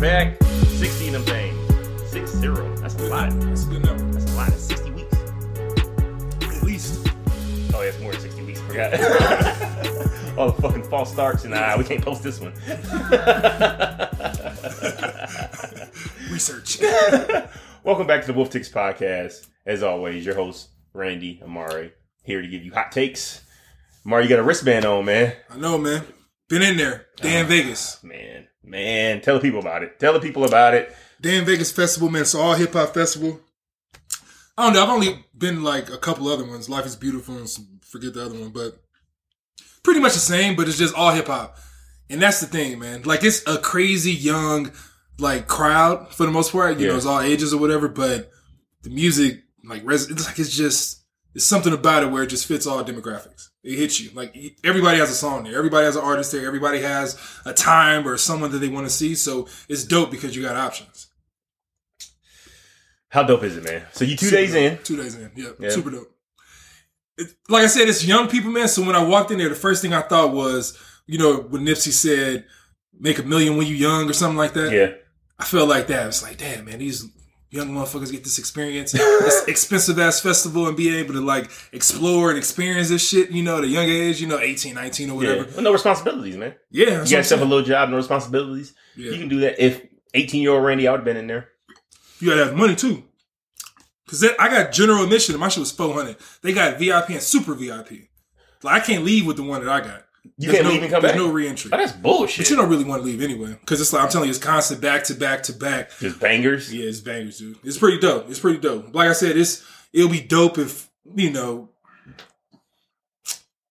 back. 0.00 0.42
60 0.42 1.06
in 1.06 1.12
them 1.12 1.22
things. 1.22 2.10
6 2.10 2.30
0. 2.32 2.76
That's 2.76 2.94
a 2.94 3.02
lot. 3.04 3.30
That's 3.40 3.64
a 3.64 3.66
good 3.66 3.84
number. 3.84 4.04
That's 4.12 4.32
a 4.32 4.36
lot. 4.36 4.48
That's 4.50 4.62
60 4.62 4.90
weeks. 4.90 5.14
At 6.56 6.62
least. 6.62 7.06
Oh, 7.74 7.80
yeah, 7.80 7.88
it's 7.88 8.00
more 8.00 8.12
than 8.12 8.20
60 8.20 8.42
weeks. 8.44 8.60
Forgot. 8.62 8.94
All 10.38 10.50
the 10.50 10.62
fucking 10.62 10.82
false 10.84 11.12
starts, 11.12 11.44
and 11.44 11.54
nah, 11.54 11.76
we 11.78 11.84
can't 11.84 12.02
post 12.04 12.22
this 12.24 12.40
one. 12.40 12.52
Research. 16.32 16.80
Welcome 17.84 18.06
back 18.06 18.22
to 18.22 18.26
the 18.26 18.32
Wolf 18.32 18.50
Ticks 18.50 18.68
podcast. 18.68 19.46
As 19.64 19.82
always, 19.84 20.26
your 20.26 20.34
host, 20.34 20.70
Randy 20.92 21.40
Amari, 21.42 21.92
here 22.24 22.42
to 22.42 22.48
give 22.48 22.64
you 22.64 22.72
hot 22.72 22.90
takes. 22.90 23.42
Amari, 24.04 24.24
you 24.24 24.28
got 24.28 24.40
a 24.40 24.42
wristband 24.42 24.84
on, 24.84 25.04
man. 25.04 25.34
I 25.50 25.56
know, 25.56 25.78
man. 25.78 26.02
Been 26.48 26.62
in 26.62 26.76
there. 26.76 27.06
Dan 27.16 27.46
ah, 27.46 27.48
Vegas. 27.48 28.02
Man, 28.04 28.46
man, 28.62 29.20
tell 29.20 29.34
the 29.36 29.40
people 29.40 29.60
about 29.60 29.82
it. 29.82 29.98
Tell 29.98 30.12
the 30.12 30.20
people 30.20 30.44
about 30.44 30.74
it. 30.74 30.94
Day 31.20 31.36
N 31.38 31.44
Vegas 31.44 31.72
Festival, 31.72 32.10
man. 32.10 32.22
It's 32.22 32.34
all 32.34 32.54
hip 32.54 32.74
hop 32.74 32.92
festival. 32.94 33.40
I 34.56 34.64
don't 34.64 34.74
know. 34.74 34.82
I've 34.82 34.90
only 34.90 35.24
been 35.36 35.64
like 35.64 35.90
a 35.90 35.98
couple 35.98 36.28
other 36.28 36.44
ones. 36.44 36.68
Life 36.68 36.86
is 36.86 36.96
Beautiful 36.96 37.36
and 37.38 37.48
some, 37.48 37.80
forget 37.82 38.14
the 38.14 38.24
other 38.24 38.38
one, 38.38 38.50
but 38.50 38.76
pretty 39.82 40.00
much 40.00 40.12
the 40.12 40.20
same, 40.20 40.54
but 40.54 40.68
it's 40.68 40.78
just 40.78 40.94
all 40.94 41.12
hip 41.12 41.26
hop. 41.26 41.56
And 42.10 42.20
that's 42.20 42.40
the 42.40 42.46
thing, 42.46 42.78
man. 42.78 43.02
Like 43.02 43.24
it's 43.24 43.42
a 43.46 43.58
crazy 43.58 44.12
young 44.12 44.70
like 45.18 45.48
crowd 45.48 46.12
for 46.14 46.26
the 46.26 46.32
most 46.32 46.52
part. 46.52 46.78
You 46.78 46.86
Yeah. 46.86 46.92
know, 46.92 46.96
it's 46.98 47.06
all 47.06 47.20
ages 47.20 47.54
or 47.54 47.60
whatever, 47.60 47.88
but 47.88 48.30
the 48.82 48.90
music 48.90 49.42
like 49.64 49.82
res- 49.84 50.10
it's 50.10 50.26
like 50.26 50.38
it's 50.38 50.54
just 50.54 51.03
it's 51.34 51.44
something 51.44 51.72
about 51.72 52.02
it 52.02 52.10
where 52.10 52.22
it 52.22 52.28
just 52.28 52.46
fits 52.46 52.66
all 52.66 52.84
demographics. 52.84 53.48
It 53.62 53.78
hits 53.78 54.00
you. 54.00 54.10
Like 54.14 54.36
everybody 54.62 54.98
has 54.98 55.10
a 55.10 55.14
song 55.14 55.44
there. 55.44 55.56
Everybody 55.56 55.84
has 55.86 55.96
an 55.96 56.04
artist 56.04 56.32
there. 56.32 56.46
Everybody 56.46 56.80
has 56.82 57.18
a 57.44 57.52
time 57.52 58.06
or 58.06 58.16
someone 58.16 58.50
that 58.52 58.58
they 58.58 58.68
want 58.68 58.86
to 58.86 58.92
see. 58.92 59.14
So 59.14 59.48
it's 59.68 59.84
dope 59.84 60.10
because 60.10 60.36
you 60.36 60.42
got 60.42 60.56
options. 60.56 61.08
How 63.08 63.22
dope 63.22 63.44
is 63.44 63.56
it, 63.56 63.64
man? 63.64 63.82
So 63.92 64.04
you 64.04 64.16
two 64.16 64.26
Super 64.26 64.36
days 64.36 64.52
dope. 64.52 64.62
in. 64.62 64.78
Two 64.84 64.96
days 64.96 65.14
in. 65.14 65.30
Yep. 65.36 65.56
Yeah. 65.60 65.70
Super 65.70 65.90
dope. 65.90 66.10
It, 67.16 67.28
like 67.48 67.62
I 67.62 67.68
said, 67.68 67.88
it's 67.88 68.04
young 68.04 68.28
people, 68.28 68.50
man. 68.50 68.68
So 68.68 68.84
when 68.84 68.96
I 68.96 69.04
walked 69.04 69.30
in 69.30 69.38
there, 69.38 69.48
the 69.48 69.54
first 69.54 69.82
thing 69.82 69.92
I 69.92 70.02
thought 70.02 70.32
was, 70.32 70.76
you 71.06 71.18
know, 71.18 71.36
when 71.36 71.62
Nipsey 71.64 71.92
said, 71.92 72.44
make 72.98 73.18
a 73.18 73.22
million 73.22 73.56
when 73.56 73.66
you 73.66 73.74
young 73.74 74.10
or 74.10 74.12
something 74.12 74.36
like 74.36 74.52
that. 74.54 74.72
Yeah. 74.72 74.92
I 75.38 75.44
felt 75.44 75.68
like 75.68 75.86
that. 75.88 76.08
It's 76.08 76.22
like, 76.22 76.38
damn, 76.38 76.64
man, 76.64 76.78
these 76.78 77.06
young 77.54 77.70
motherfuckers 77.70 78.10
get 78.10 78.24
this 78.24 78.38
experience, 78.38 78.90
this 78.92 79.44
expensive 79.48 79.98
ass 79.98 80.20
festival 80.20 80.66
and 80.66 80.76
be 80.76 80.94
able 80.96 81.14
to 81.14 81.20
like 81.20 81.48
explore 81.72 82.30
and 82.30 82.36
experience 82.38 82.88
this 82.88 83.08
shit, 83.08 83.30
you 83.30 83.44
know, 83.44 83.58
at 83.58 83.64
a 83.64 83.68
young 83.68 83.84
age, 83.88 84.20
you 84.20 84.26
know, 84.26 84.38
18, 84.40 84.74
19 84.74 85.10
or 85.10 85.22
Yeah. 85.22 85.28
whatever. 85.30 85.50
Well, 85.54 85.62
no 85.62 85.72
responsibilities, 85.72 86.36
man. 86.36 86.54
Yeah. 86.70 86.86
You 86.86 86.96
got 86.96 87.10
yourself 87.10 87.42
a 87.42 87.44
little 87.44 87.64
job, 87.64 87.90
no 87.90 87.96
responsibilities. 87.96 88.74
Yeah. 88.96 89.12
You 89.12 89.18
can 89.18 89.28
do 89.28 89.40
that. 89.40 89.64
If 89.64 89.86
18 90.14 90.42
year 90.42 90.50
old 90.52 90.64
Randy, 90.64 90.88
I 90.88 90.90
would 90.90 90.98
have 90.98 91.04
been 91.04 91.16
in 91.16 91.28
there. 91.28 91.48
You 92.18 92.30
gotta 92.30 92.46
have 92.46 92.56
money 92.56 92.74
too. 92.74 93.04
Cause 94.08 94.24
I 94.38 94.48
got 94.48 94.72
general 94.72 95.02
admission 95.04 95.34
and 95.34 95.40
my 95.40 95.48
shit 95.48 95.60
was 95.60 95.72
400. 95.72 96.16
They 96.42 96.52
got 96.52 96.78
VIP 96.78 97.10
and 97.10 97.22
super 97.22 97.54
VIP. 97.54 98.08
Like 98.62 98.82
I 98.82 98.84
can't 98.84 99.04
leave 99.04 99.26
with 99.26 99.36
the 99.36 99.42
one 99.44 99.64
that 99.64 99.70
I 99.70 99.80
got. 99.80 100.03
You 100.24 100.48
There's 100.50 100.52
can't 100.54 100.64
no, 100.64 100.70
leave 100.72 100.82
and 100.82 100.90
come 100.92 101.02
there's 101.02 101.12
back. 101.12 101.20
no 101.20 101.30
re-entry. 101.30 101.70
Oh, 101.72 101.76
that's 101.76 101.92
bullshit. 101.92 102.44
But 102.46 102.50
you 102.50 102.56
don't 102.56 102.68
really 102.70 102.84
want 102.84 103.02
to 103.02 103.06
leave 103.06 103.22
anyway. 103.22 103.56
Cause 103.66 103.80
it's 103.80 103.92
like, 103.92 104.02
I'm 104.02 104.08
telling 104.08 104.26
you, 104.28 104.34
it's 104.34 104.42
constant 104.42 104.80
back 104.80 105.04
to 105.04 105.14
back 105.14 105.42
to 105.44 105.52
back. 105.52 105.90
Just 106.00 106.18
bangers. 106.18 106.72
Yeah, 106.74 106.86
it's 106.86 107.00
bangers, 107.00 107.38
dude. 107.38 107.58
It's 107.62 107.78
pretty 107.78 107.98
dope. 108.00 108.28
It's 108.30 108.40
pretty 108.40 108.58
dope. 108.58 108.94
Like 108.94 109.08
I 109.08 109.12
said, 109.12 109.36
it's, 109.36 109.64
it'll 109.92 110.10
be 110.10 110.20
dope 110.22 110.58
if, 110.58 110.88
you 111.14 111.30
know, 111.30 111.68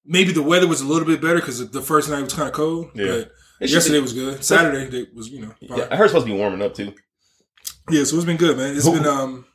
maybe 0.06 0.32
the 0.32 0.44
weather 0.44 0.68
was 0.68 0.82
a 0.82 0.86
little 0.86 1.08
bit 1.08 1.22
better 1.22 1.36
because 1.40 1.70
the 1.72 1.82
first 1.82 2.10
night 2.10 2.22
was 2.24 2.34
kind 2.34 2.48
of 2.48 2.54
cold. 2.54 2.92
Yeah. 2.94 3.06
But 3.08 3.32
It 3.60 3.70
yesterday 3.72 3.98
be- 3.98 4.02
was 4.02 4.14
good. 4.14 4.44
Saturday 4.44 4.96
it 5.00 5.14
was, 5.16 5.30
you 5.30 5.42
know, 5.42 5.54
fine. 5.68 5.80
Yeah, 5.80 5.88
I 5.92 5.96
heard 5.96 6.06
it's 6.06 6.12
supposed 6.14 6.28
to 6.28 6.34
be 6.34 6.38
warming 6.38 6.62
up 6.62 6.76
too. 6.76 6.94
yeah, 7.90 8.04
so 8.04 8.16
it's 8.16 8.26
been 8.26 8.38
good, 8.38 8.58
man. 8.58 8.76
It's 8.76 8.86
Who- 8.86 8.94
been, 8.94 9.08
um, 9.08 9.46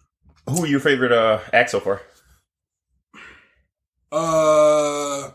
Who 0.48 0.64
are 0.64 0.66
your 0.66 0.80
favorite 0.80 1.12
uh 1.12 1.40
acts 1.52 1.72
so 1.72 1.80
far? 1.80 2.02
Uh, 4.10 5.30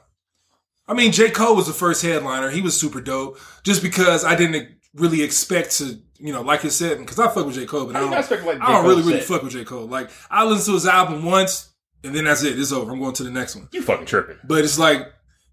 I 0.88 0.94
mean, 0.94 1.12
J. 1.12 1.30
Cole 1.32 1.56
was 1.56 1.68
the 1.68 1.74
first 1.74 2.02
headliner. 2.02 2.50
He 2.50 2.62
was 2.62 2.80
super 2.80 3.00
dope. 3.02 3.40
Just 3.64 3.82
because 3.82 4.26
I 4.26 4.36
didn't 4.36 4.70
really 4.96 5.22
expect 5.24 5.78
to, 5.78 6.00
you 6.20 6.34
know, 6.34 6.42
like 6.42 6.62
his 6.62 6.76
set, 6.76 6.98
because 7.00 7.20
I 7.20 7.28
fuck 7.28 7.46
with 7.46 7.56
J. 7.56 7.66
Cole, 7.66 7.86
but 7.86 7.96
I 7.96 8.02
you 8.02 8.10
don't, 8.10 8.20
expect, 8.20 8.44
like, 8.46 8.60
I 8.62 8.72
don't 8.74 8.86
really, 8.86 9.02
really 9.02 9.22
fuck 9.22 9.44
with 9.44 9.54
J. 9.54 9.64
Cole. 9.64 9.88
Like, 9.88 10.10
I 10.30 10.44
listened 10.46 10.66
to 10.66 10.74
his 10.74 10.86
album 10.86 11.24
once, 11.24 11.72
and 12.04 12.14
then 12.14 12.26
that's 12.26 12.44
it. 12.44 12.60
It's 12.60 12.72
over. 12.72 12.92
I'm 12.92 13.00
going 13.00 13.14
to 13.14 13.24
the 13.24 13.32
next 13.32 13.56
one. 13.56 13.70
You 13.72 13.82
fucking 13.82 14.06
tripping. 14.06 14.38
But 14.44 14.64
it's 14.64 14.78
like, 14.78 15.08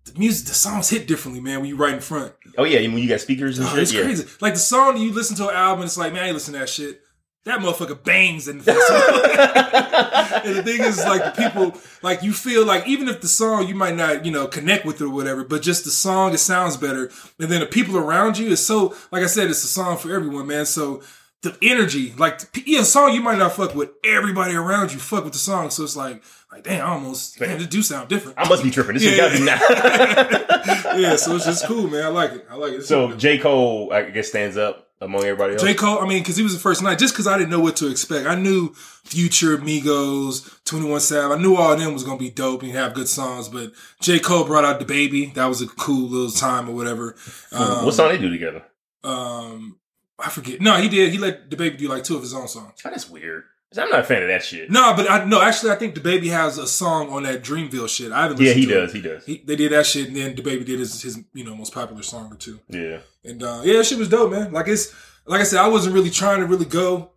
the 0.05 0.19
music, 0.19 0.49
the 0.49 0.55
songs 0.55 0.89
hit 0.89 1.07
differently, 1.07 1.41
man, 1.41 1.61
when 1.61 1.69
you 1.69 1.77
right 1.77 1.95
in 1.95 2.01
front. 2.01 2.33
Oh 2.59 2.65
yeah, 2.65 2.81
when 2.81 2.99
you 2.99 3.09
got 3.09 3.21
speakers 3.21 3.59
and 3.59 3.69
Oh, 3.69 3.71
shit. 3.71 3.79
it's 3.83 3.93
yeah. 3.93 4.03
crazy. 4.03 4.27
Like, 4.41 4.55
the 4.55 4.61
song, 4.61 4.97
you 4.97 5.13
listen 5.13 5.37
to 5.37 5.49
an 5.49 5.55
album, 5.55 5.85
it's 5.85 5.97
like, 5.97 6.13
man, 6.13 6.25
I 6.25 6.27
ain't 6.27 6.35
listen 6.35 6.55
to 6.55 6.61
that 6.61 6.69
shit. 6.69 7.03
That 7.47 7.61
motherfucker 7.61 8.03
bangs 8.05 8.49
in 8.49 8.59
the 8.59 8.65
festival. 8.65 9.97
And 10.43 10.57
the 10.57 10.63
thing 10.63 10.81
is, 10.83 10.99
like 11.05 11.23
the 11.35 11.43
people, 11.43 11.79
like 12.03 12.23
you 12.23 12.33
feel 12.33 12.65
like 12.65 12.87
even 12.87 13.09
if 13.09 13.21
the 13.21 13.29
song 13.29 13.67
you 13.69 13.75
might 13.75 13.95
not, 13.97 14.25
you 14.25 14.33
know, 14.33 14.47
connect 14.47 14.87
with 14.87 15.01
it 15.01 15.05
or 15.05 15.11
whatever, 15.11 15.45
but 15.45 15.61
just 15.61 15.85
the 15.85 15.91
song, 15.91 16.33
it 16.33 16.39
sounds 16.39 16.77
better. 16.79 17.11
And 17.39 17.51
then 17.51 17.61
the 17.61 17.67
people 17.67 17.99
around 17.99 18.39
you 18.39 18.49
is 18.49 18.65
so, 18.65 18.95
like 19.11 19.23
I 19.23 19.27
said, 19.27 19.51
it's 19.51 19.65
a 19.65 19.67
song 19.69 19.99
for 19.99 20.15
everyone, 20.15 20.47
man. 20.47 20.65
So 20.67 21.03
the 21.43 21.57
energy, 21.63 22.15
like 22.17 22.39
the, 22.53 22.63
yeah, 22.65 22.81
a 22.81 22.85
song 22.85 23.13
you 23.13 23.21
might 23.21 23.39
not 23.39 23.53
fuck 23.53 23.75
with, 23.75 23.91
everybody 24.05 24.55
around 24.55 24.93
you 24.93 24.99
fuck 24.99 25.25
with 25.25 25.33
the 25.35 25.39
song. 25.39 25.69
So 25.71 25.83
it's 25.85 25.97
like, 25.97 26.23
like 26.53 26.65
damn, 26.65 26.87
I 26.87 26.91
almost, 26.93 27.39
damn, 27.39 27.59
this 27.59 27.67
do 27.67 27.83
sound 27.83 28.09
different. 28.09 28.39
I 28.39 28.49
must 28.49 28.63
be 28.63 28.71
tripping. 28.71 28.95
This 28.95 29.05
Yeah. 29.05 29.17
gotta 29.17 29.39
be 29.39 29.45
not. 29.45 30.99
yeah, 31.01 31.17
so 31.17 31.37
it's 31.37 31.45
just 31.45 31.67
cool, 31.67 31.89
man. 31.89 32.05
I 32.05 32.09
like 32.09 32.33
it. 32.33 32.47
I 32.51 32.55
like 32.55 32.73
it. 32.73 32.77
It's 32.77 32.89
so 32.89 33.09
dope. 33.09 33.19
J 33.19 33.39
Cole, 33.39 33.93
I 33.93 34.05
guess, 34.11 34.29
stands 34.29 34.57
up 34.57 34.90
among 35.01 35.25
everybody 35.25 35.55
else. 35.55 35.63
J. 35.63 35.75
Cole, 35.75 35.99
I 35.99 36.07
mean, 36.07 36.23
because 36.23 36.37
he 36.37 36.43
was 36.43 36.53
the 36.53 36.61
first 36.61 36.83
night, 36.83 36.99
just 36.99 37.15
because 37.15 37.27
I 37.27 37.39
didn't 37.39 37.51
know 37.51 37.61
what 37.61 37.77
to 37.77 37.91
expect. 37.91 38.27
I 38.27 38.35
knew 38.35 38.75
Future, 39.05 39.57
Migos, 39.59 40.63
21 40.65 41.01
Sav. 41.01 41.31
I 41.31 41.37
knew 41.37 41.57
all 41.57 41.73
of 41.73 41.79
them 41.79 41.93
was 41.93 42.05
going 42.05 42.19
to 42.19 42.25
be 42.25 42.31
dope 42.31 42.63
and 42.63 42.73
have 42.73 42.95
good 42.95 43.09
songs, 43.09 43.49
but 43.49 43.73
J. 44.01 44.19
Cole 44.19 44.45
brought 44.45 44.65
out 44.65 44.81
DaBaby. 44.81 45.35
That 45.35 45.47
was 45.47 45.63
a 45.63 45.67
cool 45.67 46.09
little 46.09 46.31
time 46.31 46.69
or 46.69 46.75
whatever. 46.75 47.17
Um, 47.53 47.85
what 47.85 47.95
song 47.95 48.11
they 48.11 48.19
do 48.19 48.31
together? 48.31 48.63
Um, 49.03 49.79
I 50.19 50.29
forget. 50.29 50.61
No, 50.61 50.77
he 50.77 50.89
did. 50.89 51.13
He 51.13 51.19
let 51.19 51.49
DaBaby 51.49 51.79
do 51.79 51.89
like 51.89 52.05
two 52.05 52.17
of 52.17 52.23
his 52.23 52.35
own 52.35 52.49
songs. 52.49 52.81
Oh, 52.85 52.91
that's 52.91 53.09
weird. 53.09 53.45
I'm 53.79 53.89
not 53.89 54.01
a 54.01 54.05
fan 54.05 54.23
of 54.23 54.29
that 54.29 54.43
shit. 54.43 54.69
No, 54.69 54.95
but 54.97 55.09
I 55.09 55.25
no, 55.25 55.41
actually, 55.41 55.71
I 55.71 55.77
think 55.77 55.95
DaBaby 55.95 56.29
has 56.31 56.59
a 56.59 56.67
song 56.67 57.11
on 57.11 57.23
that 57.23 57.43
Dreamville 57.43 57.89
shit. 57.89 58.11
I 58.11 58.23
haven't 58.23 58.41
yeah, 58.41 58.53
he 58.53 58.67
does. 58.67 58.93
He 58.93 59.01
does. 59.01 59.25
He, 59.25 59.43
they 59.47 59.55
did 59.55 59.71
that 59.71 59.87
shit, 59.87 60.09
and 60.09 60.17
then 60.17 60.35
DaBaby 60.35 60.65
did 60.65 60.81
his, 60.81 61.01
his 61.01 61.21
you 61.33 61.45
know 61.45 61.55
most 61.55 61.73
popular 61.73 62.03
song 62.03 62.33
or 62.33 62.37
two. 62.37 62.59
yeah. 62.69 62.99
And 63.25 63.43
uh, 63.43 63.61
yeah, 63.63 63.75
that 63.75 63.87
shit 63.87 63.99
was 63.99 64.09
dope, 64.09 64.33
man. 64.33 64.53
Like 64.53 64.67
it's 64.67 64.93
like 65.25 65.41
I 65.41 65.45
said, 65.45 65.61
I 65.61 65.69
wasn't 65.69 65.95
really 65.95 66.11
trying 66.11 66.41
to 66.41 66.47
really 66.47 66.65
go 66.65 67.13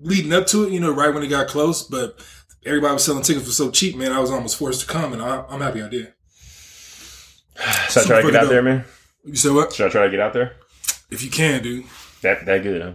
leading 0.00 0.32
up 0.32 0.46
to 0.48 0.64
it, 0.64 0.72
you 0.72 0.80
know, 0.80 0.92
right 0.92 1.14
when 1.14 1.22
it 1.22 1.28
got 1.28 1.46
close, 1.46 1.82
but 1.82 2.18
everybody 2.66 2.94
was 2.94 3.04
selling 3.04 3.22
tickets 3.22 3.46
for 3.46 3.52
so 3.52 3.70
cheap, 3.70 3.96
man. 3.96 4.12
I 4.12 4.18
was 4.18 4.32
almost 4.32 4.56
forced 4.56 4.80
to 4.80 4.86
come, 4.86 5.12
and 5.12 5.22
I, 5.22 5.44
I'm 5.48 5.60
happy 5.60 5.82
I 5.82 5.88
did. 5.88 6.12
Should 7.90 8.02
I 8.02 8.06
try 8.06 8.22
to 8.22 8.26
get 8.26 8.36
out 8.36 8.40
dope. 8.42 8.50
there, 8.50 8.62
man? 8.62 8.84
You 9.24 9.36
said 9.36 9.52
what? 9.52 9.72
Should 9.72 9.86
I 9.86 9.90
try 9.90 10.04
to 10.04 10.10
get 10.10 10.20
out 10.20 10.32
there? 10.32 10.56
If 11.10 11.22
you 11.22 11.30
can, 11.30 11.62
dude. 11.62 11.84
That 12.22 12.44
that 12.46 12.62
good, 12.62 12.82
huh? 12.82 12.94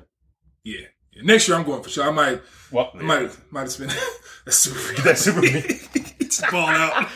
Yeah. 0.64 0.88
Yeah, 1.20 1.26
Next 1.26 1.48
year 1.48 1.58
I'm 1.58 1.64
going 1.66 1.84
for 1.84 1.90
sure. 1.90 2.06
I 2.08 2.12
might, 2.12 2.42
Well, 2.72 2.92
I 2.96 3.02
might, 3.02 3.52
might 3.52 3.62
have 3.62 3.72
spent 3.72 3.92
that's 4.46 4.58
super. 4.58 5.02
That's 5.04 5.22
super 5.22 5.42
big. 5.42 5.82
Just 6.22 6.50
ball 6.52 6.68
out. 6.70 7.08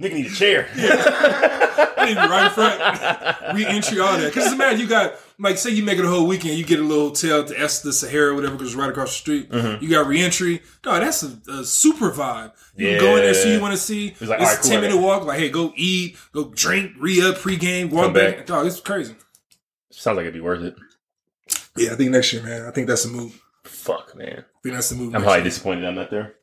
Nigga 0.00 0.14
need 0.14 0.26
a 0.26 0.30
chair. 0.30 0.68
I 0.76 2.06
need 2.06 2.16
right 2.16 2.46
in 2.46 2.50
front. 2.52 3.56
Re-entry, 3.56 4.00
all 4.00 4.16
that. 4.16 4.32
Because 4.32 4.52
imagine 4.52 4.80
you 4.80 4.86
got 4.86 5.14
like, 5.38 5.58
say 5.58 5.70
you 5.70 5.82
make 5.82 5.98
it 5.98 6.04
a 6.04 6.08
whole 6.08 6.26
weekend, 6.26 6.56
you 6.58 6.64
get 6.64 6.78
a 6.78 6.82
little 6.82 7.08
hotel 7.08 7.44
to 7.44 7.58
Esther 7.58 7.92
Sahara, 7.92 8.34
whatever, 8.34 8.54
because 8.54 8.68
it's 8.68 8.76
right 8.76 8.90
across 8.90 9.08
the 9.08 9.14
street. 9.14 9.50
Mm-hmm. 9.50 9.82
You 9.84 9.90
got 9.90 10.06
re-entry. 10.06 10.62
No, 10.84 11.00
that's 11.00 11.22
a, 11.22 11.38
a 11.50 11.64
super 11.64 12.10
vibe. 12.10 12.52
You 12.76 12.90
can 12.90 13.00
go 13.00 13.16
in 13.16 13.22
there, 13.22 13.34
see 13.34 13.54
you 13.54 13.60
want 13.60 13.72
to 13.72 13.78
see. 13.78 14.08
It's, 14.08 14.20
like, 14.22 14.38
a 14.38 14.42
all 14.42 14.48
right, 14.48 14.58
cool, 14.60 14.70
ten 14.70 14.78
I 14.78 14.80
minute 14.82 14.94
got- 14.96 15.02
walk. 15.04 15.24
Like, 15.24 15.38
hey, 15.38 15.48
go 15.50 15.72
eat, 15.76 16.16
go 16.32 16.44
drink, 16.54 16.92
re-up, 16.98 17.36
pregame, 17.36 17.90
walk 17.90 18.04
Come 18.04 18.12
back. 18.12 18.36
back. 18.38 18.46
Dog, 18.46 18.66
it's 18.66 18.80
crazy. 18.80 19.14
Sounds 19.90 20.16
like 20.16 20.22
it'd 20.24 20.34
be 20.34 20.40
worth 20.40 20.62
it. 20.62 20.76
Yeah, 21.76 21.92
I 21.92 21.96
think 21.96 22.10
next 22.10 22.32
year, 22.32 22.42
man. 22.42 22.66
I 22.66 22.70
think 22.70 22.86
that's 22.86 23.02
the 23.04 23.10
move. 23.10 23.40
Fuck, 23.64 24.16
man. 24.16 24.38
I 24.38 24.60
think 24.62 24.74
that's 24.74 24.88
the 24.90 24.96
move. 24.96 25.14
I'm 25.14 25.22
probably 25.22 25.44
disappointed 25.44 25.84
I'm 25.84 25.94
not 25.94 26.10
there. 26.10 26.34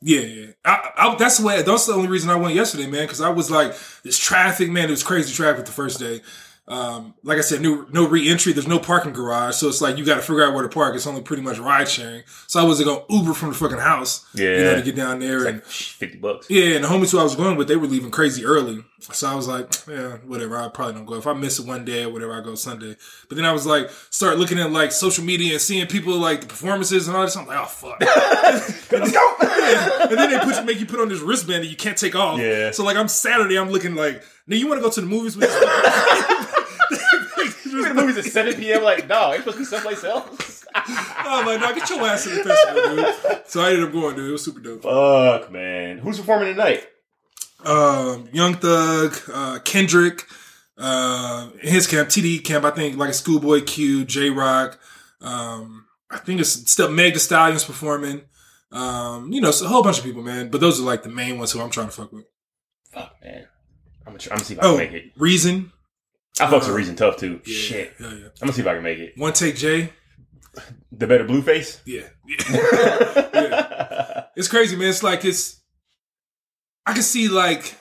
Yeah, 0.00 0.20
yeah. 0.20 0.46
I, 0.64 0.90
I, 0.96 1.14
that's 1.16 1.38
the 1.38 1.46
way. 1.46 1.62
That's 1.62 1.86
the 1.86 1.94
only 1.94 2.08
reason 2.08 2.30
I 2.30 2.36
went 2.36 2.54
yesterday, 2.54 2.86
man. 2.86 3.04
Because 3.04 3.20
I 3.20 3.30
was 3.30 3.50
like, 3.50 3.74
this 4.02 4.18
traffic, 4.18 4.70
man. 4.70 4.88
It 4.88 4.90
was 4.90 5.02
crazy 5.02 5.32
traffic 5.32 5.64
the 5.64 5.72
first 5.72 5.98
day. 5.98 6.20
Um, 6.66 7.14
like 7.22 7.36
I 7.36 7.42
said, 7.42 7.60
no, 7.60 7.86
no 7.92 8.08
re-entry. 8.08 8.54
There's 8.54 8.66
no 8.66 8.78
parking 8.78 9.12
garage, 9.12 9.56
so 9.56 9.68
it's 9.68 9.82
like 9.82 9.98
you 9.98 10.04
got 10.04 10.14
to 10.14 10.22
figure 10.22 10.42
out 10.44 10.54
where 10.54 10.62
to 10.62 10.68
park. 10.68 10.94
It's 10.94 11.06
only 11.06 11.20
pretty 11.20 11.42
much 11.42 11.58
ride 11.58 11.88
sharing. 11.88 12.22
So 12.46 12.58
I 12.58 12.64
wasn't 12.64 12.88
going 12.88 13.04
Uber 13.10 13.34
from 13.34 13.50
the 13.50 13.54
fucking 13.54 13.78
house, 13.78 14.26
yeah, 14.34 14.48
you 14.48 14.64
know, 14.64 14.74
to 14.76 14.82
get 14.82 14.96
down 14.96 15.18
there. 15.18 15.36
It's 15.36 15.46
and 15.46 15.56
like 15.56 15.66
fifty 15.66 16.16
bucks. 16.16 16.46
yeah, 16.48 16.76
and 16.76 16.84
the 16.84 16.88
homies 16.88 17.12
who 17.12 17.18
I 17.18 17.22
was 17.22 17.36
going 17.36 17.56
with, 17.56 17.68
they 17.68 17.76
were 17.76 17.86
leaving 17.86 18.10
crazy 18.10 18.46
early. 18.46 18.82
So 19.12 19.28
I 19.28 19.34
was 19.34 19.46
like, 19.46 19.72
yeah, 19.86 20.16
whatever. 20.26 20.56
I 20.56 20.68
probably 20.68 20.94
don't 20.94 21.04
go. 21.04 21.14
If 21.14 21.26
I 21.26 21.32
miss 21.34 21.58
it 21.58 21.66
one 21.66 21.84
day 21.84 22.04
or 22.04 22.10
whatever, 22.10 22.32
I 22.32 22.40
go 22.40 22.54
Sunday. 22.54 22.96
But 23.28 23.36
then 23.36 23.44
I 23.44 23.52
was 23.52 23.66
like, 23.66 23.90
start 24.10 24.38
looking 24.38 24.58
at 24.58 24.70
like 24.70 24.92
social 24.92 25.24
media 25.24 25.52
and 25.52 25.60
seeing 25.60 25.86
people 25.86 26.16
like 26.16 26.42
the 26.42 26.46
performances 26.46 27.06
and 27.06 27.16
all 27.16 27.24
this. 27.24 27.36
I'm 27.36 27.46
like, 27.46 27.58
oh 27.58 27.66
fuck. 27.66 28.00
Let's 28.00 29.12
go. 29.12 29.34
and 30.08 30.18
then 30.18 30.30
they 30.30 30.38
put 30.38 30.56
you, 30.56 30.64
make 30.64 30.80
you 30.80 30.86
put 30.86 31.00
on 31.00 31.08
this 31.08 31.20
wristband 31.20 31.64
that 31.64 31.68
you 31.68 31.76
can't 31.76 31.98
take 31.98 32.14
off. 32.14 32.38
Yeah. 32.38 32.70
So 32.70 32.84
like 32.84 32.96
I'm 32.96 33.08
Saturday, 33.08 33.58
I'm 33.58 33.70
looking 33.70 33.94
like, 33.94 34.22
now 34.46 34.56
you 34.56 34.68
want 34.68 34.78
to 34.78 34.82
go 34.82 34.90
to 34.90 35.00
the 35.00 35.06
movies 35.06 35.36
with 35.36 35.50
the 37.94 37.94
movies 37.94 38.18
at 38.18 38.24
7 38.24 38.54
p.m. 38.54 38.82
Like, 38.82 39.08
no, 39.08 39.32
ain't 39.32 39.44
supposed 39.44 39.56
to 39.56 39.60
be 39.60 39.64
someplace 39.64 40.04
else. 40.04 40.66
I'm 40.74 41.46
like, 41.46 41.60
no, 41.60 41.74
get 41.74 41.88
your 41.88 42.00
ass 42.02 42.24
to 42.24 42.30
the 42.30 42.44
festival, 42.44 42.96
dude. 42.96 43.46
So 43.46 43.60
I 43.60 43.70
ended 43.70 43.84
up 43.84 43.92
going, 43.92 44.16
dude. 44.16 44.28
It 44.28 44.32
was 44.32 44.44
super 44.44 44.60
dope. 44.60 44.82
Fuck, 44.82 45.50
man. 45.52 45.98
Who's 45.98 46.18
performing 46.18 46.54
tonight? 46.54 46.86
Um, 47.66 48.28
Young 48.32 48.54
Thug, 48.54 49.16
uh, 49.32 49.58
Kendrick, 49.64 50.26
uh, 50.76 51.50
his 51.60 51.86
camp, 51.86 52.08
TD 52.08 52.44
camp. 52.44 52.64
I 52.64 52.70
think 52.70 52.96
like 52.96 53.10
a 53.10 53.14
Schoolboy 53.14 53.62
Q, 53.62 54.04
Jay 54.04 54.30
Rock. 54.30 54.78
Um, 55.20 55.86
I 56.10 56.18
think 56.18 56.40
it's 56.40 56.70
still 56.70 56.90
Meg 56.90 57.14
The 57.14 57.20
Stallion's 57.20 57.64
performing. 57.64 58.22
Um, 58.70 59.32
you 59.32 59.40
know, 59.40 59.48
it's 59.50 59.60
a 59.62 59.68
whole 59.68 59.82
bunch 59.82 59.98
of 59.98 60.04
people, 60.04 60.22
man. 60.22 60.48
But 60.50 60.60
those 60.60 60.80
are 60.80 60.84
like 60.84 61.02
the 61.02 61.08
main 61.08 61.38
ones 61.38 61.52
who 61.52 61.60
I'm 61.60 61.70
trying 61.70 61.86
to 61.86 61.92
fuck 61.92 62.12
with. 62.12 62.24
Fuck, 62.92 63.14
man. 63.22 63.46
I'm 64.06 64.12
gonna, 64.12 64.18
try, 64.18 64.32
I'm 64.32 64.36
gonna 64.38 64.44
see 64.44 64.54
if 64.54 64.60
I 64.60 64.62
can 64.62 64.70
Oh, 64.70 64.76
make 64.76 64.92
it. 64.92 65.12
Reason. 65.16 65.72
I 66.40 66.46
fucks 66.46 66.60
with 66.60 66.68
uh, 66.70 66.72
Reason 66.72 66.96
tough 66.96 67.16
too. 67.16 67.40
Yeah, 67.46 67.56
Shit. 67.56 67.92
Yeah, 68.00 68.06
yeah. 68.08 68.14
I'm 68.14 68.30
gonna 68.40 68.52
see 68.52 68.62
if 68.62 68.66
I 68.66 68.74
can 68.74 68.82
make 68.82 68.98
it. 68.98 69.14
One 69.16 69.32
take 69.32 69.56
J. 69.56 69.90
The 70.92 71.06
better 71.06 71.24
Blueface? 71.24 71.80
Yeah. 71.86 72.02
yeah. 73.34 74.24
It's 74.36 74.48
crazy, 74.48 74.76
man. 74.76 74.88
It's 74.88 75.02
like 75.02 75.24
it's. 75.24 75.60
I 76.86 76.92
can 76.92 77.02
see 77.02 77.28
like, 77.28 77.74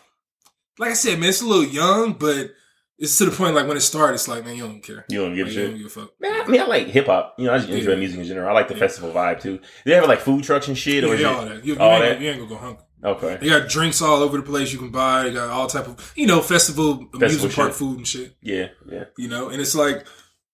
like 0.80 0.92
I 0.92 0.94
said, 0.94 1.20
man. 1.20 1.30
It's 1.30 1.42
a 1.42 1.46
little 1.46 1.66
young, 1.66 2.14
but 2.14 2.52
it's 2.98 3.18
to 3.18 3.26
the 3.26 3.32
point 3.36 3.56
like 3.56 3.68
when 3.68 3.76
it 3.78 3.82
started, 3.82 4.16
it's 4.16 4.28
like, 4.28 4.46
man, 4.46 4.56
you 4.56 4.64
don't 4.64 4.82
care. 4.82 5.06
You 5.10 5.20
don't 5.22 5.36
give 5.36 5.48
a 5.48 5.50
Like, 5.50 5.56
you 5.56 5.62
shit. 5.62 5.70
don't 5.72 5.78
give 5.78 5.88
a 5.88 5.90
fuck. 5.90 6.10
Man, 6.22 6.42
I 6.42 6.48
mean, 6.48 6.62
I 6.62 6.66
like 6.66 6.88
hip 6.88 7.08
hop. 7.08 7.36
You 7.38 7.46
know, 7.48 7.54
I 7.54 7.58
just 7.58 7.70
enjoy 7.70 7.92
Yeah. 7.92 7.98
music 7.98 8.20
in 8.20 8.26
general. 8.26 8.48
I 8.50 8.54
like 8.54 8.68
the 8.68 8.76
Yeah. 8.76 8.80
festival 8.80 9.12
vibe 9.12 9.42
too. 9.42 9.60
They 9.86 9.94
have 9.94 10.08
like 10.08 10.22
food 10.22 10.44
trucks 10.44 10.68
and 10.68 10.78
shit, 10.78 11.04
or 11.04 11.08
Yeah, 11.08 11.14
is 11.16 11.26
all 11.26 11.46
that. 11.46 11.66
You, 11.66 11.74
you 11.74 11.80
all 11.80 11.92
ain't, 11.94 12.02
that? 12.04 12.14
Gonna, 12.14 12.24
you 12.26 12.30
ain't 12.32 12.40
gonna 12.40 12.50
go 12.50 12.58
hungry. 12.58 12.84
Okay. 13.06 13.38
They 13.42 13.50
got 13.50 13.68
drinks 13.68 14.02
all 14.02 14.24
over 14.24 14.38
the 14.38 14.44
place 14.44 14.72
you 14.72 14.80
can 14.80 14.90
buy. 14.90 15.24
They 15.24 15.34
got 15.34 15.50
all 15.50 15.68
type 15.68 15.88
of 15.88 16.14
you 16.16 16.26
know 16.26 16.40
festival 16.42 17.06
amusement 17.14 17.52
shit. 17.52 17.56
park 17.56 17.74
food 17.74 17.98
and 17.98 18.08
shit. 18.08 18.36
Yeah, 18.42 18.68
yeah. 18.90 19.06
You 19.18 19.28
know, 19.28 19.50
and 19.50 19.60
it's 19.62 19.76
like 19.76 20.06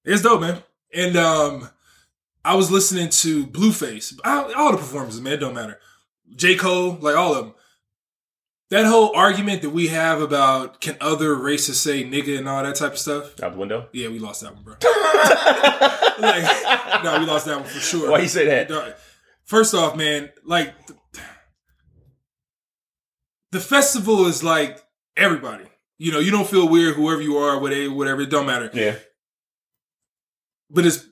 it's 0.03 0.23
dope, 0.23 0.41
man. 0.41 0.63
And 0.91 1.15
um, 1.17 1.69
I 2.43 2.55
was 2.55 2.71
listening 2.71 3.09
to 3.09 3.45
Blueface, 3.45 4.17
all, 4.25 4.51
all 4.55 4.71
the 4.71 4.77
performances, 4.77 5.21
man. 5.21 5.33
It 5.33 5.37
don't 5.37 5.53
matter. 5.53 5.77
J 6.35 6.55
Cole, 6.55 6.97
like 6.99 7.15
all 7.15 7.35
of 7.35 7.45
them. 7.45 7.53
That 8.69 8.85
whole 8.85 9.15
argument 9.15 9.63
that 9.63 9.71
we 9.71 9.87
have 9.87 10.21
about 10.21 10.79
can 10.79 10.95
other 11.01 11.33
races 11.33 11.79
say 11.79 12.03
nigga 12.03 12.37
and 12.37 12.47
all 12.47 12.63
that 12.63 12.75
type 12.75 12.93
of 12.93 12.99
stuff. 12.99 13.41
Out 13.41 13.53
the 13.53 13.57
window. 13.57 13.87
Yeah, 13.93 14.09
we 14.09 14.19
lost 14.19 14.41
that 14.41 14.53
one, 14.53 14.63
bro. 14.63 14.75
like, 16.19 17.03
no, 17.03 17.19
we 17.19 17.25
lost 17.25 17.47
that 17.47 17.59
one 17.59 17.67
for 17.67 17.79
sure. 17.79 18.11
Why 18.11 18.19
you 18.19 18.27
say 18.27 18.45
that? 18.45 18.99
First 19.45 19.73
off, 19.73 19.95
man, 19.95 20.29
like 20.45 20.75
the 23.51 23.59
festival 23.59 24.27
is 24.27 24.43
like 24.43 24.79
everybody. 25.17 25.65
You 25.97 26.11
know, 26.11 26.19
you 26.19 26.29
don't 26.29 26.47
feel 26.47 26.69
weird, 26.69 26.95
whoever 26.95 27.21
you 27.21 27.37
are, 27.37 27.59
whatever, 27.59 27.93
whatever. 27.93 28.21
It 28.21 28.29
don't 28.29 28.45
matter. 28.45 28.69
Yeah. 28.73 28.95
But 30.69 30.85
it's 30.85 31.05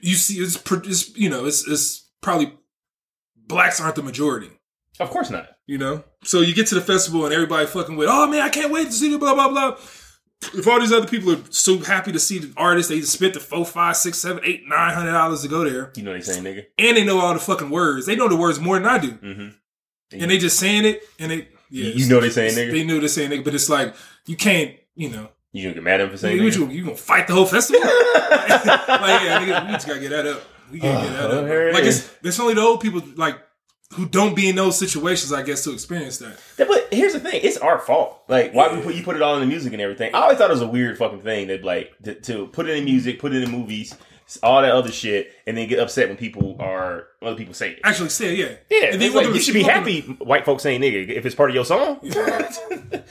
you 0.00 0.14
see, 0.14 0.34
it's, 0.34 0.62
it's 0.70 1.16
you 1.16 1.30
know, 1.30 1.46
it's 1.46 1.66
it's 1.66 2.10
probably 2.20 2.52
blacks 3.34 3.80
aren't 3.80 3.96
the 3.96 4.02
majority. 4.02 4.50
Of 5.00 5.10
course 5.10 5.30
not. 5.30 5.48
You 5.66 5.78
know, 5.78 6.04
so 6.24 6.40
you 6.40 6.54
get 6.54 6.66
to 6.68 6.74
the 6.74 6.80
festival 6.80 7.24
and 7.24 7.34
everybody 7.34 7.66
fucking 7.66 7.96
with, 7.96 8.08
oh 8.10 8.26
man, 8.28 8.40
I 8.42 8.48
can't 8.48 8.72
wait 8.72 8.86
to 8.86 8.92
see 8.92 9.10
the 9.10 9.18
blah 9.18 9.34
blah 9.34 9.48
blah. 9.48 9.76
If 10.54 10.66
all 10.66 10.80
these 10.80 10.92
other 10.92 11.06
people 11.06 11.32
are 11.32 11.38
so 11.50 11.78
happy 11.78 12.12
to 12.12 12.18
see 12.18 12.38
the 12.38 12.52
artist, 12.56 12.88
they 12.88 13.00
just 13.00 13.12
spent 13.12 13.34
the 13.34 13.40
four, 13.40 13.64
five, 13.66 13.96
six, 13.96 14.18
seven, 14.18 14.42
eight, 14.44 14.62
nine 14.66 14.94
hundred 14.94 15.12
dollars 15.12 15.42
to 15.42 15.48
go 15.48 15.68
there, 15.68 15.92
You 15.96 16.02
know 16.02 16.12
what 16.12 16.24
they 16.24 16.32
saying 16.32 16.44
nigga. 16.44 16.64
and 16.78 16.96
they 16.96 17.04
know 17.04 17.18
all 17.20 17.34
the 17.34 17.40
fucking 17.40 17.68
words. 17.70 18.06
They 18.06 18.16
know 18.16 18.28
the 18.28 18.36
words 18.36 18.58
more 18.58 18.78
than 18.78 18.88
I 18.88 18.98
do. 18.98 19.12
Mm-hmm. 19.12 19.48
and 20.22 20.30
they 20.30 20.38
just 20.38 20.58
saying 20.58 20.84
it, 20.86 21.02
and 21.18 21.30
they 21.30 21.36
yeah, 21.70 21.84
You- 21.88 21.92
you 22.04 22.08
know 22.08 22.20
they 22.20 22.30
saying 22.30 22.54
nigga? 22.54 22.72
They 22.72 22.84
knew 22.84 23.00
they 23.00 23.08
saying 23.08 23.30
nigga, 23.30 23.44
but 23.44 23.54
it's 23.54 23.68
like 23.68 23.94
you 24.26 24.36
can't, 24.36 24.74
you 24.96 25.10
know, 25.10 25.28
You 25.52 25.62
gonna 25.64 25.74
get 25.74 25.82
mad 25.84 26.00
at 26.00 26.06
him 26.06 26.10
for 26.12 26.16
saying 26.16 26.36
you, 26.38 26.42
nigga? 26.50 26.56
you, 26.56 26.68
you 26.70 26.84
gonna 26.84 26.96
fight 26.96 27.26
the 27.26 27.34
whole 27.34 27.46
festival? 27.46 27.82
like 27.84 29.22
yeah, 29.22 29.40
nigga, 29.44 29.66
we 29.66 29.72
just 29.72 29.86
gotta 29.86 30.00
get 30.00 30.10
that 30.10 30.26
up. 30.26 30.42
We 30.72 30.78
gotta 30.80 31.06
get 31.08 31.16
that 31.18 31.30
up. 31.30 31.44
it 31.46 31.74
Like 31.74 31.84
is. 31.84 31.98
it's 31.98 32.14
it's 32.24 32.40
only 32.40 32.54
the 32.54 32.60
old 32.62 32.80
people 32.80 33.02
like 33.16 33.36
who 33.94 34.06
don't 34.06 34.36
be 34.36 34.48
in 34.48 34.56
those 34.56 34.78
situations, 34.78 35.32
I 35.32 35.42
guess, 35.42 35.64
to 35.64 35.72
experience 35.72 36.18
that. 36.18 36.38
Yeah, 36.58 36.66
But 36.68 36.88
here's 36.92 37.12
the 37.12 37.20
thing: 37.20 37.40
it's 37.42 37.56
our 37.56 37.78
fault. 37.78 38.22
Like, 38.28 38.52
why 38.52 38.72
we 38.74 38.80
put 38.82 38.94
you 38.94 39.02
put 39.02 39.16
it 39.16 39.22
all 39.22 39.34
in 39.34 39.40
the 39.40 39.46
music 39.46 39.72
and 39.72 39.82
everything? 39.82 40.14
I 40.14 40.18
always 40.20 40.38
thought 40.38 40.50
it 40.50 40.52
was 40.52 40.62
a 40.62 40.68
weird 40.68 40.96
fucking 40.98 41.22
thing 41.22 41.48
that 41.48 41.64
like 41.64 41.94
to, 42.04 42.14
to 42.14 42.46
put 42.48 42.68
it 42.68 42.76
in 42.78 42.84
music, 42.84 43.18
put 43.18 43.34
it 43.34 43.42
in 43.42 43.50
movies, 43.50 43.96
all 44.44 44.62
that 44.62 44.70
other 44.70 44.92
shit, 44.92 45.32
and 45.46 45.56
then 45.56 45.68
get 45.68 45.80
upset 45.80 46.06
when 46.08 46.16
people 46.16 46.56
are 46.60 47.08
other 47.20 47.34
people 47.34 47.52
say 47.52 47.72
it. 47.72 47.80
Actually, 47.82 48.10
say 48.10 48.32
it, 48.34 48.38
yeah, 48.70 48.78
Yeah, 48.80 48.92
And 48.92 49.02
then 49.02 49.12
like, 49.12 49.26
you 49.26 49.40
should 49.40 49.54
be 49.54 49.62
want 49.64 49.84
them- 49.84 49.94
happy. 49.94 50.24
White 50.24 50.44
folks 50.44 50.62
saying 50.62 50.80
nigga 50.80 51.08
if 51.08 51.26
it's 51.26 51.34
part 51.34 51.50
of 51.50 51.54
your 51.56 51.64
song. 51.64 51.98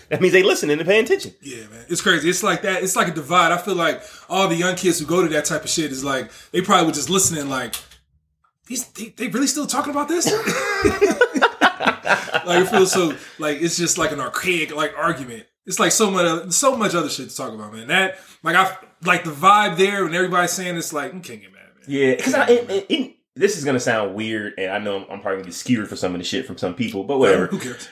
that 0.10 0.20
means 0.22 0.34
they 0.34 0.44
listening 0.44 0.80
and 0.80 0.88
paying 0.88 1.04
attention. 1.04 1.34
Yeah, 1.42 1.68
man, 1.68 1.86
it's 1.90 2.02
crazy. 2.02 2.30
It's 2.30 2.42
like 2.44 2.62
that. 2.62 2.84
It's 2.84 2.96
like 2.96 3.08
a 3.10 3.14
divide. 3.14 3.52
I 3.52 3.58
feel 3.58 3.76
like 3.76 4.02
all 4.30 4.48
the 4.48 4.56
young 4.56 4.76
kids 4.76 5.00
who 5.00 5.06
go 5.06 5.22
to 5.22 5.28
that 5.34 5.46
type 5.46 5.64
of 5.64 5.70
shit 5.70 5.92
is 5.92 6.04
like 6.04 6.31
they 6.52 6.62
probably 6.62 6.88
were 6.88 6.94
just 6.94 7.10
listening. 7.10 7.50
Like 7.50 7.76
these, 8.69 8.88
they, 8.89 9.10
they 9.10 9.27
really 9.27 9.48
still 9.48 9.68
talking 9.68 9.92
about 9.92 10.07
this? 10.07 10.25
like 12.45 12.62
it 12.62 12.68
feels 12.69 12.92
so 12.92 13.13
like 13.38 13.62
it's 13.62 13.77
just 13.77 13.98
like 13.98 14.12
an 14.12 14.19
archaic 14.19 14.74
like 14.75 14.94
argument. 14.98 15.45
It's 15.66 15.80
like 15.80 15.92
so 15.92 16.10
much, 16.10 16.51
so 16.51 16.75
much 16.77 16.95
other 16.95 17.10
shit 17.10 17.30
to 17.30 17.36
talk 17.36 17.54
about, 17.54 17.74
man. 17.74 17.88
That 17.88 18.19
like 18.44 18.56
I 18.56 18.75
like 19.04 19.24
the 19.24 19.31
vibe 19.31 19.77
there, 19.77 20.06
and 20.06 20.16
everybody's 20.16 20.51
saying 20.51 20.77
it's 20.77 20.94
like 20.94 21.13
you 21.13 21.19
can't 21.19 21.42
get 21.42 21.51
mad, 21.51 21.62
man. 21.75 21.86
Yeah, 21.88 22.16
because 22.16 22.33
I. 22.33 22.45
And- 22.45 22.86
and 22.89 23.13
this 23.36 23.57
is 23.57 23.63
gonna 23.63 23.80
sound 23.80 24.16
weird, 24.16 24.54
and 24.57 24.71
I 24.71 24.80
know 24.80 24.98
I'm, 24.98 25.04
I'm 25.04 25.21
probably 25.21 25.38
gonna 25.38 25.45
get 25.45 25.54
skewered 25.54 25.88
for 25.88 25.95
some 25.95 26.13
of 26.13 26.19
the 26.19 26.25
shit 26.25 26.45
from 26.45 26.57
some 26.57 26.74
people, 26.74 27.04
but 27.06 27.19
whatever. 27.19 27.48
Who 27.48 27.60
cares? 27.60 27.88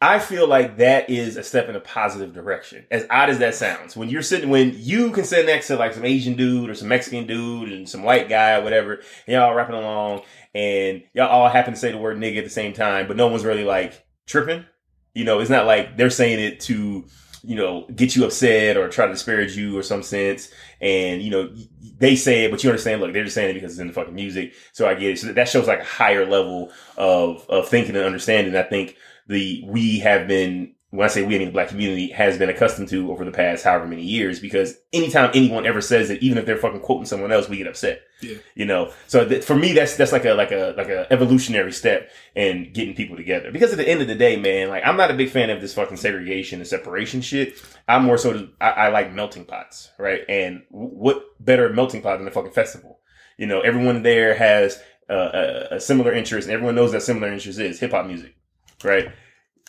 I 0.00 0.18
feel 0.18 0.46
like 0.46 0.78
that 0.78 1.08
is 1.08 1.36
a 1.36 1.42
step 1.42 1.68
in 1.68 1.76
a 1.76 1.80
positive 1.80 2.34
direction. 2.34 2.84
As 2.90 3.06
odd 3.08 3.30
as 3.30 3.38
that 3.38 3.54
sounds, 3.54 3.96
when 3.96 4.10
you're 4.10 4.22
sitting, 4.22 4.50
when 4.50 4.74
you 4.76 5.10
can 5.12 5.24
sit 5.24 5.46
next 5.46 5.68
to 5.68 5.76
like 5.76 5.94
some 5.94 6.04
Asian 6.04 6.34
dude 6.34 6.68
or 6.68 6.74
some 6.74 6.88
Mexican 6.88 7.26
dude 7.26 7.72
and 7.72 7.88
some 7.88 8.02
white 8.02 8.28
guy 8.28 8.58
or 8.58 8.62
whatever, 8.62 8.94
and 9.26 9.34
y'all 9.34 9.54
rapping 9.54 9.76
along, 9.76 10.22
and 10.54 11.02
y'all 11.14 11.28
all 11.28 11.48
happen 11.48 11.72
to 11.74 11.80
say 11.80 11.90
the 11.90 11.98
word 11.98 12.18
nigga 12.18 12.38
at 12.38 12.44
the 12.44 12.50
same 12.50 12.72
time, 12.72 13.08
but 13.08 13.16
no 13.16 13.28
one's 13.28 13.44
really 13.44 13.64
like 13.64 14.04
tripping. 14.26 14.66
You 15.14 15.24
know, 15.24 15.40
it's 15.40 15.50
not 15.50 15.66
like 15.66 15.96
they're 15.96 16.10
saying 16.10 16.40
it 16.40 16.60
to, 16.60 17.04
you 17.42 17.56
know, 17.56 17.86
get 17.94 18.16
you 18.16 18.24
upset 18.24 18.76
or 18.76 18.88
try 18.88 19.06
to 19.06 19.12
disparage 19.12 19.56
you 19.56 19.78
or 19.78 19.82
some 19.82 20.02
sense. 20.02 20.50
And, 20.80 21.22
you 21.22 21.30
know, 21.30 21.54
they 21.98 22.16
say 22.16 22.44
it, 22.44 22.50
but 22.50 22.62
you 22.62 22.70
understand, 22.70 23.00
look, 23.00 23.12
they're 23.12 23.24
just 23.24 23.34
saying 23.34 23.50
it 23.50 23.54
because 23.54 23.72
it's 23.72 23.80
in 23.80 23.86
the 23.86 23.92
fucking 23.92 24.14
music. 24.14 24.54
So 24.72 24.88
I 24.88 24.94
get 24.94 25.12
it. 25.12 25.18
So 25.18 25.32
that 25.32 25.48
shows 25.48 25.68
like 25.68 25.80
a 25.80 25.84
higher 25.84 26.26
level 26.26 26.72
of, 26.96 27.48
of 27.48 27.68
thinking 27.68 27.96
and 27.96 28.04
understanding. 28.04 28.56
I 28.56 28.64
think 28.64 28.96
the, 29.26 29.64
we 29.66 30.00
have 30.00 30.26
been, 30.28 30.74
when 30.90 31.04
I 31.04 31.08
say 31.08 31.24
we 31.24 31.34
in 31.34 31.46
the 31.46 31.50
black 31.50 31.68
community 31.68 32.12
has 32.12 32.38
been 32.38 32.48
accustomed 32.48 32.88
to 32.90 33.10
over 33.10 33.24
the 33.24 33.32
past 33.32 33.64
however 33.64 33.86
many 33.86 34.02
years, 34.02 34.38
because 34.38 34.76
anytime 34.92 35.30
anyone 35.34 35.66
ever 35.66 35.80
says 35.80 36.08
it, 36.08 36.22
even 36.22 36.38
if 36.38 36.46
they're 36.46 36.56
fucking 36.56 36.82
quoting 36.82 37.04
someone 37.04 37.32
else, 37.32 37.48
we 37.48 37.56
get 37.56 37.66
upset. 37.66 38.02
Yeah. 38.20 38.36
You 38.54 38.64
know, 38.64 38.92
so 39.08 39.24
that, 39.24 39.42
for 39.42 39.56
me, 39.56 39.72
that's, 39.72 39.96
that's 39.96 40.12
like 40.12 40.24
a, 40.24 40.34
like 40.34 40.52
a, 40.52 40.72
like 40.76 40.88
a 40.88 41.12
evolutionary 41.12 41.72
step 41.72 42.10
in 42.36 42.72
getting 42.72 42.94
people 42.94 43.16
together. 43.16 43.50
Because 43.50 43.72
at 43.72 43.78
the 43.78 43.88
end 43.88 44.02
of 44.02 44.06
the 44.06 44.14
day, 44.14 44.36
man, 44.36 44.68
like 44.68 44.84
I'm 44.86 44.96
not 44.96 45.10
a 45.10 45.14
big 45.14 45.30
fan 45.30 45.50
of 45.50 45.60
this 45.60 45.74
fucking 45.74 45.96
segregation 45.96 46.60
and 46.60 46.68
separation 46.68 47.22
shit. 47.22 47.60
I'm 47.88 48.04
more 48.04 48.16
so, 48.16 48.48
I, 48.60 48.70
I 48.70 48.88
like 48.90 49.12
melting 49.12 49.46
pots, 49.46 49.90
right? 49.98 50.20
And 50.28 50.62
w- 50.70 50.90
what 50.90 51.24
better 51.40 51.72
melting 51.72 52.02
pot 52.02 52.18
than 52.18 52.28
a 52.28 52.30
fucking 52.30 52.52
festival? 52.52 53.00
You 53.36 53.48
know, 53.48 53.62
everyone 53.62 54.04
there 54.04 54.34
has 54.36 54.80
uh, 55.10 55.30
a, 55.70 55.74
a 55.74 55.80
similar 55.80 56.12
interest, 56.12 56.46
and 56.46 56.54
everyone 56.54 56.76
knows 56.76 56.92
that 56.92 57.02
similar 57.02 57.32
interest 57.32 57.58
is 57.58 57.80
hip 57.80 57.90
hop 57.90 58.06
music, 58.06 58.36
right? 58.84 59.08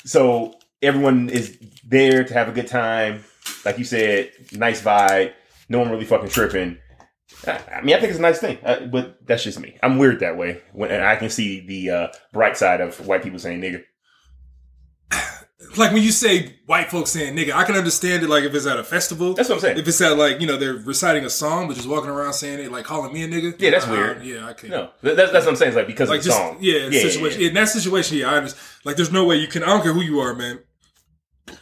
So 0.05 0.53
everyone 0.81 1.29
is 1.29 1.57
there 1.83 2.23
to 2.23 2.33
have 2.33 2.49
a 2.49 2.51
good 2.51 2.67
time. 2.67 3.23
Like 3.63 3.77
you 3.77 3.83
said, 3.83 4.31
nice 4.51 4.81
vibe. 4.81 5.33
No 5.69 5.79
one 5.79 5.89
really 5.89 6.05
fucking 6.05 6.29
tripping. 6.29 6.77
I, 7.47 7.81
mean, 7.83 7.95
I 7.95 7.99
think 7.99 8.11
it's 8.11 8.19
a 8.19 8.21
nice 8.21 8.39
thing, 8.39 8.57
uh, 8.63 8.85
but 8.85 9.25
that's 9.25 9.43
just 9.43 9.59
me. 9.59 9.77
I'm 9.83 9.97
weird 9.97 10.19
that 10.19 10.37
way. 10.37 10.61
When 10.73 10.91
I 10.91 11.15
can 11.15 11.29
see 11.29 11.65
the 11.65 11.89
uh, 11.89 12.07
bright 12.31 12.57
side 12.57 12.81
of 12.81 13.05
white 13.05 13.23
people 13.23 13.39
saying 13.39 13.61
nigga. 13.61 13.83
Like 15.77 15.91
when 15.91 16.03
you 16.03 16.11
say 16.11 16.55
white 16.65 16.89
folks 16.89 17.11
saying 17.11 17.35
nigga, 17.35 17.53
I 17.53 17.63
can 17.63 17.75
understand 17.75 18.23
it. 18.23 18.29
Like 18.29 18.43
if 18.43 18.53
it's 18.53 18.65
at 18.65 18.79
a 18.79 18.83
festival, 18.83 19.33
That's 19.33 19.49
what 19.49 19.55
I'm 19.55 19.61
saying. 19.61 19.77
if 19.77 19.87
it's 19.87 19.99
at 20.01 20.17
like 20.17 20.39
you 20.41 20.47
know 20.47 20.57
they're 20.57 20.73
reciting 20.73 21.25
a 21.25 21.29
song 21.29 21.67
but 21.67 21.75
just 21.75 21.87
walking 21.87 22.09
around 22.09 22.33
saying 22.33 22.59
it, 22.59 22.71
like 22.71 22.85
calling 22.85 23.13
me 23.13 23.23
a 23.23 23.27
nigga. 23.27 23.59
Yeah, 23.59 23.71
that's 23.71 23.87
uh, 23.87 23.91
weird. 23.91 24.23
Yeah, 24.23 24.45
I 24.45 24.53
can't. 24.53 24.71
No, 24.71 24.89
that's, 25.01 25.31
that's 25.31 25.45
what 25.45 25.47
I'm 25.47 25.55
saying. 25.55 25.69
It's 25.69 25.77
like 25.77 25.87
because 25.87 26.09
like 26.09 26.19
of 26.19 26.23
the 26.25 26.29
just 26.29 26.39
song. 26.39 26.57
yeah, 26.59 26.89
situation. 26.89 27.41
In 27.41 27.53
that 27.55 27.69
situation, 27.69 28.17
yeah, 28.17 28.31
I 28.31 28.37
understand. 28.37 28.63
Like, 28.83 28.95
there's 28.95 29.11
no 29.11 29.25
way 29.25 29.37
you 29.37 29.47
can. 29.47 29.63
I 29.63 29.67
don't 29.67 29.81
care 29.81 29.93
who 29.93 30.01
you 30.01 30.19
are, 30.19 30.33
man. 30.33 30.59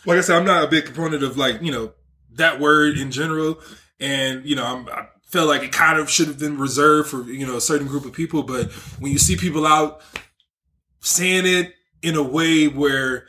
Like 0.06 0.18
I 0.18 0.22
said, 0.22 0.38
I'm 0.38 0.46
not 0.46 0.64
a 0.64 0.68
big 0.68 0.86
proponent 0.86 1.24
of 1.24 1.38
like 1.38 1.62
you 1.62 1.72
know 1.72 1.94
that 2.34 2.60
word 2.60 2.98
in 2.98 3.12
general, 3.12 3.60
and 4.00 4.46
you 4.46 4.56
know 4.56 4.66
I'm, 4.66 4.88
I 4.90 5.08
felt 5.26 5.48
like 5.48 5.64
it 5.64 5.72
kind 5.72 6.00
of 6.00 6.10
should 6.10 6.28
have 6.28 6.40
been 6.40 6.58
reserved 6.58 7.10
for 7.10 7.24
you 7.24 7.46
know 7.46 7.58
a 7.58 7.62
certain 7.62 7.88
group 7.88 8.06
of 8.06 8.14
people. 8.14 8.44
But 8.44 8.72
when 9.00 9.12
you 9.12 9.18
see 9.18 9.36
people 9.36 9.66
out 9.66 10.02
saying 11.00 11.46
it 11.46 11.74
in 12.02 12.16
a 12.16 12.24
way 12.24 12.68
where 12.68 13.28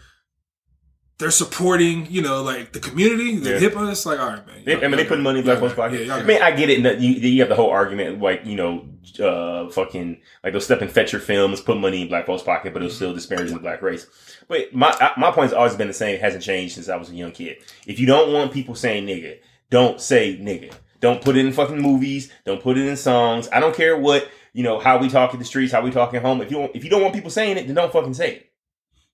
they're 1.19 1.31
supporting, 1.31 2.07
you 2.11 2.21
know, 2.23 2.43
like 2.43 2.73
the 2.73 2.81
community, 2.81 3.37
the 3.37 3.51
Yeah. 3.53 3.59
hip 3.61 3.75
hop, 3.75 3.91
it's 3.91 4.05
like, 4.05 4.19
all 4.19 4.27
right, 4.31 4.47
man. 4.47 4.63
They, 4.65 4.75
I 4.77 4.89
mean, 4.89 4.97
they 4.97 5.05
put 5.05 5.21
money 5.21 5.39
in 5.39 5.45
black 5.45 5.59
folks' 5.61 5.71
Yeah, 5.73 5.77
pocket. 5.77 6.07
y'all 6.07 6.21
I 6.21 6.23
mean, 6.25 6.43
I 6.43 6.51
get 6.51 6.71
it. 6.71 7.01
You, 7.01 7.11
you 7.11 7.41
have 7.41 7.49
the 7.49 7.55
whole 7.55 7.71
argument, 7.71 8.21
like 8.21 8.45
you 8.45 8.57
know, 8.57 8.89
uh, 9.21 9.71
fucking 9.71 10.21
like 10.43 10.53
those 10.53 10.65
Stepin 10.65 10.89
Fetchit 10.89 11.21
films 11.21 11.61
put 11.61 11.77
money 11.79 12.03
in 12.03 12.09
black 12.09 12.27
folks' 12.27 12.43
pocket, 12.43 12.73
but 12.73 12.83
it 12.83 12.87
was 12.87 12.97
still 12.97 13.15
disparaging 13.15 13.55
the 13.55 13.61
black 13.63 13.81
race. 13.81 14.07
But 14.49 14.75
my 14.75 14.93
my 15.17 15.31
point's 15.31 15.55
always 15.55 15.75
been 15.75 15.89
the 15.89 15.95
same. 15.95 16.19
Hasn't 16.19 16.43
changed 16.43 16.75
since 16.75 16.89
I 16.89 16.97
was 16.97 17.11
a 17.11 17.15
young 17.15 17.31
kid. 17.33 17.59
If 17.87 18.01
you 18.01 18.07
don't 18.07 18.33
want 18.33 18.53
people 18.53 18.75
saying 18.75 19.07
nigga, 19.07 19.39
don't 19.71 20.01
say 20.01 20.37
nigga. 20.37 20.73
Don't 21.01 21.21
put 21.23 21.37
it 21.37 21.45
in 21.45 21.53
fucking 21.53 21.81
movies. 21.81 22.33
Don't 22.45 22.63
put 22.63 22.77
it 22.79 22.87
in 22.89 22.97
songs. 22.97 23.49
I 23.53 23.61
don't 23.61 23.75
care 23.77 23.97
what 23.97 24.27
you 24.53 24.63
know 24.65 24.81
how 24.81 24.99
we 24.99 25.09
talk 25.09 25.33
in 25.33 25.39
the 25.39 25.45
streets, 25.45 25.73
how 25.73 25.81
we 25.83 25.91
talk 25.93 26.13
at 26.15 26.23
home. 26.23 26.41
If 26.43 26.51
you 26.51 26.59
want, 26.59 26.75
if 26.75 26.83
you 26.83 26.91
don't 26.91 27.03
want 27.03 27.15
people 27.15 27.31
saying 27.31 27.57
it, 27.57 27.67
then 27.67 27.77
don't 27.77 27.93
fucking 27.93 28.15
say 28.15 28.31
it. 28.37 28.51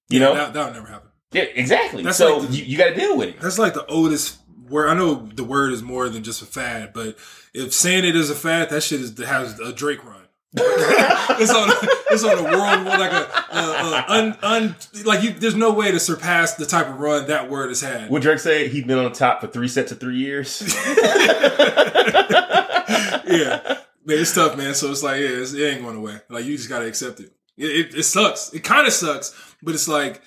You 0.08 0.18
Yeah, 0.20 0.26
know? 0.26 0.34
that, 0.34 0.54
that'll 0.54 0.72
never 0.74 0.86
happen. 0.86 1.09
Yeah, 1.32 1.42
exactly. 1.42 2.02
That's 2.02 2.18
so 2.18 2.38
like 2.38 2.48
the- 2.48 2.56
you, 2.56 2.64
you 2.64 2.78
got 2.78 2.88
to 2.88 2.94
deal 2.94 3.16
with 3.16 3.28
it. 3.30 3.40
That's 3.40 3.58
like 3.58 3.74
the 3.74 3.86
oldest 3.86 4.38
word. 4.68 4.88
I 4.88 4.94
know 4.94 5.14
the 5.34 5.44
word 5.44 5.72
is 5.72 5.82
more 5.82 6.08
than 6.08 6.22
just 6.22 6.42
a 6.42 6.46
fad, 6.46 6.92
but 6.92 7.16
if 7.54 7.72
saying 7.72 8.04
it 8.04 8.16
is 8.16 8.30
a 8.30 8.34
fad, 8.34 8.70
that 8.70 8.82
shit 8.82 9.00
is 9.00 9.16
has 9.18 9.58
a 9.60 9.72
Drake 9.72 10.04
run. 10.04 10.16
it's 10.56 11.54
on 11.54 11.70
it's 12.10 12.24
on 12.24 12.36
a 12.38 12.42
world 12.42 12.84
like 12.84 13.12
a, 13.12 13.30
a, 13.52 13.58
a 13.60 14.04
un, 14.08 14.36
un 14.42 14.76
like 15.04 15.22
you. 15.22 15.30
There's 15.32 15.54
no 15.54 15.72
way 15.72 15.92
to 15.92 16.00
surpass 16.00 16.54
the 16.56 16.66
type 16.66 16.88
of 16.88 16.98
run 16.98 17.28
that 17.28 17.48
word 17.48 17.68
has 17.68 17.80
had. 17.80 18.10
What 18.10 18.22
Drake 18.22 18.40
say? 18.40 18.66
He's 18.66 18.84
been 18.84 18.98
on 18.98 19.12
top 19.12 19.40
for 19.40 19.46
three 19.46 19.68
sets 19.68 19.92
of 19.92 20.00
three 20.00 20.16
years. 20.18 20.60
yeah, 23.26 23.78
man, 24.04 24.18
it's 24.18 24.34
tough, 24.34 24.56
man. 24.56 24.74
So 24.74 24.90
it's 24.90 25.04
like, 25.04 25.20
yeah, 25.20 25.28
it's, 25.28 25.52
it 25.52 25.62
ain't 25.62 25.82
going 25.82 25.96
away. 25.96 26.18
Like 26.28 26.44
you 26.44 26.56
just 26.56 26.68
gotta 26.68 26.86
accept 26.86 27.20
it. 27.20 27.32
It, 27.56 27.66
it, 27.66 27.94
it 27.98 28.02
sucks. 28.02 28.52
It 28.52 28.64
kind 28.64 28.88
of 28.88 28.92
sucks, 28.92 29.32
but 29.62 29.74
it's 29.74 29.86
like, 29.86 30.20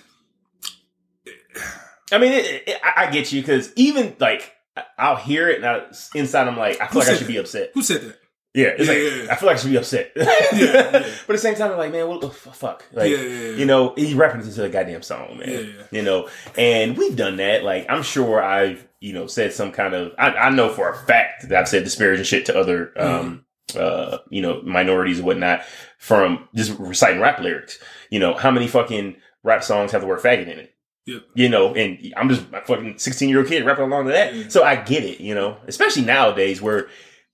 I 2.14 2.18
mean, 2.20 2.34
it, 2.34 2.64
it, 2.68 2.78
I 2.84 3.06
I 3.08 3.12
get 3.12 3.32
you 3.32 3.42
because 3.42 3.72
even 3.76 4.16
like 4.20 4.54
I'll 4.98 5.16
hear 5.18 5.50
it 5.50 5.58
and 5.58 5.66
I, 5.66 5.84
inside 6.16 6.48
I'm 6.48 6.58
like, 6.58 6.80
I 6.82 6.86
Who 6.86 6.94
feel 6.94 7.00
like 7.00 7.08
I 7.08 7.12
said 7.12 7.18
should 7.20 7.28
that? 7.28 7.32
be 7.34 7.38
upset. 7.38 7.72
who 7.74 7.82
said 7.84 8.02
that? 8.02 8.20
Yeah, 8.56 8.68
it's 8.78 8.88
Yeah, 8.88 8.94
like 8.94 8.98
yeah, 9.04 9.24
yeah. 9.26 9.32
I 9.32 9.36
feel 9.36 9.48
like 9.48 9.58
I 9.58 9.60
should 9.60 9.72
be 9.72 9.78
upset. 9.78 10.12
yeah. 10.16 10.24
But 10.94 11.04
at 11.04 11.28
the 11.28 11.38
same 11.40 11.56
time, 11.56 11.72
I'm 11.72 11.78
like, 11.78 11.92
man, 11.92 12.08
what 12.08 12.22
the 12.22 12.28
f- 12.28 12.36
fuck? 12.56 12.86
Like, 12.94 13.10
Yeah, 13.10 13.18
yeah, 13.18 13.40
yeah. 13.50 13.56
you 13.56 13.66
know, 13.66 13.94
he's 13.96 14.14
rapping 14.14 14.48
to 14.48 14.64
a 14.64 14.70
goddamn 14.70 15.02
song, 15.02 15.38
man. 15.40 15.50
Yeah, 15.50 15.58
yeah. 15.60 15.84
You 15.92 16.02
know, 16.04 16.30
and 16.56 16.96
we've 16.96 17.16
done 17.16 17.38
that. 17.38 17.64
Like, 17.64 17.88
I'm 17.90 18.04
sure 18.04 18.44
I've, 18.44 18.88
you 19.00 19.12
know, 19.14 19.26
said 19.26 19.54
some 19.54 19.72
kind 19.72 19.96
of. 19.96 20.12
I, 20.20 20.30
I 20.34 20.50
know 20.52 20.70
for 20.70 20.88
a 20.90 20.96
fact 20.96 21.50
that 21.50 21.60
I've 21.60 21.68
said 21.68 21.84
disparaging 21.84 22.26
shit 22.26 22.46
to 22.46 22.56
other, 22.58 22.94
um, 22.96 23.44
uh, 23.76 24.20
you 24.30 24.42
know, 24.44 24.62
minorities 24.62 25.18
and 25.18 25.26
whatnot 25.26 25.64
from 25.98 26.48
just 26.54 26.78
reciting 26.78 27.22
rap 27.22 27.40
lyrics. 27.40 27.80
You 28.12 28.20
know, 28.20 28.36
how 28.36 28.52
many 28.52 28.68
fucking 28.68 29.16
rap 29.44 29.64
songs 29.64 29.92
have 29.94 30.02
the 30.02 30.08
word 30.08 30.20
faggot 30.20 30.44
in 30.44 30.60
it? 30.60 30.73
Yep. 31.06 31.24
You 31.36 31.50
know, 31.50 31.74
and 31.76 32.14
I'm 32.16 32.30
just 32.30 32.44
a 32.54 32.62
fucking 32.62 32.98
16 32.98 33.28
year 33.30 33.40
old 33.40 33.48
kid 33.48 33.66
rapping 33.66 33.84
along 33.86 34.06
to 34.06 34.12
that. 34.14 34.34
Yeah. 34.34 34.48
So 34.48 34.64
I 34.64 34.76
get 34.78 35.04
it, 35.04 35.20
you 35.20 35.36
know, 35.36 35.58
especially 35.68 36.04
nowadays 36.04 36.62
where 36.62 36.88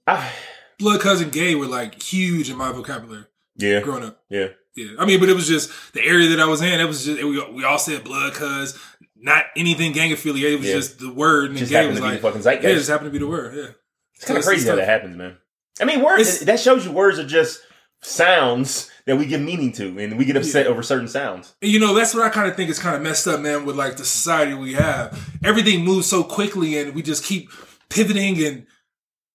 I, 0.07 0.31
Blood 0.79 1.01
cousin 1.01 1.29
gay 1.29 1.53
were 1.55 1.67
like 1.67 2.01
huge 2.01 2.49
in 2.49 2.57
my 2.57 2.71
vocabulary 2.71 3.25
yeah, 3.57 3.81
growing 3.81 4.03
up. 4.05 4.21
yeah. 4.29 4.47
Yeah, 4.75 4.91
I 4.97 5.05
mean, 5.05 5.19
but 5.19 5.27
it 5.27 5.33
was 5.33 5.47
just 5.47 5.71
the 5.93 6.01
area 6.05 6.29
that 6.29 6.39
I 6.39 6.45
was 6.45 6.61
in. 6.61 6.79
It 6.79 6.85
was 6.87 7.03
just 7.03 7.21
we, 7.21 7.43
we 7.51 7.63
all 7.65 7.77
said 7.79 8.03
blood, 8.05 8.33
cuz 8.33 8.79
not 9.17 9.45
anything 9.57 9.91
gang 9.91 10.13
affiliated. 10.13 10.53
It 10.53 10.59
was 10.59 10.67
Yeah. 10.69 10.75
just 10.75 10.99
the 10.99 11.11
word, 11.11 11.49
and 11.49 11.57
Just 11.59 11.69
gay 11.71 11.77
happened 11.77 11.91
was 11.95 11.99
to 11.99 12.03
be 12.05 12.07
like, 12.11 12.21
the 12.21 12.27
fucking 12.27 12.41
yeah, 12.41 12.43
zeitgeist. 12.43 12.71
it 12.71 12.75
just 12.77 12.89
happened 12.89 13.07
to 13.07 13.11
be 13.11 13.17
the 13.17 13.27
word. 13.27 13.55
Yeah, 13.57 13.71
It's 14.15 14.25
kind 14.25 14.37
of 14.37 14.45
crazy 14.45 14.69
how 14.69 14.75
that 14.77 14.87
happens, 14.87 15.17
man. 15.17 15.37
I 15.81 15.85
mean, 15.85 16.01
words 16.01 16.21
It's- 16.21 16.39
that 16.45 16.59
shows 16.61 16.85
you 16.85 16.91
words 16.91 17.19
are 17.19 17.25
just 17.27 17.59
sounds 18.01 18.89
that 19.09 19.15
we 19.15 19.25
give 19.25 19.41
meaning 19.41 19.71
to, 19.71 19.97
and 19.97 20.19
we 20.19 20.23
get 20.23 20.37
upset 20.37 20.67
over 20.67 20.83
certain 20.83 21.07
sounds. 21.07 21.55
You 21.61 21.79
know, 21.79 21.95
that's 21.95 22.13
what 22.13 22.21
I 22.23 22.29
kind 22.29 22.47
of 22.47 22.55
think 22.55 22.69
is 22.69 22.77
kind 22.77 22.95
of 22.95 23.01
messed 23.01 23.25
up, 23.25 23.41
man, 23.41 23.65
with 23.65 23.75
like 23.75 23.97
the 23.97 24.05
society 24.05 24.53
we 24.53 24.73
have. 24.73 25.19
Everything 25.43 25.83
moves 25.83 26.05
so 26.05 26.23
quickly 26.23 26.77
and 26.77 26.93
we 26.93 27.01
just 27.01 27.25
keep 27.25 27.49
pivoting 27.89 28.45
and 28.45 28.67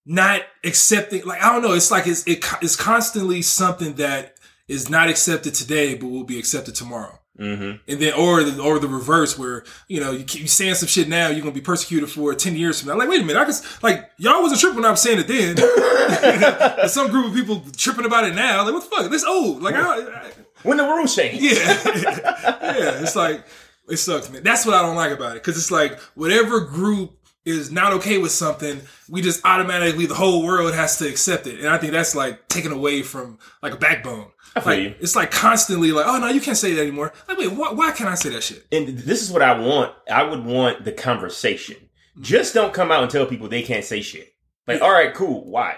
not 0.06 0.42
accepting. 0.62 1.24
Like, 1.24 1.42
I 1.42 1.52
don't 1.52 1.62
know. 1.62 1.72
It's 1.72 1.90
like 1.90 2.06
it's, 2.06 2.24
it, 2.28 2.44
it's 2.62 2.76
constantly 2.76 3.42
something 3.42 3.94
that 3.94 4.38
is 4.68 4.88
not 4.88 5.08
accepted 5.08 5.54
today, 5.54 5.96
but 5.96 6.06
will 6.06 6.22
be 6.22 6.38
accepted 6.38 6.76
tomorrow. 6.76 7.18
Mm-hmm. 7.38 7.90
And 7.90 8.00
then, 8.00 8.12
or 8.14 8.44
the, 8.44 8.62
or 8.62 8.78
the 8.78 8.86
reverse, 8.86 9.36
where 9.36 9.64
you 9.88 10.00
know 10.00 10.12
you 10.12 10.24
keep 10.24 10.42
you 10.42 10.48
saying 10.48 10.74
some 10.74 10.86
shit 10.86 11.08
now, 11.08 11.28
you're 11.28 11.40
gonna 11.40 11.50
be 11.50 11.60
persecuted 11.60 12.08
for 12.08 12.32
ten 12.34 12.54
years 12.54 12.80
from 12.80 12.90
now. 12.90 12.96
Like, 12.96 13.08
wait 13.08 13.22
a 13.22 13.24
minute, 13.24 13.40
I 13.40 13.44
was 13.44 13.82
like, 13.82 14.08
y'all 14.18 14.40
wasn't 14.40 14.60
tripping 14.60 14.76
when 14.76 14.84
I 14.84 14.90
was 14.90 15.00
saying 15.00 15.18
it 15.18 15.26
then. 15.26 16.88
Some 16.88 17.10
group 17.10 17.26
of 17.26 17.34
people 17.34 17.64
tripping 17.76 18.04
about 18.04 18.24
it 18.24 18.36
now. 18.36 18.64
Like, 18.64 18.74
what 18.74 18.84
the 18.84 18.96
fuck? 18.96 19.10
This 19.10 19.24
old. 19.24 19.62
Like, 19.62 19.74
I, 19.74 20.00
I, 20.00 20.30
When 20.62 20.76
the 20.76 20.84
rules 20.84 21.16
change, 21.16 21.42
yeah, 21.42 21.50
yeah. 21.84 23.02
It's 23.02 23.16
like 23.16 23.44
it 23.88 23.96
sucks, 23.96 24.30
man. 24.30 24.44
That's 24.44 24.64
what 24.64 24.76
I 24.76 24.82
don't 24.82 24.96
like 24.96 25.10
about 25.10 25.32
it 25.32 25.42
because 25.42 25.56
it's 25.56 25.72
like 25.72 25.98
whatever 26.14 26.60
group 26.60 27.18
is 27.44 27.70
not 27.70 27.92
okay 27.94 28.18
with 28.18 28.32
something, 28.32 28.80
we 29.08 29.20
just 29.20 29.44
automatically 29.44 30.06
the 30.06 30.14
whole 30.14 30.44
world 30.44 30.72
has 30.72 30.98
to 30.98 31.08
accept 31.08 31.46
it, 31.46 31.58
and 31.58 31.68
I 31.68 31.78
think 31.78 31.92
that's 31.92 32.14
like 32.14 32.48
taken 32.48 32.72
away 32.72 33.02
from 33.02 33.38
like 33.62 33.74
a 33.74 33.76
backbone. 33.76 34.30
I 34.56 34.60
feel 34.60 34.72
Like 34.72 34.80
you. 34.82 34.94
it's 35.00 35.16
like 35.16 35.30
constantly 35.30 35.90
like, 35.92 36.06
oh 36.06 36.18
no, 36.18 36.28
you 36.28 36.40
can't 36.40 36.56
say 36.56 36.74
that 36.74 36.80
anymore. 36.82 37.12
Like, 37.28 37.38
wait, 37.38 37.52
why, 37.52 37.72
why 37.72 37.90
can't 37.92 38.08
I 38.10 38.14
say 38.14 38.28
that 38.30 38.42
shit? 38.42 38.64
and 38.70 38.88
this 38.98 39.22
is 39.22 39.30
what 39.30 39.42
I 39.42 39.58
want. 39.58 39.92
I 40.10 40.22
would 40.22 40.44
want 40.44 40.84
the 40.84 40.92
conversation. 40.92 41.76
Just 42.20 42.54
don't 42.54 42.72
come 42.72 42.92
out 42.92 43.02
and 43.02 43.10
tell 43.10 43.26
people 43.26 43.48
they 43.48 43.62
can't 43.62 43.84
say 43.84 44.00
shit. 44.00 44.28
Like, 44.68 44.80
all 44.80 44.92
right, 44.92 45.12
cool. 45.12 45.50
Why? 45.50 45.76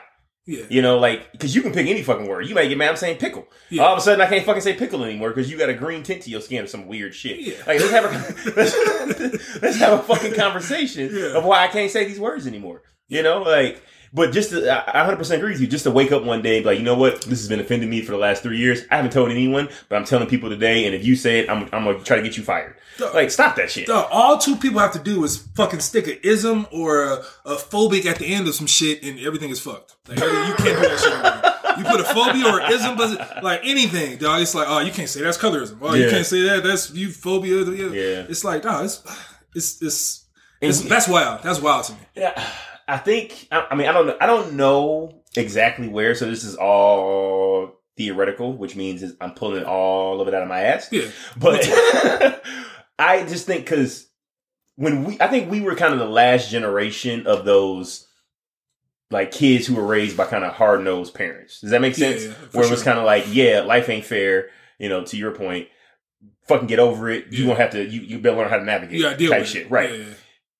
Yeah, 0.48 0.62
You 0.68 0.80
know, 0.80 0.98
like, 0.98 1.32
because 1.32 1.56
you 1.56 1.62
can 1.62 1.72
pick 1.72 1.88
any 1.88 2.02
fucking 2.04 2.28
word. 2.28 2.46
You 2.46 2.54
might 2.54 2.68
get 2.68 2.78
mad. 2.78 2.90
I'm 2.90 2.96
saying 2.96 3.18
pickle. 3.18 3.48
Yeah. 3.68 3.82
All 3.82 3.94
of 3.94 3.98
a 3.98 4.00
sudden, 4.00 4.20
I 4.20 4.26
can't 4.28 4.44
fucking 4.44 4.62
say 4.62 4.74
pickle 4.74 5.02
anymore 5.02 5.30
because 5.30 5.50
you 5.50 5.58
got 5.58 5.70
a 5.70 5.74
green 5.74 6.04
tint 6.04 6.22
to 6.22 6.30
your 6.30 6.40
skin 6.40 6.62
or 6.62 6.66
some 6.68 6.86
weird 6.86 7.14
shit. 7.16 7.40
Yeah. 7.40 7.54
Like, 7.66 7.80
let's 7.80 7.90
have 7.90 8.04
a 8.04 8.50
let's, 8.54 9.56
let's 9.62 9.76
have 9.78 9.98
a 9.98 10.02
fucking 10.04 10.34
conversation 10.34 11.10
Yeah. 11.12 11.36
of 11.38 11.44
why 11.44 11.64
I 11.64 11.68
can't 11.68 11.90
say 11.90 12.04
these 12.04 12.20
words 12.20 12.46
anymore. 12.46 12.82
You 13.08 13.22
know, 13.24 13.42
like, 13.42 13.82
but 14.16 14.32
just 14.32 14.50
to, 14.50 14.68
I 14.68 15.02
I 15.04 15.14
100% 15.14 15.30
agree 15.36 15.52
with 15.52 15.60
you. 15.60 15.66
Just 15.66 15.84
to 15.84 15.90
wake 15.90 16.10
up 16.10 16.24
one 16.24 16.42
day 16.42 16.56
and 16.56 16.64
be 16.64 16.70
like, 16.70 16.78
you 16.78 16.84
know 16.84 16.96
what, 16.96 17.20
this 17.22 17.38
has 17.38 17.48
been 17.48 17.60
offending 17.60 17.90
me 17.90 18.00
for 18.02 18.12
the 18.12 18.18
last 18.18 18.42
three 18.42 18.58
years. 18.58 18.80
I 18.90 18.96
haven't 18.96 19.12
told 19.12 19.30
anyone, 19.30 19.68
but 19.88 19.96
I'm 19.96 20.04
telling 20.04 20.26
people 20.26 20.48
today. 20.48 20.86
And 20.86 20.94
if 20.94 21.04
you 21.04 21.14
say 21.14 21.38
it, 21.40 21.50
I'm 21.50 21.64
I'm 21.72 21.84
gonna 21.84 22.00
try 22.02 22.16
to 22.16 22.22
get 22.22 22.36
you 22.36 22.42
fired. 22.42 22.74
Like, 22.98 23.30
stop 23.30 23.56
that 23.56 23.70
shit. 23.70 23.86
Dog, 23.88 24.08
all 24.10 24.38
two 24.38 24.56
people 24.56 24.80
have 24.80 24.92
to 24.92 24.98
do 24.98 25.22
is 25.22 25.36
fucking 25.54 25.80
stick 25.80 26.06
an 26.08 26.18
ism 26.22 26.66
or 26.72 27.02
a, 27.04 27.24
a 27.44 27.56
phobic 27.56 28.06
at 28.06 28.16
the 28.16 28.24
end 28.34 28.48
of 28.48 28.54
some 28.54 28.66
shit, 28.66 29.02
and 29.02 29.20
everything 29.20 29.50
is 29.50 29.60
fucked. 29.60 29.94
Like, 30.08 30.18
you 30.18 30.24
can't 30.24 30.58
do 30.58 30.88
that 30.88 30.98
shit 30.98 31.12
anymore. 31.12 31.52
You 31.76 31.84
put 31.84 32.00
a 32.00 32.04
phobia 32.04 32.46
or 32.50 32.72
ism, 32.72 32.96
but 32.96 33.42
like 33.44 33.60
anything, 33.64 34.16
dog. 34.16 34.40
It's 34.40 34.54
like, 34.54 34.66
oh, 34.66 34.78
you 34.78 34.90
can't 34.92 35.10
say 35.10 35.20
that's 35.20 35.36
colorism. 35.36 35.76
Oh, 35.82 35.92
you 35.92 36.08
can't 36.08 36.24
say 36.24 36.40
that. 36.44 36.64
That's 36.64 36.90
you 36.94 37.10
phobia. 37.10 37.64
Yeah. 37.64 37.90
Yeah. 37.90 38.26
It's 38.30 38.44
like, 38.44 38.62
dog, 38.62 38.86
it's 38.86 39.02
it's 39.54 39.82
it's, 39.82 40.24
it's 40.62 40.80
And- 40.80 40.90
that's 40.90 41.06
wild. 41.06 41.42
That's 41.42 41.60
wild 41.60 41.84
to 41.84 41.92
me. 41.92 41.98
Yeah, 42.14 42.42
I 42.88 42.98
think. 42.98 43.48
I, 43.50 43.66
I 43.70 43.74
mean, 43.74 43.88
I 43.88 43.92
don't 43.92 44.06
know. 44.06 44.16
I 44.20 44.26
don't 44.26 44.52
know 44.54 45.22
exactly 45.36 45.88
where. 45.88 46.14
So 46.14 46.26
this 46.26 46.44
is 46.44 46.56
all 46.56 47.80
theoretical, 47.96 48.56
which 48.56 48.76
means 48.76 49.02
I'm 49.20 49.32
pulling 49.32 49.64
all 49.64 50.20
of 50.20 50.28
it 50.28 50.34
out 50.34 50.42
of 50.42 50.48
my 50.48 50.60
ass. 50.60 50.88
Yeah. 50.92 51.08
But 51.36 51.60
I 52.98 53.24
just 53.26 53.46
think 53.46 53.64
because 53.64 54.08
when 54.76 55.04
we, 55.04 55.16
I 55.20 55.28
think 55.28 55.50
we 55.50 55.60
were 55.60 55.74
kind 55.74 55.92
of 55.92 55.98
the 55.98 56.06
last 56.08 56.50
generation 56.50 57.26
of 57.26 57.44
those 57.44 58.06
like 59.10 59.30
kids 59.30 59.66
who 59.66 59.74
were 59.76 59.86
raised 59.86 60.16
by 60.16 60.26
kind 60.26 60.44
of 60.44 60.52
hard 60.52 60.82
nosed 60.82 61.14
parents. 61.14 61.60
Does 61.60 61.70
that 61.70 61.80
make 61.80 61.94
sense? 61.94 62.24
yeah, 62.24 62.32
Where 62.52 62.64
it 62.66 62.70
was 62.70 62.82
kind 62.82 62.98
of 62.98 63.04
like, 63.04 63.24
yeah, 63.32 63.60
life 63.60 63.88
ain't 63.88 64.04
fair. 64.04 64.50
You 64.78 64.88
know, 64.90 65.04
to 65.04 65.16
your 65.16 65.30
point, 65.30 65.68
fucking 66.48 66.66
get 66.66 66.78
over 66.80 67.08
it. 67.08 67.32
You 67.32 67.42
Yeah. 67.44 67.46
won't 67.48 67.60
have 67.60 67.70
to. 67.70 67.82
You 67.84 68.00
you 68.02 68.18
better 68.18 68.36
learn 68.36 68.50
how 68.50 68.58
to 68.58 68.64
navigate. 68.64 69.00
Gotta 69.00 69.16
deal 69.16 69.30
type 69.30 69.40
with 69.40 69.48
shit, 69.48 69.66
it. 69.66 69.70
right? 69.70 69.90
Yeah, 69.90 69.96
yeah. 69.96 70.14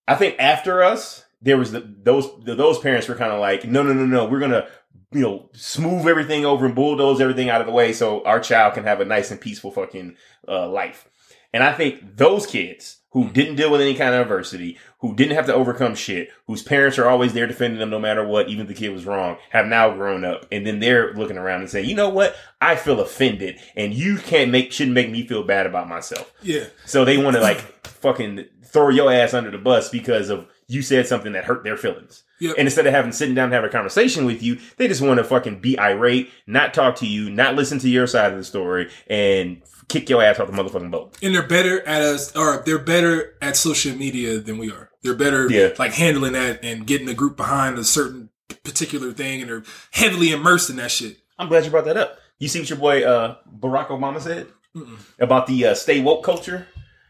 I 0.09 0.15
think 0.15 0.37
after 0.39 0.83
us, 0.83 1.26
there 1.47 1.57
was 1.57 1.73
the, 1.73 1.81
those 1.81 2.29
the, 2.45 2.55
those 2.55 2.79
parents 2.81 3.09
were 3.09 3.15
kind 3.15 3.33
of 3.33 3.41
like, 3.41 3.65
no, 3.65 3.83
no, 3.83 3.93
no, 3.93 4.05
no, 4.05 4.27
we're 4.27 4.41
gonna 4.41 4.69
you 5.13 5.21
know 5.21 5.49
smooth 5.53 6.07
everything 6.07 6.45
over 6.45 6.67
and 6.67 6.75
bulldoze 6.75 7.21
everything 7.21 7.49
out 7.49 7.61
of 7.61 7.67
the 7.67 7.73
way 7.73 7.93
so 7.93 8.25
our 8.25 8.41
child 8.41 8.75
can 8.75 8.85
have 8.85 9.01
a 9.01 9.05
nice 9.05 9.31
and 9.31 9.41
peaceful 9.41 9.71
fucking 9.71 10.17
uh, 10.49 10.69
life. 10.69 11.09
And 11.55 11.63
I 11.63 11.73
think 11.73 12.17
those 12.17 12.47
kids 12.47 12.99
who 13.11 13.31
didn't 13.31 13.57
deal 13.57 13.71
with 13.71 13.81
any 13.81 13.95
kind 13.95 14.15
of 14.15 14.21
adversity, 14.21 14.77
who 14.99 15.15
didn't 15.15 15.37
have 15.37 15.47
to 15.47 15.55
overcome 15.55 15.95
shit, 15.95 16.29
whose 16.47 16.63
parents 16.63 16.99
are 16.99 17.09
always 17.09 17.33
there 17.33 17.47
defending 17.47 17.79
them 17.79 17.89
no 17.89 17.99
matter 17.99 18.27
what, 18.27 18.49
even 18.49 18.63
if 18.63 18.69
the 18.69 18.75
kid 18.75 18.91
was 18.91 19.07
wrong, 19.07 19.39
have 19.51 19.67
now 19.67 19.95
grown 19.95 20.23
up, 20.23 20.45
and 20.53 20.67
then 20.67 20.81
they're 20.81 21.15
looking 21.15 21.39
around 21.39 21.61
and 21.61 21.71
saying, 21.71 21.89
you 21.89 21.95
know 21.95 22.11
what, 22.11 22.37
I 22.61 22.77
feel 22.77 23.01
offended, 23.01 23.59
and 23.75 23.95
you 23.95 24.19
can't 24.19 24.51
make 24.51 24.71
shouldn't 24.71 24.95
make 24.95 25.11
me 25.11 25.27
feel 25.27 25.45
bad 25.45 25.65
about 25.65 25.89
myself. 25.89 26.31
Yeah. 26.43 26.65
So 26.85 27.07
they 27.07 27.17
want 27.17 27.37
to 27.37 27.43
like 27.43 27.59
fucking 27.87 28.45
throw 28.65 28.91
your 28.91 29.11
ass 29.11 29.33
under 29.33 29.51
the 29.51 29.57
bus 29.57 29.89
because 29.89 30.29
of 30.29 30.47
you 30.69 30.83
said 30.83 31.07
something 31.07 31.33
that 31.33 31.45
hurt 31.45 31.63
their 31.65 31.77
feelings. 31.77 32.25
Yep. 32.41 32.57
And 32.59 32.67
instead 32.67 32.87
of 32.87 32.93
having 32.93 33.13
sitting 33.13 33.35
down 33.35 33.45
and 33.47 33.55
having 33.55 33.69
a 33.71 33.73
conversation 33.73 34.25
with 34.27 34.43
you, 34.43 34.59
they 34.77 34.89
just 34.89 35.01
want 35.01 35.19
to 35.19 35.25
fucking 35.25 35.61
be 35.61 35.79
irate, 35.79 36.31
not 36.47 36.75
talk 36.75 36.97
to 36.97 37.07
you, 37.07 37.31
not 37.31 37.55
listen 37.55 37.79
to 37.79 37.89
your 37.89 38.07
side 38.07 38.33
of 38.33 38.39
the 38.39 38.45
story, 38.45 38.91
and 39.07 39.63
kick 39.89 40.09
your 40.11 40.23
ass 40.23 40.39
off 40.41 40.51
the 40.51 40.53
motherfucking 40.53 40.91
boat. 40.91 41.17
and 41.23 41.35
they're 41.35 41.47
better 41.47 41.81
at 41.87 42.03
us 42.03 42.35
or 42.37 42.63
they're 42.67 42.79
better 42.79 43.35
at 43.41 43.57
social 43.57 43.95
media 43.97 44.41
than 44.41 44.59
we 44.59 44.69
are 44.71 44.91
they're 45.03 45.15
better 45.15 45.49
Yeah. 45.49 45.69
like 45.79 45.93
handling 45.93 46.33
that 46.33 46.65
and 46.65 46.85
getting 46.85 47.07
the 47.07 47.15
group 47.15 47.37
behind 47.37 47.79
a 47.79 47.85
certain 47.85 48.31
particular 48.65 49.13
thing 49.13 49.43
and 49.43 49.49
they're 49.51 49.63
heavily 49.93 50.33
immersed 50.33 50.71
in 50.71 50.77
that 50.77 50.91
shit 50.91 51.19
I'm 51.39 51.47
glad 51.49 51.65
you 51.65 51.71
brought 51.71 51.85
that 51.85 51.97
up. 51.97 52.19
You 52.41 52.49
see 52.49 52.59
what 52.59 52.69
your 52.71 52.79
boy 52.81 53.05
uh, 53.05 53.37
Barack 53.61 53.87
Obama 53.89 54.21
said 54.21 54.49
Mm-mm. 54.75 54.99
about 55.21 55.47
the 55.47 55.67
uh, 55.67 55.75
stay 55.75 56.01
woke 56.01 56.25
culture? 56.25 56.67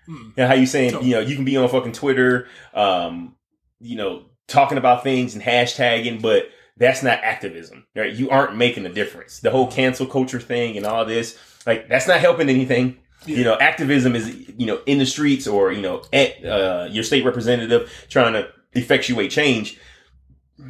Mm. 0.09 0.33
And 0.37 0.49
how 0.49 0.55
you 0.55 0.67
saying, 0.67 0.93
No. 0.93 1.01
you 1.01 1.15
know, 1.15 1.21
you 1.21 1.35
can 1.35 1.45
be 1.47 1.57
on 1.57 1.69
fucking 1.69 1.93
Twitter, 1.93 2.47
um, 2.75 3.35
you 3.81 3.97
know, 3.97 4.25
talking 4.47 4.79
about 4.79 5.03
things 5.03 5.35
and 5.35 5.43
hashtagging, 5.43 6.23
but 6.23 6.51
that's 6.77 7.03
not 7.03 7.21
activism, 7.23 7.87
right? 7.95 8.13
You 8.13 8.31
aren't 8.31 8.57
making 8.57 8.87
a 8.87 8.93
difference. 8.93 9.41
The 9.41 9.51
whole 9.51 9.71
cancel 9.71 10.07
culture 10.07 10.41
thing 10.41 10.77
and 10.77 10.87
all 10.87 11.05
this, 11.05 11.39
like, 11.67 11.89
that's 11.89 12.07
not 12.07 12.21
helping 12.21 12.49
anything. 12.49 12.99
You 13.25 13.45
know, 13.45 13.59
activism 13.59 14.15
is, 14.15 14.35
you 14.57 14.67
know, 14.67 14.81
in 14.87 14.99
the 14.99 15.07
streets 15.07 15.47
or, 15.47 15.73
you 15.73 15.83
know, 15.83 16.03
at 16.13 16.45
uh, 16.45 16.89
your 16.91 17.03
state 17.03 17.25
representative 17.25 18.07
trying 18.09 18.35
to 18.35 18.49
effectuate 18.75 19.31
change. 19.31 19.79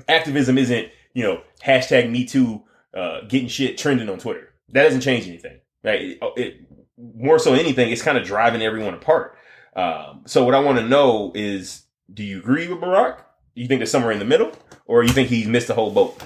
activism 0.09 0.59
isn't 0.59 0.89
you 1.17 1.23
know 1.23 1.41
hashtag 1.65 2.11
Me 2.11 2.25
Too 2.25 2.63
uh, 2.95 3.23
getting 3.23 3.49
shit 3.49 3.79
trending 3.79 4.09
on 4.09 4.19
Twitter. 4.19 4.53
That 4.69 4.85
doesn't 4.85 5.01
change 5.01 5.27
anything. 5.27 5.61
Right? 5.83 6.01
It, 6.01 6.19
it, 6.37 6.57
more 6.99 7.39
so 7.39 7.55
anything, 7.55 7.91
it's 7.91 8.03
kind 8.03 8.19
of 8.19 8.25
driving 8.25 8.63
everyone 8.63 8.95
apart. 8.95 9.37
Um, 9.75 10.23
so 10.27 10.45
what 10.45 10.55
I 10.55 10.61
want 10.61 10.79
to 10.79 10.87
know 10.87 11.33
is, 11.35 11.83
do 12.13 12.23
you 12.23 12.39
agree 12.39 12.69
with 12.69 12.81
Barack? 12.81 13.19
Do 13.55 13.63
you 13.63 13.69
think 13.69 13.81
there's 13.81 13.91
somewhere 13.91 14.13
in 14.13 14.19
the 14.19 14.25
middle, 14.25 14.53
or 14.85 15.03
do 15.03 15.09
you 15.09 15.15
think 15.15 15.29
he's 15.29 15.47
missed 15.47 15.69
the 15.69 15.75
whole 15.75 15.91
boat? 15.91 16.21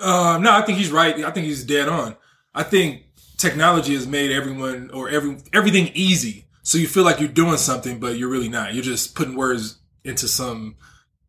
Um, 0.00 0.42
no, 0.42 0.52
I 0.52 0.62
think 0.62 0.78
he's 0.78 0.90
right. 0.90 1.24
I 1.24 1.30
think 1.30 1.46
he's 1.46 1.64
dead 1.64 1.88
on. 1.88 2.16
I 2.54 2.62
think 2.62 3.04
technology 3.38 3.94
has 3.94 4.06
made 4.06 4.30
everyone 4.30 4.90
or 4.92 5.08
every 5.08 5.38
everything 5.52 5.90
easy. 5.94 6.46
So 6.62 6.78
you 6.78 6.88
feel 6.88 7.04
like 7.04 7.20
you're 7.20 7.28
doing 7.28 7.56
something, 7.56 8.00
but 8.00 8.16
you're 8.16 8.28
really 8.28 8.48
not. 8.48 8.74
You're 8.74 8.84
just 8.84 9.14
putting 9.14 9.36
words 9.36 9.78
into 10.04 10.28
some 10.28 10.76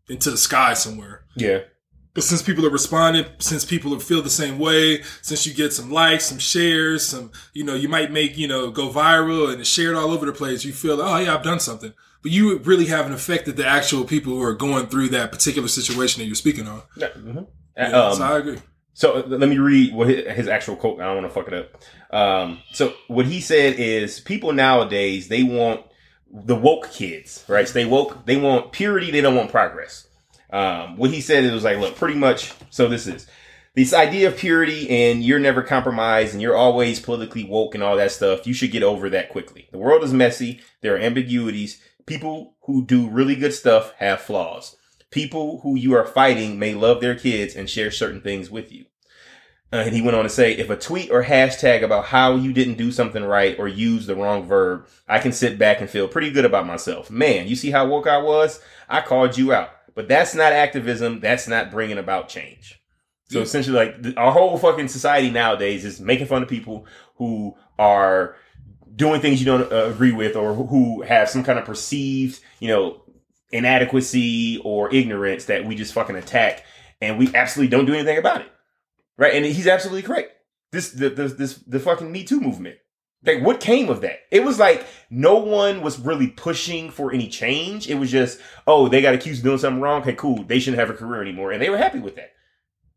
into 0.09 0.29
the 0.29 0.37
sky 0.37 0.73
somewhere. 0.73 1.25
Yeah. 1.35 1.59
But 2.13 2.23
since 2.23 2.41
people 2.41 2.65
are 2.65 2.69
responding, 2.69 3.25
since 3.39 3.65
people 3.65 3.99
feel 3.99 4.21
the 4.21 4.29
same 4.29 4.57
way, 4.57 5.03
since 5.21 5.45
you 5.45 5.53
get 5.53 5.73
some 5.73 5.91
likes, 5.91 6.25
some 6.25 6.39
shares, 6.39 7.05
some, 7.05 7.31
you 7.53 7.65
know, 7.65 7.75
you 7.75 7.89
might 7.89 8.09
make, 8.09 8.37
you 8.37 8.47
know, 8.47 8.71
go 8.71 8.89
viral 8.89 9.51
and 9.51 9.59
it's 9.59 9.69
shared 9.69 9.97
all 9.97 10.11
over 10.11 10.25
the 10.25 10.31
place. 10.31 10.63
You 10.63 10.71
feel, 10.71 11.01
oh 11.01 11.17
yeah, 11.17 11.35
I've 11.35 11.43
done 11.43 11.59
something. 11.59 11.93
But 12.25 12.31
you 12.31 12.57
really 12.57 12.87
haven't 12.87 13.13
affected 13.13 13.55
the 13.55 13.67
actual 13.67 14.03
people 14.03 14.33
who 14.33 14.41
are 14.41 14.55
going 14.55 14.87
through 14.87 15.09
that 15.09 15.31
particular 15.31 15.67
situation 15.67 16.21
that 16.21 16.25
you're 16.25 16.33
speaking 16.33 16.67
on. 16.67 16.81
Mm-hmm. 16.97 17.41
Yeah, 17.77 17.91
Um, 17.91 18.15
so 18.15 18.23
I 18.23 18.39
agree. 18.39 18.57
So 18.93 19.17
uh, 19.17 19.23
let 19.27 19.47
me 19.47 19.59
read 19.59 19.93
what 19.93 20.07
his, 20.07 20.35
his 20.35 20.47
actual 20.47 20.75
quote. 20.75 20.99
I 20.99 21.05
don't 21.05 21.17
want 21.17 21.27
to 21.27 21.33
fuck 21.35 21.47
it 21.47 21.53
up. 21.53 21.83
Um, 22.11 22.61
so 22.73 22.95
what 23.09 23.27
he 23.27 23.41
said 23.41 23.75
is, 23.77 24.19
people 24.21 24.53
nowadays 24.53 25.27
they 25.27 25.43
want 25.43 25.81
the 26.31 26.55
woke 26.55 26.91
kids, 26.91 27.45
right? 27.47 27.67
Stay 27.67 27.85
woke. 27.85 28.25
They 28.25 28.37
want 28.37 28.71
purity. 28.71 29.11
They 29.11 29.21
don't 29.21 29.35
want 29.35 29.51
progress. 29.51 30.07
Um, 30.49 30.97
what 30.97 31.11
he 31.11 31.21
said 31.21 31.43
it 31.43 31.53
was 31.53 31.63
like, 31.63 31.77
look, 31.77 31.95
pretty 31.95 32.15
much. 32.15 32.53
So 32.71 32.87
this 32.87 33.05
is 33.05 33.27
this 33.75 33.93
idea 33.93 34.29
of 34.29 34.37
purity, 34.37 34.89
and 34.89 35.23
you're 35.23 35.37
never 35.37 35.61
compromised, 35.61 36.33
and 36.33 36.41
you're 36.41 36.57
always 36.57 36.99
politically 36.99 37.43
woke 37.43 37.75
and 37.75 37.83
all 37.83 37.97
that 37.97 38.11
stuff. 38.11 38.47
You 38.47 38.55
should 38.55 38.71
get 38.71 38.81
over 38.81 39.11
that 39.11 39.29
quickly. 39.29 39.67
The 39.71 39.77
world 39.77 40.03
is 40.03 40.11
messy. 40.11 40.61
There 40.81 40.95
are 40.95 40.99
ambiguities. 40.99 41.83
People 42.05 42.55
who 42.61 42.85
do 42.85 43.09
really 43.09 43.35
good 43.35 43.53
stuff 43.53 43.93
have 43.97 44.21
flaws. 44.21 44.75
People 45.09 45.61
who 45.61 45.75
you 45.75 45.93
are 45.93 46.05
fighting 46.05 46.59
may 46.59 46.73
love 46.73 47.01
their 47.01 47.15
kids 47.15 47.55
and 47.55 47.69
share 47.69 47.91
certain 47.91 48.21
things 48.21 48.51
with 48.51 48.71
you. 48.71 48.85
Uh, 49.73 49.77
and 49.77 49.95
he 49.95 50.01
went 50.01 50.15
on 50.15 50.23
to 50.23 50.29
say, 50.29 50.53
if 50.53 50.69
a 50.69 50.77
tweet 50.77 51.09
or 51.09 51.23
hashtag 51.23 51.81
about 51.81 52.05
how 52.05 52.35
you 52.35 52.53
didn't 52.53 52.77
do 52.77 52.91
something 52.91 53.23
right 53.23 53.57
or 53.57 53.67
use 53.67 54.05
the 54.05 54.15
wrong 54.15 54.45
verb, 54.45 54.87
I 55.07 55.19
can 55.19 55.31
sit 55.31 55.57
back 55.57 55.81
and 55.81 55.89
feel 55.89 56.07
pretty 56.07 56.31
good 56.31 56.45
about 56.45 56.67
myself. 56.67 57.09
Man, 57.09 57.47
you 57.47 57.55
see 57.55 57.71
how 57.71 57.87
woke 57.87 58.07
I 58.07 58.19
was? 58.19 58.61
I 58.87 59.01
called 59.01 59.37
you 59.37 59.53
out. 59.53 59.71
But 59.95 60.07
that's 60.07 60.35
not 60.35 60.53
activism. 60.53 61.19
That's 61.19 61.47
not 61.47 61.71
bringing 61.71 61.97
about 61.97 62.29
change. 62.29 62.81
So 63.29 63.41
essentially, 63.41 63.75
like 63.75 64.17
our 64.17 64.31
whole 64.31 64.57
fucking 64.57 64.87
society 64.87 65.31
nowadays 65.31 65.83
is 65.83 65.99
making 65.99 66.27
fun 66.27 66.43
of 66.43 66.49
people 66.49 66.85
who 67.15 67.55
are 67.79 68.35
doing 68.95 69.21
things 69.21 69.39
you 69.39 69.45
don't 69.45 69.71
uh, 69.71 69.85
agree 69.85 70.11
with 70.11 70.35
or 70.35 70.53
who 70.53 71.01
have 71.01 71.29
some 71.29 71.43
kind 71.43 71.59
of 71.59 71.65
perceived, 71.65 72.39
you 72.59 72.67
know, 72.67 73.01
inadequacy 73.51 74.61
or 74.63 74.93
ignorance 74.93 75.45
that 75.45 75.65
we 75.65 75.75
just 75.75 75.93
fucking 75.93 76.15
attack 76.15 76.63
and 77.01 77.17
we 77.17 77.33
absolutely 77.35 77.69
don't 77.69 77.85
do 77.85 77.93
anything 77.93 78.17
about 78.17 78.41
it. 78.41 78.51
Right? 79.17 79.33
And 79.33 79.45
he's 79.45 79.67
absolutely 79.67 80.01
correct. 80.01 80.31
This 80.71 80.91
the 80.91 81.09
the 81.09 81.27
this 81.27 81.55
the 81.59 81.79
fucking 81.79 82.11
Me 82.11 82.23
Too 82.23 82.39
movement. 82.39 82.77
Like 83.25 83.41
what 83.41 83.59
came 83.59 83.89
of 83.89 84.01
that? 84.01 84.19
It 84.29 84.43
was 84.43 84.59
like 84.59 84.85
no 85.09 85.37
one 85.37 85.81
was 85.81 85.99
really 85.99 86.27
pushing 86.27 86.91
for 86.91 87.13
any 87.13 87.27
change. 87.27 87.89
It 87.89 87.95
was 87.95 88.11
just, 88.11 88.39
oh, 88.67 88.87
they 88.87 89.01
got 89.01 89.15
accused 89.15 89.39
of 89.39 89.45
doing 89.45 89.57
something 89.57 89.81
wrong. 89.81 90.01
Okay, 90.01 90.13
cool. 90.13 90.43
They 90.43 90.59
shouldn't 90.59 90.79
have 90.79 90.89
a 90.89 90.93
career 90.93 91.21
anymore, 91.21 91.51
and 91.51 91.61
they 91.61 91.69
were 91.69 91.77
happy 91.77 91.99
with 91.99 92.15
that. 92.17 92.31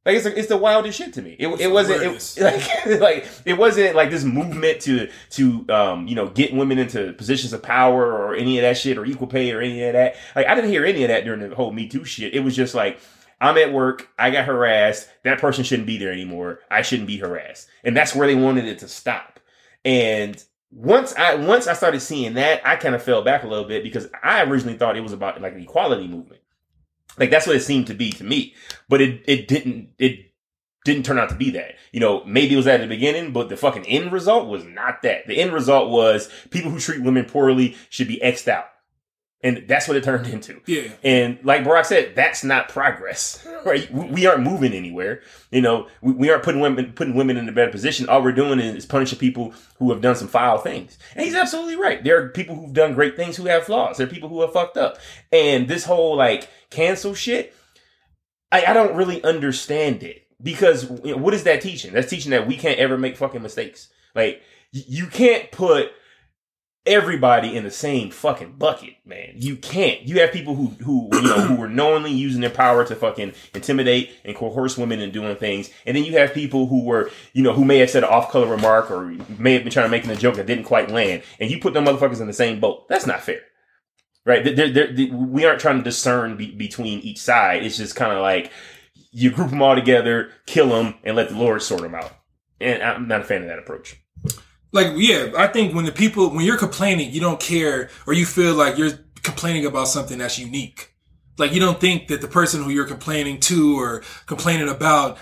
Like 0.08 0.16
it's 0.16 0.26
it's 0.26 0.48
the 0.48 0.56
wildest 0.56 0.96
shit 0.96 1.12
to 1.12 1.22
me. 1.22 1.36
It, 1.38 1.48
it 1.60 1.70
wasn't 1.70 2.02
it, 2.02 2.40
like 2.40 2.98
like 2.98 3.28
it 3.44 3.58
wasn't 3.58 3.94
like 3.94 4.08
this 4.08 4.24
movement 4.24 4.80
to 4.80 5.10
to 5.32 5.66
um 5.68 6.08
you 6.08 6.14
know 6.14 6.28
get 6.30 6.54
women 6.54 6.78
into 6.78 7.12
positions 7.12 7.52
of 7.52 7.62
power 7.62 8.10
or 8.10 8.34
any 8.34 8.56
of 8.56 8.62
that 8.62 8.78
shit 8.78 8.96
or 8.96 9.04
equal 9.04 9.26
pay 9.26 9.52
or 9.52 9.60
any 9.60 9.84
of 9.84 9.92
that. 9.92 10.16
Like 10.34 10.46
I 10.46 10.54
didn't 10.54 10.70
hear 10.70 10.86
any 10.86 11.04
of 11.04 11.08
that 11.08 11.24
during 11.24 11.46
the 11.46 11.54
whole 11.54 11.72
Me 11.72 11.88
Too 11.88 12.06
shit. 12.06 12.34
It 12.34 12.40
was 12.40 12.56
just 12.56 12.74
like 12.74 12.98
I'm 13.38 13.58
at 13.58 13.70
work, 13.70 14.08
I 14.18 14.30
got 14.30 14.46
harassed. 14.46 15.10
That 15.24 15.42
person 15.42 15.62
shouldn't 15.62 15.86
be 15.86 15.98
there 15.98 16.10
anymore. 16.10 16.60
I 16.70 16.80
shouldn't 16.80 17.06
be 17.06 17.18
harassed, 17.18 17.68
and 17.84 17.94
that's 17.94 18.14
where 18.14 18.26
they 18.26 18.34
wanted 18.34 18.64
it 18.64 18.78
to 18.78 18.88
stop. 18.88 19.40
And 19.84 20.42
once 20.70 21.14
I 21.16 21.34
once 21.34 21.66
I 21.66 21.74
started 21.74 22.00
seeing 22.00 22.32
that, 22.34 22.66
I 22.66 22.76
kind 22.76 22.94
of 22.94 23.02
fell 23.02 23.20
back 23.20 23.42
a 23.42 23.46
little 23.46 23.68
bit 23.68 23.82
because 23.82 24.08
I 24.22 24.42
originally 24.44 24.78
thought 24.78 24.96
it 24.96 25.02
was 25.02 25.12
about 25.12 25.38
like 25.42 25.52
an 25.52 25.60
equality 25.60 26.08
movement. 26.08 26.37
Like 27.18 27.30
that's 27.30 27.46
what 27.46 27.56
it 27.56 27.60
seemed 27.60 27.86
to 27.88 27.94
be 27.94 28.12
to 28.12 28.24
me, 28.24 28.54
but 28.88 29.00
it 29.00 29.22
it 29.26 29.48
didn't 29.48 29.90
it 29.98 30.32
didn't 30.84 31.04
turn 31.04 31.18
out 31.18 31.28
to 31.28 31.34
be 31.34 31.50
that. 31.50 31.74
You 31.92 32.00
know, 32.00 32.24
maybe 32.24 32.54
it 32.54 32.56
was 32.56 32.66
at 32.66 32.80
the 32.80 32.86
beginning, 32.86 33.32
but 33.32 33.48
the 33.48 33.56
fucking 33.56 33.86
end 33.86 34.12
result 34.12 34.48
was 34.48 34.64
not 34.64 35.02
that. 35.02 35.26
The 35.26 35.38
end 35.38 35.52
result 35.52 35.90
was 35.90 36.30
people 36.50 36.70
who 36.70 36.78
treat 36.78 37.02
women 37.02 37.24
poorly 37.24 37.76
should 37.90 38.08
be 38.08 38.20
xed 38.22 38.48
out. 38.48 38.66
And 39.40 39.64
that's 39.68 39.86
what 39.86 39.96
it 39.96 40.02
turned 40.02 40.26
into. 40.32 40.60
Yeah. 40.66 40.90
And 41.04 41.38
like 41.44 41.62
Barack 41.62 41.86
said, 41.86 42.14
that's 42.16 42.42
not 42.42 42.68
progress, 42.68 43.46
right? 43.64 43.90
We, 43.92 44.06
we 44.06 44.26
aren't 44.26 44.42
moving 44.42 44.72
anywhere. 44.72 45.22
You 45.50 45.60
know, 45.60 45.88
we, 46.02 46.12
we 46.12 46.30
aren't 46.30 46.42
putting 46.42 46.60
women 46.60 46.92
putting 46.92 47.14
women 47.14 47.36
in 47.36 47.48
a 47.48 47.52
better 47.52 47.70
position. 47.70 48.08
All 48.08 48.22
we're 48.22 48.32
doing 48.32 48.58
is 48.58 48.86
punishing 48.86 49.18
people 49.18 49.54
who 49.78 49.90
have 49.92 50.00
done 50.00 50.16
some 50.16 50.28
foul 50.28 50.58
things. 50.58 50.98
And 51.14 51.24
he's 51.24 51.34
absolutely 51.34 51.76
right. 51.76 52.02
There 52.02 52.20
are 52.20 52.28
people 52.30 52.56
who've 52.56 52.72
done 52.72 52.94
great 52.94 53.16
things 53.16 53.36
who 53.36 53.46
have 53.46 53.64
flaws. 53.64 53.96
There 53.96 54.06
are 54.06 54.10
people 54.10 54.28
who 54.28 54.40
have 54.40 54.52
fucked 54.52 54.76
up. 54.76 54.98
And 55.32 55.68
this 55.68 55.84
whole 55.84 56.16
like 56.16 56.48
cancel 56.70 57.14
shit, 57.14 57.54
I, 58.50 58.64
I 58.66 58.72
don't 58.72 58.96
really 58.96 59.22
understand 59.22 60.02
it 60.02 60.26
because 60.42 60.90
you 61.04 61.12
know, 61.12 61.16
what 61.16 61.34
is 61.34 61.44
that 61.44 61.60
teaching? 61.60 61.92
That's 61.92 62.10
teaching 62.10 62.30
that 62.32 62.46
we 62.46 62.56
can't 62.56 62.78
ever 62.78 62.98
make 62.98 63.16
fucking 63.16 63.42
mistakes. 63.42 63.88
Like 64.14 64.42
you 64.72 65.06
can't 65.06 65.50
put 65.50 65.92
everybody 66.86 67.56
in 67.56 67.64
the 67.64 67.70
same 67.70 68.10
fucking 68.10 68.52
bucket, 68.52 68.94
man. 69.04 69.32
You 69.36 69.56
can't. 69.56 70.02
You 70.02 70.20
have 70.20 70.32
people 70.32 70.54
who 70.54 70.68
who 70.84 71.08
you 71.12 71.22
know 71.22 71.40
who 71.40 71.56
were 71.56 71.68
knowingly 71.68 72.12
using 72.12 72.40
their 72.40 72.50
power 72.50 72.84
to 72.84 72.94
fucking 72.96 73.34
intimidate 73.54 74.10
and 74.24 74.36
coerce 74.36 74.78
women 74.78 75.00
and 75.00 75.12
doing 75.12 75.36
things, 75.36 75.70
and 75.86 75.96
then 75.96 76.04
you 76.04 76.12
have 76.18 76.34
people 76.34 76.66
who 76.66 76.84
were 76.84 77.10
you 77.32 77.42
know 77.42 77.52
who 77.52 77.64
may 77.64 77.78
have 77.78 77.90
said 77.90 78.04
an 78.04 78.10
off 78.10 78.30
color 78.30 78.46
remark 78.46 78.90
or 78.90 79.14
may 79.38 79.52
have 79.54 79.62
been 79.62 79.72
trying 79.72 79.86
to 79.86 79.90
make 79.90 80.06
a 80.06 80.16
joke 80.16 80.36
that 80.36 80.46
didn't 80.46 80.64
quite 80.64 80.90
land, 80.90 81.22
and 81.38 81.50
you 81.50 81.60
put 81.60 81.74
them 81.74 81.84
motherfuckers 81.84 82.20
in 82.20 82.26
the 82.26 82.32
same 82.32 82.60
boat. 82.60 82.88
That's 82.88 83.06
not 83.06 83.22
fair. 83.22 83.40
Right? 84.24 84.44
They're, 84.44 84.70
they're, 84.70 84.92
they 84.92 85.06
we 85.06 85.46
aren't 85.46 85.60
trying 85.60 85.78
to 85.78 85.82
discern 85.82 86.36
be, 86.36 86.50
between 86.50 87.00
each 87.00 87.18
side. 87.18 87.64
It's 87.64 87.78
just 87.78 87.96
kind 87.96 88.12
of 88.12 88.20
like 88.20 88.50
you 89.10 89.30
group 89.30 89.50
them 89.50 89.62
all 89.62 89.74
together, 89.74 90.30
kill 90.46 90.68
them, 90.68 90.94
and 91.02 91.16
let 91.16 91.30
the 91.30 91.36
Lord 91.36 91.62
sort 91.62 91.82
them 91.82 91.94
out. 91.94 92.12
And 92.60 92.82
I'm 92.82 93.08
not 93.08 93.20
a 93.22 93.24
fan 93.24 93.42
of 93.42 93.48
that 93.48 93.58
approach. 93.58 93.96
Like, 94.72 94.92
yeah, 94.96 95.32
I 95.36 95.46
think 95.46 95.74
when 95.74 95.86
the 95.86 95.92
people, 95.92 96.30
when 96.30 96.44
you're 96.44 96.58
complaining, 96.58 97.10
you 97.10 97.20
don't 97.20 97.40
care 97.40 97.88
or 98.06 98.12
you 98.12 98.26
feel 98.26 98.54
like 98.54 98.76
you're 98.76 98.98
complaining 99.22 99.64
about 99.64 99.88
something 99.88 100.18
that's 100.18 100.38
unique. 100.38 100.92
Like, 101.38 101.52
you 101.52 101.60
don't 101.60 101.80
think 101.80 102.08
that 102.08 102.20
the 102.20 102.28
person 102.28 102.62
who 102.62 102.70
you're 102.70 102.86
complaining 102.86 103.40
to 103.40 103.78
or 103.78 104.02
complaining 104.26 104.68
about 104.68 105.18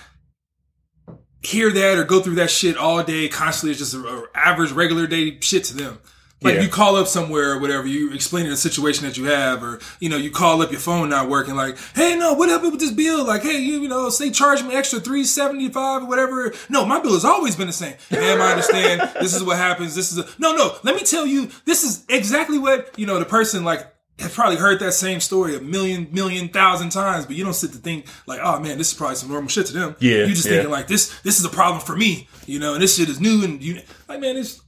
hear 1.43 1.71
that 1.71 1.99
or 1.99 2.05
go 2.05 2.21
through 2.21 2.37
that 2.37 2.51
shit 2.51 2.77
all 2.77 3.03
day 3.03 3.29
constantly. 3.29 3.71
It's 3.71 3.79
just 3.79 3.95
a, 3.95 3.99
a 3.99 4.25
average, 4.35 4.73
regular 4.73 5.07
day 5.07 5.39
shit 5.41 5.65
to 5.65 5.77
them. 5.77 5.99
Like 6.47 6.57
Yeah. 6.57 6.63
you 6.63 6.69
call 6.69 6.97
up 6.97 7.09
somewhere 7.09 7.53
or 7.53 7.59
whatever, 7.61 7.87
you 7.87 8.13
explaining 8.13 8.51
the 8.51 8.57
situation 8.57 9.05
that 9.07 9.17
you 9.17 9.25
have, 9.25 9.63
or 9.63 9.81
you 10.01 10.09
know, 10.09 10.17
you 10.17 10.31
call 10.31 10.63
up 10.63 10.71
your 10.71 10.81
phone 10.81 11.09
not 11.09 11.29
working, 11.29 11.55
like, 11.55 11.77
hey, 11.95 12.17
no, 12.17 12.33
what 12.35 12.49
happened 12.49 12.73
with 12.73 12.81
this 12.81 12.93
bill? 12.93 13.27
Like, 13.27 13.43
hey, 13.43 13.59
you, 13.59 13.81
you 13.83 13.89
know, 13.89 14.09
say 14.11 14.31
charge 14.31 14.63
me 14.63 14.75
extra 14.75 15.01
three 15.01 15.25
seventy 15.25 15.69
five 15.69 16.03
or 16.03 16.07
whatever. 16.07 16.55
No, 16.69 16.87
my 16.87 17.01
bill 17.01 17.15
has 17.15 17.25
always 17.25 17.57
been 17.57 17.67
the 17.67 17.73
same. 17.73 17.95
Ma'am, 18.11 18.41
I 18.41 18.51
understand. 18.53 19.11
this 19.21 19.35
is 19.35 19.43
what 19.43 19.57
happens. 19.57 19.95
This 19.95 20.13
is 20.13 20.19
a 20.19 20.27
no, 20.39 20.55
no. 20.55 20.77
Let 20.83 20.95
me 20.97 21.03
tell 21.03 21.27
you, 21.27 21.51
this 21.65 21.85
is 21.85 22.05
exactly 22.09 22.59
what 22.59 22.99
you 22.99 23.07
know. 23.07 23.19
The 23.19 23.25
person 23.25 23.65
like 23.65 23.87
has 24.19 24.33
probably 24.35 24.57
heard 24.57 24.81
that 24.81 24.93
same 24.93 25.21
story 25.21 25.55
a 25.57 25.61
million, 25.61 26.09
million, 26.11 26.49
thousand 26.49 26.89
times, 26.89 27.27
but 27.27 27.37
you 27.37 27.45
don't 27.45 27.53
sit 27.53 27.73
to 27.73 27.79
think 27.79 28.07
like, 28.27 28.41
oh 28.43 28.59
man, 28.61 28.79
this 28.79 28.93
is 28.93 28.95
probably 28.95 29.17
some 29.17 29.29
normal 29.29 29.49
shit 29.49 29.67
to 29.67 29.73
them. 29.75 29.97
Yeah, 29.99 30.21
you 30.25 30.29
just 30.29 30.47
yeah. 30.47 30.53
thinking 30.53 30.71
like 30.71 30.87
this. 30.87 31.21
This 31.21 31.39
is 31.39 31.45
a 31.45 31.51
problem 31.51 31.83
for 31.83 31.95
me, 31.97 32.29
you 32.47 32.59
know, 32.59 32.75
and 32.75 32.83
this 32.83 32.97
shit 32.97 33.09
is 33.09 33.21
new, 33.21 33.45
and 33.45 33.63
you 33.63 33.83
like, 34.09 34.21
man, 34.21 34.37
it's 34.37 34.61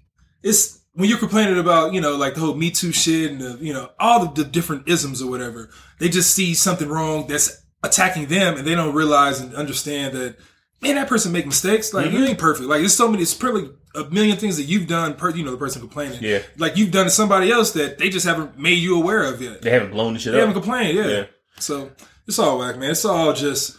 it's 0.42 0.77
when 0.98 1.08
you're 1.08 1.18
complaining 1.18 1.58
about 1.60 1.92
you 1.94 2.00
know 2.00 2.16
like 2.16 2.34
the 2.34 2.40
whole 2.40 2.54
Me 2.54 2.70
Too 2.72 2.90
shit 2.90 3.30
and 3.30 3.40
the, 3.40 3.58
you 3.60 3.72
know 3.72 3.90
all 4.00 4.26
the, 4.26 4.42
the 4.42 4.48
different 4.50 4.88
isms 4.88 5.22
or 5.22 5.30
whatever. 5.30 5.70
They 6.00 6.08
just 6.08 6.34
see 6.34 6.54
something 6.54 6.88
wrong 6.88 7.26
that's 7.28 7.62
attacking 7.84 8.26
them, 8.26 8.56
and 8.56 8.66
they 8.66 8.74
don't 8.74 8.94
realize 8.94 9.40
and 9.40 9.54
understand 9.54 10.14
that 10.14 10.36
man, 10.82 10.96
that 10.96 11.08
person 11.08 11.30
make 11.32 11.46
mistakes. 11.46 11.94
Like 11.94 12.06
Mm-hmm. 12.06 12.16
you 12.16 12.24
ain't 12.26 12.38
perfect. 12.38 12.68
Like 12.68 12.80
there's 12.80 12.96
so 12.96 13.08
many. 13.08 13.22
It's 13.22 13.32
probably 13.34 13.70
a 13.94 14.04
million 14.10 14.36
things 14.36 14.56
that 14.56 14.64
you've 14.64 14.88
done. 14.88 15.14
Per 15.14 15.30
you 15.30 15.44
know 15.44 15.52
the 15.52 15.56
person 15.56 15.80
complaining. 15.80 16.18
Yeah. 16.20 16.40
Like 16.56 16.76
you've 16.76 16.90
done 16.90 17.04
to 17.04 17.10
somebody 17.10 17.50
else 17.52 17.72
that 17.72 17.98
they 17.98 18.08
just 18.10 18.26
haven't 18.26 18.58
made 18.58 18.78
you 18.78 19.00
aware 19.00 19.22
of 19.32 19.40
yet. 19.40 19.62
They 19.62 19.70
haven't 19.70 19.92
blown 19.92 20.14
the 20.14 20.18
shit 20.18 20.32
They 20.32 20.38
up. 20.38 20.42
They 20.42 20.46
haven't 20.48 20.62
complained. 20.62 20.96
Yeah. 20.98 21.06
Yeah. 21.06 21.24
So 21.60 21.90
it's 22.26 22.38
all 22.40 22.58
whack, 22.58 22.76
man. 22.76 22.90
It's 22.90 23.04
all 23.04 23.32
just 23.32 23.76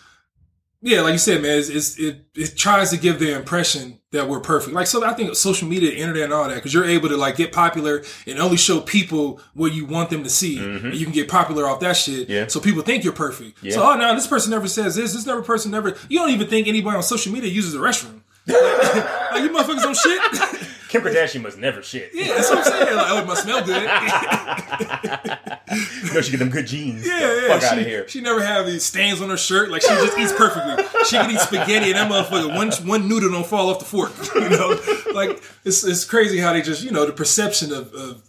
yeah, 0.81 1.01
like 1.01 1.11
you 1.11 1.17
said, 1.17 1.41
man, 1.41 1.57
it's, 1.57 1.67
it's, 1.67 1.99
it 1.99 2.25
it 2.35 2.55
tries 2.55 2.91
to 2.91 2.97
give 2.97 3.19
the 3.19 3.35
impression 3.35 3.99
that 4.11 4.29
we're 4.29 4.39
perfect. 4.39 4.73
Like, 4.73 4.87
so 4.87 5.05
I 5.05 5.13
think 5.13 5.35
social 5.35 5.67
media, 5.67 5.91
internet, 5.91 6.23
and 6.23 6.33
all 6.33 6.47
that, 6.47 6.55
because 6.55 6.73
you're 6.73 6.85
able 6.85 7.09
to 7.09 7.17
like 7.17 7.35
get 7.35 7.51
popular 7.51 8.03
and 8.25 8.39
only 8.39 8.55
show 8.55 8.79
people 8.79 9.41
what 9.53 9.73
you 9.73 9.85
want 9.85 10.09
them 10.09 10.23
to 10.23 10.29
see, 10.29 10.57
and 10.57 10.93
you 10.93 11.05
can 11.05 11.13
get 11.13 11.27
popular 11.27 11.67
off 11.67 11.81
that 11.81 11.97
shit. 11.97 12.23
Mm-hmm. 12.23 12.31
Yeah. 12.31 12.47
So 12.47 12.61
people 12.61 12.81
think 12.81 13.03
you're 13.03 13.11
perfect. 13.11 13.61
Yeah. 13.61 13.73
So, 13.73 13.91
oh 13.91 13.95
no, 13.95 14.15
this 14.15 14.27
person 14.27 14.51
never 14.51 14.67
says 14.67 14.95
this. 14.95 15.13
This 15.13 15.25
never 15.25 15.41
person 15.41 15.71
never. 15.71 15.97
You 16.07 16.19
don't 16.19 16.29
even 16.29 16.47
think 16.47 16.67
anybody 16.67 16.95
on 16.95 17.03
social 17.03 17.33
media 17.33 17.49
uses 17.49 17.75
a 17.75 17.79
restroom. 17.79 18.21
like 18.47 19.43
you 19.43 19.49
motherfuckers 19.49 19.83
don't 19.83 19.97
shit. 19.97 20.21
Kim 20.89 21.01
Kardashian 21.01 21.43
must 21.43 21.57
never 21.57 21.81
shit. 21.83 22.09
yeah, 22.13 22.33
that's 22.35 22.49
what 22.49 22.57
I'm 22.59 22.63
saying. 22.65 22.95
Like, 22.97 23.07
oh, 23.11 23.17
it 23.19 23.27
must 23.27 23.43
smell 23.43 23.63
good. 23.63 23.89
You 26.03 26.13
know 26.15 26.21
she 26.21 26.31
get 26.31 26.37
them 26.39 26.49
good 26.49 26.65
jeans. 26.65 27.05
Yeah, 27.05 27.19
The 27.19 27.41
yeah. 27.43 27.47
Fuck 27.49 27.61
she, 27.61 27.67
out 27.67 27.77
of 27.77 27.85
here. 27.85 28.07
She 28.07 28.21
never 28.21 28.41
have 28.41 28.65
these 28.65 28.83
stains 28.83 29.21
on 29.21 29.29
her 29.29 29.37
shirt. 29.37 29.69
Like 29.69 29.83
she 29.83 29.89
just 29.89 30.17
eats 30.17 30.33
perfectly. 30.33 30.83
She 31.05 31.15
can 31.15 31.29
eat 31.29 31.39
spaghetti 31.39 31.91
and 31.91 31.95
that 31.95 32.11
motherfucker 32.11 32.55
one 32.55 32.71
one 32.87 33.07
noodle 33.07 33.29
don't 33.31 33.45
fall 33.45 33.69
off 33.69 33.77
the 33.79 33.85
fork. 33.85 34.11
You 34.35 34.49
know, 34.49 34.79
like 35.13 35.43
it's 35.63 35.83
it's 35.83 36.05
crazy 36.05 36.39
how 36.39 36.53
they 36.53 36.63
just 36.63 36.83
you 36.83 36.89
know 36.89 37.05
the 37.05 37.11
perception 37.11 37.71
of, 37.71 37.93
of 37.93 38.27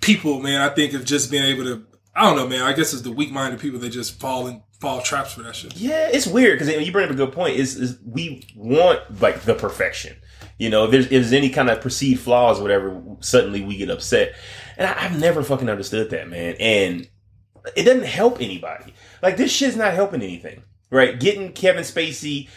people, 0.00 0.38
man. 0.40 0.60
I 0.60 0.68
think 0.68 0.92
of 0.92 1.04
just 1.04 1.30
being 1.32 1.42
able 1.44 1.64
to. 1.64 1.84
I 2.14 2.22
don't 2.26 2.36
know, 2.36 2.46
man. 2.46 2.62
I 2.62 2.74
guess 2.74 2.92
it's 2.92 3.02
the 3.02 3.10
weak 3.10 3.32
minded 3.32 3.58
people 3.58 3.80
that 3.80 3.88
just 3.88 4.20
fall 4.20 4.46
in 4.46 4.62
fall 4.78 5.00
traps 5.00 5.32
for 5.32 5.42
that 5.42 5.56
shit. 5.56 5.76
Yeah, 5.76 6.08
it's 6.12 6.26
weird 6.28 6.58
because 6.60 6.72
you 6.86 6.92
bring 6.92 7.06
up 7.06 7.10
a 7.10 7.14
good 7.14 7.32
point. 7.32 7.56
Is 7.56 7.74
is 7.76 7.98
we 8.06 8.46
want 8.54 9.20
like 9.20 9.40
the 9.42 9.54
perfection. 9.54 10.16
You 10.58 10.70
know, 10.70 10.84
if 10.84 10.90
there's, 10.90 11.04
if 11.06 11.10
there's 11.10 11.32
any 11.32 11.50
kind 11.50 11.70
of 11.70 11.80
perceived 11.80 12.20
flaws, 12.20 12.58
or 12.58 12.62
whatever, 12.62 13.02
suddenly 13.20 13.62
we 13.62 13.76
get 13.76 13.90
upset. 13.90 14.34
And 14.76 14.86
I, 14.86 15.04
I've 15.04 15.18
never 15.18 15.42
fucking 15.42 15.68
understood 15.68 16.10
that, 16.10 16.28
man. 16.28 16.56
And 16.60 17.08
it 17.76 17.84
doesn't 17.84 18.04
help 18.04 18.40
anybody. 18.40 18.94
Like 19.22 19.36
this 19.36 19.52
shit's 19.52 19.76
not 19.76 19.94
helping 19.94 20.22
anything, 20.22 20.62
right? 20.90 21.18
Getting 21.18 21.52
Kevin 21.52 21.84
Spacey 21.84 22.48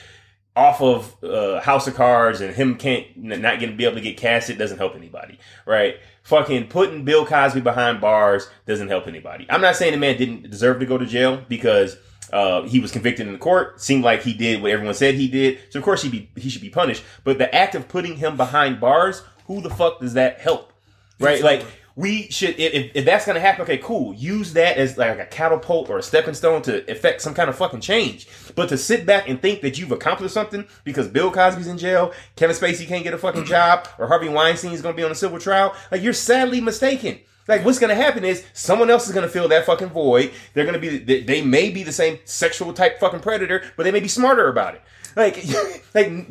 off 0.56 0.82
of 0.82 1.24
uh, 1.24 1.60
House 1.62 1.86
of 1.88 1.96
Cards 1.96 2.40
and 2.42 2.56
him 2.56 2.78
can't 2.78 3.06
not 3.18 3.60
getting 3.60 3.76
be 3.76 3.84
able 3.84 3.96
to 3.96 4.02
get 4.02 4.18
casted 4.18 4.58
doesn't 4.58 4.78
help 4.78 4.96
anybody, 4.96 5.38
right? 5.66 5.96
Fucking 6.24 6.68
putting 6.68 7.04
Bill 7.04 7.26
Cosby 7.26 7.62
behind 7.62 8.00
bars 8.00 8.50
doesn't 8.66 8.88
help 8.88 9.08
anybody. 9.08 9.46
I'm 9.50 9.62
not 9.62 9.76
saying 9.76 9.92
the 9.92 9.98
man 9.98 10.18
didn't 10.18 10.50
deserve 10.50 10.80
to 10.80 10.86
go 10.86 10.98
to 10.98 11.06
jail 11.06 11.44
because 11.48 11.98
uh, 12.32 12.64
he 12.64 12.80
was 12.80 12.92
convicted 12.92 13.28
in 13.28 13.34
the 13.34 13.40
court. 13.40 13.82
Seemed 13.82 14.04
like 14.04 14.24
he 14.24 14.34
did 14.34 14.62
what 14.62 14.72
everyone 14.72 14.94
said 14.94 15.16
he 15.16 15.28
did, 15.28 15.60
so 15.70 15.80
of 15.80 15.86
course 15.86 16.02
he 16.02 16.10
be 16.10 16.30
he 16.36 16.50
should 16.50 16.62
be 16.62 16.70
punished. 16.70 17.04
But 17.24 17.38
the 17.38 17.54
act 17.54 17.76
of 17.76 17.88
putting 17.88 18.18
him 18.18 18.38
behind 18.38 18.80
bars, 18.80 19.24
who 19.48 19.62
the 19.62 19.70
fuck 19.70 20.00
does 20.00 20.14
that 20.14 20.40
help, 20.40 20.74
right? 21.20 21.42
Like 21.42 21.66
we 21.96 22.30
should 22.30 22.60
if, 22.60 22.74
if, 22.74 22.92
if 22.94 23.06
that's 23.06 23.26
gonna 23.26 23.40
happen 23.40 23.62
okay 23.62 23.78
cool 23.78 24.14
use 24.14 24.54
that 24.54 24.78
as 24.78 24.98
like 24.98 25.18
a 25.18 25.26
catapult 25.26 25.90
or 25.90 25.98
a 25.98 26.04
stepping 26.04 26.34
stone 26.34 26.62
to 26.62 26.90
effect 26.92 27.22
some 27.22 27.34
kind 27.34 27.50
of 27.50 27.56
fucking 27.56 27.80
change 27.80 28.28
but 28.56 28.70
to 28.70 28.78
sit 28.78 29.06
back 29.06 29.30
and 29.30 29.42
think 29.42 29.62
that 29.62 29.80
you've 29.80 29.92
accomplished 29.92 30.34
something 30.34 30.68
because 30.84 31.08
bill 31.08 31.32
cosby's 31.32 31.68
in 31.68 31.78
jail 31.78 32.14
kevin 32.36 32.56
spacey 32.56 32.86
can't 32.86 33.04
get 33.04 33.14
a 33.14 33.18
fucking 33.18 33.46
job 33.46 33.88
or 33.98 34.08
harvey 34.08 34.30
weinstein 34.30 34.74
is 34.74 34.82
gonna 34.82 34.96
be 34.96 35.04
on 35.04 35.12
a 35.12 35.16
civil 35.16 35.40
trial 35.40 35.74
like 35.92 36.02
you're 36.02 36.14
sadly 36.14 36.60
mistaken 36.60 37.20
like 37.48 37.64
what's 37.64 37.80
gonna 37.80 37.96
happen 37.96 38.24
is 38.26 38.44
someone 38.54 38.90
else 38.90 39.08
is 39.08 39.14
gonna 39.14 39.28
fill 39.28 39.48
that 39.48 39.66
fucking 39.66 39.90
void 39.90 40.32
they're 40.54 40.66
gonna 40.66 40.80
be 40.80 40.98
they, 40.98 41.22
they 41.22 41.42
may 41.42 41.70
be 41.70 41.84
the 41.84 41.92
same 41.92 42.20
sexual 42.26 42.74
type 42.74 43.00
fucking 43.00 43.20
predator 43.20 43.64
but 43.78 43.84
they 43.84 43.92
may 43.92 44.00
be 44.00 44.08
smarter 44.08 44.48
about 44.48 44.76
it 44.76 44.82
like 45.16 45.44
like 45.94 46.26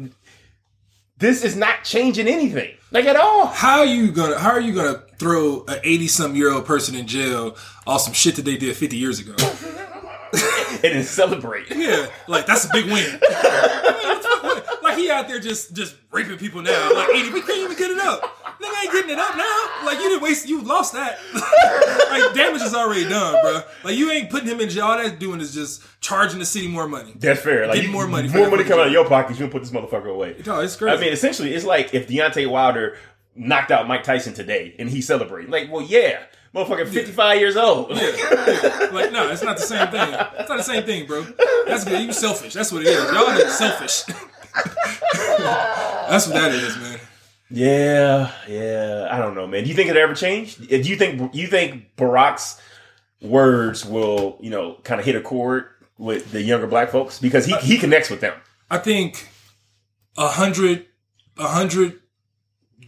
this 1.19 1.45
is 1.45 1.57
not 1.57 1.85
changing 1.85 2.27
anything 2.27 2.75
like 2.95 3.07
at 3.07 3.17
all 3.17 3.47
How 3.47 3.81
are 3.81 3.85
you 3.87 4.13
gonna 4.13 4.39
How 4.39 4.51
are 4.51 4.61
you 4.61 4.73
gonna 4.73 5.03
throw 5.19 5.65
an 5.67 5.81
eighty 5.83 6.07
some 6.07 6.37
year 6.37 6.53
old 6.53 6.65
person 6.65 6.95
in 6.95 7.09
jail 7.09 7.57
on 7.89 7.99
some 7.99 8.13
shit 8.13 8.37
that 8.37 8.45
they 8.45 8.57
did 8.57 8.77
fifty 8.77 8.97
years 8.97 9.19
ago? 9.19 9.35
and 10.33 10.81
then 10.83 11.03
celebrate 11.03 11.67
Yeah, 11.75 12.07
like 12.29 12.47
that's 12.47 12.67
a 12.67 12.69
big 12.73 12.87
win. 12.87 13.21
like 14.83 14.97
he 14.97 15.11
out 15.11 15.27
there 15.27 15.41
just 15.41 15.75
just 15.75 15.97
raping 16.13 16.39
people 16.39 16.63
now. 16.63 16.95
Like 16.95 17.09
eighty, 17.17 17.31
we 17.33 17.43
can't 17.43 17.59
even 17.59 17.77
get 17.77 17.91
it 17.91 17.99
up. 17.99 18.23
Nigga 18.61 18.83
ain't 18.85 18.93
getting 18.93 19.11
it 19.11 19.19
up 19.19 19.37
now. 19.37 19.71
Like 19.85 19.99
you 19.99 20.09
didn't 20.09 20.23
waste, 20.23 20.49
you 20.49 20.63
lost 20.63 20.93
that. 20.95 21.19
like 22.11 22.35
damage 22.35 22.63
is 22.63 22.75
already 22.75 23.09
done, 23.09 23.41
bro. 23.43 23.63
Like 23.83 23.97
you 23.97 24.11
ain't 24.11 24.31
putting 24.31 24.49
him 24.49 24.61
in 24.61 24.69
jail. 24.69 24.85
All 24.85 24.97
that's 24.97 25.13
doing 25.19 25.41
is 25.41 25.53
just 25.55 25.83
charging 26.01 26.39
the 26.39 26.47
city 26.47 26.69
more 26.69 26.87
money. 26.89 27.13
That's 27.17 27.41
fair. 27.41 27.67
Like 27.67 27.77
Get 27.77 27.85
you- 27.85 27.91
more 27.91 28.07
money 28.07 28.29
for 28.29 28.37
more 28.37 28.47
that 28.47 28.51
money 28.51 28.65
coming 28.65 28.81
out 28.81 28.87
of 28.89 28.93
your 28.93 29.09
pockets. 29.09 29.39
You 29.39 29.47
can 29.47 29.53
put 29.53 29.63
this 29.63 29.71
motherfucker 29.73 30.11
away. 30.11 30.37
No, 30.47 30.61
it's 30.61 30.77
crazy. 30.77 30.97
I 30.97 31.01
mean, 31.01 31.13
essentially, 31.13 31.55
it's 31.55 31.65
like 31.65 31.95
if 31.95 32.09
Deontay 32.09 32.49
Wilder 32.49 32.97
knocked 33.35 33.71
out 33.71 33.89
Mike 33.89 34.05
Tyson 34.05 34.35
today 34.35 34.75
and 34.79 34.89
he 34.89 35.01
celebrated. 35.03 35.51
Like, 35.51 35.71
well, 35.71 35.83
yeah, 35.83 36.25
motherfucker, 36.55 36.87
fifty 36.89 37.13
five 37.13 37.41
years 37.41 37.57
old. 37.57 37.91
Yeah. 37.91 37.97
like 38.93 39.13
no, 39.13 39.29
it's 39.31 39.43
not 39.43 39.57
the 39.57 39.63
same 39.63 39.89
thing. 39.89 40.15
It's 40.39 40.49
not 40.49 40.57
the 40.59 40.63
same 40.63 40.85
thing, 40.85 41.07
bro. 41.07 41.23
That's 41.67 41.85
good. 41.85 42.03
You 42.03 42.13
selfish. 42.13 42.55
That's 42.55 42.71
what 42.73 42.83
it 42.83 42.89
is. 42.89 43.13
Y'all 43.13 43.27
are 43.29 43.49
selfish. 43.49 44.05
that's 45.15 46.27
what 46.27 46.35
that 46.35 46.53
is, 46.53 46.77
man. 46.77 47.01
Yeah, 47.51 48.33
yeah. 48.49 49.09
I 49.11 49.19
don't 49.19 49.35
know, 49.35 49.47
man. 49.47 49.65
Do 49.65 49.69
you 49.69 49.75
think 49.75 49.91
it 49.91 49.97
ever 49.97 50.15
changed? 50.15 50.63
Uh, 50.63 50.83
do 50.83 50.89
you 50.89 50.97
think 50.97 51.35
you 51.35 51.47
think 51.47 51.97
Barack's 51.97 52.61
words 53.21 53.85
will, 53.85 54.39
you 54.41 54.51
know, 54.51 54.79
kind 54.85 55.01
of 55.01 55.07
hit 55.07 55.17
a 55.17 55.21
chord 55.21 55.67
with 55.99 56.33
the 56.33 56.43
younger 56.43 56.67
black 56.67 56.91
folks 56.91 57.19
because 57.19 57.47
he 57.47 57.55
he 57.57 57.79
connects 57.79 58.11
with 58.11 58.21
them. 58.21 58.35
I 58.71 58.79
think 58.79 59.29
a 60.17 60.29
hundred, 60.29 60.87
a 61.39 61.49
hundred 61.49 62.01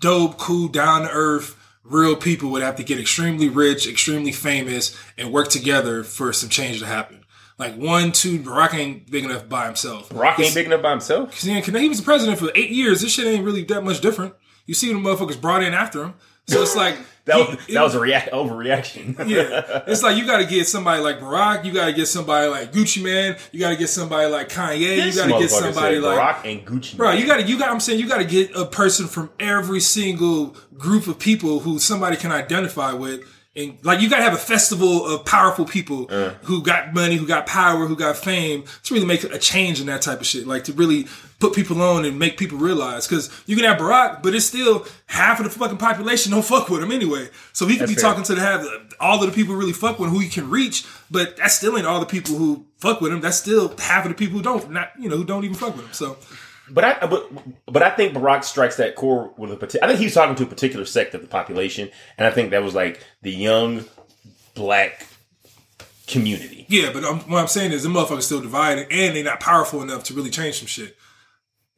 dope, 0.00 0.38
cool, 0.38 0.68
down 0.68 1.02
to 1.02 1.10
earth, 1.10 1.56
real 1.84 2.16
people 2.16 2.50
would 2.50 2.62
have 2.62 2.76
to 2.76 2.84
get 2.84 2.98
extremely 2.98 3.48
rich, 3.48 3.86
extremely 3.88 4.32
famous, 4.32 4.96
and 5.16 5.32
work 5.32 5.48
together 5.48 6.02
for 6.02 6.32
some 6.32 6.50
change 6.50 6.80
to 6.80 6.86
happen. 6.86 7.24
Like 7.58 7.76
one, 7.76 8.12
two, 8.12 8.40
Barack 8.40 8.74
ain't 8.74 9.10
big 9.10 9.24
enough 9.24 9.48
by 9.48 9.66
himself. 9.66 10.10
Barack 10.10 10.38
ain't 10.40 10.54
big 10.54 10.66
enough 10.66 10.82
by 10.82 10.90
himself. 10.90 11.30
Cause 11.30 11.42
he, 11.42 11.58
he 11.58 11.88
was 11.88 11.98
the 11.98 12.04
president 12.04 12.38
for 12.38 12.50
eight 12.54 12.70
years. 12.70 13.00
This 13.00 13.12
shit 13.12 13.26
ain't 13.26 13.44
really 13.44 13.64
that 13.64 13.82
much 13.82 14.00
different. 14.00 14.34
You 14.66 14.74
see 14.74 14.92
the 14.92 14.98
motherfuckers 14.98 15.40
brought 15.40 15.62
in 15.62 15.74
after 15.74 16.05
him. 16.05 16.14
So 16.48 16.62
it's 16.62 16.76
like 16.76 16.96
That 17.24 17.37
he- 17.37 17.57
was, 17.57 17.66
that 17.66 17.83
was 17.83 17.94
a 17.96 18.00
react 18.00 18.31
overreaction. 18.31 19.16
yeah, 19.29 19.83
it's 19.88 20.02
like 20.05 20.16
you 20.16 20.24
got 20.26 20.38
to 20.38 20.46
get 20.46 20.66
somebody 20.68 21.02
like 21.02 21.18
Barack. 21.18 21.64
You 21.64 21.72
got 21.72 21.87
to 21.87 21.92
get 21.92 22.07
somebody 22.07 22.48
like 22.48 22.72
Gucci 22.72 23.02
Mane. 23.02 23.35
You 23.50 23.59
got 23.59 23.70
to 23.70 23.76
get 23.76 23.88
somebody 23.88 24.31
like 24.31 24.48
Kanye. 24.48 24.79
This 24.96 25.16
you 25.16 25.22
got 25.22 25.35
to 25.35 25.40
get 25.40 25.50
somebody 25.50 25.98
like 25.98 26.18
Barack 26.18 26.50
and 26.59 26.64
Gucci. 26.66 26.96
Bro, 26.96 27.11
Man. 27.11 27.18
you 27.20 27.26
got 27.26 27.37
to 27.38 27.42
you 27.42 27.59
got. 27.59 27.70
I'm 27.70 27.81
saying 27.81 27.98
you 27.98 28.09
got 28.09 28.18
to 28.18 28.24
get 28.24 28.55
a 28.55 28.64
person 28.64 29.09
from 29.09 29.31
every 29.40 29.81
single 29.81 30.55
group 30.79 31.09
of 31.09 31.18
people 31.18 31.59
who 31.61 31.79
somebody 31.81 32.16
can 32.16 32.31
identify 32.31 32.92
with, 32.92 33.22
and 33.57 33.79
like 33.83 34.00
you 34.00 34.09
got 34.09 34.18
to 34.18 34.22
have 34.22 34.35
a 34.35 34.38
festival 34.38 35.05
of 35.07 35.24
powerful 35.24 35.64
people 35.64 36.07
Uh. 36.09 36.31
who 36.44 36.62
got 36.62 36.94
money, 36.94 37.16
who 37.16 37.26
got 37.26 37.46
power, 37.46 37.87
who 37.87 37.96
got 37.96 38.16
fame 38.16 38.62
to 38.85 38.94
really 38.94 39.07
make 39.07 39.24
a 39.24 39.38
change 39.38 39.81
in 39.81 39.87
that 39.88 40.02
type 40.02 40.20
of 40.20 40.26
shit. 40.26 40.46
Like 40.46 40.62
to 40.64 40.72
really 40.74 41.07
put 41.38 41.55
people 41.55 41.83
on 41.83 42.05
and 42.05 42.18
make 42.18 42.38
people 42.38 42.59
realize 42.59 43.07
because 43.07 43.31
you 43.46 43.57
can 43.57 43.64
have 43.64 43.79
Barack, 43.79 44.22
but 44.22 44.35
it's 44.35 44.46
still 44.46 44.87
half 45.07 45.38
of 45.38 45.44
the 45.44 45.51
fucking 45.51 45.77
population 45.77 46.33
don't 46.33 46.44
fuck 46.44 46.68
with 46.68 46.83
him 46.83 46.90
anyway. 46.90 47.29
So 47.53 47.66
he 47.66 47.77
could 47.77 47.88
be 47.88 47.94
fair. 47.94 48.03
talking 48.03 48.25
to 48.25 48.35
the 48.35 48.40
have 48.40 48.66
all 49.01 49.22
of 49.22 49.31
the 49.31 49.35
people 49.35 49.55
really 49.55 49.72
fuck 49.72 49.99
with 49.99 50.09
him, 50.09 50.14
who 50.14 50.20
he 50.20 50.29
can 50.29 50.49
reach, 50.49 50.87
but 51.11 51.37
that 51.37 51.51
still 51.51 51.77
ain't 51.77 51.87
all 51.87 52.01
the 52.01 52.07
people 52.07 52.35
who 52.37 52.66
fuck 52.79 53.01
with 53.01 53.12
him. 53.12 53.20
That's 53.20 53.37
still 53.37 53.77
half 53.79 54.05
of 54.05 54.11
the 54.11 54.16
people 54.16 54.38
who 54.38 54.42
don't 54.42 54.70
not 54.70 54.92
you 54.99 55.09
know 55.09 55.16
who 55.16 55.25
don't 55.25 55.44
even 55.44 55.57
fuck 55.57 55.77
with 55.77 55.87
him. 55.87 55.92
So. 55.92 56.16
But 56.68 56.83
I 56.83 57.07
but 57.07 57.31
but 57.66 57.85
I 57.85 57.90
think 57.90 58.12
Barack 58.12 58.42
strikes 58.42 58.77
that 58.79 58.96
core 58.96 59.33
with 59.37 59.53
a 59.53 59.57
particular. 59.57 59.85
I 59.85 59.88
think 59.88 60.01
he's 60.01 60.14
talking 60.14 60.35
to 60.35 60.42
a 60.42 60.46
particular 60.46 60.85
sect 60.85 61.14
of 61.14 61.20
the 61.20 61.29
population, 61.29 61.90
and 62.18 62.27
I 62.27 62.33
think 62.33 62.51
that 62.51 62.64
was 62.64 62.75
like 62.75 63.05
the 63.22 63.31
young 63.31 63.85
black 64.57 65.07
community. 66.07 66.66
Yeah, 66.68 66.90
but 66.92 67.05
um, 67.05 67.20
what 67.20 67.40
I'm 67.40 67.49
saying 67.49 67.72
is 67.72 67.83
the 67.83 67.88
motherfuckers 67.88 68.22
still 68.22 68.40
divided 68.40 68.88
and 68.90 69.16
they're 69.16 69.25
not 69.25 69.40
powerful 69.40 69.83
enough 69.83 70.05
to 70.05 70.14
really 70.14 70.31
change 70.31 70.59
some 70.59 70.66
shit. 70.66 70.96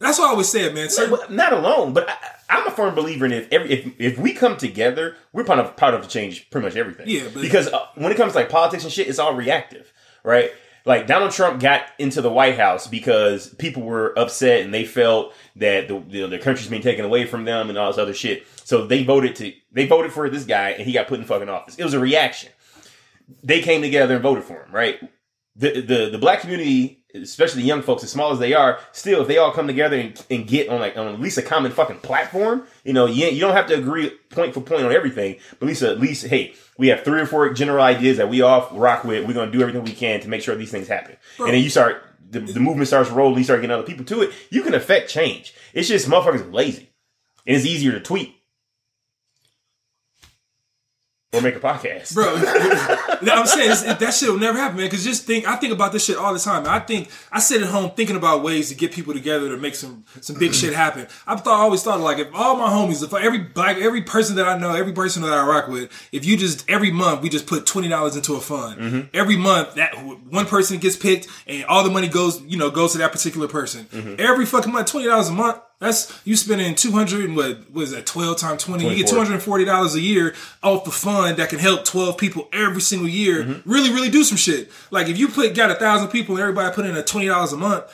That's 0.00 0.18
what 0.18 0.26
I 0.28 0.30
always 0.30 0.48
said, 0.48 0.74
man. 0.74 0.88
Not 1.30 1.52
alone, 1.52 1.92
but 1.92 2.08
I, 2.08 2.16
I'm 2.50 2.66
a 2.66 2.70
firm 2.70 2.94
believer 2.94 3.26
in 3.26 3.32
if 3.32 3.48
every 3.52 3.70
if 3.72 3.92
if 3.98 4.18
we 4.18 4.32
come 4.32 4.56
together, 4.56 5.16
we're 5.32 5.44
part 5.44 5.58
of 5.58 5.76
part 5.76 5.94
of 5.94 6.02
the 6.02 6.08
change 6.08 6.48
pretty 6.50 6.66
much 6.66 6.76
everything. 6.76 7.06
Yeah, 7.08 7.28
but- 7.32 7.42
because 7.42 7.68
uh, 7.68 7.86
when 7.96 8.12
it 8.12 8.16
comes 8.16 8.32
to 8.32 8.38
like 8.38 8.48
politics 8.48 8.84
and 8.84 8.92
shit, 8.92 9.08
it's 9.08 9.18
all 9.18 9.34
reactive, 9.34 9.92
right? 10.22 10.52
Like 10.84 11.06
Donald 11.06 11.32
Trump 11.32 11.60
got 11.60 11.82
into 11.98 12.22
the 12.22 12.30
White 12.30 12.56
House 12.56 12.86
because 12.86 13.52
people 13.54 13.82
were 13.82 14.16
upset 14.18 14.62
and 14.64 14.72
they 14.72 14.84
felt 14.84 15.34
that 15.56 15.88
the 15.88 15.98
the, 16.08 16.26
the 16.28 16.38
country's 16.38 16.68
being 16.68 16.80
taken 16.82 17.04
away 17.04 17.26
from 17.26 17.44
them 17.44 17.68
and 17.68 17.76
all 17.76 17.90
this 17.90 17.98
other 17.98 18.14
shit. 18.14 18.46
So 18.64 18.86
they 18.86 19.02
voted 19.02 19.34
to 19.36 19.52
they 19.72 19.86
voted 19.86 20.12
for 20.12 20.30
this 20.30 20.44
guy 20.44 20.70
and 20.70 20.82
he 20.82 20.92
got 20.92 21.08
put 21.08 21.18
in 21.18 21.26
fucking 21.26 21.48
office. 21.48 21.76
It 21.76 21.84
was 21.84 21.94
a 21.94 22.00
reaction. 22.00 22.50
They 23.42 23.60
came 23.60 23.82
together 23.82 24.14
and 24.14 24.22
voted 24.22 24.44
for 24.44 24.62
him, 24.64 24.72
right? 24.72 24.98
the 25.56 25.80
the 25.80 26.08
the 26.10 26.18
black 26.18 26.40
community, 26.40 26.97
especially 27.14 27.62
the 27.62 27.68
young 27.68 27.82
folks, 27.82 28.04
as 28.04 28.10
small 28.10 28.32
as 28.32 28.38
they 28.38 28.54
are, 28.54 28.78
still 28.92 29.22
if 29.22 29.28
they 29.28 29.38
all 29.38 29.52
come 29.52 29.66
together 29.66 29.96
and, 29.96 30.24
and 30.30 30.46
get 30.46 30.68
on 30.68 30.80
like 30.80 30.96
on 30.96 31.08
at 31.08 31.20
least 31.20 31.38
a 31.38 31.42
common 31.42 31.72
fucking 31.72 31.98
platform, 32.00 32.64
you 32.84 32.92
know, 32.92 33.06
you, 33.06 33.26
you 33.26 33.40
don't 33.40 33.54
have 33.54 33.66
to 33.68 33.74
agree 33.74 34.10
point 34.30 34.54
for 34.54 34.60
point 34.60 34.84
on 34.84 34.92
everything, 34.92 35.36
but 35.58 35.62
at 35.62 35.68
least 35.68 35.82
at 35.82 36.00
least 36.00 36.26
hey, 36.26 36.54
we 36.76 36.88
have 36.88 37.02
three 37.04 37.20
or 37.20 37.26
four 37.26 37.52
general 37.52 37.82
ideas 37.82 38.18
that 38.18 38.28
we 38.28 38.42
all 38.42 38.68
rock 38.72 39.04
with. 39.04 39.26
We're 39.26 39.34
gonna 39.34 39.50
do 39.50 39.60
everything 39.60 39.84
we 39.84 39.92
can 39.92 40.20
to 40.20 40.28
make 40.28 40.42
sure 40.42 40.54
these 40.54 40.70
things 40.70 40.88
happen, 40.88 41.16
and 41.38 41.48
then 41.48 41.62
you 41.62 41.70
start. 41.70 42.04
The, 42.30 42.40
the 42.40 42.60
movement 42.60 42.88
starts 42.88 43.08
rolling, 43.08 43.38
you 43.38 43.44
start 43.44 43.62
getting 43.62 43.74
other 43.74 43.86
people 43.86 44.04
to 44.04 44.20
it. 44.20 44.32
You 44.50 44.62
can 44.62 44.74
affect 44.74 45.08
change. 45.08 45.54
It's 45.72 45.88
just 45.88 46.08
motherfuckers 46.08 46.52
lazy, 46.52 46.90
and 47.46 47.56
it's 47.56 47.64
easier 47.64 47.92
to 47.92 48.00
tweet. 48.00 48.34
Or 51.34 51.42
make 51.42 51.56
a 51.56 51.60
podcast, 51.60 52.14
bro. 52.14 52.26
I'm 53.30 53.46
saying 53.46 53.70
it, 53.70 53.98
that 53.98 54.14
shit 54.14 54.30
will 54.30 54.38
never 54.38 54.56
happen, 54.56 54.78
man. 54.78 54.86
Because 54.86 55.04
just 55.04 55.24
think, 55.24 55.46
I 55.46 55.56
think 55.56 55.74
about 55.74 55.92
this 55.92 56.02
shit 56.02 56.16
all 56.16 56.32
the 56.32 56.38
time. 56.38 56.66
I 56.66 56.78
think 56.78 57.10
I 57.30 57.38
sit 57.38 57.60
at 57.60 57.68
home 57.68 57.90
thinking 57.90 58.16
about 58.16 58.42
ways 58.42 58.70
to 58.70 58.74
get 58.74 58.92
people 58.92 59.12
together 59.12 59.50
to 59.50 59.58
make 59.58 59.74
some 59.74 60.04
some 60.22 60.38
big 60.38 60.54
shit 60.54 60.72
happen. 60.72 61.06
I've 61.26 61.42
thought, 61.42 61.60
always 61.60 61.82
thought 61.82 62.00
like 62.00 62.18
if 62.18 62.28
all 62.32 62.56
my 62.56 62.70
homies, 62.70 63.02
if 63.02 63.12
every 63.12 63.40
black, 63.40 63.76
every 63.76 64.02
person 64.02 64.36
that 64.36 64.48
I 64.48 64.56
know, 64.56 64.74
every 64.74 64.94
person 64.94 65.20
that 65.22 65.32
I 65.32 65.46
rock 65.46 65.68
with, 65.68 65.92
if 66.12 66.24
you 66.24 66.38
just 66.38 66.68
every 66.68 66.90
month 66.90 67.20
we 67.20 67.28
just 67.28 67.46
put 67.46 67.66
twenty 67.66 67.88
dollars 67.88 68.16
into 68.16 68.34
a 68.34 68.40
fund. 68.40 68.80
Mm-hmm. 68.80 69.00
Every 69.12 69.36
month 69.36 69.74
that 69.74 69.98
one 69.98 70.46
person 70.46 70.78
gets 70.78 70.96
picked 70.96 71.28
and 71.46 71.62
all 71.66 71.84
the 71.84 71.90
money 71.90 72.08
goes, 72.08 72.40
you 72.42 72.56
know, 72.56 72.70
goes 72.70 72.92
to 72.92 72.98
that 72.98 73.12
particular 73.12 73.48
person. 73.48 73.84
Mm-hmm. 73.84 74.14
Every 74.18 74.46
fucking 74.46 74.72
month, 74.72 74.90
twenty 74.90 75.06
dollars 75.06 75.28
a 75.28 75.32
month. 75.32 75.60
That's 75.80 76.20
you 76.24 76.34
spending 76.34 76.74
two 76.74 76.90
hundred 76.90 77.24
and 77.24 77.36
what 77.36 77.70
was 77.72 77.92
that 77.92 78.04
twelve 78.04 78.38
times 78.38 78.64
twenty? 78.64 78.88
You 78.88 78.96
get 78.96 79.06
two 79.06 79.14
24. 79.14 79.18
hundred 79.18 79.34
and 79.34 79.42
forty 79.42 79.64
dollars 79.64 79.94
a 79.94 80.00
year 80.00 80.34
off 80.60 80.84
the 80.84 80.90
fund 80.90 81.36
that 81.36 81.50
can 81.50 81.60
help 81.60 81.84
twelve 81.84 82.18
people 82.18 82.48
every 82.52 82.80
single 82.80 83.08
year. 83.08 83.44
Mm-hmm. 83.44 83.70
Really, 83.70 83.90
really 83.90 84.10
do 84.10 84.24
some 84.24 84.36
shit. 84.36 84.72
Like 84.90 85.08
if 85.08 85.18
you 85.18 85.28
put 85.28 85.54
got 85.54 85.70
a 85.70 85.76
thousand 85.76 86.08
people 86.08 86.34
and 86.34 86.42
everybody 86.42 86.74
put 86.74 86.84
in 86.84 86.96
a 86.96 87.02
twenty 87.04 87.28
dollars 87.28 87.52
a 87.52 87.56
month, 87.56 87.84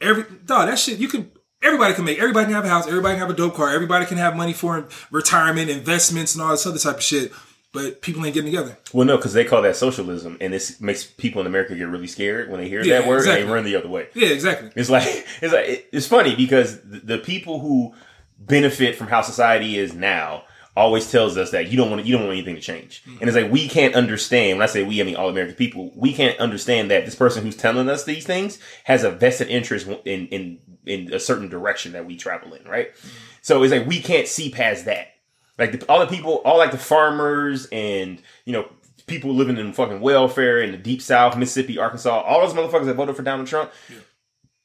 every 0.00 0.24
dog 0.46 0.68
that 0.68 0.78
shit 0.78 0.98
you 0.98 1.08
can. 1.08 1.30
Everybody 1.64 1.94
can 1.94 2.04
make. 2.04 2.18
Everybody 2.18 2.46
can 2.46 2.54
have 2.54 2.64
a 2.64 2.68
house. 2.68 2.88
Everybody 2.88 3.14
can 3.14 3.20
have 3.20 3.30
a 3.30 3.34
dope 3.34 3.54
car. 3.54 3.70
Everybody 3.70 4.04
can 4.04 4.18
have 4.18 4.34
money 4.34 4.52
for 4.52 4.88
retirement, 5.12 5.70
investments, 5.70 6.34
and 6.34 6.42
all 6.42 6.50
this 6.50 6.66
other 6.66 6.78
type 6.78 6.96
of 6.96 7.02
shit. 7.04 7.32
But 7.72 8.02
people 8.02 8.24
ain't 8.26 8.34
getting 8.34 8.50
together. 8.50 8.76
Well, 8.92 9.06
no, 9.06 9.16
because 9.16 9.32
they 9.32 9.46
call 9.46 9.62
that 9.62 9.76
socialism, 9.76 10.36
and 10.42 10.52
this 10.52 10.78
makes 10.80 11.04
people 11.04 11.40
in 11.40 11.46
America 11.46 11.74
get 11.74 11.88
really 11.88 12.06
scared 12.06 12.50
when 12.50 12.60
they 12.60 12.68
hear 12.68 12.84
Yeah, 12.84 13.00
that 13.00 13.08
word 13.08 13.18
exactly. 13.18 13.40
and 13.40 13.48
they 13.48 13.54
run 13.54 13.64
the 13.64 13.76
other 13.76 13.88
way. 13.88 14.08
Yeah, 14.14 14.28
exactly. 14.28 14.70
It's 14.76 14.90
like 14.90 15.04
it's 15.40 15.54
like 15.54 15.88
it's 15.90 16.06
funny 16.06 16.36
because 16.36 16.80
the, 16.82 16.98
the 16.98 17.18
people 17.18 17.60
who 17.60 17.94
benefit 18.38 18.96
from 18.96 19.06
how 19.06 19.22
society 19.22 19.78
is 19.78 19.94
now 19.94 20.44
always 20.76 21.10
tells 21.10 21.36
us 21.36 21.50
that 21.50 21.70
you 21.70 21.76
don't 21.76 21.90
want 21.90 22.04
you 22.04 22.12
don't 22.12 22.26
want 22.26 22.36
anything 22.36 22.56
to 22.56 22.60
change, 22.60 23.02
mm-hmm. 23.04 23.18
and 23.20 23.28
it's 23.28 23.36
like 23.36 23.50
we 23.50 23.68
can't 23.68 23.94
understand. 23.94 24.58
When 24.58 24.62
I 24.62 24.66
say 24.66 24.82
we, 24.82 25.00
I 25.00 25.04
mean 25.04 25.16
all 25.16 25.30
American 25.30 25.54
people. 25.54 25.92
We 25.96 26.12
can't 26.12 26.38
understand 26.38 26.90
that 26.90 27.06
this 27.06 27.14
person 27.14 27.42
who's 27.42 27.56
telling 27.56 27.88
us 27.88 28.04
these 28.04 28.26
things 28.26 28.58
has 28.84 29.02
a 29.02 29.10
vested 29.10 29.48
interest 29.48 29.86
in 30.04 30.26
in 30.28 30.58
in 30.84 31.12
a 31.12 31.18
certain 31.18 31.48
direction 31.48 31.92
that 31.92 32.04
we 32.04 32.16
travel 32.16 32.52
in, 32.52 32.64
right? 32.64 32.94
Mm-hmm. 32.94 33.08
So 33.40 33.62
it's 33.62 33.72
like 33.72 33.86
we 33.86 34.00
can't 34.00 34.28
see 34.28 34.50
past 34.50 34.84
that. 34.84 35.08
Like 35.58 35.78
the, 35.78 35.86
all 35.86 36.00
the 36.00 36.06
people, 36.06 36.36
all 36.44 36.58
like 36.58 36.70
the 36.70 36.78
farmers 36.78 37.66
and 37.70 38.20
you 38.44 38.52
know 38.52 38.68
people 39.06 39.34
living 39.34 39.58
in 39.58 39.72
fucking 39.72 40.00
welfare 40.00 40.60
in 40.60 40.72
the 40.72 40.78
deep 40.78 41.02
South, 41.02 41.36
Mississippi, 41.36 41.78
Arkansas, 41.78 42.20
all 42.22 42.40
those 42.40 42.54
motherfuckers 42.54 42.86
that 42.86 42.94
voted 42.94 43.16
for 43.16 43.22
Donald 43.22 43.48
Trump 43.48 43.70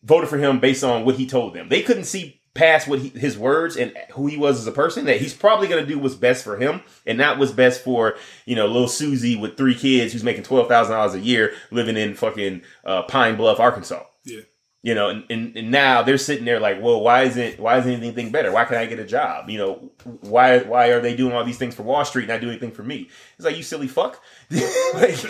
voted 0.03 0.29
for 0.29 0.37
him 0.37 0.59
based 0.59 0.83
on 0.83 1.05
what 1.05 1.15
he 1.15 1.27
told 1.27 1.53
them. 1.53 1.69
They 1.69 1.81
couldn't 1.81 2.05
see 2.05 2.41
past 2.53 2.87
what 2.87 2.99
he, 2.99 3.09
his 3.09 3.37
words 3.37 3.77
and 3.77 3.95
who 4.13 4.25
he 4.27 4.37
was 4.37 4.59
as 4.59 4.67
a 4.67 4.71
person. 4.71 5.05
That 5.05 5.21
he's 5.21 5.33
probably 5.33 5.67
going 5.67 5.83
to 5.83 5.89
do 5.89 5.99
what's 5.99 6.15
best 6.15 6.43
for 6.43 6.57
him 6.57 6.81
and 7.05 7.17
not 7.17 7.37
what's 7.37 7.51
best 7.51 7.83
for 7.83 8.15
you 8.45 8.55
know 8.55 8.65
little 8.67 8.87
Susie 8.87 9.35
with 9.35 9.57
three 9.57 9.75
kids 9.75 10.13
who's 10.13 10.23
making 10.23 10.43
twelve 10.43 10.67
thousand 10.67 10.95
dollars 10.95 11.13
a 11.13 11.19
year 11.19 11.53
living 11.71 11.97
in 11.97 12.15
fucking 12.15 12.61
uh, 12.85 13.03
Pine 13.03 13.35
Bluff, 13.35 13.59
Arkansas. 13.59 14.03
Yeah. 14.25 14.41
You 14.83 14.93
know, 14.93 15.09
and, 15.09 15.25
and, 15.29 15.57
and 15.57 15.71
now 15.71 16.03
they're 16.03 16.19
sitting 16.19 16.45
there 16.45 16.59
like, 16.59 16.81
well, 16.81 17.01
why 17.01 17.23
isn't 17.23 17.59
why 17.59 17.79
isn't 17.79 17.91
anything 17.91 18.31
better? 18.31 18.51
Why 18.51 18.63
can't 18.63 18.77
I 18.77 18.85
get 18.85 18.99
a 18.99 19.05
job? 19.05 19.49
You 19.49 19.57
know, 19.57 19.91
why 20.21 20.59
why 20.59 20.87
are 20.89 21.01
they 21.01 21.15
doing 21.15 21.33
all 21.33 21.43
these 21.43 21.57
things 21.57 21.75
for 21.75 21.83
Wall 21.83 22.05
Street 22.05 22.23
and 22.23 22.29
not 22.29 22.41
doing 22.41 22.53
anything 22.53 22.71
for 22.71 22.83
me? 22.83 23.09
It's 23.35 23.45
like 23.45 23.57
you 23.57 23.63
silly 23.63 23.87
fuck. 23.87 24.21
like, 24.93 25.23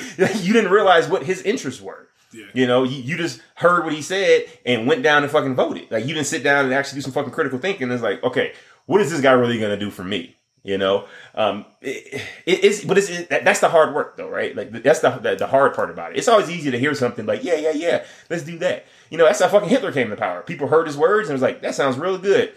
you 0.44 0.54
didn't 0.54 0.72
realize 0.72 1.08
what 1.08 1.24
his 1.24 1.42
interests 1.42 1.82
were. 1.82 2.08
Yeah. 2.34 2.46
You 2.54 2.68
know, 2.68 2.84
you, 2.84 3.02
you 3.02 3.18
just 3.18 3.42
heard 3.56 3.84
what 3.84 3.94
he 3.94 4.02
said 4.02 4.46
and 4.66 4.86
went 4.86 5.02
down 5.02 5.24
and 5.24 5.32
fucking 5.32 5.56
voted. 5.56 5.90
Like 5.90 6.06
you 6.06 6.14
didn't 6.14 6.28
sit 6.28 6.44
down 6.44 6.66
and 6.66 6.74
actually 6.74 6.98
do 6.98 7.04
some 7.04 7.14
fucking 7.14 7.32
critical 7.32 7.58
thinking. 7.58 7.90
It's 7.90 8.04
like, 8.04 8.24
okay, 8.24 8.54
what 8.86 9.02
is 9.02 9.10
this 9.10 9.22
guy 9.22 9.32
really 9.32 9.60
gonna 9.60 9.78
do 9.78 9.90
for 9.90 10.04
me? 10.04 10.37
You 10.68 10.78
know, 10.78 11.06
um, 11.34 11.64
it, 11.80 12.22
it, 12.46 12.66
it's 12.66 12.84
but 12.84 12.98
it's 12.98 13.10
it, 13.10 13.30
that's 13.30 13.62
the 13.62 13.70
hard 13.70 13.96
work 13.96 14.18
though, 14.18 14.28
right? 14.28 14.54
Like 14.54 14.70
that's 14.84 15.00
the, 15.00 15.12
the 15.12 15.36
the 15.38 15.48
hard 15.48 15.74
part 15.74 15.90
about 15.90 16.12
it. 16.12 16.18
It's 16.18 16.28
always 16.28 16.50
easy 16.50 16.72
to 16.72 16.78
hear 16.78 16.94
something 16.94 17.26
like, 17.26 17.42
yeah, 17.42 17.56
yeah, 17.56 17.72
yeah, 17.72 18.06
let's 18.30 18.44
do 18.44 18.58
that. 18.58 18.86
You 19.10 19.18
know, 19.18 19.24
that's 19.24 19.40
how 19.40 19.48
fucking 19.48 19.70
Hitler 19.70 19.94
came 19.94 20.10
to 20.10 20.18
power. 20.18 20.42
People 20.42 20.68
heard 20.68 20.86
his 20.86 20.98
words 20.98 21.30
and 21.30 21.36
was 21.36 21.42
like, 21.42 21.62
that 21.62 21.74
sounds 21.74 21.98
really 21.98 22.18
good. 22.18 22.54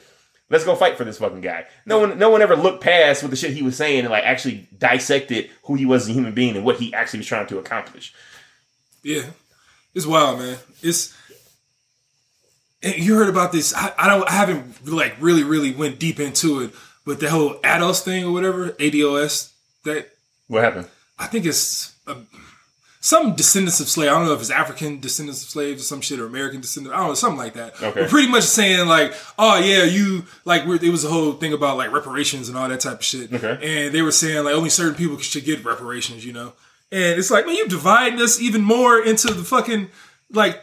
Let's 0.48 0.64
go 0.64 0.74
fight 0.74 0.96
for 0.96 1.04
this 1.04 1.18
fucking 1.18 1.40
guy. 1.40 1.66
No 1.86 2.00
one, 2.00 2.18
no 2.18 2.30
one 2.30 2.42
ever 2.42 2.56
looked 2.56 2.82
past 2.82 3.22
what 3.22 3.30
the 3.30 3.36
shit 3.36 3.52
he 3.52 3.62
was 3.62 3.76
saying 3.76 4.00
and 4.00 4.10
like 4.10 4.24
actually 4.24 4.68
dissected 4.76 5.48
who 5.62 5.76
he 5.76 5.86
was 5.86 6.02
as 6.02 6.08
a 6.08 6.12
human 6.12 6.34
being 6.34 6.56
and 6.56 6.64
what 6.64 6.80
he 6.80 6.92
actually 6.92 7.20
was 7.20 7.28
trying 7.28 7.46
to 7.46 7.58
accomplish. 7.60 8.12
Yeah, 9.04 9.26
it's 9.94 10.04
wild, 10.04 10.40
man. 10.40 10.58
It's 10.82 11.16
you 12.82 13.14
heard 13.14 13.28
about 13.28 13.52
this. 13.52 13.72
I, 13.72 13.92
I 13.96 14.08
don't. 14.08 14.28
I 14.28 14.32
haven't 14.32 14.88
like 14.88 15.14
really, 15.20 15.44
really 15.44 15.70
went 15.70 16.00
deep 16.00 16.18
into 16.18 16.62
it, 16.62 16.74
but 17.10 17.20
the 17.20 17.30
whole 17.30 17.54
ADOS 17.62 18.02
thing 18.02 18.24
or 18.24 18.32
whatever, 18.32 18.70
ADOS. 18.70 19.52
That 19.84 20.08
What 20.48 20.62
happened? 20.62 20.88
I 21.18 21.26
think 21.26 21.44
it's 21.46 21.94
uh, 22.06 22.14
some 23.00 23.34
descendants 23.34 23.80
of 23.80 23.88
slaves. 23.88 24.10
I 24.10 24.14
don't 24.18 24.26
know 24.26 24.34
if 24.34 24.40
it's 24.40 24.50
African 24.50 25.00
descendants 25.00 25.42
of 25.42 25.48
slaves 25.48 25.80
or 25.82 25.84
some 25.84 26.00
shit 26.02 26.20
or 26.20 26.26
American 26.26 26.60
descendants. 26.60 26.94
I 26.94 26.98
don't 26.98 27.08
know, 27.08 27.14
something 27.14 27.38
like 27.38 27.54
that. 27.54 27.74
Okay. 27.82 28.02
But 28.02 28.10
pretty 28.10 28.28
much 28.28 28.44
saying 28.44 28.86
like, 28.86 29.14
oh 29.38 29.58
yeah, 29.58 29.84
you 29.84 30.24
like 30.44 30.66
we're, 30.66 30.76
it 30.76 30.90
was 30.90 31.04
a 31.04 31.08
whole 31.08 31.32
thing 31.32 31.52
about 31.52 31.76
like 31.78 31.92
reparations 31.92 32.48
and 32.48 32.58
all 32.58 32.68
that 32.68 32.80
type 32.80 32.98
of 32.98 33.04
shit. 33.04 33.32
Okay. 33.32 33.58
And 33.86 33.94
they 33.94 34.02
were 34.02 34.12
saying 34.12 34.44
like 34.44 34.54
only 34.54 34.70
certain 34.70 34.94
people 34.94 35.18
should 35.18 35.44
get 35.44 35.64
reparations, 35.64 36.24
you 36.24 36.32
know. 36.32 36.52
And 36.92 37.18
it's 37.18 37.30
like, 37.30 37.46
man, 37.46 37.56
you 37.56 37.68
dividing 37.68 38.20
us 38.20 38.40
even 38.40 38.60
more 38.62 39.00
into 39.00 39.32
the 39.32 39.44
fucking 39.44 39.88
like, 40.32 40.60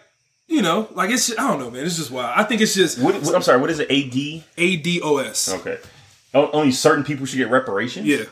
you 0.48 0.62
know, 0.62 0.88
like 0.94 1.10
it's 1.10 1.32
I 1.32 1.48
don't 1.48 1.60
know, 1.60 1.72
man. 1.72 1.86
It's 1.86 1.98
just 1.98 2.12
wild. 2.12 2.34
I 2.36 2.44
think 2.44 2.62
it's 2.62 2.76
just 2.76 3.00
What, 3.00 3.16
what- 3.24 3.36
I'm 3.36 3.42
sorry. 3.42 3.60
What 3.60 3.70
is 3.72 3.80
it? 3.80 3.90
AD? 3.90 4.44
ADOS. 4.58 5.60
Okay. 5.60 5.78
O- 5.82 5.88
Only 6.34 6.72
certain 6.72 7.04
people 7.04 7.26
should 7.26 7.38
get 7.38 7.50
reparations. 7.50 8.06
Yeah. 8.08 8.26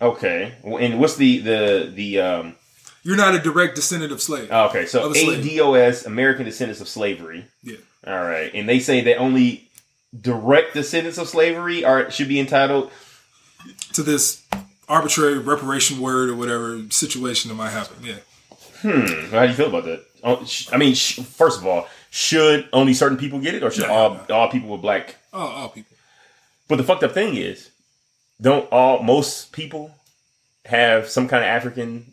Okay. 0.00 0.54
And 0.64 1.00
what's 1.00 1.16
the 1.16 1.38
the 1.38 1.92
the 1.94 2.20
um? 2.20 2.54
You're 3.02 3.16
not 3.16 3.34
a 3.34 3.38
direct 3.38 3.74
descendant 3.76 4.12
of 4.12 4.20
slave. 4.20 4.48
oh, 4.50 4.66
Okay, 4.68 4.84
so 4.86 5.04
Of 5.04 5.12
a 5.12 5.14
slave. 5.14 5.44
ADOS, 5.44 6.04
American 6.04 6.44
Descendants 6.44 6.80
of 6.80 6.88
Slavery. 6.88 7.46
yeah. 7.62 7.76
All 8.06 8.22
right, 8.22 8.50
and 8.54 8.68
they 8.68 8.78
say 8.80 9.00
that 9.02 9.16
only 9.18 9.68
direct 10.18 10.74
descendants 10.74 11.18
of 11.18 11.28
slavery 11.28 11.84
are 11.84 12.10
should 12.10 12.28
be 12.28 12.38
entitled. 12.40 12.90
to 13.92 14.02
this 14.02 14.42
arbitrary 14.88 15.38
reparation 15.38 16.00
word 16.00 16.28
or 16.30 16.36
whatever 16.36 16.80
situation 16.90 17.48
that 17.48 17.54
might 17.56 17.70
happen. 17.70 17.96
Yeah. 18.02 18.14
Hmm. 18.82 19.30
How 19.34 19.42
do 19.42 19.48
you 19.48 19.54
feel 19.54 19.66
about 19.68 19.84
that? 19.84 20.04
Oh, 20.22 20.46
I 20.72 20.76
mean, 20.76 20.94
first 20.94 21.58
of 21.58 21.66
all, 21.66 21.88
should 22.10 22.68
only 22.72 22.94
certain 22.94 23.18
people 23.18 23.40
get 23.40 23.54
it, 23.54 23.62
or 23.64 23.70
should 23.70 23.86
No, 23.88 23.92
all 23.92 24.20
no. 24.28 24.34
all 24.34 24.48
people 24.48 24.68
with 24.70 24.80
black? 24.80 25.16
Oh, 25.32 25.40
all 25.40 25.68
people. 25.70 25.96
But 26.68 26.76
the 26.76 26.84
fucked 26.84 27.02
up 27.02 27.12
thing 27.12 27.36
is, 27.36 27.70
don't 28.40 28.70
all 28.70 29.02
most 29.02 29.52
people 29.52 29.90
have 30.66 31.08
some 31.08 31.26
kind 31.26 31.42
of 31.42 31.48
African 31.48 32.12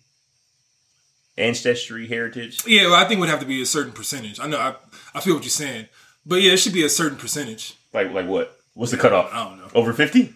ancestry 1.37 2.07
heritage? 2.07 2.65
Yeah, 2.65 2.87
well, 2.87 2.95
I 2.95 3.05
think 3.05 3.17
it 3.17 3.21
would 3.21 3.29
have 3.29 3.41
to 3.41 3.45
be 3.45 3.61
a 3.61 3.65
certain 3.65 3.91
percentage. 3.91 4.39
I 4.39 4.47
know. 4.47 4.57
I, 4.57 4.75
I 5.13 5.19
feel 5.19 5.35
what 5.35 5.43
you're 5.43 5.49
saying, 5.49 5.87
but 6.25 6.41
yeah, 6.41 6.53
it 6.53 6.57
should 6.57 6.73
be 6.73 6.85
a 6.85 6.89
certain 6.89 7.17
percentage. 7.17 7.75
Like 7.93 8.11
like 8.11 8.27
what? 8.27 8.57
What's 8.73 8.91
the 8.91 8.97
cutoff? 8.97 9.29
I 9.31 9.43
don't 9.43 9.57
know. 9.57 9.67
Over 9.73 9.93
50? 9.93 10.33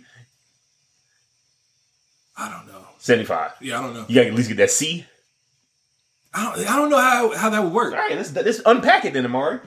I 2.38 2.50
don't 2.50 2.68
know. 2.68 2.86
75. 3.00 3.52
Yeah, 3.60 3.80
I 3.80 3.84
don't 3.84 3.94
know. 3.94 4.06
You 4.08 4.16
gotta 4.16 4.28
at 4.28 4.34
least 4.34 4.48
get 4.48 4.58
that 4.58 4.72
C. 4.72 5.06
I 6.34 6.44
don't. 6.44 6.70
I 6.70 6.76
don't 6.76 6.90
know 6.90 7.00
how 7.00 7.36
how 7.36 7.50
that 7.50 7.64
would 7.64 7.74
work. 7.74 7.94
All 7.94 8.00
right, 8.00 8.16
let's 8.16 8.34
let's 8.34 8.62
unpack 8.66 9.06
it 9.06 9.14
then, 9.14 9.26
Amari. 9.26 9.60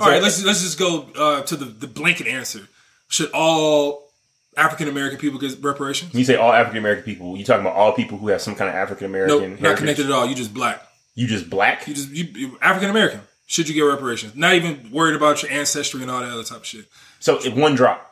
All 0.00 0.08
right, 0.08 0.22
let's 0.22 0.42
let's 0.44 0.62
just 0.62 0.78
go 0.78 1.06
uh, 1.16 1.42
to 1.42 1.56
the 1.56 1.66
the 1.66 1.86
blanket 1.86 2.26
answer. 2.26 2.68
Should 3.08 3.30
all 3.32 4.10
African 4.56 4.88
American 4.88 5.18
people 5.18 5.38
get 5.38 5.62
reparations? 5.62 6.12
When 6.12 6.20
you 6.20 6.24
say 6.24 6.36
all 6.36 6.52
African 6.52 6.78
American 6.78 7.04
people, 7.04 7.36
you 7.36 7.44
talking 7.44 7.62
about 7.62 7.76
all 7.76 7.92
people 7.92 8.18
who 8.18 8.28
have 8.28 8.40
some 8.40 8.54
kind 8.54 8.68
of 8.68 8.74
African 8.74 9.12
Nope, 9.12 9.42
American 9.42 9.62
not 9.62 9.76
connected 9.76 10.06
at 10.06 10.12
all. 10.12 10.26
You 10.26 10.34
just 10.34 10.54
black. 10.54 10.82
You 11.14 11.26
just 11.26 11.50
black? 11.50 11.86
You 11.86 11.94
just 11.94 12.10
you, 12.10 12.58
African 12.62 12.90
American. 12.90 13.20
Should 13.46 13.68
you 13.68 13.74
get 13.74 13.82
reparations? 13.82 14.36
Not 14.36 14.54
even 14.54 14.90
worried 14.92 15.16
about 15.16 15.42
your 15.42 15.50
ancestry 15.50 16.02
and 16.02 16.10
all 16.10 16.20
that 16.20 16.30
other 16.30 16.44
type 16.44 16.58
of 16.58 16.66
shit. 16.66 16.86
So 17.18 17.38
if 17.44 17.54
one 17.54 17.74
drop. 17.74 18.06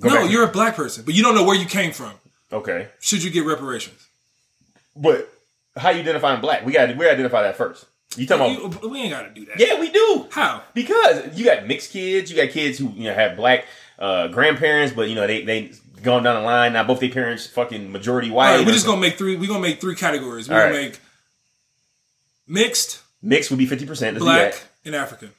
Go 0.00 0.08
no, 0.08 0.24
you're 0.24 0.44
a 0.44 0.48
black 0.48 0.76
person, 0.76 1.04
but 1.04 1.14
you 1.14 1.22
don't 1.22 1.34
know 1.34 1.44
where 1.44 1.56
you 1.56 1.66
came 1.66 1.92
from. 1.92 2.12
okay. 2.52 2.88
Should 3.00 3.22
you 3.22 3.30
get 3.30 3.46
reparations? 3.46 4.06
But 4.94 5.30
how 5.76 5.90
you 5.90 6.00
identifying 6.00 6.40
black? 6.40 6.64
We 6.64 6.72
got 6.72 6.96
we 6.96 7.08
identify 7.08 7.42
that 7.42 7.56
first. 7.56 7.86
You 8.16 8.26
talking 8.26 8.64
about? 8.64 8.90
We 8.90 9.00
ain't 9.00 9.10
got 9.10 9.22
to 9.22 9.30
do 9.30 9.44
that. 9.46 9.58
Yeah, 9.60 9.78
we 9.80 9.90
do. 9.90 10.26
How? 10.30 10.62
Because 10.74 11.38
you 11.38 11.44
got 11.44 11.66
mixed 11.66 11.92
kids, 11.92 12.30
you 12.30 12.36
got 12.36 12.50
kids 12.52 12.78
who 12.78 12.90
you 12.90 13.04
know 13.04 13.14
have 13.14 13.36
black 13.36 13.66
uh, 13.98 14.28
grandparents, 14.28 14.94
but 14.94 15.08
you 15.08 15.14
know 15.14 15.26
they 15.26 15.44
they 15.44 15.72
gone 16.02 16.22
down 16.22 16.36
the 16.42 16.46
line. 16.46 16.72
Now 16.72 16.84
both 16.84 17.00
their 17.00 17.10
parents 17.10 17.46
fucking 17.46 17.90
majority 17.92 18.30
white. 18.30 18.50
All 18.50 18.56
right, 18.58 18.66
we're 18.66 18.72
just 18.72 18.86
gonna 18.86 19.00
make 19.00 19.18
three. 19.18 19.36
We're 19.36 19.48
gonna 19.48 19.60
make 19.60 19.80
three 19.80 19.94
categories. 19.96 20.48
We're 20.48 20.56
All 20.56 20.68
gonna 20.68 20.74
right. 20.78 20.90
make 20.92 21.00
mixed, 22.46 23.02
mixed 23.22 23.50
would 23.50 23.58
be 23.58 23.66
fifty 23.66 23.86
percent. 23.86 24.18
black, 24.18 24.62
and 24.84 24.94
African. 24.94 25.32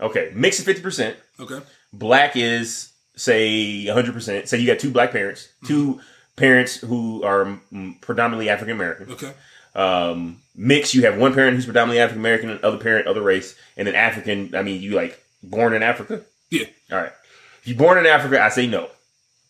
Okay, 0.00 0.30
mixed 0.34 0.60
is 0.60 0.64
fifty 0.66 0.82
percent. 0.82 1.16
Okay. 1.38 1.60
Black 1.92 2.36
is 2.36 2.92
say 3.16 3.86
hundred 3.86 4.14
percent. 4.14 4.48
Say 4.48 4.58
you 4.58 4.66
got 4.66 4.78
two 4.78 4.90
black 4.90 5.12
parents, 5.12 5.48
two 5.66 6.00
parents 6.36 6.76
who 6.76 7.22
are 7.22 7.58
predominantly 8.00 8.48
African 8.48 8.74
American. 8.74 9.12
Okay. 9.12 9.32
Um, 9.74 10.40
mixed, 10.54 10.94
you 10.94 11.02
have 11.02 11.18
one 11.18 11.34
parent 11.34 11.56
who's 11.56 11.64
predominantly 11.64 12.00
African 12.00 12.20
American, 12.20 12.50
and 12.50 12.60
other 12.62 12.78
parent 12.78 13.06
other 13.06 13.22
race, 13.22 13.56
and 13.76 13.86
then 13.86 13.94
African. 13.94 14.54
I 14.54 14.62
mean, 14.62 14.80
you 14.80 14.92
like 14.92 15.22
born 15.42 15.74
in 15.74 15.82
Africa. 15.82 16.22
Yeah. 16.50 16.66
All 16.92 16.98
right. 16.98 17.12
If 17.60 17.68
you're 17.68 17.76
born 17.78 17.98
in 17.98 18.06
Africa, 18.06 18.40
I 18.40 18.48
say 18.50 18.66
no. 18.66 18.88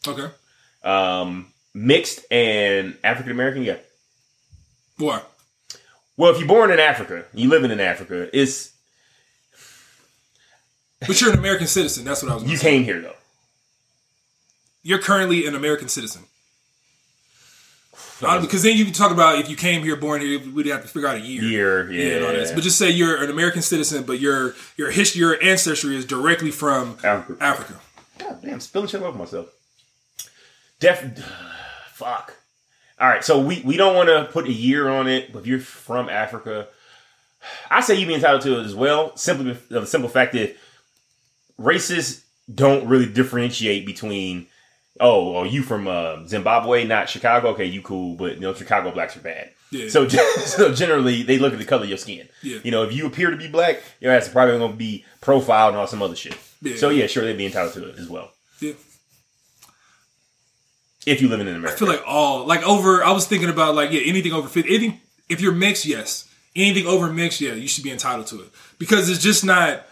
Okay. 0.06 0.28
Um, 0.82 1.52
mixed 1.74 2.24
and 2.30 2.96
African 3.02 3.32
American, 3.32 3.64
yeah. 3.64 3.76
Boy, 4.96 5.18
Well, 6.16 6.30
if 6.30 6.38
you're 6.38 6.46
born 6.46 6.70
in 6.70 6.78
Africa, 6.78 7.24
you 7.34 7.48
living 7.48 7.72
in 7.72 7.80
Africa, 7.80 8.30
it's 8.32 8.72
but 11.06 11.20
you're 11.20 11.32
an 11.32 11.38
American 11.38 11.66
citizen. 11.66 12.04
That's 12.04 12.22
what 12.22 12.30
I 12.30 12.34
was. 12.36 12.44
You 12.44 12.56
say. 12.56 12.70
came 12.70 12.84
here 12.84 13.00
though. 13.00 13.16
You're 14.82 15.00
currently 15.00 15.46
an 15.46 15.54
American 15.54 15.88
citizen. 15.88 16.24
Because 18.20 18.62
then 18.62 18.76
you 18.76 18.84
can 18.84 18.94
talk 18.94 19.10
about 19.12 19.38
if 19.38 19.48
you 19.48 19.56
came 19.56 19.82
here, 19.82 19.96
born 19.96 20.20
here, 20.20 20.40
we'd 20.52 20.66
have 20.66 20.82
to 20.82 20.88
figure 20.88 21.08
out 21.08 21.16
a 21.16 21.20
year. 21.20 21.42
Year, 21.42 21.90
Yeah, 21.92 22.18
yeah. 22.18 22.32
that. 22.32 22.54
But 22.54 22.62
just 22.62 22.78
say 22.78 22.90
you're 22.90 23.22
an 23.22 23.30
American 23.30 23.62
citizen, 23.62 24.04
but 24.04 24.20
your 24.20 24.54
your 24.76 24.90
history, 24.90 25.20
your 25.20 25.42
ancestry 25.42 25.96
is 25.96 26.04
directly 26.04 26.50
from 26.50 26.98
Africa. 27.04 27.36
Africa. 27.42 27.80
God 28.18 28.40
damn, 28.42 28.60
spilling 28.60 28.88
shit 28.88 29.02
over 29.02 29.16
myself. 29.18 29.48
Def, 30.80 31.18
fuck. 31.92 32.34
All 33.00 33.08
right, 33.08 33.24
so 33.24 33.40
we 33.40 33.60
we 33.62 33.76
don't 33.76 33.94
want 33.94 34.08
to 34.08 34.28
put 34.32 34.46
a 34.46 34.52
year 34.52 34.88
on 34.88 35.08
it, 35.08 35.32
but 35.32 35.40
if 35.40 35.46
you're 35.46 35.58
from 35.58 36.08
Africa, 36.08 36.68
I 37.70 37.80
say 37.80 37.96
you 37.96 38.06
be 38.06 38.14
entitled 38.14 38.42
to 38.42 38.60
it 38.60 38.64
as 38.64 38.74
well. 38.74 39.16
Simply 39.16 39.56
the 39.68 39.84
simple 39.86 40.08
fact 40.08 40.32
that 40.34 40.56
racists 41.60 42.22
don't 42.52 42.86
really 42.88 43.06
differentiate 43.06 43.86
between. 43.86 44.46
Oh, 45.00 45.36
are 45.36 45.46
you 45.46 45.62
from 45.62 45.88
uh, 45.88 46.24
Zimbabwe, 46.26 46.84
not 46.84 47.08
Chicago? 47.08 47.48
Okay, 47.48 47.64
you 47.64 47.82
cool, 47.82 48.14
but 48.14 48.34
you 48.34 48.40
know 48.40 48.54
Chicago 48.54 48.92
blacks 48.92 49.16
are 49.16 49.20
bad. 49.20 49.50
Yeah. 49.72 49.88
So, 49.88 50.06
so 50.08 50.72
generally, 50.72 51.24
they 51.24 51.38
look 51.38 51.52
at 51.52 51.58
the 51.58 51.64
color 51.64 51.82
of 51.82 51.88
your 51.88 51.98
skin. 51.98 52.28
Yeah. 52.42 52.58
You 52.62 52.70
know, 52.70 52.84
if 52.84 52.92
you 52.92 53.06
appear 53.06 53.30
to 53.30 53.36
be 53.36 53.48
black, 53.48 53.82
your 54.00 54.12
ass 54.12 54.26
is 54.26 54.32
probably 54.32 54.56
going 54.58 54.70
to 54.70 54.76
be 54.76 55.04
profiled 55.20 55.70
and 55.70 55.78
all 55.78 55.88
some 55.88 56.00
other 56.00 56.14
shit. 56.14 56.38
Yeah. 56.62 56.76
So 56.76 56.90
yeah, 56.90 57.08
sure, 57.08 57.24
they'd 57.24 57.36
be 57.36 57.46
entitled 57.46 57.74
to 57.74 57.88
it 57.88 57.98
as 57.98 58.08
well 58.08 58.30
Yeah. 58.60 58.74
if 61.06 61.20
you 61.20 61.28
live 61.28 61.40
in 61.40 61.48
America. 61.48 61.72
I 61.72 61.76
feel 61.78 61.88
like 61.88 62.02
all 62.06 62.46
like 62.46 62.62
over. 62.66 63.02
I 63.04 63.10
was 63.12 63.26
thinking 63.26 63.50
about 63.50 63.74
like 63.74 63.90
yeah, 63.90 64.02
anything 64.04 64.32
over 64.32 64.48
fifty. 64.48 64.74
Anything 64.74 65.00
if 65.28 65.40
you're 65.40 65.52
mixed, 65.52 65.84
yes. 65.86 66.28
Anything 66.56 66.86
over 66.86 67.12
mixed, 67.12 67.40
yeah, 67.40 67.54
you 67.54 67.66
should 67.66 67.82
be 67.82 67.90
entitled 67.90 68.28
to 68.28 68.40
it 68.42 68.50
because 68.78 69.08
it's 69.10 69.22
just 69.22 69.44
not. 69.44 69.84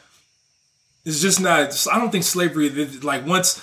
It's 1.04 1.20
just 1.20 1.40
not. 1.40 1.86
I 1.92 1.98
don't 1.98 2.12
think 2.12 2.22
slavery 2.22 2.68
like 3.02 3.26
once 3.26 3.60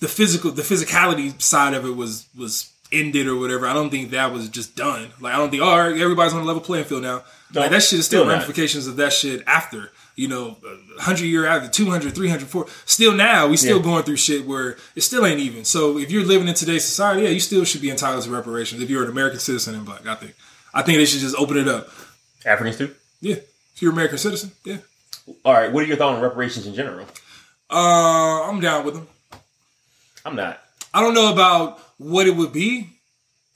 the 0.00 0.08
physical 0.08 0.50
the 0.50 0.62
physicality 0.62 1.40
side 1.40 1.74
of 1.74 1.84
it 1.84 1.96
was 1.96 2.26
was 2.36 2.72
ended 2.92 3.26
or 3.26 3.36
whatever. 3.36 3.66
I 3.66 3.74
don't 3.74 3.90
think 3.90 4.10
that 4.10 4.32
was 4.32 4.48
just 4.48 4.76
done. 4.76 5.10
Like 5.20 5.34
I 5.34 5.36
don't 5.38 5.50
think 5.50 5.62
all 5.62 5.78
right, 5.78 6.00
everybody's 6.00 6.32
on 6.34 6.40
a 6.42 6.44
level 6.44 6.62
playing 6.62 6.84
field 6.84 7.02
now. 7.02 7.22
No, 7.54 7.62
like 7.62 7.70
that 7.70 7.82
shit 7.82 7.98
is 8.00 8.06
still, 8.06 8.20
still 8.22 8.24
not. 8.26 8.32
ramifications 8.40 8.86
of 8.86 8.96
that 8.96 9.12
shit 9.12 9.42
after. 9.46 9.90
You 10.16 10.26
know, 10.26 10.56
100 10.96 11.24
year 11.26 11.46
after, 11.46 11.68
200, 11.68 12.12
300, 12.12 12.48
400. 12.48 12.72
Still 12.86 13.12
now, 13.14 13.46
we 13.46 13.56
still 13.56 13.76
Yeah. 13.76 13.84
going 13.84 14.02
through 14.02 14.16
shit 14.16 14.44
where 14.46 14.76
it 14.96 15.02
still 15.02 15.24
ain't 15.24 15.38
even. 15.38 15.64
So 15.64 15.96
if 15.96 16.10
you're 16.10 16.24
living 16.24 16.48
in 16.48 16.54
today's 16.54 16.84
society, 16.84 17.22
yeah, 17.22 17.28
you 17.28 17.38
still 17.38 17.64
should 17.64 17.80
be 17.82 17.88
entitled 17.88 18.24
to 18.24 18.30
reparations 18.30 18.82
if 18.82 18.90
you're 18.90 19.04
an 19.04 19.10
American 19.10 19.38
citizen 19.38 19.76
and 19.76 19.84
black. 19.84 20.04
I 20.08 20.16
think. 20.16 20.34
I 20.74 20.82
think 20.82 20.98
they 20.98 21.04
should 21.06 21.20
just 21.20 21.36
open 21.36 21.56
it 21.56 21.68
up. 21.68 21.88
Africans 22.44 22.78
too. 22.78 22.92
Yeah, 23.20 23.36
if 23.36 23.80
you're 23.80 23.92
an 23.92 23.96
American 23.96 24.18
citizen, 24.18 24.50
yeah. 24.64 24.78
All 25.44 25.52
right, 25.52 25.70
what 25.70 25.84
are 25.84 25.86
your 25.86 25.96
thoughts 25.96 26.16
on 26.16 26.22
reparations 26.22 26.66
in 26.66 26.74
general? 26.74 27.06
Uh, 27.70 28.48
I'm 28.48 28.60
down 28.60 28.84
with 28.84 28.94
them. 28.94 29.06
I'm 30.24 30.36
not. 30.36 30.60
I 30.94 31.00
don't 31.00 31.14
know 31.14 31.32
about 31.32 31.80
what 31.98 32.26
it 32.26 32.34
would 32.36 32.52
be. 32.52 32.88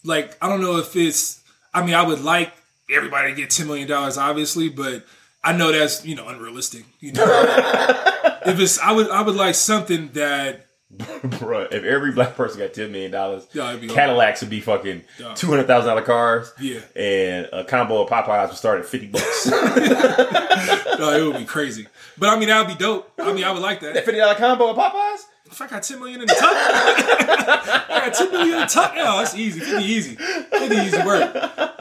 Like, 0.05 0.37
I 0.43 0.49
don't 0.49 0.61
know 0.61 0.79
if 0.79 0.95
it's. 0.97 1.41
I 1.75 1.85
mean, 1.85 1.95
I 1.95 2.03
would 2.03 2.21
like 2.23 2.53
everybody 2.93 3.31
to 3.35 3.41
get 3.41 3.51
ten 3.51 3.67
million 3.67 3.89
dollars, 3.89 4.19
obviously, 4.19 4.69
but 4.69 5.05
I 5.45 5.53
know 5.53 5.73
that's 5.73 6.05
you 6.05 6.15
know 6.15 6.29
unrealistic. 6.29 6.85
You 7.01 7.13
know, 7.13 7.25
if 8.47 8.59
it's, 8.61 8.79
I 8.81 8.93
would, 8.93 9.11
I 9.11 9.23
would 9.23 9.37
like 9.37 9.55
something 9.55 10.11
that. 10.13 10.67
Bro, 11.39 11.69
if 11.71 11.85
every 11.85 12.13
black 12.13 12.37
person 12.37 12.59
got 12.61 12.75
ten 12.75 12.93
million 12.93 13.11
dollars, 13.13 13.47
Yeah, 13.55 13.75
Cadillacs 13.89 14.43
would 14.43 14.51
be 14.51 14.61
fucking 14.61 15.03
Yeah. 15.19 15.33
two 15.33 15.47
hundred 15.47 15.67
thousand 15.67 15.89
dollar 15.89 16.03
cars. 16.03 16.53
Yeah. 16.61 16.81
and 16.95 17.49
a 17.51 17.65
combo 17.65 18.03
of 18.03 18.11
Popeyes 18.11 18.49
would 18.49 18.57
start 18.59 18.81
at 18.81 18.85
fifty 18.87 19.07
bucks. 19.07 19.47
No, 20.99 21.11
it 21.13 21.27
would 21.27 21.39
be 21.39 21.45
crazy. 21.47 21.87
But 22.19 22.29
I 22.29 22.39
mean, 22.39 22.49
that 22.49 22.59
would 22.67 22.77
be 22.79 22.83
dope. 22.85 23.11
I 23.19 23.33
mean, 23.33 23.43
I 23.45 23.51
would 23.53 23.63
like 23.63 23.81
that. 23.81 23.95
fifty 23.95 24.19
dollar 24.19 24.35
combo 24.35 24.71
of 24.71 24.77
Popeyes. 24.77 25.21
If 25.53 25.61
I 25.61 25.67
got 25.67 25.83
ten 25.83 25.99
million 25.99 26.23
in 26.23 26.27
the 26.27 26.35
tuck, 26.35 26.51
I 26.51 27.87
got 28.07 28.15
ten 28.15 28.31
million 28.33 28.55
in 28.55 28.61
the 28.61 28.67
tuck. 28.67 28.95
Yeah, 28.97 29.17
that's 29.19 29.35
easy. 29.37 29.61
Fifty 29.61 29.85
easy. 29.85 30.15
Fifty 30.15 30.77
easy 30.77 30.97
work. 31.05 31.35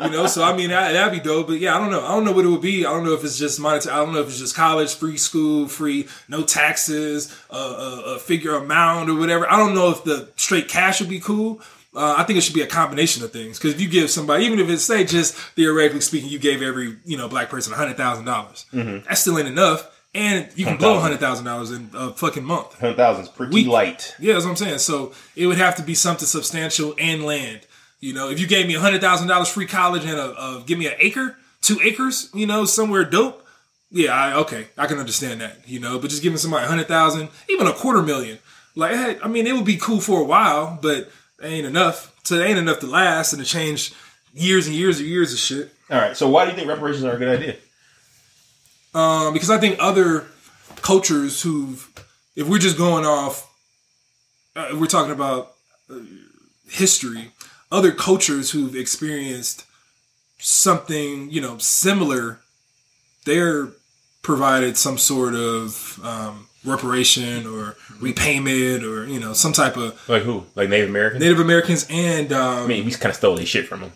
You 0.03 0.09
know, 0.09 0.27
so 0.27 0.43
I 0.43 0.53
mean 0.55 0.71
that, 0.71 0.91
that'd 0.91 1.13
be 1.13 1.25
dope. 1.25 1.47
But 1.47 1.59
yeah, 1.59 1.77
I 1.77 1.79
don't 1.79 1.89
know. 1.89 2.03
I 2.03 2.09
don't 2.09 2.25
know 2.25 2.33
what 2.33 2.43
it 2.43 2.49
would 2.49 2.61
be. 2.61 2.85
I 2.85 2.91
don't 2.91 3.05
know 3.05 3.13
if 3.13 3.23
it's 3.23 3.37
just 3.37 3.61
monetary. 3.61 3.95
I 3.95 4.03
don't 4.03 4.13
know 4.13 4.19
if 4.19 4.27
it's 4.27 4.39
just 4.39 4.57
college, 4.57 4.93
free 4.93 5.15
school, 5.15 5.69
free, 5.69 6.09
no 6.27 6.43
taxes, 6.43 7.33
uh, 7.49 8.01
a, 8.05 8.15
a 8.15 8.19
figure 8.19 8.55
amount 8.55 9.09
or 9.09 9.15
whatever. 9.15 9.49
I 9.49 9.55
don't 9.55 9.73
know 9.73 9.89
if 9.89 10.03
the 10.03 10.29
straight 10.35 10.67
cash 10.67 10.99
would 10.99 11.09
be 11.09 11.21
cool. 11.21 11.61
Uh, 11.95 12.15
I 12.17 12.23
think 12.23 12.37
it 12.37 12.41
should 12.41 12.55
be 12.55 12.61
a 12.61 12.67
combination 12.67 13.23
of 13.23 13.31
things. 13.31 13.57
Because 13.57 13.73
if 13.73 13.81
you 13.81 13.87
give 13.87 14.09
somebody, 14.09 14.45
even 14.45 14.59
if 14.59 14.69
it's 14.69 14.83
say 14.83 15.05
just 15.05 15.33
theoretically 15.33 16.01
speaking, 16.01 16.29
you 16.29 16.39
gave 16.39 16.61
every 16.61 16.97
you 17.05 17.15
know 17.15 17.29
black 17.29 17.49
person 17.49 17.71
hundred 17.73 17.95
thousand 17.95 18.25
dollars, 18.25 18.65
that 18.73 19.17
still 19.17 19.39
ain't 19.39 19.47
enough. 19.47 19.90
And 20.13 20.49
you 20.55 20.65
can 20.65 20.77
blow 20.77 20.99
hundred 20.99 21.21
thousand 21.21 21.45
dollars 21.45 21.71
in 21.71 21.89
a 21.93 22.11
fucking 22.11 22.43
month. 22.43 22.77
Hundred 22.79 22.97
thousand 22.97 23.23
is 23.23 23.29
pretty 23.29 23.63
light. 23.63 24.13
Yeah, 24.19 24.33
that's 24.33 24.43
what 24.43 24.51
I'm 24.51 24.57
saying. 24.57 24.79
So 24.79 25.13
it 25.37 25.47
would 25.47 25.57
have 25.57 25.75
to 25.75 25.83
be 25.83 25.95
something 25.95 26.27
substantial 26.27 26.93
and 26.99 27.23
land. 27.23 27.61
You 28.01 28.13
know, 28.13 28.29
if 28.29 28.39
you 28.39 28.47
gave 28.47 28.67
me 28.67 28.73
hundred 28.73 28.99
thousand 28.99 29.29
dollars 29.29 29.47
free 29.49 29.67
college 29.67 30.03
and 30.03 30.17
a, 30.17 30.31
a 30.31 30.63
give 30.65 30.77
me 30.77 30.87
an 30.87 30.95
acre, 30.99 31.37
two 31.61 31.79
acres, 31.81 32.29
you 32.33 32.45
know, 32.45 32.65
somewhere 32.65 33.05
dope. 33.05 33.45
Yeah, 33.89 34.13
I, 34.13 34.33
okay, 34.39 34.67
I 34.77 34.87
can 34.87 34.97
understand 34.97 35.39
that. 35.41 35.67
You 35.67 35.79
know, 35.79 35.97
but 35.99 36.09
just 36.09 36.23
giving 36.23 36.37
somebody 36.37 36.65
a 36.65 36.67
hundred 36.67 36.87
thousand, 36.87 37.29
even 37.49 37.67
a 37.67 37.73
quarter 37.73 38.01
million, 38.01 38.39
like, 38.75 38.91
hey, 38.95 39.17
I 39.23 39.27
mean, 39.29 39.47
it 39.47 39.53
would 39.53 39.65
be 39.65 39.77
cool 39.77 40.01
for 40.01 40.19
a 40.19 40.25
while, 40.25 40.77
but 40.81 41.09
it 41.41 41.45
ain't 41.45 41.65
enough. 41.65 42.13
So 42.23 42.35
it 42.35 42.45
ain't 42.45 42.59
enough 42.59 42.79
to 42.79 42.87
last 42.87 43.33
and 43.33 43.41
to 43.41 43.47
change 43.47 43.93
years 44.33 44.67
and 44.67 44.75
years 44.75 44.99
and 44.99 45.07
years 45.07 45.31
of 45.31 45.39
shit. 45.39 45.71
All 45.89 45.97
right, 45.97 46.17
so 46.17 46.27
why 46.27 46.45
do 46.45 46.51
you 46.51 46.57
think 46.57 46.69
reparations 46.69 47.05
are 47.05 47.13
a 47.13 47.17
good 47.17 47.39
idea? 47.39 47.55
Um, 48.93 49.33
because 49.33 49.49
I 49.49 49.57
think 49.57 49.77
other 49.79 50.25
cultures 50.81 51.41
who've, 51.41 51.89
if 52.35 52.47
we're 52.47 52.59
just 52.59 52.77
going 52.77 53.05
off, 53.05 53.47
uh, 54.55 54.69
we're 54.73 54.87
talking 54.87 55.13
about 55.13 55.53
uh, 55.89 55.99
history, 56.69 57.31
other 57.71 57.91
cultures 57.91 58.51
who've 58.51 58.75
experienced 58.75 59.65
something, 60.39 61.29
you 61.29 61.39
know, 61.39 61.57
similar, 61.57 62.39
they're 63.25 63.69
provided 64.21 64.77
some 64.77 64.97
sort 64.97 65.33
of 65.35 65.99
um, 66.03 66.47
reparation 66.65 67.47
or 67.47 67.75
repayment 67.99 68.83
or 68.83 69.05
you 69.05 69.19
know 69.19 69.33
some 69.33 69.53
type 69.53 69.77
of 69.77 69.99
Like 70.07 70.23
who? 70.23 70.45
Like 70.55 70.69
Native 70.69 70.89
Americans? 70.89 71.21
Native 71.21 71.39
Americans 71.39 71.87
and 71.89 72.31
um, 72.33 72.65
I 72.65 72.67
mean, 72.67 72.85
we 72.85 72.91
kind 72.91 73.11
of 73.11 73.15
stole 73.15 73.35
their 73.35 73.45
shit 73.45 73.67
from 73.67 73.81
them, 73.81 73.91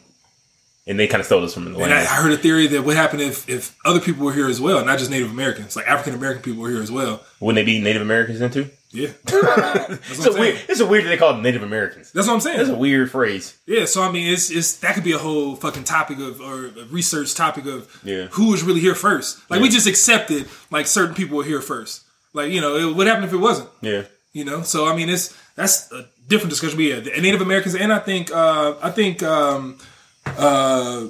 and 0.88 1.00
they 1.00 1.08
kind 1.08 1.20
of 1.20 1.26
stole 1.26 1.44
us 1.44 1.54
from 1.54 1.66
the 1.66 1.72
land. 1.72 1.92
And 1.92 1.94
I 1.94 2.06
heard 2.06 2.32
a 2.32 2.38
theory 2.38 2.68
that 2.68 2.84
what 2.84 2.96
happened 2.96 3.22
if, 3.22 3.50
if 3.50 3.76
other 3.86 4.00
people 4.00 4.26
were 4.26 4.34
here 4.34 4.48
as 4.48 4.62
well, 4.62 4.84
not 4.86 5.00
just 5.00 5.10
Native 5.12 5.32
Americans, 5.32 5.76
like 5.76 5.88
African 5.88 6.14
American 6.14 6.44
people 6.44 6.62
were 6.62 6.70
here 6.70 6.82
as 6.82 6.92
well. 6.92 7.24
Wouldn't 7.40 7.56
they 7.66 7.72
be 7.72 7.82
Native 7.82 8.02
Americans 8.02 8.40
then 8.40 8.52
too? 8.52 8.70
Yeah. 8.92 9.10
It's 9.28 10.26
a 10.26 10.32
weird. 10.32 10.56
saying. 10.56 10.66
It's 10.70 10.80
a 10.80 10.86
weird 10.86 11.06
they 11.06 11.18
call 11.18 11.34
them 11.34 11.42
Native 11.42 11.64
Americans. 11.64 12.12
That's 12.14 12.28
what 12.28 12.34
I'm 12.34 12.40
saying. 12.40 12.58
That's 12.58 12.70
a 12.70 12.76
weird 12.78 13.12
phrase. 13.12 13.58
Yeah, 13.66 13.86
so 13.86 14.02
I 14.02 14.12
mean, 14.12 14.32
it's 14.32 14.50
it's 14.50 14.78
that 14.78 14.96
could 14.96 15.04
be 15.04 15.12
a 15.12 15.18
whole 15.18 15.56
fucking 15.56 15.84
topic 15.84 16.20
of 16.20 16.40
or 16.40 16.68
a 16.68 16.86
research 16.86 17.34
topic 17.36 17.66
of 17.66 17.90
Yeah. 18.06 18.28
who 18.28 18.52
was 18.52 18.64
really 18.64 18.80
here 18.80 18.96
first. 18.96 19.40
Like 19.50 19.62
we 19.62 19.70
just 19.70 19.88
accepted 19.88 20.48
like 20.72 20.88
certain 20.88 21.14
people 21.16 21.38
were 21.38 21.44
here 21.44 21.62
first. 21.62 22.04
Like 22.34 22.52
you 22.52 22.62
know, 22.62 22.76
it, 22.78 22.96
what 22.96 23.08
happened 23.08 23.26
if 23.26 23.34
it 23.34 23.38
wasn't? 23.38 23.70
Yeah. 23.82 24.04
You 24.34 24.46
know, 24.46 24.62
so 24.62 24.86
I 24.88 24.96
mean, 24.96 25.10
it's 25.10 25.36
that's 25.56 25.92
a 25.92 26.08
different 26.28 26.52
discussion. 26.52 26.78
But 26.78 26.84
yeah, 26.84 27.00
the 27.00 27.22
Native 27.22 27.42
Americans, 27.42 27.76
and 27.76 27.92
I 27.92 28.00
think, 28.00 28.32
uh, 28.32 28.76
I 28.82 28.92
think, 28.92 29.24
um, 29.24 29.78
uh, 30.26 31.08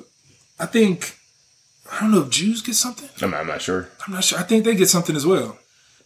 I 0.59 0.65
think, 0.65 1.17
I 1.91 1.99
don't 2.01 2.11
know 2.11 2.21
if 2.23 2.29
Jews 2.29 2.61
get 2.61 2.75
something. 2.75 3.09
I'm 3.21 3.31
not, 3.31 3.41
I'm 3.41 3.47
not 3.47 3.61
sure. 3.61 3.89
I'm 4.07 4.13
not 4.13 4.23
sure. 4.23 4.39
I 4.39 4.43
think 4.43 4.65
they 4.65 4.75
get 4.75 4.89
something 4.89 5.15
as 5.15 5.25
well. 5.25 5.57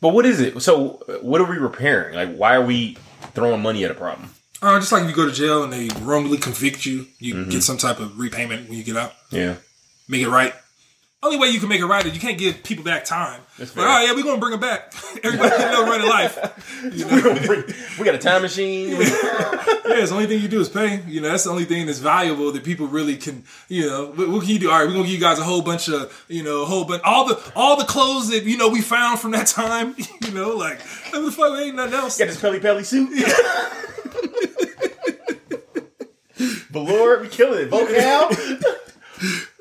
But 0.02 0.10
what 0.10 0.26
is 0.26 0.40
it? 0.40 0.60
So, 0.62 1.02
what 1.22 1.42
are 1.42 1.50
we 1.50 1.58
repairing? 1.58 2.16
Like, 2.16 2.36
why 2.36 2.56
are 2.56 2.64
we 2.64 2.96
throwing 3.34 3.62
money 3.62 3.84
at 3.84 3.92
a 3.92 3.96
problem? 3.96 4.30
Uh, 4.62 4.80
just 4.80 4.92
like 4.92 5.04
if 5.04 5.10
you 5.10 5.16
go 5.16 5.26
to 5.26 5.32
jail 5.32 5.64
and 5.64 5.72
they 5.72 5.90
wrongly 6.02 6.38
convict 6.38 6.86
you, 6.86 7.08
you 7.20 7.34
Mm-hmm. 7.36 7.50
get 7.50 7.64
some 7.64 7.78
type 7.78 8.00
of 8.00 8.18
repayment 8.20 8.70
when 8.70 8.78
you 8.78 8.84
get 8.84 8.98
out. 8.98 9.14
Yeah. 9.30 9.56
Make 10.08 10.22
it 10.22 10.30
right. 10.30 10.54
Only 11.22 11.38
way 11.38 11.50
you 11.50 11.60
can 11.60 11.68
make 11.68 11.82
it 11.82 11.86
right 11.86 12.06
is 12.06 12.14
you 12.14 12.20
can't 12.22 12.38
give 12.38 12.64
people 12.64 12.86
back 12.86 13.04
time. 13.04 13.42
That's 13.58 13.76
Like, 13.76 13.86
oh 13.86 14.06
yeah, 14.06 14.14
we're 14.14 14.24
gonna 14.24 14.40
bring 14.40 14.52
them 14.52 14.62
back. 14.62 14.94
Everybody 15.24 15.50
can 15.50 15.72
know 15.74 15.84
run 15.84 16.00
a 16.00 16.06
life. 16.06 16.38
You 16.82 17.06
know? 17.06 17.34
We, 17.34 17.46
bring- 17.46 17.64
we 18.00 18.06
got 18.06 18.16
a 18.16 18.20
time 18.20 18.42
machine. 18.42 18.98
We- 18.98 19.06
Yeah, 19.90 20.02
it's 20.02 20.12
the 20.12 20.16
only 20.18 20.28
thing 20.28 20.40
you 20.42 20.48
do 20.48 20.62
is 20.62 20.70
pay. 20.70 21.02
You 21.08 21.20
know, 21.20 21.30
that's 21.30 21.46
the 21.46 21.50
only 21.50 21.66
thing 21.66 21.88
that's 21.88 21.98
valuable 21.98 22.52
that 22.52 22.64
people 22.64 22.86
really 22.88 23.18
can. 23.18 23.44
You 23.70 23.88
know, 23.88 24.06
what, 24.12 24.30
what 24.30 24.42
can 24.44 24.52
you 24.52 24.60
do? 24.60 24.70
All 24.70 24.78
right, 24.78 24.86
we're 24.88 24.92
gonna 24.94 25.04
give 25.06 25.14
you 25.14 25.20
guys 25.20 25.40
a 25.40 25.44
whole 25.44 25.64
bunch 25.64 25.90
of, 25.90 26.26
you 26.30 26.44
know, 26.44 26.62
a 26.62 26.66
whole 26.66 26.86
bunch, 26.86 27.02
all 27.04 27.26
the 27.28 27.52
all 27.56 27.76
the 27.76 27.86
clothes 27.86 28.30
that 28.30 28.44
you 28.44 28.56
know 28.56 28.70
we 28.70 28.82
found 28.82 29.20
from 29.20 29.32
that 29.32 29.48
time. 29.48 29.96
You 30.26 30.36
know, 30.36 30.50
like 30.56 30.80
what 31.12 31.26
the 31.26 31.32
fuck 31.32 31.58
ain't 31.60 31.76
nothing 31.76 31.96
else. 31.96 32.18
got 32.20 32.28
this 32.28 32.40
Pelle 32.40 32.60
Pelle 32.60 32.84
suit. 32.84 33.10
Velour, 36.72 37.22
we 37.22 37.28
killing 37.30 37.62
it. 37.64 37.70
Vocal 37.70 37.96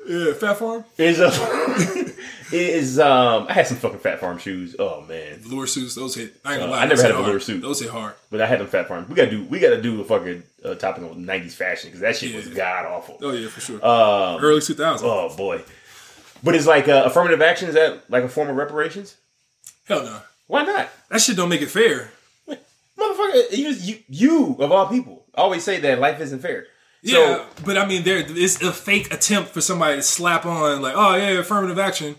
Yeah, 0.09 0.33
Phat 0.33 0.57
Farm. 0.57 0.83
is 0.97 1.19
a 1.21 2.11
is 2.51 2.97
um 2.99 3.45
I 3.47 3.53
had 3.53 3.67
some 3.67 3.77
fucking 3.77 3.99
Phat 3.99 4.19
Farm 4.19 4.39
shoes. 4.39 4.75
Oh 4.79 5.01
man, 5.01 5.37
Velour 5.39 5.67
suits, 5.67 5.93
those 5.95 6.15
hit. 6.15 6.33
I 6.43 6.53
ain't 6.53 6.61
gonna 6.61 6.71
Uh, 6.71 6.75
lie. 6.75 6.81
I 6.83 6.87
never 6.87 7.01
had 7.01 7.11
a 7.11 7.13
velour 7.13 7.29
hard. 7.29 7.43
suit. 7.43 7.61
Those 7.61 7.79
hit 7.79 7.89
hard. 7.91 8.15
but 8.31 8.41
I 8.41 8.47
had 8.47 8.59
them 8.59 8.67
Phat 8.67 8.87
Farm. 8.87 9.05
We 9.07 9.13
gotta 9.15 9.29
do 9.29 9.43
we 9.45 9.59
gotta 9.59 9.79
do 9.81 10.01
a 10.01 10.03
fucking 10.03 10.43
uh, 10.65 10.75
topic 10.75 11.03
on 11.03 11.25
'90s 11.25 11.51
fashion 11.53 11.89
because 11.89 12.01
that 12.01 12.15
shit 12.17 12.35
was 12.35 12.47
god 12.47 12.85
awful. 12.85 13.17
Oh 13.21 13.31
yeah, 13.31 13.49
for 13.49 13.61
sure. 13.61 13.75
Um, 13.85 14.41
Early 14.43 14.61
2000s. 14.61 14.99
oh 15.03 15.35
boy, 15.37 15.61
but 16.43 16.55
it's 16.55 16.65
like 16.67 16.87
uh, 16.87 17.03
affirmative 17.05 17.41
action. 17.41 17.67
Is 17.69 17.75
that 17.75 18.09
like 18.09 18.23
a 18.23 18.29
form 18.29 18.49
of 18.49 18.55
reparations? 18.55 19.15
Hell 19.87 20.03
no. 20.03 20.19
Why 20.47 20.63
not? 20.63 20.89
That 21.09 21.21
shit 21.21 21.37
don't 21.37 21.49
make 21.49 21.61
it 21.61 21.69
fair. 21.69 22.11
Motherfucker, 22.97 23.51
you, 23.57 23.69
you, 23.69 23.95
you 24.09 24.55
of 24.59 24.71
all 24.71 24.87
people 24.87 25.23
always 25.35 25.63
say 25.63 25.79
that 25.81 25.99
life 25.99 26.19
isn't 26.19 26.39
fair. 26.39 26.65
So, 27.03 27.11
Yeah, 27.11 27.45
but 27.65 27.77
I 27.77 27.85
mean, 27.85 28.03
there 28.03 28.17
is 28.17 28.61
a 28.61 28.71
fake 28.71 29.13
attempt 29.13 29.51
for 29.51 29.61
somebody 29.61 29.95
to 29.95 30.01
slap 30.01 30.45
on 30.45 30.81
like, 30.81 30.95
oh 30.97 31.15
yeah, 31.15 31.39
affirmative 31.39 31.79
action. 31.79 32.15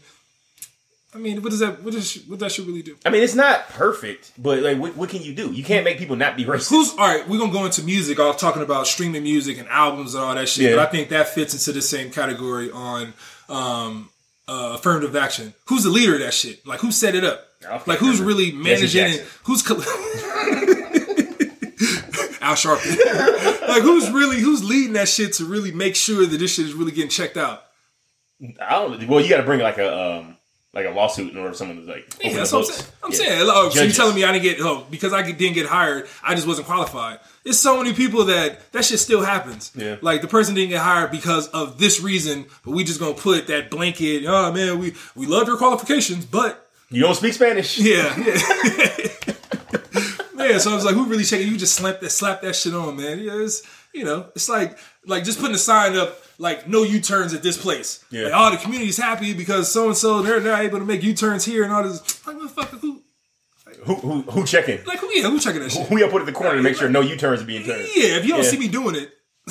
I 1.13 1.19
mean, 1.19 1.43
what 1.43 1.51
does 1.51 1.59
that? 1.59 1.83
What 1.83 1.93
does 1.93 2.23
what 2.29 2.39
that 2.39 2.53
should 2.53 2.67
really 2.69 2.83
do? 2.83 2.97
I 3.05 3.11
mean, 3.11 3.23
it's 3.25 3.35
not 3.35 3.69
perfect, 3.71 4.31
but 4.39 4.63
like, 4.63 4.79
what, 4.79 4.97
what 4.97 5.09
can 5.11 5.23
you 5.23 5.35
do? 5.35 5.51
You 5.53 5.65
can't 5.65 5.85
make 5.85 5.99
people 5.99 6.15
not 6.15 6.37
be 6.37 6.45
racist. 6.45 6.71
Who's 6.71 6.93
all 6.93 6.99
right? 6.99 7.29
We're 7.29 7.39
gonna 7.39 7.53
go 7.53 7.65
into 7.65 7.83
music. 7.83 8.21
I 8.21 8.27
was 8.29 8.37
talking 8.37 8.63
about 8.63 8.87
streaming 8.87 9.25
music 9.25 9.59
and 9.59 9.69
albums 9.69 10.15
and 10.15 10.23
all 10.23 10.35
that 10.37 10.49
shit. 10.49 10.71
Yeah. 10.71 10.77
But 10.77 10.89
I 10.89 10.91
think 10.91 11.09
that 11.09 11.29
fits 11.29 11.53
into 11.53 11.73
the 11.73 11.83
same 11.83 12.11
category 12.13 12.71
on 12.71 13.13
um, 13.49 14.09
uh, 14.47 14.77
affirmative 14.79 15.17
action. 15.17 15.53
Who's 15.67 15.83
the 15.83 15.91
leader 15.91 16.15
of 16.15 16.21
that 16.21 16.33
shit? 16.33 16.65
Like, 16.65 16.79
who 16.79 16.93
set 16.93 17.17
it 17.17 17.25
up? 17.25 17.45
Like, 17.89 17.99
who's 17.99 18.21
really 18.21 18.53
managing 18.53 19.03
it? 19.05 19.09
Jackson. 19.09 19.27
Who's 22.51 22.63
col- 22.63 22.73
Al 22.73 22.79
Sharpton? 22.79 23.69
like, 23.69 23.83
who's 23.83 24.11
really 24.11 24.39
who's 24.41 24.65
leading 24.65 24.95
that 24.95 25.09
shit 25.09 25.35
to 25.35 25.45
really 25.45 25.73
make 25.73 25.97
sure 25.97 26.27
that 26.27 26.37
this 26.39 26.55
shit 26.55 26.67
is 26.67 26.75
really 26.75 26.93
getting 26.93 27.11
checked 27.11 27.37
out? 27.37 27.63
I 28.61 28.71
don't. 28.71 29.07
Well, 29.09 29.21
you 29.21 29.29
got 29.29 29.39
to 29.39 29.43
bring 29.43 29.61
like 29.61 29.79
a 29.79 30.17
um 30.19 30.37
like 30.73 30.87
a 30.87 30.91
lawsuit 30.91 31.33
in 31.33 31.37
order 31.37 31.51
for 31.51 31.57
someone 31.57 31.85
to 31.85 31.93
like. 31.93 32.15
Yeah, 32.23 32.35
that's 32.37 32.53
what 32.53 32.61
I'm 32.61 32.65
saying. 32.73 32.91
I'm 33.03 33.11
Yeah. 33.13 33.17
saying, 33.19 33.49
oh, 33.53 33.71
so 33.71 33.83
you 33.83 33.93
telling 33.93 34.15
me 34.15 34.25
I 34.25 34.33
didn't 34.33 34.45
get 34.45 34.61
oh 34.61 34.87
because 34.91 35.13
I 35.13 35.23
didn't 35.31 35.55
get 35.55 35.67
hired, 35.67 36.09
I 36.23 36.35
just 36.35 36.47
wasn't 36.47 36.67
qualified. 36.69 37.19
There's 37.45 37.59
so 37.59 37.77
many 37.79 37.93
people 37.93 38.27
that 38.27 38.73
that 38.73 38.85
shit 38.85 38.99
still 39.01 39.23
happens. 39.23 39.73
Yeah. 39.75 39.97
like 40.01 40.23
the 40.23 40.29
person 40.29 40.55
didn't 40.55 40.71
get 40.71 40.81
hired 40.81 41.11
because 41.11 41.49
of 41.49 41.79
this 41.79 42.01
reason, 42.01 42.47
but 42.65 42.71
we 42.73 42.85
just 42.85 43.01
gonna 43.01 43.15
put 43.15 43.47
that 43.49 43.71
blanket. 43.71 44.25
Oh 44.27 44.53
man, 44.53 44.79
we 44.79 44.95
we 45.17 45.27
love 45.27 45.47
your 45.49 45.57
qualifications, 45.57 46.25
but 46.25 46.67
You 46.89 47.03
don't 47.03 47.15
speak 47.17 47.35
Spanish. 47.35 47.79
yeah, 47.79 48.15
yeah. 48.19 48.37
man. 50.51 50.61
So 50.61 50.71
I 50.73 50.75
was 50.75 50.85
like, 50.85 50.95
who 50.95 51.07
really 51.07 51.25
checking? 51.25 51.49
You 51.49 51.57
just 51.57 51.75
slap 51.75 52.01
that 52.01 52.11
slap 52.11 52.43
that 52.43 52.55
shit 52.57 52.75
on, 52.75 52.97
man. 52.97 53.19
Yeah, 53.21 53.33
it's 53.43 53.63
you 53.93 54.05
know, 54.05 54.29
it's 54.35 54.49
like 54.49 54.79
like 55.07 55.25
just 55.25 55.39
putting 55.41 55.55
a 55.55 55.59
sign 55.59 55.97
up 55.97 56.19
like 56.39 56.69
no 56.69 56.83
U 56.83 57.01
turns 57.01 57.35
at 57.35 57.43
this 57.43 57.57
place. 57.61 58.05
Yeah. 58.11 58.25
Like, 58.25 58.33
oh, 58.35 58.51
the 58.53 58.57
community's 58.59 58.97
happy 58.99 59.35
because 59.35 59.71
so 59.73 59.87
and 59.89 59.97
so 59.97 60.23
they're 60.23 60.41
not 60.41 60.61
able 60.63 60.79
to 60.79 60.85
make 60.85 61.03
U 61.03 61.15
turns 61.15 61.45
here 61.45 61.65
and 61.65 61.73
all 61.73 61.83
this. 61.83 62.01
Like, 62.27 62.37
motherfucker, 62.37 62.79
who 62.81 63.03
Who 63.85 63.95
who 63.97 64.23
who 64.23 64.45
checking? 64.47 64.85
like 64.85 64.99
who? 65.01 65.09
Yeah, 65.13 65.29
who 65.29 65.39
checking 65.41 65.61
that 65.63 65.73
shit? 65.73 65.87
Who 65.89 65.99
you 65.99 66.07
put 66.09 66.21
at 66.23 66.27
the 66.27 66.33
corner 66.33 66.57
to 66.57 66.63
make 66.63 66.77
sure 66.77 66.89
no 66.89 67.01
U 67.01 67.17
turns 67.17 67.43
are 67.43 67.47
being 67.47 67.65
turned? 67.65 67.83
Yeah, 67.95 68.17
if 68.19 68.25
you 68.25 68.31
don't 68.33 68.43
Yeah. 68.45 68.51
see 68.51 68.59
me 68.59 68.69
doing 68.69 68.97
it, 68.97 69.13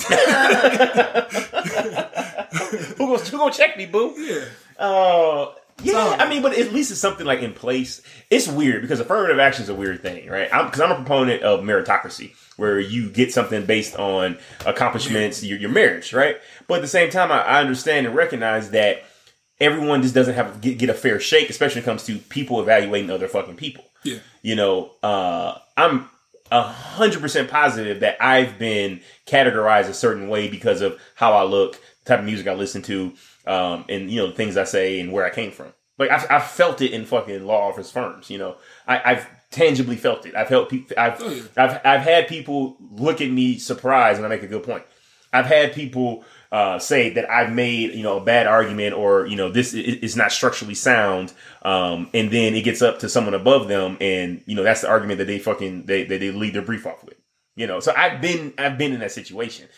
Who 2.96 3.06
gonna 3.06 3.18
who 3.18 3.38
gonna 3.38 3.52
check 3.52 3.76
me, 3.76 3.86
boo? 3.86 4.14
yeah. 4.18 4.44
Uh, 4.78 5.52
yeah, 5.82 5.92
So- 5.92 6.12
I 6.18 6.28
mean, 6.28 6.42
but 6.42 6.56
at 6.56 6.72
least 6.72 6.90
it's 6.90 7.00
something 7.00 7.26
like 7.26 7.40
in 7.42 7.52
place. 7.52 8.02
It's 8.30 8.48
weird 8.48 8.82
because 8.82 9.00
affirmative 9.00 9.38
action 9.38 9.62
is 9.64 9.68
a 9.68 9.74
weird 9.74 10.02
thing, 10.02 10.28
right? 10.28 10.50
Because 10.50 10.80
I'm, 10.80 10.90
a 10.92 10.94
proponent 10.96 11.42
of 11.42 11.60
meritocracy, 11.60 12.34
where 12.56 12.78
you 12.78 13.10
get 13.10 13.32
something 13.32 13.66
based 13.66 13.96
on 13.96 14.38
accomplishments, 14.66 15.42
your, 15.42 15.58
your 15.58 15.70
marriage, 15.70 16.12
right? 16.12 16.36
But 16.66 16.76
at 16.76 16.82
the 16.82 16.88
same 16.88 17.10
time, 17.10 17.30
I, 17.32 17.42
I 17.42 17.60
understand 17.60 18.06
and 18.06 18.14
recognize 18.14 18.70
that 18.70 19.02
everyone 19.60 20.02
just 20.02 20.14
doesn't 20.14 20.34
have 20.34 20.60
get, 20.60 20.78
get 20.78 20.88
a 20.90 20.94
fair 20.94 21.20
shake, 21.20 21.50
especially 21.50 21.80
when 21.80 21.84
it 21.84 21.90
comes 21.90 22.04
to 22.04 22.18
people 22.18 22.60
evaluating 22.60 23.10
other 23.10 23.28
fucking 23.28 23.56
people. 23.56 23.84
Yeah. 24.04 24.18
You 24.42 24.56
know, 24.56 24.92
uh, 25.02 25.58
I'm 25.76 26.08
a 26.50 26.62
hundred 26.62 27.20
percent 27.20 27.50
positive 27.50 28.00
that 28.00 28.16
I've 28.20 28.58
been 28.58 29.00
categorized 29.26 29.88
a 29.88 29.94
certain 29.94 30.28
way 30.28 30.48
because 30.48 30.80
of 30.80 30.98
how 31.14 31.32
I 31.34 31.42
look, 31.44 31.72
the 32.04 32.08
type 32.08 32.20
of 32.20 32.24
music 32.24 32.46
I 32.46 32.54
listen 32.54 32.82
to, 32.82 33.12
um, 33.46 33.84
and 33.88 34.10
you 34.10 34.20
know 34.20 34.26
the 34.28 34.34
things 34.34 34.56
I 34.56 34.64
say 34.64 35.00
and 35.00 35.12
where 35.12 35.24
I 35.24 35.30
came 35.30 35.50
from. 35.50 35.72
Like 35.98 36.10
I've, 36.10 36.26
I've 36.30 36.44
felt 36.44 36.80
it 36.80 36.92
in 36.92 37.04
fucking 37.04 37.44
law 37.44 37.68
office 37.68 37.90
firms. 37.90 38.30
You 38.30 38.38
know, 38.38 38.56
I, 38.86 39.02
I've 39.12 39.26
tangibly 39.50 39.96
felt 39.96 40.24
it. 40.26 40.34
I've 40.34 40.48
helped 40.48 40.70
people. 40.70 40.96
I've, 40.98 41.20
Oh. 41.20 41.42
I've 41.56 41.80
I've 41.84 42.00
had 42.02 42.28
people 42.28 42.76
look 42.90 43.20
at 43.20 43.30
me 43.30 43.58
surprised 43.58 44.20
when 44.20 44.30
I 44.30 44.34
make 44.34 44.42
a 44.42 44.48
good 44.48 44.62
point. 44.62 44.84
I've 45.32 45.46
had 45.46 45.74
people 45.74 46.24
uh, 46.50 46.78
say 46.80 47.10
that 47.10 47.30
I've 47.30 47.52
made 47.52 47.94
you 47.94 48.02
know 48.02 48.16
a 48.16 48.24
bad 48.24 48.46
argument 48.46 48.94
or 48.94 49.26
you 49.26 49.36
know 49.36 49.50
this 49.50 49.74
is 49.74 50.16
not 50.16 50.32
structurally 50.32 50.74
sound, 50.74 51.32
um, 51.62 52.08
and 52.14 52.30
then 52.30 52.54
it 52.54 52.62
gets 52.62 52.82
up 52.82 52.98
to 53.00 53.08
someone 53.08 53.34
above 53.34 53.68
them, 53.68 53.96
and 54.00 54.42
you 54.46 54.56
know 54.56 54.62
that's 54.62 54.80
the 54.80 54.88
argument 54.88 55.18
that 55.18 55.26
they 55.26 55.38
fucking 55.38 55.84
they 55.86 56.04
they, 56.04 56.18
they 56.18 56.30
lead 56.32 56.54
their 56.54 56.62
brief 56.62 56.86
off 56.86 57.04
with. 57.04 57.14
You 57.56 57.66
know, 57.66 57.78
so 57.78 57.92
I've 57.96 58.20
been 58.20 58.54
I've 58.58 58.78
been 58.78 58.92
in 58.92 59.00
that 59.00 59.12
situation. 59.12 59.68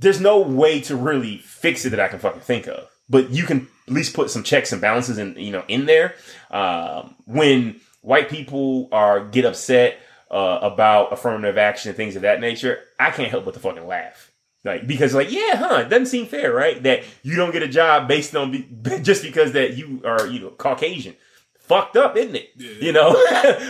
There's 0.00 0.20
no 0.20 0.40
way 0.40 0.80
to 0.82 0.96
really 0.96 1.38
fix 1.38 1.84
it 1.84 1.90
that 1.90 2.00
I 2.00 2.08
can 2.08 2.18
fucking 2.18 2.40
think 2.40 2.66
of, 2.66 2.88
but 3.08 3.30
you 3.30 3.44
can 3.44 3.68
at 3.86 3.92
least 3.92 4.14
put 4.14 4.30
some 4.30 4.42
checks 4.42 4.72
and 4.72 4.80
balances 4.80 5.18
in 5.18 5.36
you 5.36 5.52
know 5.52 5.64
in 5.68 5.86
there. 5.86 6.14
Um, 6.50 7.16
when 7.26 7.80
white 8.00 8.28
people 8.28 8.88
are 8.92 9.24
get 9.24 9.44
upset 9.44 9.98
uh, 10.30 10.58
about 10.62 11.12
affirmative 11.12 11.58
action 11.58 11.90
and 11.90 11.96
things 11.96 12.16
of 12.16 12.22
that 12.22 12.40
nature, 12.40 12.78
I 12.98 13.10
can't 13.10 13.30
help 13.30 13.44
but 13.44 13.54
to 13.54 13.60
fucking 13.60 13.86
laugh. 13.86 14.30
Like 14.64 14.86
because 14.86 15.14
like 15.14 15.30
yeah, 15.30 15.56
huh? 15.56 15.82
It 15.86 15.88
doesn't 15.88 16.06
seem 16.06 16.26
fair, 16.26 16.52
right? 16.52 16.82
That 16.82 17.04
you 17.22 17.36
don't 17.36 17.52
get 17.52 17.62
a 17.62 17.68
job 17.68 18.08
based 18.08 18.36
on 18.36 18.50
be, 18.50 18.68
just 19.02 19.22
because 19.22 19.52
that 19.52 19.76
you 19.76 20.02
are 20.04 20.26
you 20.26 20.40
know 20.40 20.50
Caucasian. 20.50 21.16
Fucked 21.60 21.96
up, 21.96 22.16
isn't 22.16 22.34
it? 22.34 22.50
You 22.56 22.92
know. 22.92 23.12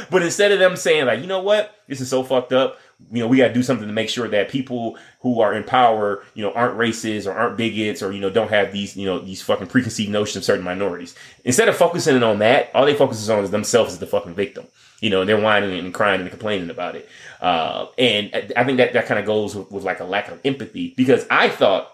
but 0.10 0.22
instead 0.22 0.52
of 0.52 0.58
them 0.58 0.74
saying 0.74 1.06
like, 1.06 1.20
you 1.20 1.26
know 1.26 1.42
what, 1.42 1.74
this 1.86 2.00
is 2.00 2.08
so 2.08 2.22
fucked 2.22 2.52
up. 2.52 2.78
You 3.12 3.20
know, 3.22 3.26
we 3.28 3.38
got 3.38 3.48
to 3.48 3.54
do 3.54 3.62
something 3.62 3.86
to 3.88 3.92
make 3.92 4.08
sure 4.08 4.28
that 4.28 4.50
people 4.50 4.96
who 5.20 5.40
are 5.40 5.52
in 5.54 5.64
power, 5.64 6.22
you 6.34 6.42
know, 6.44 6.52
aren't 6.52 6.78
racist 6.78 7.26
or 7.26 7.32
aren't 7.32 7.56
bigots 7.56 8.02
or 8.02 8.12
you 8.12 8.20
know 8.20 8.30
don't 8.30 8.50
have 8.50 8.72
these 8.72 8.96
you 8.96 9.06
know 9.06 9.18
these 9.18 9.42
fucking 9.42 9.66
preconceived 9.66 10.10
notions 10.10 10.36
of 10.36 10.44
certain 10.44 10.64
minorities. 10.64 11.14
Instead 11.44 11.68
of 11.68 11.76
focusing 11.76 12.22
on 12.22 12.38
that, 12.38 12.70
all 12.74 12.86
they 12.86 12.94
focus 12.94 13.28
on 13.28 13.42
is 13.42 13.50
themselves 13.50 13.92
as 13.92 13.98
the 13.98 14.06
fucking 14.06 14.34
victim. 14.34 14.66
You 15.00 15.10
know, 15.10 15.20
and 15.20 15.28
they're 15.28 15.40
whining 15.40 15.78
and 15.78 15.94
crying 15.94 16.20
and 16.20 16.28
complaining 16.30 16.68
about 16.70 16.94
it. 16.94 17.08
Uh, 17.40 17.86
and 17.96 18.30
I- 18.34 18.50
I 18.58 18.64
think 18.64 18.76
that 18.78 18.92
that 18.92 19.06
kind 19.06 19.18
of 19.18 19.24
goes 19.24 19.54
with, 19.56 19.70
with 19.72 19.82
like 19.82 20.00
a 20.00 20.04
lack 20.04 20.28
of 20.30 20.38
empathy 20.44 20.92
because 20.96 21.26
I 21.30 21.48
thought 21.48 21.90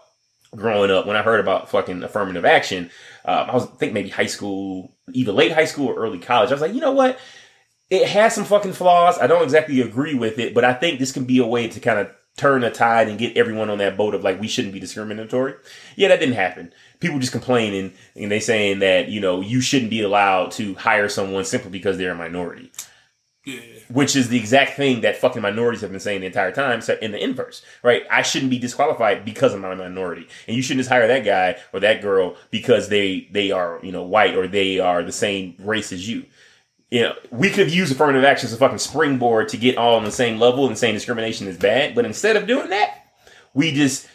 growing 0.55 0.91
up 0.91 1.07
when 1.07 1.17
I 1.17 1.23
heard 1.23 1.41
about 1.41 1.71
fucking 1.71 2.03
affirmative 2.03 2.45
action, 2.45 2.91
um, 3.25 3.51
I 3.51 3.55
was 3.55 3.65
I 3.65 3.77
think 3.77 3.93
maybe 3.93 4.09
high 4.09 4.27
school, 4.27 4.93
either 5.13 5.33
late 5.33 5.53
high 5.53 5.65
school 5.67 5.89
or 5.89 5.95
early 5.95 6.19
college. 6.19 6.51
I 6.51 6.55
was 6.55 6.61
like, 6.61 6.75
you 6.75 6.81
know 6.81 6.93
what? 6.93 7.19
It 7.91 8.09
has 8.09 8.35
some 8.35 8.45
fucking 8.45 8.73
flaws. 8.73 9.19
I 9.19 9.27
don't 9.27 9.45
exactly 9.45 9.81
agree 9.81 10.15
with 10.15 10.39
it, 10.39 10.55
but 10.55 10.65
I 10.65 10.75
think 10.75 10.99
this 10.99 11.13
can 11.13 11.25
be 11.25 11.39
a 11.39 11.47
way 11.47 11.69
to 11.69 11.81
kind 11.81 12.01
of 12.01 12.11
turn 12.37 12.61
the 12.61 12.71
tide 12.71 13.09
and 13.09 13.19
get 13.19 13.37
everyone 13.37 13.71
on 13.71 13.79
that 13.79 13.97
boat 13.97 14.15
of 14.15 14.23
like 14.23 14.41
we 14.41 14.49
shouldn't 14.49 14.75
be 14.75 14.81
discriminatory. 14.81 15.55
Yeah, 15.97 16.09
that 16.09 16.21
didn't 16.21 16.35
happen. 16.35 16.73
People 17.01 17.19
just 17.19 17.33
complaining 17.33 17.93
and 18.15 18.31
they 18.31 18.41
saying 18.41 18.81
that 18.81 19.09
you 19.09 19.21
know 19.21 19.41
you 19.41 19.61
shouldn't 19.61 19.91
be 19.91 20.03
allowed 20.03 20.51
to 20.53 20.75
hire 20.75 21.09
someone 21.09 21.45
simply 21.45 21.71
because 21.71 21.97
they're 21.97 22.13
a 22.13 22.17
minority 22.17 22.73
Yeah. 23.45 23.61
which 23.89 24.17
is 24.17 24.29
the 24.29 24.39
exact 24.39 24.77
thing 24.77 25.03
that 25.03 25.17
fucking 25.17 25.41
minorities 25.43 25.83
have 25.83 25.91
been 25.93 26.01
saying 26.01 26.21
the 26.21 26.27
entire 26.27 26.51
time 26.53 26.81
so 26.81 26.99
in 27.01 27.13
the 27.13 27.23
inverse 27.23 27.63
right 27.85 28.03
i 28.11 28.23
shouldn't 28.23 28.51
be 28.51 28.59
disqualified 28.59 29.25
because 29.25 29.55
i'm 29.55 29.65
a 29.65 29.77
minority 29.77 30.27
and 30.49 30.57
you 30.57 30.63
shouldn't 30.63 30.81
just 30.81 30.91
hire 30.91 31.07
that 31.07 31.25
guy 31.25 31.57
or 31.73 31.81
that 31.81 32.03
girl 32.03 32.35
because 32.51 32.89
they 32.89 33.29
they 33.31 33.51
are 33.53 33.79
you 33.85 33.93
know 33.93 34.03
white 34.03 34.35
or 34.35 34.49
they 34.49 34.81
are 34.81 35.03
the 35.05 35.13
same 35.13 35.55
race 35.61 35.93
as 35.93 36.09
you 36.09 36.25
you 36.91 37.03
know 37.03 37.15
we 37.31 37.49
could 37.49 37.67
have 37.67 37.75
used 37.75 37.93
affirmative 37.93 38.25
action 38.25 38.47
as 38.47 38.53
a 38.53 38.57
fucking 38.57 38.79
springboard 38.79 39.49
to 39.51 39.57
get 39.57 39.77
all 39.77 39.97
on 39.97 40.05
the 40.05 40.11
same 40.13 40.39
level 40.39 40.67
and 40.67 40.77
saying 40.79 40.95
discrimination 40.95 41.47
is 41.49 41.57
bad 41.57 41.95
but 41.95 42.05
instead 42.05 42.37
of 42.37 42.47
doing 42.47 42.71
that 42.71 42.95
we 43.55 43.73
just 43.73 44.07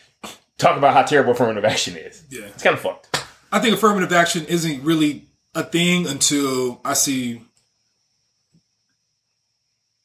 talk 0.57 0.77
about 0.77 0.93
how 0.93 1.01
terrible 1.03 1.31
affirmative 1.31 1.65
action 1.65 1.95
is 1.97 2.23
Yeah. 2.29 2.45
it's 2.45 2.63
kind 2.63 2.73
of 2.73 2.79
fucked 2.79 3.07
I 3.51 3.59
think 3.59 3.75
affirmative 3.75 4.13
action 4.13 4.45
isn't 4.45 4.83
really 4.83 5.27
a 5.53 5.63
thing 5.63 6.07
until 6.07 6.79
I 6.85 6.93
see 6.93 7.41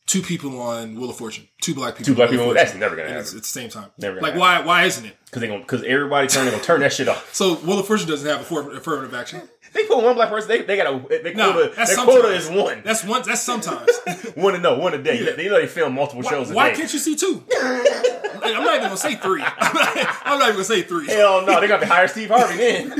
two 0.06 0.22
people 0.22 0.60
on 0.60 0.94
Wheel 0.94 1.10
of 1.10 1.16
Fortune, 1.16 1.48
two 1.60 1.74
black 1.74 1.94
people. 1.94 2.06
two 2.06 2.14
black 2.14 2.30
people 2.30 2.52
that's 2.54 2.74
never 2.74 2.96
gonna 2.96 3.08
And 3.08 3.18
it's 3.18 3.30
happen 3.30 3.38
at 3.38 3.42
the 3.42 3.48
same 3.48 3.68
time. 3.68 3.90
Never 3.98 4.20
like 4.20 4.34
why? 4.36 4.60
Why 4.64 4.84
isn't 4.84 5.04
it? 5.04 5.16
because 5.26 5.40
they 5.42 5.48
gonna 5.48 5.60
because 5.60 5.82
everybody 5.82 6.28
turn 6.28 6.44
they 6.44 6.50
gonna 6.52 6.62
turn 6.62 6.80
that 6.80 6.92
shit 6.92 7.08
off 7.08 7.34
So 7.34 7.56
Wheel 7.56 7.80
of 7.80 7.86
Fortune 7.86 8.08
doesn't 8.08 8.28
have 8.28 8.40
a 8.40 8.44
for- 8.44 8.72
affirmative 8.76 9.14
action. 9.14 9.42
They 9.72 9.84
put 9.84 10.02
one 10.02 10.14
black 10.14 10.30
person. 10.30 10.48
They, 10.48 10.62
they 10.62 10.76
got 10.78 10.86
a 10.86 11.18
they 11.22 11.34
No, 11.34 11.52
quota. 11.52 11.74
Their 11.86 11.96
quota 11.96 12.28
is 12.28 12.48
one. 12.48 12.80
That's 12.82 13.04
one. 13.04 13.20
That's 13.26 13.42
sometimes. 13.42 13.90
one 14.34 14.54
to 14.54 14.58
know, 14.60 14.78
one 14.78 14.94
a 14.94 15.02
day. 15.02 15.22
Yeah. 15.22 15.32
They 15.32 15.48
know 15.50 15.60
they 15.60 15.66
film 15.66 15.92
multiple 15.92 16.22
why 16.22 16.30
shows 16.30 16.50
a 16.50 16.54
why 16.54 16.70
day. 16.70 16.76
can't 16.76 16.92
you 16.94 16.98
see 16.98 17.14
two? 17.14 17.44
Like, 17.50 17.52
I'm 18.56 18.64
not 18.64 18.76
even 18.76 18.82
gonna 18.84 18.96
say 18.96 19.16
three. 19.16 19.42
I'm 19.42 19.74
not, 19.74 20.16
I'm 20.24 20.38
not 20.38 20.42
even 20.44 20.52
gonna 20.54 20.64
say 20.64 20.80
three. 20.80 21.06
Hell 21.08 21.44
no, 21.44 21.60
they 21.60 21.66
got 21.68 21.80
to 21.80 21.86
hire 21.86 22.08
Steve 22.08 22.30
Harvey 22.30 22.56
then. 22.56 22.90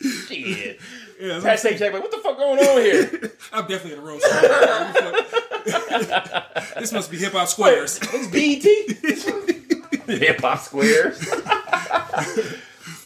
Shit. 0.00 0.80
Yeah, 1.20 1.40
Pat 1.42 1.58
Sajak, 1.58 1.92
like, 1.92 2.00
what 2.02 2.10
the 2.12 2.18
fuck 2.18 2.27
going 2.38 2.58
on 2.58 2.80
here? 2.80 3.32
I'm 3.52 3.66
definitely 3.66 3.92
in 3.92 3.98
the 3.98 4.06
room. 4.06 4.20
this 6.78 6.92
must 6.92 7.10
be 7.10 7.16
hip 7.18 7.32
hop 7.32 7.48
squares. 7.48 7.98
It's 8.02 8.28
BET. 8.28 8.64
Hip 10.08 10.40
hop 10.40 10.58
squares. 10.60 11.22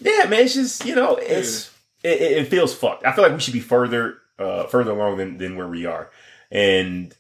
yeah, 0.01 0.27
man, 0.29 0.45
it's 0.45 0.55
just 0.55 0.85
you 0.85 0.95
know, 0.95 1.17
it's 1.17 1.71
it, 2.05 2.21
it 2.21 2.33
it 2.39 2.49
feels 2.49 2.73
fucked. 2.75 3.05
I 3.05 3.13
feel 3.13 3.25
like 3.25 3.33
we 3.33 3.41
should 3.41 3.55
be 3.55 3.61
further 3.61 4.19
uh, 4.39 4.67
further 4.67 4.93
along 4.93 5.17
than, 5.17 5.39
than 5.39 5.57
where 5.57 5.67
we 5.67 5.85
are. 5.87 6.11
And 6.53 7.13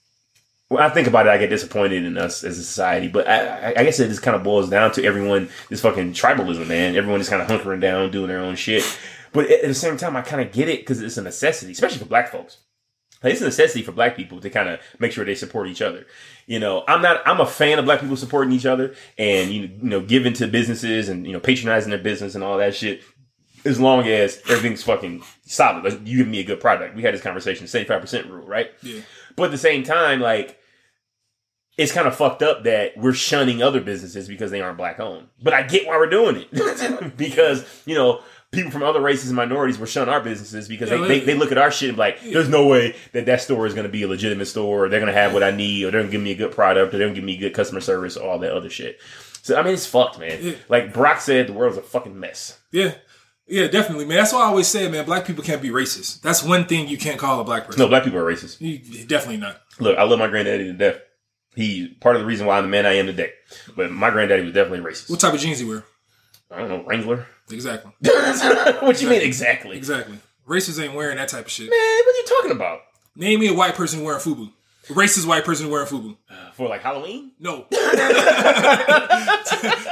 when 0.69 0.83
I 0.83 0.89
think 0.89 1.09
about 1.09 1.27
it, 1.27 1.31
I 1.31 1.39
get 1.39 1.51
disappointed 1.51 2.05
in 2.05 2.17
us 2.17 2.45
as 2.45 2.59
a 2.59 2.65
society. 2.65 3.09
But 3.09 3.27
I, 3.29 3.71
I- 3.71 3.75
I 3.81 3.85
guess 3.85 3.99
it 3.99 4.07
just 4.09 4.23
kind 4.23 4.37
of 4.37 4.45
boils 4.45 4.71
down 4.71 4.93
to 4.93 5.05
everyone 5.05 5.49
this 5.69 5.81
fucking 5.81 6.13
tribalism, 6.13 6.69
man. 6.69 6.95
Everyone 6.97 7.21
is 7.21 7.29
kind 7.29 7.43
of 7.43 7.49
hunkering 7.49 7.81
down, 7.81 8.11
doing 8.13 8.29
their 8.29 8.41
own 8.41 8.55
shit. 8.57 8.85
But 9.33 9.51
at 9.51 9.63
the 9.63 9.75
same 9.75 9.97
time, 9.97 10.17
I 10.17 10.23
kind 10.23 10.43
of 10.43 10.53
get 10.53 10.69
it 10.69 10.81
because 10.81 11.01
it's 11.01 11.17
a 11.17 11.23
necessity, 11.23 11.73
especially 11.73 11.99
for 11.99 12.05
black 12.05 12.31
folks. 12.31 12.59
Like, 13.23 13.33
it's 13.33 13.43
a 13.43 13.47
necessity 13.47 13.83
for 13.83 13.93
black 13.93 14.17
people 14.17 14.41
to 14.41 14.51
kind 14.51 14.69
of 14.69 14.81
make 14.99 15.13
sure 15.13 15.25
they 15.25 15.35
support 15.35 15.69
each 15.69 15.81
other. 15.81 16.07
You 16.47 16.59
know, 16.59 16.85
I'm 16.89 17.03
not, 17.03 17.27
I'm 17.27 17.41
a 17.41 17.47
fan 17.47 17.79
of 17.79 17.85
black 17.85 18.01
people 18.01 18.17
supporting 18.17 18.53
each 18.53 18.67
other 18.67 18.95
and, 19.17 19.51
you 19.51 19.63
you 19.63 19.89
know, 19.89 20.01
giving 20.01 20.33
to 20.35 20.49
businesses 20.49 21.09
and, 21.09 21.27
you 21.27 21.33
know, 21.33 21.41
patronizing 21.41 21.91
their 21.91 22.01
business 22.01 22.35
and 22.35 22.43
all 22.43 22.59
that 22.59 22.75
shit. 22.75 23.03
As 23.65 23.79
long 23.79 24.09
as 24.09 24.43
everything's 24.49 24.83
fucking 24.83 25.23
solid. 25.45 25.85
Like, 25.85 26.05
you 26.05 26.19
give 26.19 26.27
me 26.27 26.41
a 26.41 26.45
good 26.45 26.59
product. 26.59 26.97
We 26.97 27.03
had 27.03 27.15
this 27.15 27.23
conversation, 27.23 27.67
75% 27.67 28.29
rule, 28.29 28.45
right? 28.45 28.73
Yeah. 28.83 29.03
But 29.37 29.45
at 29.45 29.51
the 29.53 29.59
same 29.59 29.85
time, 29.85 30.19
like, 30.19 30.59
it's 31.79 31.93
kind 31.93 32.09
of 32.09 32.17
fucked 32.17 32.43
up 32.43 32.65
that 32.65 32.97
we're 32.97 33.13
shunning 33.13 33.63
other 33.63 33.81
businesses 33.81 34.27
because 34.27 34.51
they 34.51 34.61
aren't 34.61 34.79
black 34.79 34.99
owned. 34.99 35.29
But 35.41 35.55
I 35.55 35.63
get 35.63 35.87
why 35.87 35.97
we're 35.97 36.11
doing 36.11 36.45
it. 36.51 37.17
because, 37.17 37.65
you 37.87 37.95
know, 37.95 38.21
people 38.53 38.71
from 38.71 38.83
other 38.83 39.01
races 39.01 39.29
and 39.31 39.37
minorities 39.37 39.79
will 39.79 39.87
shun 39.87 40.09
our 40.09 40.21
businesses 40.21 40.69
because 40.69 40.91
Yeah, 40.91 40.99
they, 40.99 41.09
they, 41.09 41.21
they 41.21 41.35
look 41.35 41.51
at 41.51 41.59
our 41.59 41.71
shit 41.71 41.89
and 41.89 41.97
be 41.97 42.01
like, 42.01 42.21
there's 42.23 42.49
no 42.49 42.67
way 42.67 42.95
that 43.13 43.27
that 43.27 43.41
store 43.41 43.67
is 43.67 43.75
going 43.75 43.87
to 43.87 43.93
be 43.93 44.03
a 44.03 44.09
legitimate 44.09 44.47
store 44.47 44.85
or 44.85 44.89
they're 44.89 45.01
going 45.01 45.13
to 45.13 45.19
have 45.19 45.33
what 45.33 45.43
I 45.43 45.51
need 45.51 45.85
or 45.85 45.91
they're 45.91 46.01
going 46.03 46.11
to 46.11 46.13
give 46.13 46.23
me 46.23 46.33
a 46.33 46.37
good 46.37 46.53
product 46.53 46.95
or 46.95 46.99
they're 46.99 47.07
going 47.09 47.15
to 47.15 47.21
give 47.21 47.27
me 47.27 47.37
good 47.39 47.55
customer 47.55 47.81
service 47.81 48.17
or 48.17 48.31
all 48.31 48.39
that 48.41 48.53
other 48.53 48.71
shit. 48.71 48.99
So, 49.43 49.57
I 49.57 49.63
mean, 49.63 49.75
it's 49.75 49.87
fucked, 49.87 50.21
man. 50.21 50.39
Yeah. 50.41 50.53
Like 50.69 50.93
Brock 50.93 51.21
said, 51.21 51.49
the 51.49 51.53
world's 51.53 51.77
a 51.79 51.83
fucking 51.83 52.19
mess. 52.19 52.61
Yeah. 52.71 52.95
Yeah, 53.49 53.67
definitely, 53.67 54.05
man. 54.05 54.19
That's 54.19 54.33
why 54.33 54.43
I 54.43 54.45
always 54.45 54.69
say, 54.69 54.89
man, 54.89 55.05
black 55.05 55.27
people 55.27 55.43
can't 55.43 55.61
be 55.61 55.71
racist. 55.71 56.21
That's 56.21 56.45
one 56.45 56.65
thing 56.67 56.87
you 56.89 56.97
can't 56.97 57.19
call 57.19 57.41
a 57.41 57.45
black 57.45 57.67
person. 57.67 57.81
No, 57.81 57.89
black 57.89 58.05
people 58.05 58.19
are 58.21 58.25
racist. 58.25 58.61
You- 58.61 58.79
definitely 59.07 59.39
not. 59.39 59.61
Look, 59.81 59.99
I 59.99 60.05
love 60.05 60.19
my 60.19 60.29
granddaddy 60.29 60.65
to 60.65 60.73
death. 60.75 60.97
He 61.55 61.89
part 62.01 62.17
of 62.17 62.23
the 62.23 62.27
reason 62.27 62.47
why 62.47 62.57
I'm 62.59 62.65
the 62.65 62.71
man 62.71 62.87
I 62.87 62.95
am 62.95 63.07
today. 63.07 63.33
But 63.77 63.91
my 63.91 64.11
granddaddy 64.11 64.45
was 64.45 64.53
definitely 64.55 64.89
racist. 64.91 65.11
What 65.11 65.21
type 65.21 65.35
of 65.35 65.41
jeans 65.41 65.59
he 65.59 65.65
wear? 65.67 65.85
I 66.53 66.59
don't 66.59 66.69
know, 66.69 66.85
Wrangler. 66.85 67.27
Exactly. 67.51 67.93
what 68.81 69.01
you 69.03 69.09
mean 69.09 69.23
exactly? 69.23 69.77
Exactly. 69.77 70.19
Racists 70.47 70.83
ain't 70.83 70.95
wearing 70.95 71.17
that 71.17 71.29
type 71.29 71.47
of 71.47 71.51
shit. 71.51 71.71
Man, 71.71 71.79
what 71.79 72.15
are 72.15 72.19
you 72.19 72.25
talking 72.27 72.51
about? 72.53 72.81
Name 73.17 73.41
me 73.41 73.49
a 73.49 73.55
white 73.55 73.75
person 73.75 74.03
wearing 74.03 74.21
FUBU. 74.21 74.51
A 74.91 74.93
racist 74.95 75.27
white 75.27 75.45
person 75.45 75.71
wearing 75.71 75.87
FUBU. 75.87 76.17
For 76.55 76.69
like 76.69 76.83
Halloween? 76.83 77.33
No. 77.39 77.67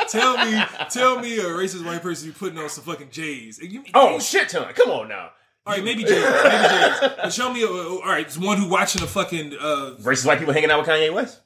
tell 0.08 0.36
me, 0.44 0.62
tell 0.90 1.18
me 1.20 1.38
a 1.38 1.44
racist 1.44 1.84
white 1.84 2.02
person 2.02 2.26
you 2.26 2.32
putting 2.32 2.58
on 2.58 2.68
some 2.68 2.84
fucking 2.84 3.10
J's. 3.10 3.58
You- 3.60 3.84
Oh 3.94 4.18
shit 4.18 4.48
ton. 4.48 4.72
Come 4.74 4.90
on 4.90 5.08
now. 5.08 5.30
all 5.66 5.74
right, 5.74 5.84
maybe 5.84 6.02
J's, 6.02 6.10
maybe 6.12 6.24
J's. 6.24 7.00
But 7.22 7.32
show 7.32 7.52
me, 7.52 7.62
a, 7.62 7.66
all 7.68 8.00
right, 8.04 8.26
it's 8.26 8.36
one 8.38 8.58
who 8.58 8.68
watching 8.68 9.02
a 9.02 9.06
fucking, 9.06 9.54
uh, 9.54 9.94
Racist 10.00 10.26
white 10.26 10.38
people 10.38 10.52
hanging 10.54 10.70
out 10.70 10.80
with 10.80 10.88
Kanye 10.88 11.12
West. 11.12 11.40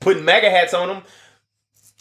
Putting 0.00 0.24
MAGA 0.24 0.50
hats 0.50 0.74
on 0.74 0.88
them. 0.88 1.02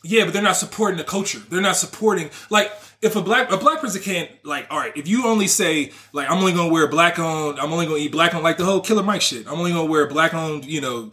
Yeah, 0.03 0.23
but 0.25 0.33
they're 0.33 0.41
not 0.41 0.57
supporting 0.57 0.97
the 0.97 1.03
culture. 1.03 1.39
They're 1.49 1.61
not 1.61 1.75
supporting, 1.75 2.29
like, 2.49 2.71
if 3.01 3.15
a 3.15 3.21
black 3.21 3.51
a 3.51 3.57
black 3.57 3.79
person 3.79 4.01
can't, 4.01 4.29
like, 4.43 4.67
all 4.69 4.77
right, 4.77 4.95
if 4.95 5.07
you 5.07 5.25
only 5.25 5.47
say, 5.47 5.91
like, 6.13 6.29
I'm 6.29 6.37
only 6.37 6.53
gonna 6.53 6.71
wear 6.71 6.87
black 6.87 7.17
owned, 7.19 7.59
I'm 7.59 7.71
only 7.71 7.85
gonna 7.85 7.99
eat 7.99 8.11
black 8.11 8.33
owned, 8.33 8.43
like 8.43 8.57
the 8.57 8.65
whole 8.65 8.81
Killer 8.81 9.03
Mike 9.03 9.21
shit. 9.21 9.47
I'm 9.47 9.57
only 9.57 9.71
gonna 9.71 9.89
wear 9.89 10.07
black 10.07 10.33
owned, 10.33 10.65
you 10.65 10.81
know, 10.81 11.11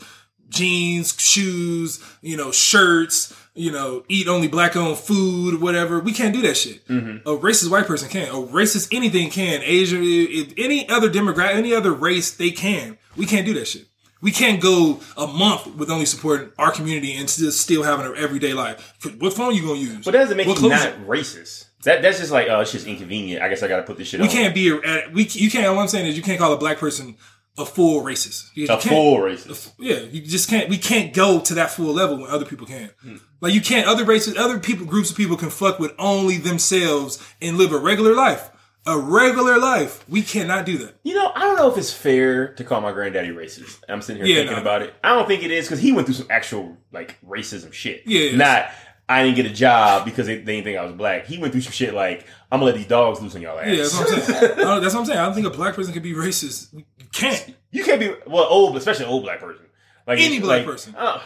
jeans, 0.49 1.15
shoes, 1.19 2.03
you 2.23 2.37
know, 2.37 2.51
shirts, 2.53 3.35
you 3.55 3.73
know, 3.73 4.05
eat 4.09 4.29
only 4.29 4.49
black 4.49 4.77
owned 4.77 4.99
food, 4.99 5.61
whatever. 5.61 6.01
We 6.01 6.13
can't 6.13 6.35
do 6.35 6.43
that 6.43 6.57
shit. 6.57 6.87
Mm-hmm. 6.89 7.29
A 7.29 7.37
racist 7.37 7.71
white 7.71 7.87
person 7.87 8.09
can. 8.09 8.29
A 8.29 8.33
racist 8.33 8.95
anything 8.95 9.31
can. 9.31 9.63
Asian, 9.63 10.01
if 10.03 10.53
any 10.59 10.89
other 10.89 11.11
demographic, 11.11 11.55
any 11.55 11.75
other 11.75 11.93
race, 11.93 12.33
they 12.33 12.51
can. 12.51 12.99
We 13.17 13.27
can't 13.27 13.47
do 13.47 13.55
that 13.55 13.67
shit. 13.67 13.87
We 14.23 14.31
can't 14.31 14.61
go 14.61 15.01
a 15.17 15.27
month 15.27 15.67
with 15.77 15.91
only 15.91 16.07
supporting 16.07 16.51
our 16.59 16.73
community 16.73 17.15
and 17.15 17.29
still 17.29 17.53
still 17.53 17.83
having 17.83 18.07
an 18.07 18.15
everyday 18.17 18.55
life. 18.55 18.97
What 19.19 19.35
phone 19.35 19.55
you 19.55 19.63
gonna 19.63 19.79
use? 19.79 20.05
But 20.05 20.13
that 20.13 20.21
doesn't 20.21 20.37
make 20.37 20.47
What 20.47 20.61
you 20.61 20.69
not 20.71 20.95
racist. 21.07 21.67
That 21.85 22.03
that's 22.03 22.19
just 22.19 22.33
like, 22.33 22.49
oh, 22.49 22.61
it's 22.61 22.73
just 22.73 22.87
inconvenient. 22.87 23.43
I 23.43 23.49
guess 23.49 23.63
I 23.63 23.69
gotta 23.69 23.83
put 23.83 23.99
this 23.99 24.09
shit 24.09 24.21
We 24.21 24.27
on. 24.27 24.33
can't 24.33 24.55
be 24.55 24.71
a, 24.71 25.09
we. 25.13 25.25
You 25.25 25.51
can't. 25.51 25.75
What 25.75 25.83
I'm 25.83 25.89
saying 25.89 26.07
is, 26.07 26.17
you 26.17 26.23
can't 26.23 26.39
call 26.39 26.53
a 26.53 26.57
black 26.59 26.79
person 26.79 27.17
a 27.59 27.65
full 27.65 28.03
racist. 28.03 28.51
You 28.55 28.67
a 28.69 28.81
full 28.81 29.19
racist. 29.19 29.73
Yeah, 29.79 29.99
you 29.99 30.21
just 30.23 30.49
can't. 30.49 30.69
We 30.69 30.79
can't 30.79 31.15
go 31.15 31.41
to 31.41 31.55
that 31.55 31.71
full 31.71 31.93
level 31.93 32.19
when 32.21 32.31
other 32.31 32.45
people 32.45 32.67
can. 32.67 32.91
Hmm. 33.03 33.17
Like 33.41 33.55
you 33.55 33.61
can't. 33.61 33.87
Other 33.87 34.05
races, 34.05 34.37
other 34.37 34.59
people, 34.59 34.87
groups 34.87 35.11
of 35.11 35.17
people 35.17 35.37
can 35.37 35.51
fuck 35.51 35.79
with 35.79 35.93
only 35.99 36.39
themselves 36.39 37.23
and 37.41 37.57
live 37.57 37.73
a 37.73 37.79
regular 37.79 38.15
life. 38.15 38.51
A 38.89 38.97
regular 38.99 39.59
life. 39.59 40.05
We 40.09 40.23
cannot 40.23 40.65
do 40.67 40.79
that. 40.79 40.95
You 41.03 41.15
know, 41.15 41.33
I 41.35 41.41
don't 41.41 41.57
know 41.57 41.71
if 41.71 41.77
it's 41.77 41.93
fair 41.93 42.55
to 42.55 42.63
call 42.65 42.81
my 42.81 42.93
granddaddy 42.93 43.31
racist. 43.31 43.81
I'm 43.89 44.01
sitting 44.01 44.25
here 44.25 44.33
Yeah, 44.35 44.41
thinking 44.43 44.57
no. 44.57 44.63
about 44.63 44.83
it. 44.83 44.95
I 45.03 45.09
don't 45.15 45.27
think 45.27 45.43
it 45.43 45.51
is 45.51 45.67
because 45.67 45.81
he 45.81 45.93
went 45.93 46.07
through 46.07 46.15
some 46.15 46.29
actual 46.31 46.77
like 46.93 47.19
racism 47.27 47.73
shit. 47.73 48.03
Yeah. 48.07 48.37
Not 48.37 48.71
I 49.09 49.23
didn't 49.23 49.37
get 49.37 49.47
a 49.47 49.53
job 49.55 50.05
because 50.05 50.27
they, 50.27 50.37
they 50.39 50.55
didn't 50.57 50.65
think 50.65 50.79
I 50.79 50.85
was 50.85 50.93
black. 50.93 51.27
He 51.27 51.39
went 51.39 51.53
through 51.53 51.63
some 51.63 51.73
shit 51.73 51.95
like 51.95 52.27
I'm 52.53 52.61
gonna 52.61 52.67
let 52.67 52.75
these 52.77 52.87
dogs 52.87 53.21
loose 53.21 53.35
on 53.35 53.43
y'all 53.43 53.59
ass. 53.59 53.67
Yeah, 53.69 53.77
that's 53.77 53.95
what 53.99 54.13
I'm 54.13 54.21
saying. 54.23 54.53
I 54.53 54.57
don't- 54.63 54.83
that's 54.83 54.95
what 54.95 55.01
I'm 55.01 55.07
saying. 55.07 55.19
I 55.19 55.25
don't 55.27 55.35
think 55.35 55.47
a 55.47 55.51
black 55.51 55.75
person 55.75 55.93
can 55.93 56.03
be 56.03 56.13
racist. 56.15 56.73
You 56.73 56.85
can't. 57.13 57.55
you 57.71 57.83
can't 57.85 58.01
be 58.01 58.15
well 58.27 58.47
old, 58.49 58.77
especially 58.77 59.05
an 59.07 59.11
old 59.11 59.23
black 59.25 59.41
person. 59.41 59.65
Like 60.07 60.21
Any 60.21 60.39
black 60.41 60.59
like, 60.59 60.67
person. 60.67 60.95
uh, 60.97 61.21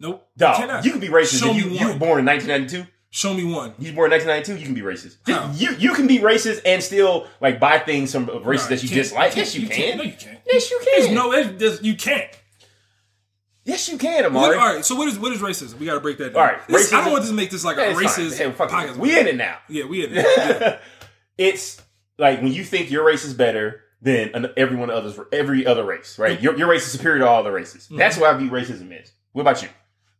Nope. 0.00 0.26
dog, 0.36 0.56
cannot. 0.56 0.84
you 0.84 0.90
can 0.92 1.00
be 1.00 1.08
racist. 1.08 1.40
Show 1.40 1.50
if 1.50 1.56
you 1.56 1.70
you 1.70 1.86
were 1.88 1.98
born 1.98 2.18
in 2.20 2.24
1992. 2.26 2.86
Show 3.10 3.32
me 3.32 3.44
one. 3.44 3.72
You 3.78 3.90
were 3.92 3.96
born 3.96 4.12
in 4.12 4.18
1992. 4.26 4.58
You 4.60 4.64
can 4.66 4.74
be 4.74 4.82
racist. 4.82 5.16
How? 5.26 5.50
You 5.54 5.74
you 5.78 5.94
can 5.94 6.06
be 6.06 6.18
racist 6.18 6.60
and 6.66 6.82
still 6.82 7.26
like 7.40 7.58
buy 7.58 7.78
things 7.78 8.12
from 8.12 8.26
races 8.44 8.66
Nah, 8.68 8.76
that 8.76 8.82
you 8.82 8.88
dislike. 8.90 9.34
Yes, 9.36 9.54
you, 9.54 9.66
can. 9.66 9.96
No, 9.98 10.04
you 10.04 10.12
can't. 10.12 10.38
Yes, 10.46 10.70
you 10.70 10.80
There's 10.84 11.06
can. 11.06 11.14
no. 11.14 11.30
there's- 11.32 11.52
there's- 11.58 11.82
you 11.82 11.94
can't. 11.94 12.28
yes, 13.64 13.88
you 13.88 13.96
can, 13.98 14.24
What, 14.24 14.26
Amari. 14.52 14.56
all 14.58 14.74
right. 14.74 14.84
So 14.84 14.94
what 14.94 15.08
is 15.08 15.18
what 15.18 15.32
is 15.32 15.40
racism? 15.40 15.78
We 15.78 15.86
got 15.86 15.94
to 15.94 16.00
break 16.00 16.18
that 16.18 16.34
down. 16.34 16.42
All 16.42 16.48
right, 16.52 16.66
This- 16.68 16.92
I 16.92 17.02
don't 17.02 17.12
want 17.12 17.22
this 17.22 17.30
to 17.30 17.36
make 17.36 17.50
this 17.50 17.64
like 17.64 17.76
Yeah, 17.78 17.84
a 17.90 17.94
racist 17.94 18.36
Hey, 18.36 18.50
podcast. 18.50 18.96
We 18.96 19.18
in 19.18 19.26
it 19.26 19.36
now. 19.36 19.56
Yeah, 19.68 19.84
we 19.86 20.04
in 20.04 20.12
it. 20.14 20.26
Yeah. 20.36 20.78
it's 21.38 21.80
like 22.18 22.42
when 22.42 22.52
you 22.52 22.62
think 22.64 22.90
your 22.90 23.04
race 23.06 23.24
is 23.24 23.32
better 23.32 23.82
than 24.02 24.30
an- 24.34 24.52
everyone 24.56 24.90
others, 24.90 25.18
every 25.32 25.64
other 25.66 25.84
race, 25.84 26.18
right? 26.18 26.40
Your, 26.40 26.56
your 26.58 26.68
race 26.68 26.84
is 26.86 26.92
superior 26.92 27.20
to 27.20 27.26
all 27.26 27.42
the 27.42 27.50
races. 27.50 27.84
Mm-hmm. 27.84 27.96
That's 27.96 28.16
what 28.18 28.32
I 28.34 28.36
view 28.38 28.50
racism 28.50 28.92
is. 29.00 29.12
What 29.32 29.42
about 29.42 29.62
you? 29.62 29.68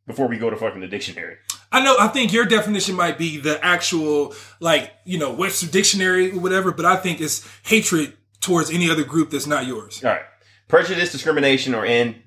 Before 0.09 0.27
we 0.27 0.39
go 0.39 0.51
to 0.51 0.57
fucking 0.57 0.81
the 0.81 0.89
dictionary, 0.89 1.37
I 1.71 1.85
know. 1.85 1.95
I 2.01 2.09
think 2.09 2.33
your 2.33 2.45
definition 2.47 2.97
might 2.97 3.17
be 3.19 3.37
the 3.37 3.65
actual, 3.65 4.35
like 4.59 4.91
you 5.05 5.19
know, 5.19 5.33
Webster 5.33 5.67
Dictionary 5.71 6.33
or 6.33 6.41
whatever. 6.41 6.73
But 6.73 6.87
I 6.87 6.97
think 6.97 7.21
it's 7.21 7.49
hatred 7.63 8.15
towards 8.41 8.71
any 8.71 8.91
other 8.91 9.05
group 9.05 9.31
that's 9.31 9.47
not 9.47 9.67
yours. 9.67 10.03
all 10.03 10.11
right, 10.11 10.23
prejudice, 10.67 11.13
discrimination, 11.13 11.75
or 11.75 11.85
in 11.87 12.23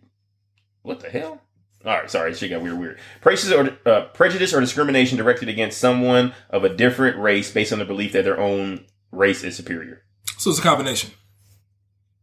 what 0.84 1.00
the 1.02 1.10
hell? 1.10 1.42
All 1.84 1.92
right, 1.92 2.12
sorry, 2.12 2.34
she 2.36 2.48
got 2.48 2.62
weird, 2.62 2.78
weird. 2.78 3.00
Prejudice 3.22 3.52
or 3.52 3.90
uh, 3.92 4.06
prejudice 4.14 4.54
or 4.54 4.60
discrimination 4.60 5.18
directed 5.18 5.50
against 5.50 5.80
someone 5.80 6.34
of 6.52 6.64
a 6.64 6.70
different 6.70 7.18
race 7.18 7.52
based 7.52 7.74
on 7.74 7.80
the 7.80 7.86
belief 7.86 8.14
that 8.14 8.24
their 8.24 8.40
own 8.40 8.86
race 9.12 9.44
is 9.44 9.56
superior. 9.56 10.04
So 10.38 10.52
it's 10.52 10.60
a 10.60 10.64
combination. 10.64 11.12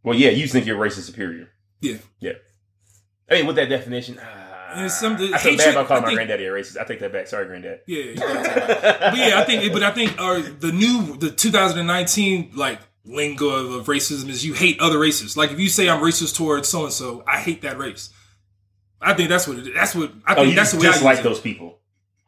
Well, 0.04 0.16
yeah, 0.16 0.30
you 0.30 0.46
think 0.46 0.66
your 0.66 0.78
race 0.78 0.96
is 0.96 1.06
superior. 1.06 1.48
Yeah. 1.80 1.98
Yeah. 2.20 2.32
I 3.30 3.34
mean, 3.34 3.46
with 3.46 3.56
that 3.56 3.68
definition, 3.68 4.20
ah, 4.22 4.47
And 4.74 4.84
it's 4.86 4.98
some- 5.00 5.14
I 5.14 5.16
feel 5.18 5.36
hatred- 5.36 5.58
bad 5.58 5.70
about 5.70 5.86
calling 5.88 6.02
I 6.02 6.06
my 6.06 6.08
think- 6.10 6.16
granddaddy 6.18 6.44
a 6.46 6.50
racist. 6.50 6.78
I 6.80 6.84
take 6.84 7.00
that 7.00 7.12
back. 7.12 7.26
Sorry, 7.26 7.46
granddad. 7.46 7.80
Yeah, 7.86 8.12
but 8.16 9.16
yeah, 9.16 9.38
I 9.40 9.44
think, 9.44 9.72
but 9.72 9.82
I 9.82 9.90
think 9.90 10.14
uh, 10.18 10.42
the 10.60 10.72
new, 10.72 11.16
the 11.16 11.30
2019 11.30 12.52
like 12.54 12.80
lingo 13.04 13.48
of, 13.48 13.72
of 13.72 13.86
racism 13.86 14.28
is 14.28 14.44
you 14.44 14.52
hate 14.54 14.78
other 14.80 14.98
races. 14.98 15.36
Like 15.36 15.50
if 15.52 15.58
you 15.60 15.68
say 15.68 15.88
I'm 15.88 16.02
racist 16.02 16.36
towards 16.36 16.68
so 16.68 16.84
and 16.84 16.92
so, 16.92 17.24
I 17.26 17.38
hate 17.38 17.62
that 17.62 17.78
race. 17.78 18.10
I 19.00 19.14
think 19.14 19.28
that's 19.28 19.46
what 19.48 19.58
it, 19.58 19.72
that's 19.74 19.94
what 19.94 20.12
I 20.26 20.32
Oh, 20.32 20.34
think 20.36 20.48
you 20.50 20.54
that's 20.56 20.72
just 20.72 20.80
the 20.80 20.80
way 20.82 20.88
I 20.88 20.92
dislike 20.92 21.22
those 21.22 21.40
people. 21.40 21.78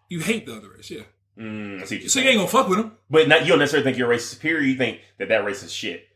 You 0.09 0.21
hate 0.21 0.47
the 0.47 0.57
other 0.57 0.71
race, 0.71 0.91
yeah. 0.91 1.03
Mm, 1.39 1.83
I 1.83 1.85
see 1.85 1.99
you're 2.01 2.09
So 2.09 2.21
you 2.21 2.29
ain't 2.29 2.39
gonna 2.39 2.49
fuck 2.49 2.69
with 2.69 2.79
them. 2.79 2.97
But 3.11 3.29
not, 3.29 3.43
you 3.43 3.49
don't 3.49 3.59
necessarily 3.59 3.85
think 3.85 3.99
your 3.99 4.09
race 4.09 4.23
is 4.23 4.31
superior. 4.31 4.61
You 4.63 4.77
think 4.77 5.01
that 5.19 5.29
that 5.29 5.45
race 5.45 5.63
is 5.63 5.73
shit. 5.73 6.07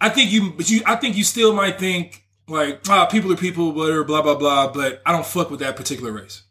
I 0.00 0.10
think 0.10 0.30
you, 0.30 0.52
but 0.52 0.68
you, 0.70 0.82
I 0.84 0.96
think 0.96 1.16
you 1.16 1.24
still 1.24 1.54
might 1.54 1.78
think 1.78 2.22
like, 2.48 2.80
ah, 2.88 3.06
people 3.06 3.32
are 3.32 3.36
people, 3.36 3.72
whatever, 3.72 4.04
blah 4.04 4.22
blah 4.22 4.34
blah. 4.36 4.72
But 4.72 5.02
I 5.06 5.12
don't 5.12 5.26
fuck 5.26 5.50
with 5.50 5.60
that 5.60 5.76
particular 5.76 6.12
race. 6.12 6.42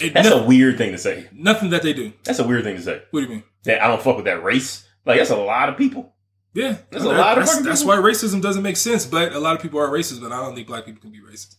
It, 0.00 0.12
That's 0.12 0.28
a 0.28 0.42
weird 0.42 0.76
thing 0.76 0.90
to 0.92 0.98
say. 0.98 1.28
nothing 1.32 1.70
that 1.70 1.82
they 1.82 1.92
do. 1.92 2.12
That's 2.24 2.40
a 2.40 2.46
weird 2.46 2.64
thing 2.64 2.76
to 2.76 2.82
say. 2.82 3.02
What 3.12 3.20
do 3.20 3.26
you 3.26 3.30
mean? 3.30 3.44
That 3.64 3.80
I 3.82 3.86
don't 3.86 4.02
fuck 4.02 4.16
with 4.16 4.24
that 4.24 4.42
race. 4.42 4.84
Like 5.06 5.18
that's 5.18 5.30
a 5.30 5.36
lot 5.36 5.68
of 5.68 5.76
people. 5.76 6.12
Yeah, 6.52 6.76
There's 6.90 7.02
a 7.04 7.08
lot 7.08 7.36
of 7.38 7.46
that's, 7.46 7.62
that's 7.62 7.82
people. 7.82 7.96
why 7.96 8.00
racism 8.10 8.40
doesn't 8.40 8.62
make 8.62 8.76
sense. 8.76 9.06
But 9.06 9.32
a 9.32 9.40
lot 9.40 9.56
of 9.56 9.62
people 9.62 9.80
are 9.80 9.88
racist, 9.88 10.20
but 10.20 10.30
I 10.32 10.40
don't 10.40 10.54
think 10.54 10.66
black 10.68 10.84
people 10.86 11.00
can 11.00 11.10
be 11.10 11.20
racist. 11.20 11.56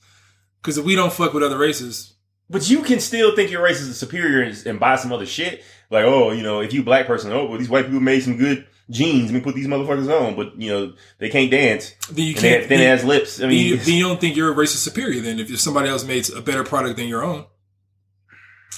Because 0.62 0.78
if 0.78 0.86
we 0.86 0.96
don't 0.96 1.12
fuck 1.14 1.34
with 1.34 1.44
other 1.44 1.58
races, 1.58 2.14
But 2.50 2.70
you 2.70 2.82
can 2.82 3.00
still 3.02 3.36
think 3.36 3.52
your 3.52 3.62
race 3.62 3.82
is 3.82 3.98
superior 3.98 4.42
and, 4.42 4.66
and 4.66 4.80
buy 4.80 4.96
some 4.96 5.12
other 5.12 5.26
shit. 5.26 5.64
Like, 5.92 6.06
oh, 6.06 6.32
you 6.32 6.44
know, 6.44 6.62
if 6.62 6.74
you 6.74 6.82
black 6.82 7.08
person, 7.08 7.32
oh, 7.34 7.46
well, 7.46 7.58
these 7.58 7.70
white 7.70 7.86
people 7.86 8.00
made 8.00 8.22
some 8.22 8.38
good 8.38 8.66
jeans. 8.90 9.32
Let 9.32 9.34
me 9.34 9.40
put 9.42 9.56
these 9.56 9.68
motherfuckers 9.68 10.10
on. 10.10 10.36
But 10.36 10.60
you 10.62 10.70
know, 10.72 10.94
they 11.20 11.30
can't 11.30 11.50
dance. 11.52 11.94
then 12.12 12.26
you 12.26 12.34
And 12.36 12.42
they 12.44 12.50
have 12.50 12.58
can't. 12.60 12.70
thin 12.70 12.80
Then, 12.80 12.98
ass 12.98 13.04
lips. 13.04 13.40
I 13.40 13.42
then 13.42 13.50
mean, 13.50 13.68
you, 13.68 13.78
then 13.78 13.94
you 13.96 14.04
don't 14.04 14.20
think 14.22 14.36
you're 14.36 14.52
a 14.52 14.56
racist 14.56 14.78
superior. 14.84 15.22
Then 15.22 15.40
if 15.40 15.60
somebody 15.60 15.90
else 15.90 16.04
made 16.04 16.30
a 16.30 16.42
better 16.42 16.64
product 16.64 16.98
than 16.98 17.08
your 17.08 17.24
own, 17.24 17.46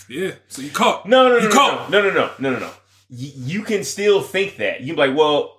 yeah. 0.10 0.32
So 0.48 0.62
you 0.62 0.72
caught. 0.72 1.08
no, 1.08 1.24
no, 1.28 1.36
no, 1.36 1.38
You 1.44 1.50
no, 1.50 1.54
caught. 1.56 1.92
no, 1.92 2.02
no, 2.02 2.10
no, 2.12 2.32
no, 2.40 2.52
no, 2.54 2.60
no. 2.60 2.68
y- 3.10 3.32
you 3.36 3.62
can 3.64 3.84
still 3.84 4.22
think 4.22 4.58
that. 4.58 4.82
You 4.82 4.94
be 4.94 5.00
like, 5.08 5.18
well, 5.18 5.56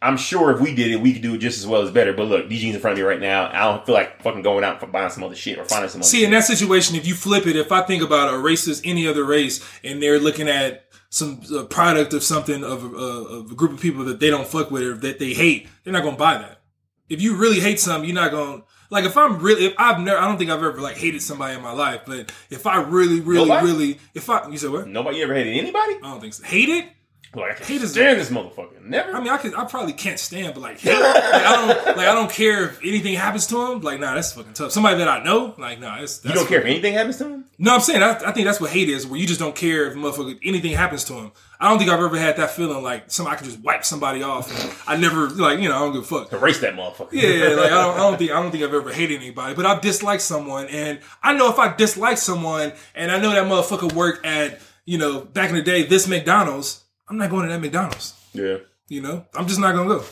I'm 0.00 0.16
sure 0.16 0.50
if 0.50 0.60
we 0.60 0.74
did 0.74 0.90
it, 0.90 0.96
we 1.00 1.12
could 1.12 1.22
do 1.22 1.34
it 1.34 1.38
just 1.38 1.58
as 1.60 1.66
well 1.66 1.82
as 1.82 1.92
better. 1.92 2.12
But 2.12 2.24
look, 2.26 2.48
these 2.48 2.60
jeans 2.60 2.74
in 2.74 2.80
front 2.80 2.94
of 2.94 2.98
me 2.98 3.08
right 3.08 3.20
now. 3.20 3.46
I 3.52 3.72
don't 3.72 3.86
feel 3.86 3.94
like 3.94 4.20
fucking 4.22 4.42
going 4.42 4.64
out 4.64 4.82
and 4.82 4.90
buying 4.90 5.10
some 5.10 5.22
other 5.22 5.36
shit 5.36 5.58
or 5.58 5.64
finding 5.64 5.88
some 5.90 6.00
other 6.00 6.08
See, 6.08 6.18
shit. 6.18 6.24
in 6.24 6.30
that 6.32 6.42
situation, 6.44 6.96
if 6.96 7.06
you 7.06 7.14
flip 7.14 7.46
it, 7.46 7.54
if 7.54 7.70
I 7.70 7.82
think 7.82 8.02
about 8.02 8.34
a 8.34 8.36
racist, 8.38 8.80
any 8.84 9.06
other 9.06 9.24
race, 9.24 9.64
and 9.84 10.02
they're 10.02 10.18
looking 10.18 10.48
at 10.48 10.86
some 11.12 11.42
uh, 11.54 11.64
product 11.64 12.14
of 12.14 12.22
something 12.22 12.64
of, 12.64 12.82
a- 12.84 12.96
uh, 12.96 13.24
of 13.40 13.52
a 13.52 13.54
group 13.54 13.72
of 13.72 13.80
people 13.80 14.02
that 14.06 14.18
they 14.18 14.30
don't 14.30 14.46
fuck 14.46 14.70
with 14.70 14.82
or 14.82 14.94
that 14.94 15.18
they 15.18 15.34
hate, 15.34 15.68
they're 15.84 15.92
not 15.92 16.02
gonna 16.02 16.16
buy 16.16 16.38
that. 16.38 16.62
If 17.10 17.20
you 17.20 17.36
really 17.36 17.60
hate 17.60 17.78
something, 17.78 18.08
you're 18.08 18.14
not 18.14 18.30
gonna 18.30 18.62
like. 18.88 19.04
If 19.04 19.14
I'm 19.16 19.38
really, 19.38 19.66
if 19.66 19.74
I've 19.76 20.00
never, 20.00 20.18
I 20.18 20.26
don't 20.26 20.38
think 20.38 20.50
I've 20.50 20.62
ever 20.62 20.80
like 20.80 20.96
hated 20.96 21.20
somebody 21.20 21.54
in 21.54 21.60
my 21.62 21.72
life, 21.72 22.02
but 22.06 22.32
if 22.48 22.66
I 22.66 22.80
really, 22.82 23.20
really, 23.20 23.46
Nobody? 23.46 23.66
really, 23.66 24.00
if 24.14 24.30
I, 24.30 24.48
you 24.48 24.56
said 24.56 24.70
what? 24.70 24.88
Nobody 24.88 25.20
ever 25.22 25.34
hated 25.34 25.58
anybody? 25.58 25.96
I 25.96 26.00
don't 26.10 26.20
think 26.20 26.32
so. 26.32 26.44
Hate 26.44 26.70
it? 26.70 26.86
Like, 27.42 27.62
I 27.62 27.64
can't 27.64 27.88
stand 27.88 28.20
this 28.20 28.28
motherfucker. 28.28 28.82
Never. 28.84 29.12
I 29.12 29.20
mean, 29.20 29.32
I 29.32 29.38
could, 29.38 29.54
I 29.54 29.64
probably 29.64 29.94
can't 29.94 30.18
stand, 30.18 30.52
but 30.52 30.60
like, 30.60 30.78
hate, 30.78 30.92
like 30.92 31.02
I 31.02 31.66
don't, 31.66 31.96
like 31.96 32.06
I 32.06 32.14
don't 32.14 32.30
care 32.30 32.64
if 32.64 32.78
anything 32.82 33.14
happens 33.14 33.46
to 33.46 33.72
him. 33.72 33.80
Like, 33.80 34.00
nah, 34.00 34.14
that's 34.14 34.32
fucking 34.32 34.52
tough. 34.52 34.70
Somebody 34.72 34.98
that 34.98 35.08
I 35.08 35.24
know, 35.24 35.54
like, 35.56 35.80
nah, 35.80 35.98
that's, 35.98 36.18
that's 36.18 36.34
you 36.34 36.40
don't 36.40 36.46
care 36.46 36.60
if 36.60 36.66
anything 36.66 36.92
happens 36.92 37.16
to 37.18 37.24
him? 37.24 37.44
No, 37.58 37.74
I'm 37.74 37.80
saying 37.80 38.02
I, 38.02 38.18
I 38.26 38.32
think 38.32 38.44
that's 38.46 38.60
what 38.60 38.70
hate 38.70 38.90
is, 38.90 39.06
where 39.06 39.18
you 39.18 39.26
just 39.26 39.40
don't 39.40 39.54
care 39.54 39.86
if 39.86 39.94
motherfucker 39.94 40.38
anything 40.44 40.72
happens 40.72 41.04
to 41.04 41.14
him. 41.14 41.32
I 41.58 41.68
don't 41.68 41.78
think 41.78 41.90
I've 41.90 42.00
ever 42.00 42.18
had 42.18 42.36
that 42.38 42.50
feeling 42.50 42.82
like 42.82 43.10
somebody 43.10 43.36
can 43.36 43.46
just 43.46 43.60
wipe 43.60 43.84
somebody 43.84 44.22
off. 44.24 44.50
And 44.50 44.76
I 44.86 44.96
never 44.96 45.28
like 45.30 45.60
you 45.60 45.68
know 45.68 45.76
I 45.76 45.78
don't 45.78 45.92
give 45.92 46.02
a 46.02 46.04
fuck. 46.04 46.32
Erase 46.32 46.58
that 46.58 46.74
motherfucker. 46.74 47.12
Yeah, 47.12 47.54
like 47.54 47.70
I 47.70 47.82
don't, 47.82 47.94
I 47.94 47.98
don't 47.98 48.18
think 48.18 48.30
I 48.32 48.42
don't 48.42 48.50
think 48.50 48.64
I've 48.64 48.74
ever 48.74 48.92
hated 48.92 49.20
anybody, 49.20 49.54
but 49.54 49.64
I 49.64 49.78
dislike 49.78 50.20
someone, 50.20 50.66
and 50.66 50.98
I 51.22 51.34
know 51.34 51.48
if 51.50 51.58
I 51.58 51.74
dislike 51.74 52.18
someone, 52.18 52.72
and 52.94 53.12
I 53.12 53.20
know 53.20 53.30
that 53.30 53.44
motherfucker 53.44 53.92
worked 53.92 54.26
at 54.26 54.60
you 54.84 54.98
know 54.98 55.20
back 55.20 55.50
in 55.50 55.56
the 55.56 55.62
day 55.62 55.84
this 55.84 56.08
McDonald's, 56.08 56.81
I'm 57.12 57.18
not 57.18 57.28
going 57.28 57.42
to 57.46 57.52
that 57.52 57.60
McDonald's. 57.60 58.14
yeah. 58.32 58.56
You 58.88 59.02
know, 59.02 59.26
I'm 59.34 59.46
just 59.46 59.60
not 59.60 59.74
gonna 59.74 59.88
go. 59.88 60.04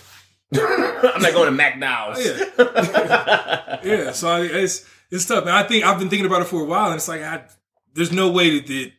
I'm 1.15 1.23
not 1.23 1.33
going 1.33 1.47
to 1.47 1.51
McDonald's. 1.51 2.25
Yeah. 2.25 3.81
Yeah, 3.83 4.13
so 4.13 4.29
I, 4.29 4.41
it's 4.43 4.87
it's 5.11 5.25
tough, 5.25 5.47
man. 5.47 5.55
I 5.55 5.63
think 5.63 5.85
I've 5.85 5.99
been 5.99 6.11
thinking 6.11 6.27
about 6.27 6.43
it 6.43 6.49
for 6.49 6.61
a 6.61 6.65
while, 6.67 6.89
and 6.89 6.97
it's 6.97 7.09
like 7.09 7.23
I, 7.23 7.45
there's 7.95 8.13
no 8.13 8.31
way 8.31 8.59
that, 8.59 8.67
that 8.67 8.93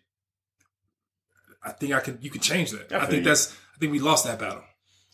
I 1.64 1.72
think 1.74 1.93
I 1.93 1.99
can 1.99 2.18
you 2.22 2.32
can 2.32 2.41
change 2.41 2.72
that. 2.72 2.91
I 2.91 3.04
I, 3.04 3.06
think 3.06 3.20
you. 3.20 3.30
that's 3.30 3.52
I 3.76 3.78
think 3.80 3.91
we 3.91 3.99
lost 3.99 4.26
that 4.26 4.39
battle. 4.39 4.64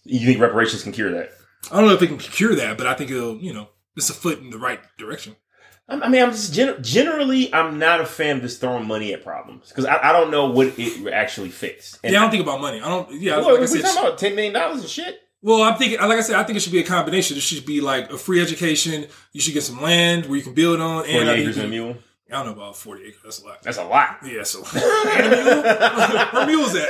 You 0.05 0.25
think 0.25 0.39
reparations 0.39 0.83
can 0.83 0.93
cure 0.93 1.11
that? 1.11 1.31
I 1.69 1.77
don't 1.77 1.87
know 1.87 1.93
if 1.95 2.01
it 2.01 2.07
can 2.07 2.17
cure 2.17 2.55
that, 2.55 2.77
but 2.77 2.87
I 2.87 2.93
think 2.93 3.11
it'll 3.11 3.37
you 3.37 3.53
know 3.53 3.67
it's 3.97 4.09
a 4.09 4.13
foot 4.13 4.39
in 4.39 4.49
the 4.49 4.57
right 4.57 4.79
direction. 4.97 5.35
I 5.89 6.09
mean, 6.09 6.21
I'm 6.21 6.31
just 6.31 6.53
gen- 6.53 6.83
generally, 6.83 7.53
I'm 7.53 7.79
not 7.79 8.01
a 8.01 8.05
fan 8.05 8.37
of 8.37 8.41
just 8.41 8.59
throwing 8.59 8.85
money 8.85 9.13
at 9.13 9.23
problems 9.23 9.69
because 9.69 9.85
I, 9.85 10.09
I 10.09 10.11
don't 10.11 10.31
know 10.31 10.47
what 10.49 10.73
it 10.77 11.07
actually 11.13 11.49
fixed. 11.49 11.99
And 12.03 12.11
yeah, 12.11 12.19
I 12.19 12.21
don't 12.23 12.31
think 12.31 12.43
about 12.43 12.59
money. 12.59 12.81
I 12.81 12.89
don't. 12.89 13.09
Yeah, 13.21 13.37
What, 13.37 13.53
like 13.53 13.61
I 13.63 13.65
said, 13.67 13.81
talking 13.83 14.03
about 14.05 14.17
ten 14.17 14.35
million 14.35 14.53
dollars 14.53 14.81
and 14.81 14.89
shit. 14.89 15.21
well, 15.41 15.61
I'm 15.63 15.77
thinking 15.77 15.99
like 15.99 16.17
I 16.17 16.21
said, 16.21 16.35
I 16.35 16.43
think 16.43 16.57
it 16.57 16.59
should 16.59 16.73
be 16.73 16.79
a 16.81 16.85
combination. 16.85 17.37
It 17.37 17.41
should 17.41 17.65
be 17.65 17.79
like 17.79 18.11
a 18.11 18.17
free 18.17 18.41
education. 18.41 19.07
You 19.31 19.39
should 19.39 19.53
get 19.53 19.63
some 19.63 19.81
land 19.81 20.25
where 20.25 20.35
you 20.37 20.43
can 20.43 20.53
build 20.53 20.81
on. 20.81 21.03
Forty 21.05 21.17
And 21.19 21.29
acres 21.29 21.55
and 21.57 21.67
a 21.67 21.69
mule. 21.69 21.95
I 22.29 22.43
don't 22.43 22.47
know 22.47 22.51
about 22.63 22.75
forty 22.75 23.05
acres. 23.05 23.21
That's 23.23 23.39
a 23.41 23.45
lot. 23.45 23.63
That's 23.63 23.77
a 23.77 23.85
lot. 23.85 24.17
Yeah, 24.25 24.43
so 24.43 24.59
a 24.73 25.29
mule. 25.29 25.63
Where 26.33 26.45
mules 26.47 26.75
at? 26.75 26.87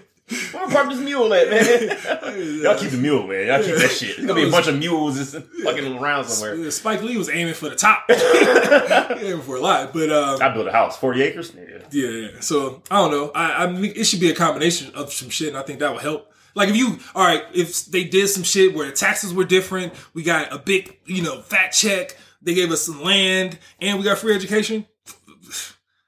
Where 0.28 0.66
the 0.66 0.72
fuck 0.74 0.90
is 0.90 0.98
mule 0.98 1.32
at, 1.34 1.48
man? 1.48 2.60
Y'all 2.62 2.76
keep 2.76 2.90
the 2.90 2.96
mule, 2.96 3.28
man. 3.28 3.46
Y'all 3.46 3.62
keep 3.62 3.76
that 3.76 3.90
shit. 3.90 4.16
There's 4.16 4.26
gonna 4.26 4.40
be 4.40 4.48
a 4.48 4.50
bunch 4.50 4.66
of 4.66 4.76
mules 4.76 5.16
just 5.16 5.36
fucking 5.62 5.98
around 5.98 6.24
somewhere. 6.24 6.68
Spike 6.72 7.02
Lee 7.02 7.16
was 7.16 7.28
aiming 7.28 7.54
for 7.54 7.68
the 7.68 7.76
top, 7.76 8.06
aiming 8.10 9.42
for 9.42 9.56
a 9.56 9.60
lot. 9.60 9.92
But 9.92 10.10
um, 10.10 10.42
I 10.42 10.48
built 10.52 10.66
a 10.66 10.72
house, 10.72 10.96
forty 10.96 11.22
acres. 11.22 11.52
Nigga. 11.52 11.86
yeah, 11.92 12.08
yeah. 12.08 12.40
So 12.40 12.82
I 12.90 12.96
don't 12.96 13.12
know. 13.12 13.30
I, 13.36 13.64
I 13.64 13.66
mean, 13.70 13.92
it 13.94 14.02
should 14.04 14.18
be 14.18 14.28
a 14.30 14.34
combination 14.34 14.92
of 14.96 15.12
some 15.12 15.30
shit, 15.30 15.48
and 15.48 15.56
I 15.56 15.62
think 15.62 15.78
that 15.78 15.92
will 15.92 15.98
help. 15.98 16.32
Like 16.56 16.70
if 16.70 16.76
you, 16.76 16.98
all 17.14 17.24
right, 17.24 17.44
if 17.54 17.86
they 17.86 18.02
did 18.02 18.26
some 18.26 18.42
shit 18.42 18.74
where 18.74 18.86
the 18.86 18.92
taxes 18.92 19.32
were 19.32 19.44
different, 19.44 19.92
we 20.12 20.24
got 20.24 20.52
a 20.52 20.58
big, 20.58 20.98
you 21.04 21.22
know, 21.22 21.40
fat 21.40 21.68
check. 21.68 22.16
They 22.42 22.54
gave 22.54 22.72
us 22.72 22.82
some 22.82 23.00
land, 23.02 23.58
and 23.80 23.98
we 23.98 24.04
got 24.04 24.18
free 24.18 24.34
education. 24.34 24.86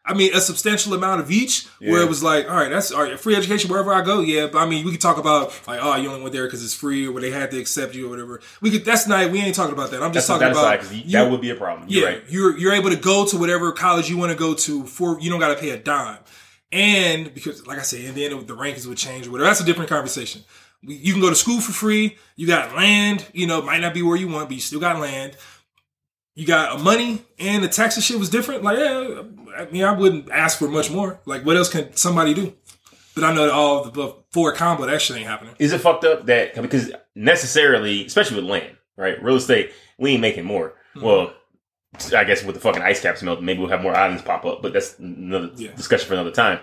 I 0.09 0.15
mean, 0.15 0.35
a 0.35 0.41
substantial 0.41 0.95
amount 0.95 1.21
of 1.21 1.31
each, 1.31 1.67
where 1.81 2.01
it 2.03 2.09
was 2.09 2.23
like, 2.23 2.49
all 2.49 2.57
right, 2.57 2.71
that's 2.71 2.91
all 2.91 3.03
right, 3.03 3.21
free 3.21 3.37
education 3.37 3.71
wherever 3.71 3.93
I 3.93 4.01
go. 4.03 4.21
Yeah, 4.21 4.47
but 4.47 4.59
I 4.59 4.67
mean, 4.67 4.85
we 4.85 4.91
could 4.91 5.01
talk 5.01 5.19
about 5.19 5.53
like, 5.69 5.81
oh, 5.83 5.95
you 5.97 6.09
only 6.09 6.23
went 6.23 6.33
there 6.33 6.47
because 6.47 6.65
it's 6.65 6.75
free, 6.75 7.07
or 7.07 7.13
where 7.13 7.21
they 7.21 7.31
had 7.31 7.51
to 7.51 7.59
accept 7.61 7.95
you, 7.95 8.07
or 8.07 8.11
whatever. 8.11 8.41
We 8.63 8.71
could. 8.71 8.85
That's 8.85 9.07
not. 9.07 9.31
We 9.31 9.41
ain't 9.41 9.55
talking 9.55 9.75
about 9.75 9.91
that. 9.91 10.03
I'm 10.03 10.13
just 10.13 10.27
That's 10.27 10.41
talking 10.41 10.51
about 10.59 10.81
aside 10.83 10.95
you- 11.05 11.13
that 11.13 11.31
would 11.31 11.41
be 11.43 11.51
a 11.51 11.55
problem. 11.55 11.89
You're 11.89 12.03
yeah, 12.09 12.17
right. 12.17 12.25
you're 12.29 12.59
you're 12.59 12.73
able 12.73 12.91
to 12.91 12.97
go 12.97 13.27
to 13.27 13.37
whatever 13.37 13.71
college 13.73 14.09
you 14.09 14.17
want 14.17 14.33
to 14.33 14.39
go 14.39 14.55
to 14.55 14.85
for 14.87 15.21
you 15.21 15.29
don't 15.31 15.41
got 15.41 15.55
to 15.55 15.61
pay 15.61 15.71
a 15.71 15.77
dime, 15.79 16.19
and 16.73 17.33
because 17.35 17.67
like 17.67 17.79
I 17.79 17.83
said, 17.83 18.05
and 18.07 18.17
then 18.17 18.31
the 18.47 18.57
rankings 18.57 18.87
would 18.87 18.99
change 18.99 19.27
or 19.27 19.31
whatever. 19.33 19.51
That's 19.51 19.61
a 19.61 19.65
different 19.65 19.91
conversation. 19.91 20.43
You 20.83 21.13
can 21.13 21.21
go 21.21 21.29
to 21.29 21.35
school 21.37 21.61
for 21.61 21.73
free. 21.73 22.17
You 22.37 22.47
got 22.47 22.75
land. 22.75 23.27
You 23.33 23.47
know, 23.47 23.61
might 23.63 23.81
not 23.81 23.95
be 23.95 24.03
where 24.03 24.17
you 24.17 24.29
want, 24.29 24.49
but 24.49 24.55
you 24.55 24.61
still 24.61 24.81
got 24.81 24.99
land. 25.01 25.37
You 26.37 26.47
got 26.47 26.81
money, 26.81 27.21
and 27.41 27.65
the 27.65 27.69
taxes 27.69 28.05
shit 28.05 28.17
was 28.17 28.31
different. 28.31 28.63
Like, 28.63 28.79
yeah, 28.79 29.23
I 29.59 29.71
mean, 29.71 29.85
I 29.85 29.93
wouldn't 29.93 30.31
ask 30.31 30.59
for 30.59 30.69
much 30.69 30.91
more. 30.91 31.21
Like, 31.27 31.45
what 31.45 31.57
else 31.57 31.69
can 31.71 31.95
somebody 31.97 32.35
do? 32.35 32.55
But 33.15 33.25
I 33.25 33.35
know 33.35 33.47
that 33.47 33.53
all 33.53 33.85
of 33.85 33.95
the 33.95 34.15
four 34.31 34.53
combo 34.53 34.87
that 34.87 35.03
shit 35.03 35.17
ain't 35.17 35.27
happening. 35.27 35.55
Is 35.59 35.73
it 35.73 35.81
fucked 35.81 36.05
up 36.05 36.27
that 36.27 36.55
because 36.55 36.93
necessarily, 37.17 38.07
especially 38.07 38.37
with 38.37 38.45
land, 38.51 38.77
right? 38.97 39.21
Real 39.23 39.37
estate, 39.37 39.73
we 39.99 40.13
ain't 40.13 40.21
making 40.21 40.45
more. 40.45 40.75
Mm-hmm. 40.95 41.05
Well, 41.07 41.33
I 42.17 42.25
guess 42.25 42.45
with 42.45 42.55
the 42.55 42.61
fucking 42.61 42.83
ice 42.83 43.01
caps 43.03 43.23
melt, 43.23 43.43
maybe 43.43 43.59
we'll 43.61 43.71
have 43.71 43.83
more 43.83 43.97
islands 43.97 44.23
pop 44.23 44.45
up, 44.45 44.63
but 44.63 44.73
that's 44.73 44.99
another 44.99 45.51
Yeah. 45.57 45.73
discussion 45.75 46.07
for 46.07 46.15
another 46.15 46.31
time. 46.31 46.61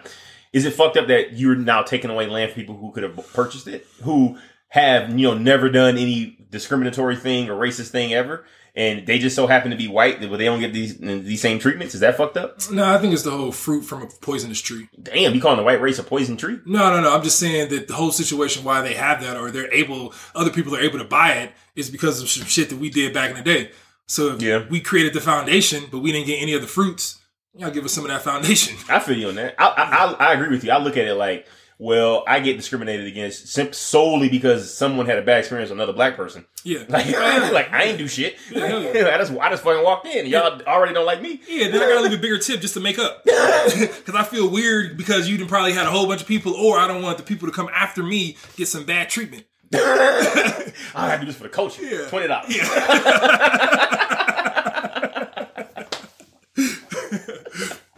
Is 0.53 0.63
it 0.65 0.73
fucked 0.73 0.95
up 0.95 1.07
that 1.07 1.33
you're 1.33 1.55
now 1.55 1.81
taking 1.81 2.09
away 2.09 2.27
land 2.27 2.51
from 2.51 2.61
people 2.61 2.77
who 2.77 2.91
could 2.91 3.03
have 3.03 3.15
purchased 3.33 3.67
it, 3.67 3.85
who 4.03 4.37
have 4.69 5.09
you 5.19 5.27
know 5.27 5.33
never 5.37 5.69
done 5.69 5.97
any 5.97 6.37
discriminatory 6.49 7.17
thing 7.17 7.49
or 7.49 7.55
racist 7.55 7.89
thing 7.89 8.13
ever, 8.13 8.45
and 8.75 9.07
they 9.07 9.19
just 9.19 9.35
so 9.35 9.47
happen 9.47 9.71
to 9.71 9.77
be 9.77 9.87
white, 9.87 10.19
but 10.21 10.37
they 10.37 10.45
don't 10.45 10.59
get 10.59 10.73
these 10.73 10.97
these 10.97 11.41
same 11.41 11.59
treatments? 11.59 11.93
Is 11.95 12.01
that 12.01 12.17
fucked 12.17 12.37
up? 12.37 12.59
No, 12.71 12.83
I 12.93 12.97
think 12.97 13.13
it's 13.13 13.23
the 13.23 13.31
whole 13.31 13.51
fruit 13.51 13.83
from 13.83 14.01
a 14.01 14.07
poisonous 14.21 14.61
tree. 14.61 14.89
Damn, 15.01 15.33
you 15.33 15.41
calling 15.41 15.57
the 15.57 15.63
white 15.63 15.81
race 15.81 15.97
a 15.99 16.03
poison 16.03 16.37
tree? 16.37 16.59
No, 16.65 16.89
no, 16.91 17.01
no. 17.01 17.15
I'm 17.15 17.23
just 17.23 17.39
saying 17.39 17.69
that 17.69 17.87
the 17.87 17.93
whole 17.93 18.11
situation 18.11 18.63
why 18.63 18.81
they 18.81 18.93
have 18.93 19.21
that 19.21 19.37
or 19.37 19.51
they're 19.51 19.71
able, 19.73 20.13
other 20.35 20.51
people 20.51 20.75
are 20.75 20.81
able 20.81 20.99
to 20.99 21.05
buy 21.05 21.33
it 21.33 21.51
is 21.75 21.89
because 21.89 22.21
of 22.21 22.29
some 22.29 22.45
shit 22.45 22.69
that 22.69 22.77
we 22.79 22.89
did 22.89 23.13
back 23.13 23.29
in 23.31 23.37
the 23.37 23.43
day. 23.43 23.71
So 24.07 24.33
if 24.35 24.41
Yeah. 24.41 24.65
we 24.69 24.81
created 24.81 25.13
the 25.13 25.21
foundation, 25.21 25.85
but 25.91 25.99
we 25.99 26.11
didn't 26.11 26.27
get 26.27 26.41
any 26.41 26.53
of 26.53 26.61
the 26.61 26.67
fruits, 26.67 27.19
y'all 27.55 27.71
give 27.71 27.85
us 27.85 27.93
some 27.93 28.03
of 28.05 28.11
that 28.11 28.21
foundation. 28.23 28.75
I 28.89 28.99
feel 28.99 29.17
you 29.17 29.29
on 29.29 29.35
that. 29.35 29.55
I, 29.57 29.67
I, 29.67 29.83
I, 29.83 30.13
I 30.29 30.33
agree 30.33 30.49
with 30.49 30.63
you. 30.63 30.71
I 30.71 30.77
look 30.77 30.97
at 30.97 31.05
it 31.07 31.15
like, 31.15 31.47
well, 31.77 32.23
I 32.27 32.39
get 32.39 32.55
discriminated 32.55 33.05
against 33.05 33.47
solely 33.75 34.29
because 34.29 34.73
someone 34.73 35.05
had 35.07 35.17
a 35.17 35.21
bad 35.21 35.39
experience 35.39 35.69
with 35.69 35.77
another 35.77 35.93
black 35.93 36.15
person. 36.15 36.45
Yeah. 36.63 36.83
Like, 36.89 37.07
like 37.51 37.73
I 37.73 37.83
ain't 37.83 37.97
do 37.97 38.07
shit. 38.07 38.37
Yeah. 38.51 38.65
I 39.13 39.17
just, 39.17 39.33
I 39.33 39.49
just 39.49 39.63
fucking 39.63 39.83
walked 39.83 40.07
in. 40.07 40.25
Y'all 40.27 40.61
already 40.63 40.93
don't 40.93 41.05
like 41.05 41.21
me. 41.21 41.41
Yeah, 41.47 41.69
then 41.69 41.81
I 41.81 41.87
gotta 41.87 42.01
leave 42.01 42.17
a 42.17 42.21
bigger 42.21 42.37
tip 42.37 42.61
just 42.61 42.73
to 42.75 42.79
make 42.79 42.97
up. 42.97 43.23
Because 43.23 44.15
I 44.15 44.23
feel 44.23 44.49
weird 44.49 44.97
because 44.97 45.27
you 45.27 45.43
probably 45.45 45.73
had 45.73 45.85
a 45.85 45.91
whole 45.91 46.07
bunch 46.07 46.21
of 46.21 46.27
people, 46.27 46.53
or 46.53 46.77
I 46.77 46.87
don't 46.87 47.01
want 47.01 47.17
the 47.17 47.23
people 47.23 47.47
to 47.47 47.53
come 47.53 47.69
after 47.73 48.01
me 48.03 48.37
get 48.55 48.67
some 48.67 48.85
bad 48.85 49.09
treatment. 49.09 49.45
I 49.73 50.71
gotta 50.95 51.19
do 51.19 51.25
this 51.25 51.35
for 51.35 51.43
the 51.43 51.49
culture. 51.49 51.83
Yeah. 51.83 52.07
Twenty 52.07 52.27
dollars. 52.27 52.55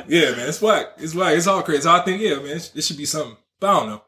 Yeah, 0.08 0.32
man, 0.32 0.48
it's 0.48 0.62
whack. 0.62 0.94
It's 0.98 1.14
whack. 1.14 1.36
It's 1.36 1.48
all 1.48 1.62
crazy. 1.64 1.82
So 1.82 1.92
I 1.92 2.00
think, 2.00 2.22
yeah, 2.22 2.36
man, 2.36 2.58
it 2.58 2.82
should 2.84 2.98
be 2.98 3.06
something. 3.06 3.36
But 3.60 3.70
I 3.70 3.80
don't 3.80 3.90
know. 3.90 4.02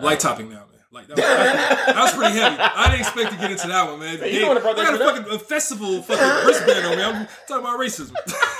Light 0.00 0.20
topic 0.20 0.48
now, 0.48 0.54
man. 0.54 0.66
Like 0.90 1.06
that 1.08 1.16
was, 1.16 1.24
that 1.26 1.96
was 1.96 2.12
pretty 2.12 2.38
heavy. 2.38 2.56
I 2.58 2.86
didn't 2.88 3.00
expect 3.00 3.32
to 3.32 3.38
get 3.38 3.50
into 3.50 3.68
that 3.68 3.90
one, 3.90 4.00
man. 4.00 4.18
you 4.30 4.40
know 4.42 4.48
what 4.48 4.62
brought 4.62 4.78
I 4.78 4.84
got 4.84 4.94
a 4.94 4.98
fucking 4.98 5.34
a 5.34 5.38
festival 5.38 6.02
fucking 6.02 6.46
wristband 6.46 6.86
on 6.86 6.96
me. 6.98 7.02
I'm 7.02 7.28
talking 7.48 7.64
about 7.64 7.80
racism. 7.80 8.14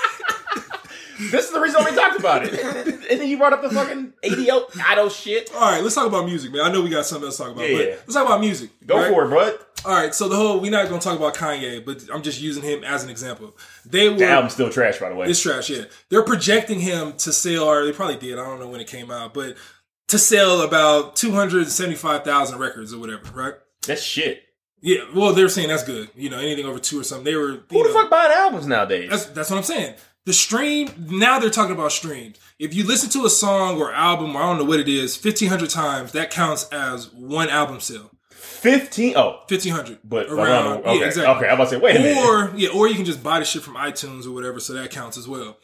This 1.31 1.45
is 1.45 1.51
the 1.51 1.59
reason 1.59 1.81
why 1.81 1.91
we 1.91 1.95
talked 1.95 2.19
about 2.19 2.43
it. 2.43 2.53
and 3.11 3.21
then 3.21 3.27
you 3.27 3.37
brought 3.37 3.53
up 3.53 3.61
the 3.61 3.69
fucking 3.69 4.13
ADO 4.23 4.67
idol 4.87 5.09
shit. 5.09 5.51
All 5.53 5.61
right, 5.71 5.81
let's 5.81 5.95
talk 5.95 6.07
about 6.07 6.25
music, 6.25 6.51
man. 6.51 6.61
I 6.61 6.71
know 6.71 6.81
we 6.81 6.89
got 6.89 7.05
something 7.05 7.25
else 7.27 7.37
to 7.37 7.43
talk 7.43 7.51
about, 7.53 7.69
Yeah, 7.69 7.77
but 7.77 7.85
yeah. 7.87 7.95
let's 7.95 8.13
talk 8.13 8.25
about 8.25 8.41
music. 8.41 8.71
Go 8.85 8.97
right? 8.97 9.11
for 9.11 9.25
it, 9.25 9.29
bud. 9.29 9.59
All 9.85 9.91
right, 9.91 10.15
so 10.15 10.29
the 10.29 10.35
whole 10.35 10.59
we're 10.59 10.71
not 10.71 10.87
gonna 10.87 11.01
talk 11.01 11.17
about 11.17 11.35
Kanye, 11.35 11.83
but 11.85 12.03
I'm 12.13 12.21
just 12.21 12.41
using 12.41 12.63
him 12.63 12.83
as 12.83 13.03
an 13.03 13.09
example. 13.09 13.57
They 13.85 14.09
were 14.09 14.15
The 14.15 14.29
album's 14.29 14.53
still 14.53 14.69
trash, 14.69 14.99
by 14.99 15.09
the 15.09 15.15
way. 15.15 15.27
It's 15.27 15.41
trash, 15.41 15.69
yeah. 15.69 15.85
They're 16.09 16.23
projecting 16.23 16.79
him 16.79 17.13
to 17.17 17.33
sell, 17.33 17.65
or 17.65 17.85
they 17.85 17.91
probably 17.91 18.17
did. 18.17 18.39
I 18.39 18.45
don't 18.45 18.59
know 18.59 18.69
when 18.69 18.79
it 18.79 18.87
came 18.87 19.11
out, 19.11 19.33
but 19.33 19.57
to 20.07 20.17
sell 20.17 20.61
about 20.61 21.15
two 21.15 21.31
hundred 21.31 21.67
seventy-five 21.67 22.23
thousand 22.23 22.59
records 22.59 22.93
or 22.93 22.99
whatever, 22.99 23.23
right? 23.33 23.53
That's 23.85 24.01
shit. 24.01 24.43
Yeah. 24.81 25.05
Well, 25.13 25.33
they're 25.33 25.49
saying 25.49 25.69
that's 25.69 25.83
good. 25.83 26.09
You 26.15 26.29
know, 26.29 26.39
anything 26.39 26.65
over 26.65 26.79
two 26.79 26.99
or 26.99 27.03
something. 27.03 27.25
They 27.25 27.35
were. 27.35 27.63
Who 27.69 27.83
the 27.83 27.89
know, 27.89 27.93
fuck 27.93 28.09
buying 28.09 28.31
albums 28.31 28.67
nowadays? 28.67 29.09
That's 29.09 29.25
that's 29.27 29.49
what 29.49 29.57
I'm 29.57 29.63
saying. 29.63 29.95
The 30.25 30.33
stream 30.33 30.89
now 31.09 31.39
they're 31.39 31.49
talking 31.49 31.75
about 31.75 31.91
streams. 31.91 32.37
If 32.57 32.73
you 32.73 32.85
listen 32.85 33.09
to 33.09 33.25
a 33.25 33.29
song 33.29 33.81
or 33.81 33.93
album, 33.93 34.37
or 34.37 34.41
I 34.41 34.45
don't 34.45 34.57
know 34.57 34.63
what 34.63 34.79
it 34.79 34.87
is, 34.87 35.17
fifteen 35.17 35.49
hundred 35.49 35.69
times, 35.69 36.13
that 36.13 36.31
counts 36.31 36.69
as 36.69 37.11
one 37.11 37.49
album 37.49 37.81
sale. 37.81 38.11
Fifteen. 38.63 39.17
Oh, 39.17 39.41
Fifteen 39.49 39.73
hundred, 39.73 39.99
but 40.05 40.27
around. 40.29 40.39
around. 40.65 40.77
Okay, 40.85 40.99
yeah, 40.99 41.05
exactly. 41.05 41.35
okay. 41.35 41.47
I'm 41.47 41.55
about 41.55 41.65
to 41.65 41.69
say, 41.71 41.77
wait 41.77 41.97
a 41.97 41.99
minute. 41.99 42.25
Or 42.25 42.53
yeah, 42.55 42.69
or 42.69 42.87
you 42.87 42.95
can 42.95 43.03
just 43.03 43.21
buy 43.21 43.39
the 43.39 43.45
shit 43.45 43.61
from 43.61 43.75
iTunes 43.75 44.25
or 44.25 44.31
whatever, 44.31 44.61
so 44.61 44.71
that 44.73 44.89
counts 44.89 45.17
as 45.17 45.27
well. 45.27 45.57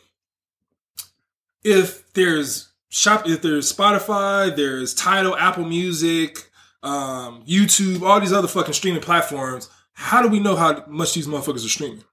If 1.64 2.12
there's 2.12 2.70
shop 2.90 3.26
if 3.26 3.42
there's 3.42 3.72
Spotify, 3.72 4.54
there's 4.54 4.94
Tidal, 4.94 5.38
Apple 5.38 5.64
Music, 5.64 6.50
um, 6.84 7.42
YouTube, 7.48 8.02
all 8.02 8.20
these 8.20 8.34
other 8.34 8.50
fucking 8.50 8.74
streaming 8.74 9.02
platforms. 9.02 9.70
How 9.94 10.22
do 10.22 10.28
we 10.28 10.42
know 10.42 10.58
how 10.58 10.84
much 10.88 11.14
these 11.14 11.28
motherfuckers 11.28 11.66
are 11.66 11.70
streaming? 11.70 12.04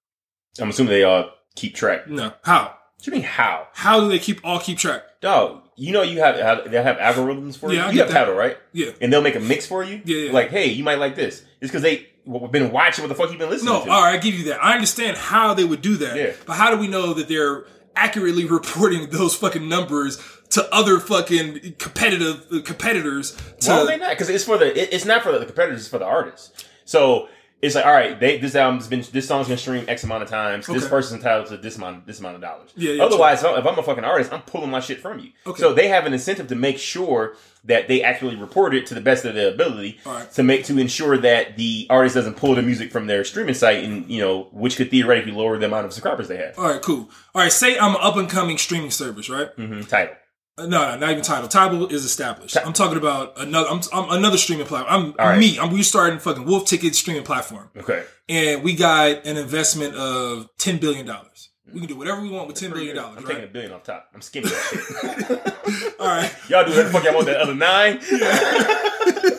I'm 0.61 0.71
assuming 0.71 0.91
they 0.91 1.03
all 1.03 1.31
keep 1.57 1.75
track. 1.75 2.09
No, 2.09 2.33
how? 2.45 2.77
What 2.99 3.05
do 3.05 3.11
you 3.11 3.17
mean 3.19 3.23
how? 3.27 3.69
How 3.73 4.01
do 4.01 4.09
they 4.09 4.19
keep 4.19 4.41
all 4.45 4.59
keep 4.59 4.79
track? 4.79 5.03
Dog, 5.21 5.63
you 5.77 5.93
know 5.93 6.03
you 6.03 6.21
have 6.21 6.37
they 6.71 6.83
have 6.83 6.97
algorithms 6.97 7.57
for 7.57 7.73
Yeah, 7.73 7.87
you. 7.87 7.93
get 7.93 7.95
You 7.95 8.01
have 8.01 8.09
that. 8.09 8.15
Tidal, 8.21 8.35
right? 8.35 8.57
Yeah. 8.73 8.91
And 9.01 9.13
they'll 9.13 9.23
make 9.23 9.37
a 9.37 9.41
mix 9.41 9.67
for 9.67 9.85
you. 9.85 10.01
Yeah, 10.05 10.17
yeah. 10.27 10.33
Like, 10.33 10.51
hey, 10.51 10.67
you 10.71 10.83
might 10.85 10.99
like 10.99 11.15
this. 11.15 11.43
It's 11.61 11.71
because 11.71 11.83
they 11.83 12.09
well, 12.25 12.49
been 12.49 12.73
watching 12.73 13.03
what 13.03 13.09
the 13.09 13.15
fuck 13.15 13.31
you've 13.31 13.39
been 13.39 13.51
listening 13.51 13.73
No, 13.73 13.85
to. 13.85 13.91
all 13.91 14.03
right, 14.03 14.15
I 14.15 14.17
give 14.19 14.35
you 14.35 14.47
that. 14.47 14.63
I 14.65 14.75
understand 14.75 15.17
how 15.17 15.55
they 15.55 15.65
would 15.65 15.81
do 15.83 15.97
that. 15.99 16.17
Yeah. 16.17 16.33
But 16.47 16.55
how 16.55 16.71
do 16.71 16.77
we 16.79 16.89
know 16.89 17.15
that 17.15 17.29
they're 17.29 17.65
accurately 17.95 18.45
reporting 18.59 19.11
those 19.11 19.35
fucking 19.37 19.69
numbers 19.69 20.19
to 20.51 20.75
other 20.75 20.99
fucking 20.99 21.75
competitive 21.79 22.45
uh, 22.53 22.61
competitors? 22.63 23.37
To, 23.61 23.71
Why 23.71 23.79
would 23.81 23.89
they 23.89 23.97
not? 23.99 24.11
Because 24.11 24.29
it's 24.31 24.45
for 24.45 24.59
the 24.59 24.67
it- 24.77 24.93
it's 24.93 25.05
not 25.05 25.23
for 25.23 25.39
the 25.39 25.45
competitors, 25.47 25.81
it's 25.83 25.89
for 25.89 25.99
the 25.99 26.07
artists. 26.07 26.65
So 26.85 27.29
it's 27.63 27.75
like, 27.75 27.87
all 27.87 27.93
right, 27.93 28.21
they 28.21 28.39
this 28.39 28.55
album's 28.55 28.87
been 28.87 29.03
this 29.13 29.27
song's 29.27 29.49
been 29.49 29.57
streamed 29.57 29.89
X 29.89 30.05
amount 30.05 30.23
of 30.23 30.29
times. 30.29 30.67
This 30.67 30.87
person's 30.87 31.23
entitled 31.23 31.47
to 31.49 31.57
this 31.57 31.77
amount 31.77 32.07
this 32.07 32.21
amount 32.21 32.35
of 32.35 32.43
dollars. 32.43 32.71
Yeah, 32.77 32.93
yeah, 32.93 33.03
Otherwise, 33.03 33.41
if 33.43 33.47
I'm, 33.47 33.59
if 33.59 33.67
I'm 33.67 33.79
a 33.79 33.83
fucking 33.83 34.05
artist, 34.05 34.33
I'm 34.33 34.43
pulling 34.43 34.71
my 34.71 34.81
shit 34.81 35.01
from 35.01 35.19
you. 35.21 35.31
Okay. 35.47 35.61
So 35.61 35.73
they 35.73 35.89
have 35.89 36.05
an 36.05 36.13
incentive 36.13 36.49
to 36.49 36.55
make 36.55 36.79
sure 36.79 37.37
that 37.65 37.89
they 37.89 38.03
actually 38.03 38.37
report 38.37 38.75
it 38.75 38.87
to 38.87 38.95
the 38.95 39.01
best 39.01 39.25
of 39.25 39.35
their 39.35 39.53
ability 39.53 39.99
right. 40.05 40.31
to 40.33 40.43
make 40.43 40.65
to 40.67 40.79
ensure 40.79 41.17
that 41.19 41.57
the 41.57 41.87
artist 41.89 42.15
doesn't 42.15 42.37
pull 42.37 42.55
the 42.55 42.63
music 42.63 42.93
from 42.93 43.07
their 43.07 43.25
streaming 43.25 43.55
site 43.55 43.83
and 43.83 44.09
you 44.11 44.21
know 44.21 44.49
which 44.53 44.77
could 44.77 44.91
theoretically 44.91 45.33
lower 45.33 45.59
the 45.59 45.67
amount 45.67 45.87
of 45.87 45.93
subscribers 45.93 46.29
they 46.29 46.37
have. 46.37 46.59
all 46.59 46.69
right, 46.69 46.83
cool. 46.83 47.09
All 47.35 47.43
right, 47.43 47.53
say 47.53 47.79
I'm 47.79 47.95
an 47.95 48.01
up 48.03 48.17
and 48.17 48.29
coming 48.29 48.59
streaming 48.59 48.91
service, 48.91 49.31
right? 49.31 49.49
hmm 49.57 49.81
Tidal. 49.81 50.15
Uh, 50.59 50.67
No, 50.67 50.93
no, 50.93 50.97
not 50.99 51.11
even 51.11 51.23
Tidal. 51.23 51.49
Tidal 51.49 51.89
is 51.89 52.05
established. 52.05 52.57
I'm 52.57 52.73
talking 52.73 52.97
about 52.97 53.39
another. 53.39 53.69
I'm, 53.69 53.81
I'm 53.93 54.11
another 54.19 54.39
streaming 54.39 54.67
platform. 54.67 55.15
I'm 55.19 55.27
right. 55.27 55.39
me. 55.39 55.59
I'm 55.59 55.71
we 55.71 55.83
starting 55.83 56.19
fucking 56.19 56.45
Wolf 56.47 56.67
Ticket 56.67 56.95
streaming 56.95 57.25
platform, 57.25 57.69
Okay. 57.77 58.05
and 58.29 58.63
we 58.63 58.75
got 58.75 59.27
an 59.27 59.37
investment 59.37 59.95
of 59.97 60.49
ten 60.59 60.79
billion 60.79 61.05
dollars. 61.07 61.51
We 61.73 61.81
can 61.81 61.89
do 61.89 61.97
whatever 61.97 62.23
we 62.23 62.31
want 62.31 62.47
with 62.47 62.57
ten 62.57 62.71
billion 62.71 62.97
dollars, 62.97 63.19
I'm 63.19 63.27
taking 63.27 63.45
a 63.45 63.49
billion 63.49 63.73
off 63.73 63.83
top. 63.83 64.09
I'm 64.15 64.23
skimming. 64.23 64.51
All 66.01 66.07
right. 66.07 66.33
Y'all 66.49 66.65
do 66.65 66.71
whatever 66.71 66.83
the 66.85 66.91
fuck 66.91 67.05
y'all 67.05 67.15
want 67.15 67.27
that 67.27 67.41
other 67.41 67.55
nine. 67.55 67.99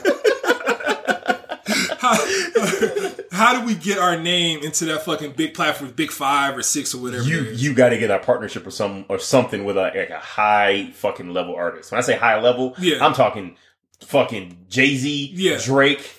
How, 2.16 3.12
how 3.32 3.60
do 3.60 3.66
we 3.66 3.76
get 3.76 3.98
our 3.98 4.18
name 4.20 4.64
into 4.64 4.86
that 4.86 5.04
fucking 5.04 5.32
big 5.34 5.54
platform, 5.54 5.92
big 5.92 6.12
five 6.12 6.58
or 6.58 6.64
six 6.64 6.94
or 6.94 7.02
whatever? 7.02 7.24
You 7.24 7.42
you 7.44 7.74
got 7.74 7.90
to 7.90 7.98
get 7.98 8.10
a 8.12 8.20
partnership 8.20 8.66
or 8.66 8.72
some 8.72 9.06
or 9.10 9.20
something 9.20 9.66
with 9.66 9.78
a 9.78 9.92
like 9.96 10.10
a 10.10 10.20
high 10.20 10.92
fucking 10.94 11.32
level 11.34 11.56
artist. 11.56 11.92
When 11.92 11.98
I 11.98 12.02
say 12.02 12.16
high 12.18 12.40
level, 12.40 12.76
Yeah. 12.80 13.06
I'm 13.06 13.14
talking 13.14 13.58
fucking 14.06 14.66
Jay 14.70 14.96
Z, 14.96 15.32
Yeah. 15.34 15.58
Drake. 15.64 16.14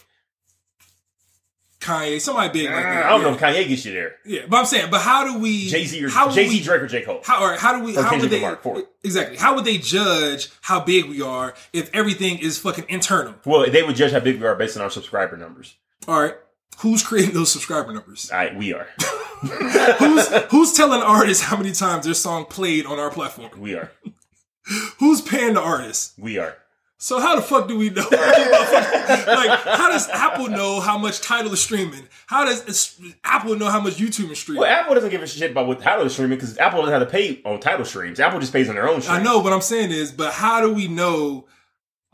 Kanye, 1.89 2.21
somebody 2.21 2.53
big 2.53 2.71
like 2.71 2.83
that. 2.83 3.07
I 3.07 3.09
don't 3.11 3.21
yeah. 3.21 3.27
know 3.29 3.35
if 3.35 3.41
Kanye 3.41 3.69
gets 3.69 3.85
you 3.85 3.93
there. 3.93 4.17
Yeah, 4.25 4.43
but 4.49 4.57
I'm 4.59 4.65
saying, 4.67 4.91
but 4.91 5.01
how 5.01 5.25
do 5.25 5.39
we 5.39 5.69
Jay 5.69 5.85
Z 5.85 6.05
or 6.05 6.09
Jay 6.09 6.49
Z, 6.49 6.59
we- 6.59 6.63
Drake 6.63 6.83
or 6.83 6.87
J 6.87 7.03
Cole. 7.03 7.21
How, 7.25 7.43
or 7.43 7.57
how 7.57 7.79
do 7.79 7.85
we? 7.85 7.97
Or 7.97 8.03
how 8.03 8.11
would 8.11 8.21
Kendrick 8.21 8.31
they 8.31 8.41
Lamar, 8.41 8.57
four. 8.57 8.83
exactly? 9.03 9.37
How 9.37 9.55
would 9.55 9.65
they 9.65 9.79
judge 9.79 10.51
how 10.61 10.81
big 10.81 11.07
we 11.07 11.23
are 11.23 11.55
if 11.73 11.91
everything 11.95 12.39
is 12.39 12.59
fucking 12.59 12.87
internal? 12.89 13.35
Well, 13.45 13.71
they 13.71 13.83
would 13.83 13.97
judge 13.97 14.13
how 14.13 14.21
big 14.21 14.41
we 14.41 14.47
are 14.47 14.55
based 14.55 14.77
on 14.77 14.83
our 14.83 14.91
subscriber 14.91 15.37
numbers. 15.37 15.77
All 16.07 16.21
right, 16.21 16.35
who's 16.79 17.03
creating 17.03 17.35
those 17.35 17.51
subscriber 17.51 17.93
numbers? 17.93 18.31
All 18.31 18.39
right, 18.39 18.57
we 18.57 18.75
are. 18.75 18.87
who's 19.41 20.29
who's 20.51 20.73
telling 20.73 21.01
artists 21.01 21.45
how 21.45 21.57
many 21.57 21.73
times 21.73 22.05
their 22.05 22.15
song 22.15 22.45
played 22.45 22.87
on 22.87 22.99
our 22.99 23.11
platform? 23.11 23.51
We 23.59 23.75
are. 23.75 23.91
Who's 24.99 25.23
paying 25.23 25.55
the 25.55 25.63
artists? 25.63 26.13
We 26.19 26.37
are. 26.37 26.55
So 27.01 27.21
how 27.21 27.37
the 27.37 27.43
fuck 27.43 27.69
do 27.69 27.79
we 27.79 27.91
know? 27.91 28.03
like, 28.11 29.61
how 29.61 29.89
does 29.89 30.09
Apple 30.09 30.49
know 30.49 30.81
how 30.81 30.99
much 30.99 31.21
Tidal 31.21 31.53
is 31.53 31.61
streaming? 31.61 32.09
How 32.27 32.45
does 32.45 33.01
Apple 33.23 33.55
know 33.55 33.69
how 33.71 33.81
much 33.81 33.95
YouTube 33.95 34.31
is 34.33 34.41
streaming? 34.41 34.63
Well, 34.63 34.71
Apple 34.71 34.97
doesn't 34.97 35.11
give 35.11 35.23
a 35.23 35.27
shit 35.27 35.53
about 35.53 35.69
what 35.69 35.81
Tidal 35.81 36.07
is 36.07 36.13
streaming 36.13 36.39
because 36.39 36.59
Apple 36.59 36.81
doesn't 36.81 36.99
have 36.99 37.09
to 37.09 37.11
pay 37.11 37.41
on 37.45 37.61
Tidal 37.61 37.85
streams. 37.85 38.19
Apple 38.19 38.41
just 38.41 38.53
pays 38.53 38.69
on 38.69 38.75
their 38.75 38.89
own 38.89 39.01
streams. 39.01 39.21
I 39.21 39.23
know 39.23 39.39
what 39.39 39.53
I'm 39.53 39.61
saying 39.61 39.93
is, 39.93 40.11
but 40.11 40.33
how 40.33 40.61
do 40.61 40.75
we 40.75 40.89
know 40.89 41.47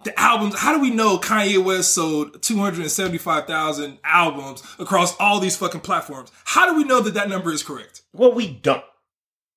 the 0.04 0.18
albums? 0.20 0.58
How 0.58 0.74
do 0.74 0.80
we 0.82 0.90
know 0.90 1.16
Kanye 1.16 1.64
West 1.64 1.94
sold 1.94 2.42
275,000 2.42 3.98
albums 4.04 4.62
across 4.78 5.16
all 5.18 5.40
these 5.40 5.56
fucking 5.56 5.80
platforms? 5.80 6.30
How 6.44 6.70
do 6.70 6.76
we 6.76 6.84
know 6.84 7.00
that 7.00 7.14
that 7.14 7.30
number 7.30 7.50
is 7.52 7.62
correct? 7.62 8.02
Well, 8.12 8.32
we 8.32 8.48
don't. 8.48 8.84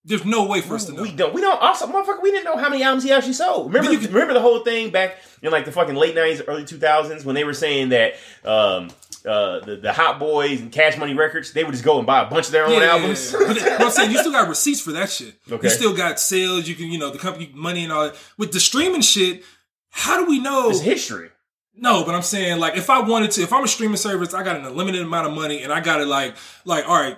There's 0.07 0.25
no 0.25 0.45
way 0.45 0.61
for 0.61 0.75
us 0.75 0.85
to 0.85 0.93
know. 0.93 1.01
We 1.03 1.11
don't. 1.11 1.33
We 1.33 1.41
don't. 1.41 1.61
Also, 1.61 1.85
motherfucker, 1.85 2.21
we 2.23 2.31
didn't 2.31 2.45
know 2.45 2.55
how 2.57 2.69
many 2.69 2.81
albums 2.81 3.03
he 3.03 3.11
actually 3.11 3.33
sold. 3.33 3.67
Remember, 3.67 3.91
you 3.91 3.99
could- 3.99 4.11
remember 4.13 4.33
the 4.33 4.41
whole 4.41 4.59
thing 4.61 4.89
back 4.89 5.17
in 5.41 5.51
like 5.51 5.65
the 5.65 5.71
fucking 5.71 5.95
late 5.95 6.15
nineties, 6.15 6.41
early 6.47 6.63
two 6.65 6.77
thousands 6.77 7.25
when 7.25 7.35
they 7.35 7.43
were 7.43 7.53
saying 7.53 7.89
that 7.89 8.13
um, 8.45 8.89
uh, 9.25 9.59
the 9.65 9.79
the 9.83 9.91
Hot 9.93 10.17
Boys 10.17 10.61
and 10.61 10.71
Cash 10.71 10.97
Money 10.97 11.13
Records 11.13 11.51
they 11.51 11.63
would 11.65 11.73
just 11.73 11.83
go 11.83 11.97
and 11.97 12.07
buy 12.07 12.21
a 12.21 12.29
bunch 12.29 12.45
of 12.45 12.51
their 12.53 12.65
own 12.65 12.73
Yeah, 12.81 12.87
albums. 12.87 13.33
yeah, 13.33 13.39
yeah. 13.41 13.47
But, 13.47 13.55
but 13.77 13.81
I'm 13.81 13.91
saying 13.91 14.11
you 14.11 14.17
still 14.19 14.31
got 14.31 14.47
receipts 14.47 14.79
for 14.79 14.93
that 14.93 15.09
shit. 15.11 15.35
Okay. 15.51 15.67
You 15.67 15.69
still 15.69 15.93
got 15.95 16.19
sales. 16.21 16.67
You 16.69 16.75
can, 16.75 16.85
you 16.89 16.97
know, 16.99 17.09
the 17.11 17.19
company 17.19 17.51
money 17.53 17.83
and 17.83 17.91
all 17.91 18.05
that. 18.05 18.15
With 18.37 18.53
the 18.53 18.59
streaming 18.61 19.01
shit, 19.01 19.43
how 19.89 20.17
do 20.17 20.25
we 20.29 20.39
know? 20.39 20.69
it's 20.69 20.79
history. 20.79 21.29
No, 21.79 22.03
but 22.05 22.15
I'm 22.15 22.21
saying 22.23 22.59
like 22.59 22.75
if 22.77 22.89
I 22.89 23.01
wanted 23.01 23.31
to, 23.31 23.41
if 23.41 23.51
I'm 23.53 23.63
a 23.63 23.67
streaming 23.67 23.97
service, 23.97 24.33
I 24.33 24.41
got 24.43 24.55
an 24.55 24.65
unlimited 24.65 25.01
amount 25.01 25.27
of 25.27 25.33
money, 25.33 25.61
and 25.63 25.71
I 25.73 25.81
got 25.81 25.99
it 26.01 26.07
like 26.07 26.35
like 26.65 26.87
all 26.87 26.95
right, 26.99 27.17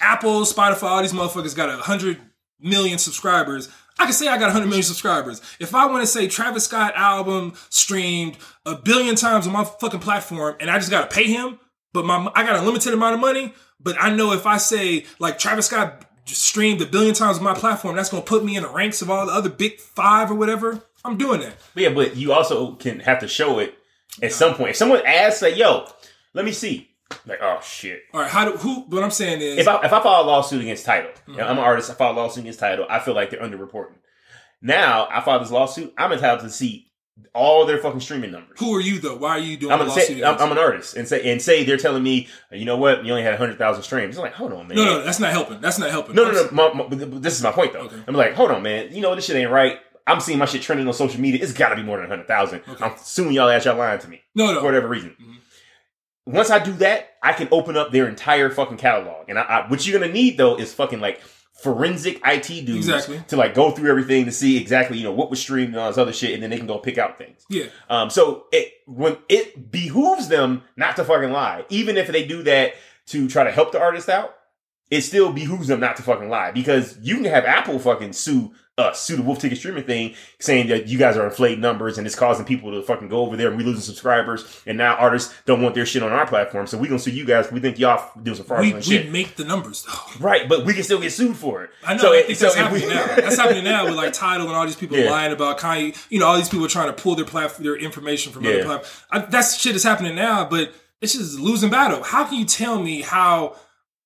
Apple, 0.00 0.42
Spotify, 0.42 0.84
all 0.84 1.02
these 1.02 1.12
motherfuckers 1.12 1.54
got 1.54 1.68
a 1.68 1.76
hundred 1.76 2.18
million 2.60 2.98
subscribers. 2.98 3.68
I 3.98 4.04
can 4.04 4.12
say 4.12 4.28
I 4.28 4.38
got 4.38 4.50
a 4.50 4.52
hundred 4.52 4.66
million 4.66 4.84
subscribers. 4.84 5.42
If 5.58 5.74
I 5.74 5.86
want 5.86 6.02
to 6.02 6.06
say 6.06 6.28
Travis 6.28 6.64
Scott 6.64 6.94
album 6.94 7.54
streamed 7.68 8.36
a 8.64 8.76
billion 8.76 9.16
times 9.16 9.46
on 9.46 9.52
my 9.52 9.64
fucking 9.64 10.00
platform, 10.00 10.56
and 10.60 10.70
I 10.70 10.78
just 10.78 10.90
got 10.90 11.10
to 11.10 11.14
pay 11.14 11.24
him, 11.24 11.58
but 11.92 12.04
my 12.04 12.30
I 12.34 12.44
got 12.44 12.56
a 12.56 12.62
limited 12.62 12.94
amount 12.94 13.14
of 13.14 13.20
money. 13.20 13.52
But 13.80 13.96
I 14.00 14.14
know 14.14 14.32
if 14.32 14.46
I 14.46 14.56
say 14.56 15.06
like 15.18 15.38
Travis 15.38 15.66
Scott 15.66 16.04
streamed 16.26 16.80
a 16.80 16.86
billion 16.86 17.14
times 17.14 17.38
on 17.38 17.44
my 17.44 17.54
platform, 17.54 17.96
that's 17.96 18.10
gonna 18.10 18.22
put 18.22 18.44
me 18.44 18.56
in 18.56 18.62
the 18.62 18.68
ranks 18.68 19.02
of 19.02 19.10
all 19.10 19.26
the 19.26 19.32
other 19.32 19.50
big 19.50 19.78
five 19.80 20.30
or 20.30 20.34
whatever. 20.34 20.82
I'm 21.04 21.16
doing 21.16 21.40
that. 21.40 21.54
But 21.74 21.82
yeah, 21.82 21.90
but 21.90 22.16
you 22.16 22.32
also 22.32 22.72
can 22.74 23.00
have 23.00 23.20
to 23.20 23.28
show 23.28 23.58
it 23.58 23.74
at 24.22 24.32
some 24.32 24.54
point. 24.54 24.70
If 24.70 24.76
someone 24.76 25.02
asks, 25.06 25.42
like, 25.42 25.56
"Yo, 25.56 25.88
let 26.34 26.44
me 26.44 26.52
see," 26.52 26.90
like, 27.26 27.38
"Oh 27.42 27.58
shit." 27.62 28.02
All 28.12 28.20
right, 28.20 28.30
how 28.30 28.44
do 28.50 28.56
who? 28.56 28.80
What 28.82 29.02
I'm 29.02 29.10
saying 29.10 29.40
is, 29.40 29.58
If 29.58 29.68
I 29.68 29.76
if 29.84 29.92
I 29.92 30.02
file 30.02 30.22
a 30.22 30.26
lawsuit 30.26 30.60
against 30.62 30.84
Tidal, 30.84 31.10
Mm-hmm. 31.10 31.30
you 31.32 31.36
know, 31.38 31.44
I'm 31.46 31.58
an 31.58 31.64
artist. 31.64 31.90
I 31.90 31.94
file 31.94 32.12
a 32.12 32.16
lawsuit 32.16 32.42
against 32.42 32.60
Tidal. 32.60 32.86
I 32.88 32.98
feel 33.00 33.14
like 33.14 33.30
they're 33.30 33.40
underreporting. 33.40 33.94
Now 34.60 35.08
I 35.10 35.20
file 35.20 35.38
this 35.38 35.50
lawsuit. 35.50 35.94
I'm 35.96 36.12
entitled 36.12 36.40
to 36.40 36.50
see 36.50 36.86
all 37.34 37.66
their 37.66 37.78
fucking 37.78 38.00
streaming 38.00 38.30
numbers. 38.30 38.58
Who 38.60 38.74
are 38.74 38.80
you 38.80 39.00
though? 39.00 39.16
Why 39.16 39.30
are 39.30 39.38
you 39.38 39.56
doing 39.56 39.72
I'm, 39.72 39.80
a 39.80 39.84
lawsuit? 39.84 40.04
say, 40.06 40.22
I'm, 40.22 40.38
I'm 40.38 40.52
an 40.52 40.58
artist, 40.58 40.96
and 40.96 41.06
say 41.06 41.30
and 41.30 41.40
say 41.40 41.64
they're 41.64 41.76
telling 41.76 42.02
me, 42.02 42.28
you 42.52 42.64
know 42.64 42.76
what, 42.76 43.04
you 43.04 43.10
only 43.12 43.22
had 43.24 43.34
hundred 43.36 43.58
thousand 43.58 43.82
streams. 43.84 44.16
I'm 44.16 44.22
like, 44.22 44.34
hold 44.34 44.52
on, 44.52 44.68
man. 44.68 44.76
no, 44.76 44.84
no, 44.84 45.02
that's 45.04 45.20
not 45.20 45.30
helping. 45.32 45.60
That's 45.60 45.78
not 45.78 45.90
helping. 45.90 46.14
no, 46.14 46.24
no, 46.24 46.32
no. 46.32 46.48
My, 46.52 46.72
my, 46.72 46.86
but 46.88 47.22
this 47.22 47.34
is 47.36 47.42
my 47.42 47.52
point 47.52 47.72
though. 47.72 47.80
Okay. 47.82 47.96
I'm 48.06 48.14
like, 48.14 48.34
hold 48.34 48.50
on, 48.50 48.62
man. 48.62 48.94
You 48.94 49.00
know 49.00 49.14
this 49.14 49.26
shit 49.26 49.36
ain't 49.36 49.50
right. 49.50 49.78
I'm 50.06 50.20
seeing 50.20 50.38
my 50.38 50.46
shit 50.46 50.62
trending 50.62 50.86
on 50.88 50.94
social 50.94 51.20
media. 51.20 51.42
It's 51.42 51.52
got 51.52 51.68
to 51.68 51.76
be 51.76 51.82
more 51.82 51.98
than 51.98 52.08
hundred 52.08 52.26
thousand. 52.28 52.62
Okay. 52.68 52.84
I'm 52.84 52.92
assuming 52.92 53.34
y'all 53.34 53.48
ass 53.50 53.64
y'all 53.66 53.76
lying 53.76 53.98
to 54.00 54.08
me 54.08 54.22
no, 54.34 54.52
no. 54.52 54.60
for 54.60 54.64
whatever 54.66 54.88
reason. 54.88 55.14
Mhm. 55.20 55.37
Once 56.28 56.50
I 56.50 56.58
do 56.62 56.72
that, 56.74 57.10
I 57.22 57.32
can 57.32 57.48
open 57.50 57.76
up 57.76 57.90
their 57.90 58.08
entire 58.08 58.50
fucking 58.50 58.76
catalog. 58.76 59.28
And 59.28 59.38
I, 59.38 59.42
I, 59.42 59.68
what 59.68 59.86
you're 59.86 59.98
gonna 59.98 60.12
need 60.12 60.36
though 60.36 60.56
is 60.56 60.72
fucking 60.74 61.00
like 61.00 61.20
forensic 61.62 62.20
IT 62.24 62.46
dudes 62.66 62.88
Exactly. 62.88 63.20
to 63.28 63.36
like 63.36 63.52
go 63.54 63.70
through 63.72 63.90
everything 63.90 64.26
to 64.26 64.30
see 64.32 64.56
exactly 64.60 64.96
you 64.98 65.04
know 65.04 65.12
what 65.12 65.28
was 65.30 65.40
streamed 65.40 65.70
and 65.70 65.78
all 65.78 65.88
this 65.88 65.98
other 65.98 66.12
shit, 66.12 66.34
and 66.34 66.42
then 66.42 66.50
they 66.50 66.58
can 66.58 66.66
go 66.66 66.78
pick 66.78 66.98
out 66.98 67.18
things. 67.18 67.44
Yeah, 67.48 67.64
Um, 67.88 68.10
so 68.10 68.44
it 68.52 68.72
when 68.86 69.16
it 69.28 69.70
behooves 69.72 70.28
them 70.28 70.62
not 70.76 70.96
to 70.96 71.04
fucking 71.04 71.32
lie, 71.32 71.64
even 71.70 71.96
if 71.96 72.06
they 72.08 72.24
do 72.26 72.42
that 72.44 72.74
to 73.06 73.28
try 73.28 73.44
to 73.44 73.50
help 73.50 73.72
the 73.72 73.80
artist 73.80 74.08
out, 74.08 74.34
it 74.90 75.00
still 75.02 75.32
behooves 75.32 75.68
them 75.68 75.80
not 75.80 75.96
to 75.96 76.02
fucking 76.02 76.28
lie 76.28 76.52
because 76.52 76.98
you 77.02 77.16
can 77.16 77.24
have 77.24 77.44
Apple 77.44 77.78
fucking 77.78 78.12
sue 78.12 78.52
us, 78.78 79.00
sue 79.02 79.16
the 79.16 79.22
Wolf 79.22 79.40
Ticket 79.40 79.58
streaming 79.58 79.84
thing, 79.84 80.14
saying 80.38 80.68
that 80.68 80.86
you 80.86 80.98
guys 80.98 81.16
are 81.16 81.24
inflating 81.26 81.60
numbers 81.60 81.98
and 81.98 82.06
it's 82.06 82.14
causing 82.16 82.46
people 82.46 82.70
to 82.70 82.82
fucking 82.82 83.08
go 83.08 83.18
over 83.20 83.36
there 83.36 83.48
and 83.48 83.56
we 83.56 83.64
losing 83.64 83.82
subscribers, 83.82 84.62
and 84.66 84.78
now 84.78 84.94
artists 84.94 85.34
don't 85.46 85.60
want 85.60 85.74
their 85.74 85.84
shit 85.84 86.02
on 86.02 86.12
our 86.12 86.26
platform, 86.26 86.66
so 86.66 86.78
we 86.78 86.86
gonna 86.88 86.98
sue 87.00 87.10
you 87.10 87.24
guys. 87.24 87.50
We 87.50 87.60
think 87.60 87.78
y'all 87.78 88.10
doing 88.22 88.36
some 88.36 88.44
we, 88.44 88.48
fraudulent 88.48 88.86
we 88.86 88.96
shit, 88.96 89.10
make 89.10 89.34
the 89.36 89.44
numbers 89.44 89.84
though. 89.84 90.20
right? 90.24 90.48
But 90.48 90.64
we 90.64 90.74
can 90.74 90.84
still 90.84 91.00
get 91.00 91.12
sued 91.12 91.36
for 91.36 91.64
it. 91.64 91.70
I 91.84 91.94
know. 91.94 92.00
So 92.02 92.12
I 92.12 92.16
it- 92.28 92.36
so 92.38 92.44
that's 92.46 92.56
happening 92.56 92.88
we- 92.88 92.94
now. 92.94 93.06
That's 93.16 93.36
happening 93.36 93.64
now 93.64 93.84
with 93.84 93.94
like 93.94 94.12
Tidal 94.12 94.46
and 94.46 94.54
all 94.56 94.64
these 94.64 94.76
people 94.76 94.96
Yeah. 94.96 95.10
lying 95.10 95.32
about 95.32 95.58
Kanye. 95.58 95.96
You 96.10 96.20
know, 96.20 96.26
all 96.26 96.36
these 96.36 96.48
people 96.48 96.68
trying 96.68 96.94
to 96.94 97.02
pull 97.02 97.16
their 97.16 97.24
platform, 97.24 97.64
their 97.64 97.76
information 97.76 98.32
from 98.32 98.46
other 98.46 98.58
Yeah. 98.58 98.64
platforms. 98.64 99.02
I, 99.10 99.18
that's 99.20 99.58
shit 99.58 99.74
is 99.74 99.82
happening 99.82 100.14
now, 100.14 100.44
but 100.44 100.72
it's 101.00 101.14
just 101.14 101.38
losing 101.38 101.70
battle. 101.70 102.02
How 102.02 102.24
can 102.24 102.38
you 102.38 102.44
tell 102.44 102.80
me 102.80 103.02
how? 103.02 103.56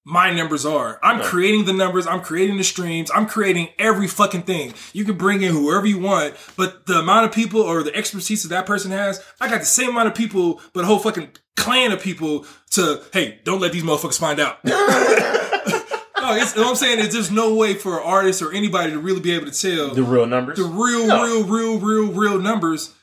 My 0.05 0.31
numbers 0.33 0.67
are. 0.67 0.99
I'm 1.03 1.19
No. 1.19 1.25
creating 1.25 1.65
the 1.65 1.73
numbers. 1.73 2.07
I'm 2.09 2.21
creating 2.23 2.57
the 2.57 2.65
streams. 2.65 3.09
I'm 3.15 3.27
creating 3.27 3.69
every 3.79 4.09
fucking 4.09 4.43
thing. 4.43 4.75
You 4.93 5.05
can 5.05 5.17
bring 5.17 5.43
in 5.43 5.53
whoever 5.53 5.87
you 5.87 5.99
want, 6.01 6.35
but 6.57 6.87
the 6.87 6.99
amount 6.99 7.27
of 7.27 7.33
people 7.33 7.61
or 7.61 7.85
the 7.85 7.95
expertise 7.95 8.43
that 8.43 8.49
that 8.49 8.67
person 8.67 8.91
has, 8.91 9.23
I 9.41 9.49
got 9.49 9.61
the 9.61 9.67
same 9.67 9.91
amount 9.91 10.09
of 10.09 10.15
people, 10.17 10.61
but 10.73 10.83
a 10.83 10.87
whole 10.89 10.99
fucking 10.99 11.29
clan 11.57 11.93
of 11.93 12.03
people 12.03 12.47
to, 12.73 13.01
hey, 13.13 13.39
don't 13.45 13.61
let 13.61 13.71
these 13.73 13.85
motherfuckers 13.85 14.19
find 14.19 14.41
out. 14.41 14.59
No, 16.23 16.35
it's, 16.37 16.55
what 16.55 16.69
I'm 16.69 16.77
saying 16.77 17.01
is 17.01 17.13
there's 17.13 17.33
no 17.33 17.57
way 17.57 17.75
for 17.75 18.01
artists 18.01 18.41
or 18.43 18.53
anybody 18.53 18.93
to 18.93 18.99
really 19.01 19.19
be 19.19 19.33
able 19.33 19.51
to 19.51 19.53
tell 19.61 19.93
The 19.93 20.05
real 20.05 20.25
numbers. 20.25 20.57
the 20.57 20.63
real, 20.63 21.05
No. 21.09 21.25
real, 21.25 21.43
real, 21.45 21.79
real, 21.81 22.13
real 22.13 22.39
numbers. 22.39 22.95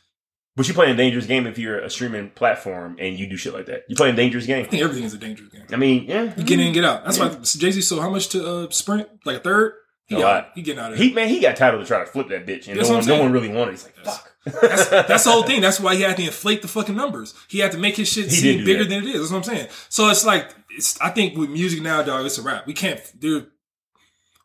But 0.59 0.67
you 0.67 0.73
play 0.73 0.91
a 0.91 0.93
dangerous 0.93 1.25
game 1.25 1.47
if 1.47 1.57
you're 1.57 1.79
a 1.79 1.89
streaming 1.89 2.31
platform 2.31 2.97
and 2.99 3.17
you 3.17 3.27
do 3.27 3.37
shit 3.37 3.53
like 3.53 3.67
that. 3.67 3.83
You 3.87 3.95
play 3.95 4.09
a 4.09 4.13
dangerous 4.13 4.45
game. 4.45 4.65
I 4.65 4.67
think 4.67 4.83
everything 4.83 5.05
is 5.05 5.13
a 5.13 5.17
dangerous 5.17 5.49
game. 5.53 5.63
I 5.71 5.77
mean, 5.77 6.03
yeah. 6.03 6.33
You 6.35 6.43
get 6.43 6.59
in, 6.59 6.73
get 6.73 6.83
out. 6.83 7.05
That's 7.05 7.17
why 7.17 7.29
Jay 7.29 7.71
Z 7.71 7.79
sold 7.79 8.01
how 8.01 8.09
much 8.09 8.27
to 8.29 8.45
uh, 8.45 8.69
Sprint? 8.69 9.07
Like 9.23 9.37
a 9.37 9.39
third. 9.39 9.71
He 10.07 10.15
A 10.15 10.19
got, 10.19 10.25
lot. 10.25 10.51
He 10.55 10.61
getting 10.61 10.81
out 10.83 10.91
of 10.91 10.97
there. 10.97 11.07
He 11.07 11.13
man, 11.13 11.29
he 11.29 11.39
got 11.39 11.55
titled 11.55 11.81
to 11.81 11.87
try 11.87 11.99
to 11.99 12.05
flip 12.05 12.27
that 12.27 12.45
bitch, 12.45 12.67
and 12.67 12.77
That's 12.77 12.89
no 12.89 12.97
one, 12.97 13.05
no 13.05 13.21
one 13.21 13.31
really 13.31 13.47
wanted. 13.47 13.71
He's 13.71 13.85
like, 13.85 13.95
fuck. 14.03 14.33
That's, 14.43 14.89
that's 15.07 15.23
the 15.23 15.31
whole 15.31 15.43
thing. 15.43 15.61
That's 15.61 15.79
why 15.79 15.95
he 15.95 16.01
had 16.01 16.17
to 16.17 16.25
inflate 16.25 16.61
the 16.61 16.67
fucking 16.67 16.93
numbers. 16.93 17.35
He 17.47 17.59
had 17.59 17.71
to 17.71 17.77
make 17.77 17.95
his 17.95 18.11
shit 18.11 18.25
He 18.25 18.31
seem 18.31 18.65
bigger 18.65 18.83
that. 18.83 18.89
than 18.89 19.05
it 19.05 19.15
is. 19.15 19.21
That's 19.21 19.31
what 19.31 19.37
I'm 19.37 19.43
saying. 19.55 19.69
So 19.87 20.09
it's 20.09 20.25
like 20.25 20.53
it's. 20.71 20.99
I 20.99 21.09
think 21.09 21.37
with 21.37 21.51
music 21.51 21.81
now, 21.81 22.01
dog, 22.01 22.25
it's 22.25 22.37
a 22.37 22.41
wrap. 22.41 22.67
We 22.67 22.73
can't. 22.73 22.99
Dude, 23.17 23.47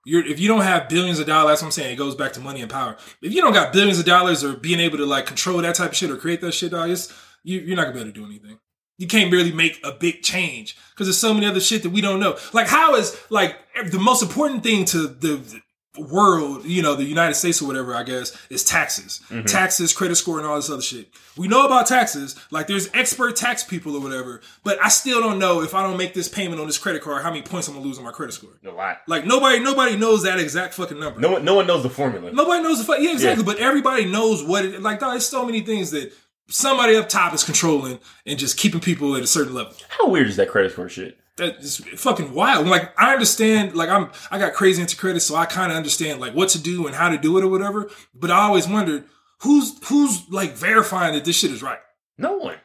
you're 0.04 0.24
if 0.26 0.38
you 0.38 0.48
don't 0.48 0.62
have 0.62 0.88
billions 0.88 1.18
of 1.18 1.26
dollars. 1.26 1.52
That's 1.52 1.62
what 1.62 1.68
I'm 1.68 1.72
saying. 1.72 1.92
It 1.92 1.96
goes 1.96 2.14
back 2.14 2.32
to 2.34 2.40
money 2.40 2.60
and 2.60 2.70
power. 2.70 2.96
If 3.22 3.32
you 3.32 3.40
don't 3.40 3.52
got 3.52 3.72
billions 3.72 3.98
of 3.98 4.04
dollars 4.04 4.44
or 4.44 4.54
being 4.54 4.80
able 4.80 4.98
to 4.98 5.06
like 5.06 5.26
control 5.26 5.58
that 5.58 5.74
type 5.74 5.90
of 5.90 5.96
shit 5.96 6.10
or 6.10 6.16
create 6.16 6.40
that 6.42 6.52
shit, 6.52 6.72
dog, 6.72 6.90
it's, 6.90 7.12
you, 7.42 7.60
you're 7.60 7.76
not 7.76 7.84
gonna 7.84 7.94
be 7.94 8.00
able 8.00 8.12
to 8.12 8.20
do 8.20 8.26
anything. 8.26 8.58
You 8.98 9.08
can't 9.08 9.32
really 9.32 9.52
make 9.52 9.80
a 9.82 9.92
big 9.92 10.22
change 10.22 10.76
because 10.90 11.08
there's 11.08 11.18
so 11.18 11.34
many 11.34 11.46
other 11.46 11.60
shit 11.60 11.82
that 11.82 11.90
we 11.90 12.00
don't 12.00 12.20
know. 12.20 12.36
Like 12.52 12.68
how 12.68 12.94
is 12.94 13.18
like 13.28 13.58
the 13.90 13.98
most 13.98 14.22
important 14.22 14.62
thing 14.62 14.84
to 14.86 15.08
the, 15.08 15.36
the 15.36 15.60
world, 15.98 16.64
you 16.64 16.82
know, 16.82 16.94
the 16.94 17.04
United 17.04 17.34
States 17.34 17.62
or 17.62 17.66
whatever, 17.66 17.94
I 17.94 18.02
guess, 18.02 18.36
is 18.50 18.64
taxes. 18.64 19.20
Mm-hmm. 19.28 19.46
Taxes, 19.46 19.92
credit 19.92 20.16
score, 20.16 20.38
and 20.38 20.46
all 20.46 20.56
this 20.56 20.70
other 20.70 20.82
shit. 20.82 21.08
We 21.36 21.48
know 21.48 21.66
about 21.66 21.86
taxes. 21.86 22.36
Like 22.50 22.66
there's 22.66 22.90
expert 22.94 23.36
tax 23.36 23.62
people 23.62 23.94
or 23.96 24.00
whatever, 24.00 24.40
but 24.62 24.78
I 24.84 24.88
still 24.88 25.20
don't 25.20 25.38
know 25.38 25.62
if 25.62 25.74
I 25.74 25.82
don't 25.82 25.96
make 25.96 26.14
this 26.14 26.28
payment 26.28 26.60
on 26.60 26.66
this 26.66 26.78
credit 26.78 27.02
card, 27.02 27.22
how 27.22 27.30
many 27.30 27.42
points 27.42 27.68
I'm 27.68 27.74
gonna 27.74 27.86
lose 27.86 27.98
on 27.98 28.04
my 28.04 28.12
credit 28.12 28.32
score. 28.32 28.50
A 28.64 28.70
lot. 28.70 28.98
Like 29.06 29.24
nobody, 29.24 29.60
nobody 29.60 29.96
knows 29.96 30.24
that 30.24 30.38
exact 30.38 30.74
fucking 30.74 30.98
number. 30.98 31.20
No 31.20 31.32
one, 31.32 31.44
no 31.44 31.54
one 31.54 31.66
knows 31.66 31.82
the 31.82 31.90
formula. 31.90 32.32
Nobody 32.32 32.62
knows 32.62 32.78
the 32.78 32.84
fuck. 32.84 33.00
Yeah, 33.00 33.12
exactly. 33.12 33.44
Yeah. 33.44 33.52
But 33.52 33.60
everybody 33.60 34.04
knows 34.04 34.42
what 34.42 34.64
it 34.64 34.82
like. 34.82 35.00
There's 35.00 35.26
so 35.26 35.44
many 35.44 35.60
things 35.60 35.90
that 35.92 36.12
somebody 36.48 36.96
up 36.96 37.08
top 37.08 37.34
is 37.34 37.44
controlling 37.44 37.98
and 38.26 38.38
just 38.38 38.58
keeping 38.58 38.80
people 38.80 39.16
at 39.16 39.22
a 39.22 39.26
certain 39.26 39.54
level. 39.54 39.74
How 39.88 40.08
weird 40.08 40.28
is 40.28 40.36
that 40.36 40.48
credit 40.48 40.72
score 40.72 40.88
shit? 40.88 41.18
That 41.36 41.56
is 41.58 41.78
fucking 41.96 42.32
wild. 42.32 42.66
Like 42.68 42.92
I 43.00 43.12
understand, 43.12 43.74
like 43.74 43.88
I'm, 43.88 44.10
I 44.30 44.38
got 44.38 44.54
crazy 44.54 44.80
into 44.80 44.96
credit, 44.96 45.20
so 45.20 45.34
I 45.34 45.46
kind 45.46 45.72
of 45.72 45.76
understand 45.76 46.20
like 46.20 46.32
what 46.34 46.50
to 46.50 46.60
do 46.60 46.86
and 46.86 46.94
how 46.94 47.08
to 47.08 47.18
do 47.18 47.36
it 47.38 47.44
or 47.44 47.48
whatever. 47.48 47.90
But 48.14 48.30
I 48.30 48.42
always 48.42 48.68
wondered 48.68 49.04
who's 49.40 49.72
who's 49.88 50.28
like 50.30 50.52
verifying 50.52 51.14
that 51.14 51.24
this 51.24 51.36
shit 51.36 51.50
is 51.50 51.62
right. 51.62 51.80
No 52.18 52.36
one. 52.36 52.56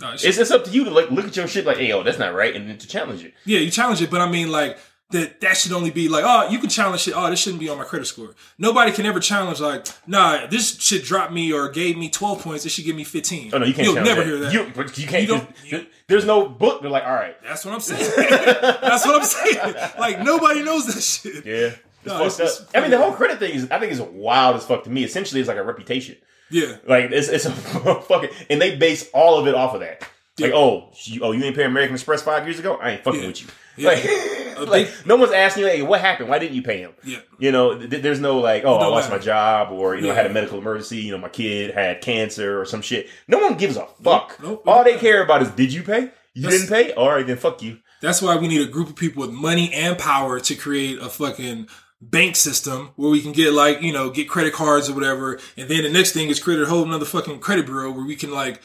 No, 0.00 0.08
it's- 0.08 0.22
It's, 0.22 0.38
it's 0.38 0.50
up 0.52 0.64
to 0.66 0.70
you 0.70 0.84
to 0.84 0.90
like 0.90 1.10
look 1.10 1.26
at 1.26 1.36
your 1.36 1.48
shit 1.48 1.66
like, 1.66 1.78
hey, 1.78 1.88
yo, 1.88 2.04
that's 2.04 2.20
not 2.20 2.34
right, 2.34 2.54
and 2.54 2.68
then 2.70 2.78
to 2.78 2.86
challenge 2.86 3.24
it. 3.24 3.34
yeah, 3.44 3.58
you 3.58 3.70
challenge 3.70 4.00
it, 4.00 4.10
but 4.10 4.20
I 4.20 4.30
mean 4.30 4.52
like 4.52 4.78
that 5.10 5.40
that 5.40 5.56
should 5.56 5.72
only 5.72 5.90
be 5.90 6.08
like, 6.08 6.22
oh, 6.26 6.50
you 6.50 6.58
can 6.58 6.68
challenge 6.68 7.02
shit. 7.02 7.14
Oh, 7.16 7.30
this 7.30 7.40
shouldn't 7.40 7.60
be 7.60 7.68
on 7.68 7.78
my 7.78 7.84
credit 7.84 8.04
score. 8.06 8.34
Nobody 8.58 8.92
can 8.92 9.06
ever 9.06 9.20
challenge 9.20 9.58
like, 9.60 9.86
nah, 10.06 10.46
this 10.48 10.78
shit 10.80 11.02
dropped 11.04 11.32
me 11.32 11.50
or 11.52 11.70
gave 11.70 11.96
me 11.96 12.10
twelve 12.10 12.42
points. 12.42 12.66
It 12.66 12.70
should 12.70 12.84
give 12.84 12.94
me 12.96 13.04
fifteen. 13.04 13.50
Oh 13.54 13.58
no, 13.58 13.64
you 13.64 13.72
can't. 13.72 13.86
You'll 13.86 14.02
never 14.04 14.20
that. 14.20 14.26
hear 14.26 14.38
that. 14.40 14.52
You, 14.52 14.70
but 14.74 14.98
you 14.98 15.06
can't. 15.06 15.22
You 15.22 15.28
don't- 15.28 15.56
just- 15.64 15.86
there's 16.08 16.24
no 16.24 16.46
book. 16.48 16.80
They're 16.82 16.90
like, 16.90 17.04
all 17.04 17.12
right, 17.14 17.36
That's 17.42 17.64
what 17.64 17.74
I'm 17.74 17.80
saying. 17.80 18.10
That's 18.16 19.06
what 19.06 19.16
I'm 19.20 19.24
saying. 19.24 19.74
Like 19.98 20.22
nobody 20.22 20.62
knows 20.62 20.86
that 20.86 21.00
shit. 21.02 21.44
yeah. 21.46 21.70
No, 22.04 22.24
it's- 22.26 22.38
it's 22.40 22.64
I 22.74 22.80
mean, 22.80 22.90
the 22.90 22.98
whole 22.98 23.12
credit 23.12 23.38
thing 23.38 23.54
is, 23.54 23.70
I 23.70 23.78
think, 23.78 23.92
is 23.92 24.00
wild 24.00 24.56
as 24.56 24.64
fuck 24.64 24.84
to 24.84 24.90
me. 24.90 25.04
Essentially, 25.04 25.40
it's 25.40 25.48
like 25.48 25.56
a 25.58 25.64
reputation. 25.64 26.16
Yeah. 26.50 26.76
Like 26.86 27.10
it's 27.10 27.28
it's 27.28 27.44
a 27.46 27.50
fucking, 28.02 28.30
and 28.50 28.60
they 28.60 28.76
base 28.76 29.08
all 29.12 29.38
of 29.38 29.46
it 29.46 29.54
off 29.54 29.74
of 29.74 29.80
that. 29.80 30.06
Like, 30.40 30.52
oh, 30.54 30.90
you, 31.02 31.20
oh, 31.24 31.32
you 31.32 31.42
ain't 31.44 31.56
pay 31.56 31.64
American 31.64 31.94
Express 31.94 32.22
five 32.22 32.46
years 32.46 32.58
ago. 32.60 32.76
I 32.80 32.92
ain't 32.92 33.02
fucking 33.04 33.20
Yeah. 33.22 33.26
with 33.26 33.42
you. 33.42 33.48
Yeah. 33.76 33.88
Like, 33.88 34.04
like 34.66 34.86
big- 34.86 35.06
no 35.06 35.16
one's 35.16 35.32
asking 35.32 35.64
you, 35.64 35.68
hey, 35.68 35.82
what 35.82 36.00
happened? 36.00 36.28
Why 36.28 36.38
didn't 36.38 36.54
you 36.56 36.62
pay 36.62 36.78
him? 36.78 36.92
Yeah. 37.04 37.18
You 37.38 37.52
know, 37.52 37.78
th- 37.78 38.02
there's 38.02 38.20
no 38.20 38.38
like, 38.38 38.64
oh, 38.64 38.76
It 38.76 38.84
I 38.84 38.86
lost 38.88 39.08
matter. 39.10 39.20
my 39.20 39.24
job, 39.24 39.72
or 39.72 39.94
you 39.96 40.02
know, 40.02 40.10
I 40.10 40.14
had 40.14 40.26
a 40.26 40.30
medical 40.32 40.58
emergency. 40.58 40.98
You 40.98 41.12
know, 41.12 41.18
my 41.18 41.28
kid 41.28 41.72
had 41.74 42.00
cancer 42.00 42.60
or 42.60 42.64
some 42.64 42.82
shit. 42.82 43.08
No 43.28 43.38
one 43.38 43.56
gives 43.56 43.76
a 43.76 43.86
fuck. 44.02 44.38
nope. 44.42 44.62
All 44.66 44.84
they 44.84 44.96
care 44.98 45.22
about 45.22 45.42
is, 45.42 45.50
did 45.50 45.72
you 45.72 45.82
pay? 45.82 46.10
You 46.34 46.48
didn't 46.50 46.68
pay? 46.68 46.92
All 46.92 47.08
right, 47.10 47.26
then 47.26 47.36
fuck 47.36 47.62
you. 47.62 47.78
That's 48.00 48.22
why 48.22 48.36
we 48.36 48.46
need 48.46 48.60
a 48.60 48.70
group 48.70 48.88
of 48.90 48.96
people 48.96 49.22
with 49.22 49.30
money 49.32 49.72
and 49.74 49.98
power 49.98 50.38
to 50.38 50.54
create 50.54 51.00
a 51.00 51.08
fucking 51.08 51.66
bank 52.00 52.36
system 52.36 52.90
where 52.94 53.10
we 53.10 53.20
can 53.20 53.32
get 53.32 53.52
like, 53.52 53.82
you 53.82 53.92
know, 53.92 54.08
get 54.08 54.28
credit 54.28 54.52
cards 54.52 54.88
or 54.88 54.94
whatever. 54.94 55.40
And 55.56 55.68
then 55.68 55.82
the 55.82 55.90
next 55.90 56.12
thing 56.12 56.28
is 56.28 56.38
create 56.38 56.60
a 56.62 56.66
whole 56.66 56.84
another 56.84 57.04
fucking 57.04 57.40
credit 57.40 57.66
bureau 57.66 57.90
where 57.90 58.04
we 58.06 58.14
can 58.14 58.30
like, 58.30 58.60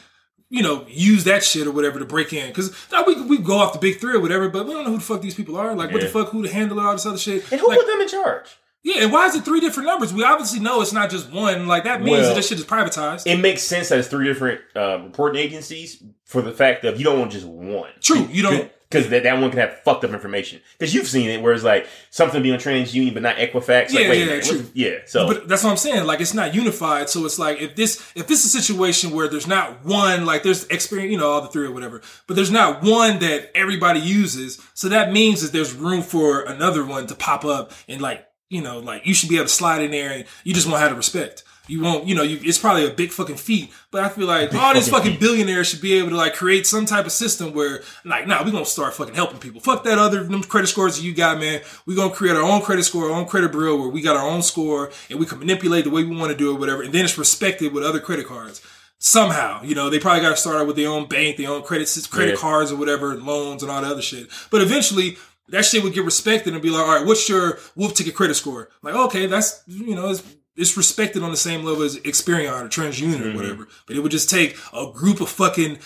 you 0.50 0.62
know, 0.62 0.84
use 0.88 1.24
that 1.24 1.42
shit 1.42 1.66
or 1.66 1.70
whatever 1.72 1.98
to 1.98 2.04
break 2.04 2.32
in. 2.32 2.52
Cause 2.52 2.74
we, 3.06 3.22
we 3.22 3.38
go 3.38 3.56
off 3.56 3.72
the 3.72 3.78
big 3.78 4.00
three 4.00 4.14
or 4.14 4.20
whatever, 4.20 4.48
but 4.48 4.66
we 4.66 4.72
don't 4.72 4.84
know 4.84 4.90
who 4.90 4.98
the 4.98 5.02
fuck 5.04 5.20
these 5.22 5.34
people 5.34 5.56
are. 5.56 5.74
Like, 5.74 5.90
what 5.90 6.00
the 6.02 6.08
fuck, 6.08 6.28
who 6.28 6.42
to 6.42 6.52
handle 6.52 6.78
all 6.80 6.92
this 6.92 7.06
other 7.06 7.18
shit. 7.18 7.50
And 7.50 7.60
who 7.60 7.68
Like, 7.68 7.78
put 7.78 7.86
them 7.86 8.00
in 8.00 8.08
charge? 8.08 8.56
yeah, 8.82 9.02
and 9.02 9.12
why 9.12 9.26
is 9.26 9.34
it 9.34 9.44
three 9.44 9.60
different 9.60 9.88
numbers? 9.88 10.12
We 10.12 10.22
obviously 10.22 10.60
know 10.60 10.80
it's 10.82 10.92
not 10.92 11.10
just 11.10 11.32
one. 11.32 11.66
Like, 11.66 11.84
that 11.84 12.02
means 12.02 12.18
Well, 12.18 12.28
that 12.28 12.34
this 12.36 12.48
shit 12.48 12.58
is 12.58 12.64
privatized. 12.66 13.26
It 13.26 13.38
makes 13.40 13.62
sense 13.62 13.88
that 13.88 13.98
it's 13.98 14.08
three 14.08 14.26
different 14.26 14.60
uh, 14.76 15.00
reporting 15.02 15.40
agencies 15.42 16.02
for 16.24 16.42
the 16.42 16.52
fact 16.52 16.82
that 16.82 16.98
you 16.98 17.04
don't 17.04 17.18
want 17.18 17.32
just 17.32 17.46
one. 17.46 17.90
True, 18.00 18.28
you 18.30 18.42
don't- 18.42 18.70
Because 18.90 19.08
that, 19.10 19.24
that 19.24 19.40
one 19.40 19.50
can 19.50 19.58
have 19.58 19.80
fucked 19.80 20.04
up 20.04 20.12
information. 20.12 20.60
Because 20.78 20.94
you've 20.94 21.08
seen 21.08 21.28
it 21.28 21.42
where 21.42 21.52
it's 21.52 21.64
like 21.64 21.88
something 22.10 22.42
being 22.42 22.58
TransUnion 22.58 23.12
but 23.14 23.22
not 23.22 23.36
Equifax. 23.36 23.66
Like, 23.66 23.92
Yeah, 23.92 24.08
wait 24.08 24.26
yeah, 24.26 24.32
a 24.34 24.40
true. 24.42 24.66
yeah. 24.74 24.98
So 25.06 25.26
But 25.26 25.48
that's 25.48 25.64
what 25.64 25.70
I'm 25.70 25.76
saying. 25.76 26.06
Like 26.06 26.20
it's 26.20 26.34
not 26.34 26.54
unified. 26.54 27.08
So 27.10 27.24
it's 27.24 27.38
like 27.38 27.60
if 27.60 27.74
this 27.74 27.96
if 28.14 28.26
this 28.28 28.44
is 28.44 28.54
a 28.54 28.60
situation 28.62 29.10
where 29.10 29.26
there's 29.28 29.46
not 29.48 29.84
one 29.84 30.24
like 30.26 30.42
there's 30.44 30.64
experience, 30.66 31.10
you 31.10 31.18
know, 31.18 31.28
all 31.30 31.40
the 31.40 31.48
three 31.48 31.66
or 31.66 31.72
whatever, 31.72 32.02
but 32.26 32.34
there's 32.36 32.50
not 32.52 32.82
one 32.82 33.18
that 33.18 33.50
everybody 33.56 34.00
uses. 34.00 34.60
So 34.74 34.88
that 34.90 35.12
means 35.12 35.42
that 35.42 35.52
there's 35.52 35.72
room 35.74 36.02
for 36.02 36.42
another 36.42 36.84
one 36.84 37.06
to 37.08 37.14
pop 37.14 37.44
up 37.44 37.72
and 37.88 38.00
like 38.00 38.26
you 38.50 38.60
know 38.62 38.78
like 38.78 39.06
you 39.06 39.14
should 39.14 39.28
be 39.30 39.36
able 39.36 39.46
to 39.46 39.52
slide 39.52 39.82
in 39.82 39.90
there 39.90 40.12
and 40.12 40.24
you 40.44 40.54
just 40.54 40.68
won't 40.68 40.80
have 40.80 40.90
the 40.90 40.96
respect. 40.96 41.42
You 41.66 41.80
won't, 41.80 42.06
you 42.06 42.14
know, 42.14 42.22
you, 42.22 42.38
it's 42.42 42.58
probably 42.58 42.86
a 42.86 42.90
big 42.90 43.10
fucking 43.10 43.36
feat, 43.36 43.72
but 43.90 44.04
I 44.04 44.10
feel 44.10 44.26
like 44.26 44.54
all 44.54 44.74
these 44.74 44.88
fucking 44.88 45.12
feat. 45.12 45.20
billionaires 45.20 45.66
should 45.68 45.80
be 45.80 45.94
able 45.94 46.10
to 46.10 46.16
like 46.16 46.34
create 46.34 46.66
some 46.66 46.84
type 46.84 47.06
of 47.06 47.12
system 47.12 47.54
where, 47.54 47.82
like, 48.04 48.26
nah, 48.26 48.44
we're 48.44 48.50
gonna 48.50 48.66
start 48.66 48.92
fucking 48.92 49.14
helping 49.14 49.38
people. 49.38 49.62
Fuck 49.62 49.84
that 49.84 49.96
other 49.98 50.24
them 50.24 50.42
credit 50.42 50.66
scores 50.66 50.96
that 50.96 51.02
you 51.02 51.14
got, 51.14 51.38
man. 51.38 51.62
We're 51.86 51.96
gonna 51.96 52.14
create 52.14 52.36
our 52.36 52.42
own 52.42 52.60
credit 52.60 52.82
score, 52.82 53.06
our 53.10 53.18
own 53.18 53.24
credit 53.26 53.50
bureau 53.52 53.76
where 53.76 53.88
we 53.88 54.02
got 54.02 54.14
our 54.14 54.28
own 54.28 54.42
score 54.42 54.90
and 55.08 55.18
we 55.18 55.24
can 55.24 55.38
manipulate 55.38 55.84
the 55.84 55.90
way 55.90 56.04
we 56.04 56.14
want 56.14 56.32
to 56.32 56.36
do 56.36 56.54
it, 56.54 56.60
whatever. 56.60 56.82
And 56.82 56.92
then 56.92 57.04
it's 57.04 57.16
respected 57.16 57.72
with 57.72 57.82
other 57.82 58.00
credit 58.00 58.26
cards. 58.26 58.60
Somehow, 58.98 59.62
you 59.62 59.74
know, 59.74 59.90
they 59.90 59.98
probably 59.98 60.22
got 60.22 60.30
to 60.30 60.36
start 60.36 60.56
out 60.56 60.66
with 60.66 60.76
their 60.76 60.88
own 60.88 61.06
bank, 61.06 61.36
their 61.36 61.50
own 61.50 61.62
credit 61.62 61.88
credit 62.10 62.32
Yeah. 62.32 62.36
cards 62.36 62.72
or 62.72 62.76
whatever, 62.76 63.14
loans 63.16 63.62
and 63.62 63.70
all 63.70 63.80
that 63.82 63.90
other 63.90 64.02
shit. 64.02 64.28
But 64.50 64.62
eventually, 64.62 65.18
that 65.48 65.64
shit 65.64 65.82
would 65.82 65.92
get 65.92 66.04
respected 66.04 66.52
and 66.54 66.62
be 66.62 66.70
like, 66.70 66.86
all 66.86 66.96
right, 66.96 67.06
what's 67.06 67.28
your 67.28 67.58
Wolf 67.74 67.94
Ticket 67.94 68.14
credit 68.14 68.34
score? 68.34 68.68
Like, 68.82 68.94
okay, 68.94 69.26
that's 69.26 69.62
you 69.66 69.94
know, 69.94 70.08
it's, 70.10 70.22
it's 70.56 70.76
respected 70.76 71.22
on 71.22 71.30
the 71.30 71.36
same 71.36 71.64
level 71.64 71.82
as 71.82 71.96
Experian 71.98 72.52
or 72.52 72.68
TransUnion 72.68 73.16
Mm-hmm. 73.18 73.32
or 73.32 73.36
whatever. 73.36 73.68
But 73.86 73.96
it 73.96 74.00
would 74.00 74.12
just 74.12 74.30
take 74.30 74.56
a 74.72 74.90
group 74.92 75.20
of 75.20 75.28
fucking 75.28 75.78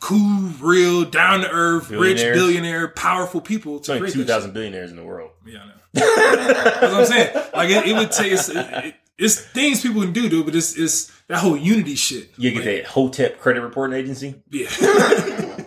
cool, 0.00 0.50
real, 0.60 1.04
down 1.04 1.40
to 1.40 1.50
earth, 1.50 1.90
rich, 1.90 2.18
billionaire, 2.18 2.88
powerful 2.88 3.40
people 3.40 3.80
to 3.80 3.98
create 3.98 4.12
two 4.12 4.24
thousand 4.24 4.52
billionaires 4.54 4.90
in 4.90 4.96
the 4.96 5.04
world. 5.04 5.30
Yeah, 5.46 5.60
I 5.62 5.66
know. 5.66 5.72
That's 5.94 6.80
what 6.82 7.00
I'm 7.00 7.06
saying. 7.06 7.34
Like 7.54 7.70
it, 7.70 7.86
it 7.86 7.92
would 7.96 8.10
take 8.12 8.32
it's, 8.32 8.48
it, 8.48 8.56
it- 8.56 8.94
it's 9.16 9.40
things 9.40 9.80
people 9.80 10.02
can 10.02 10.12
do, 10.12 10.28
dude. 10.28 10.44
But 10.44 10.56
it's 10.56 10.76
it's 10.76 11.12
that 11.28 11.38
whole 11.38 11.56
unity 11.56 11.94
shit. 11.94 12.30
You 12.36 12.50
get 12.50 12.56
Like, 12.56 12.64
that 12.64 12.84
Hotep 12.86 13.38
credit 13.38 13.60
reporting 13.62 13.96
agency. 13.96 14.42
Yeah. 14.50 14.68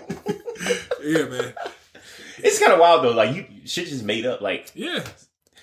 yeah, 1.02 1.26
man. 1.26 1.54
It's 2.40 2.60
kind 2.60 2.74
of 2.74 2.80
wild 2.80 3.04
though. 3.06 3.12
Like 3.12 3.36
you, 3.36 3.46
shit 3.66 3.88
just 3.88 4.04
made 4.04 4.26
up. 4.26 4.42
Like 4.42 4.72
Yeah. 4.76 5.04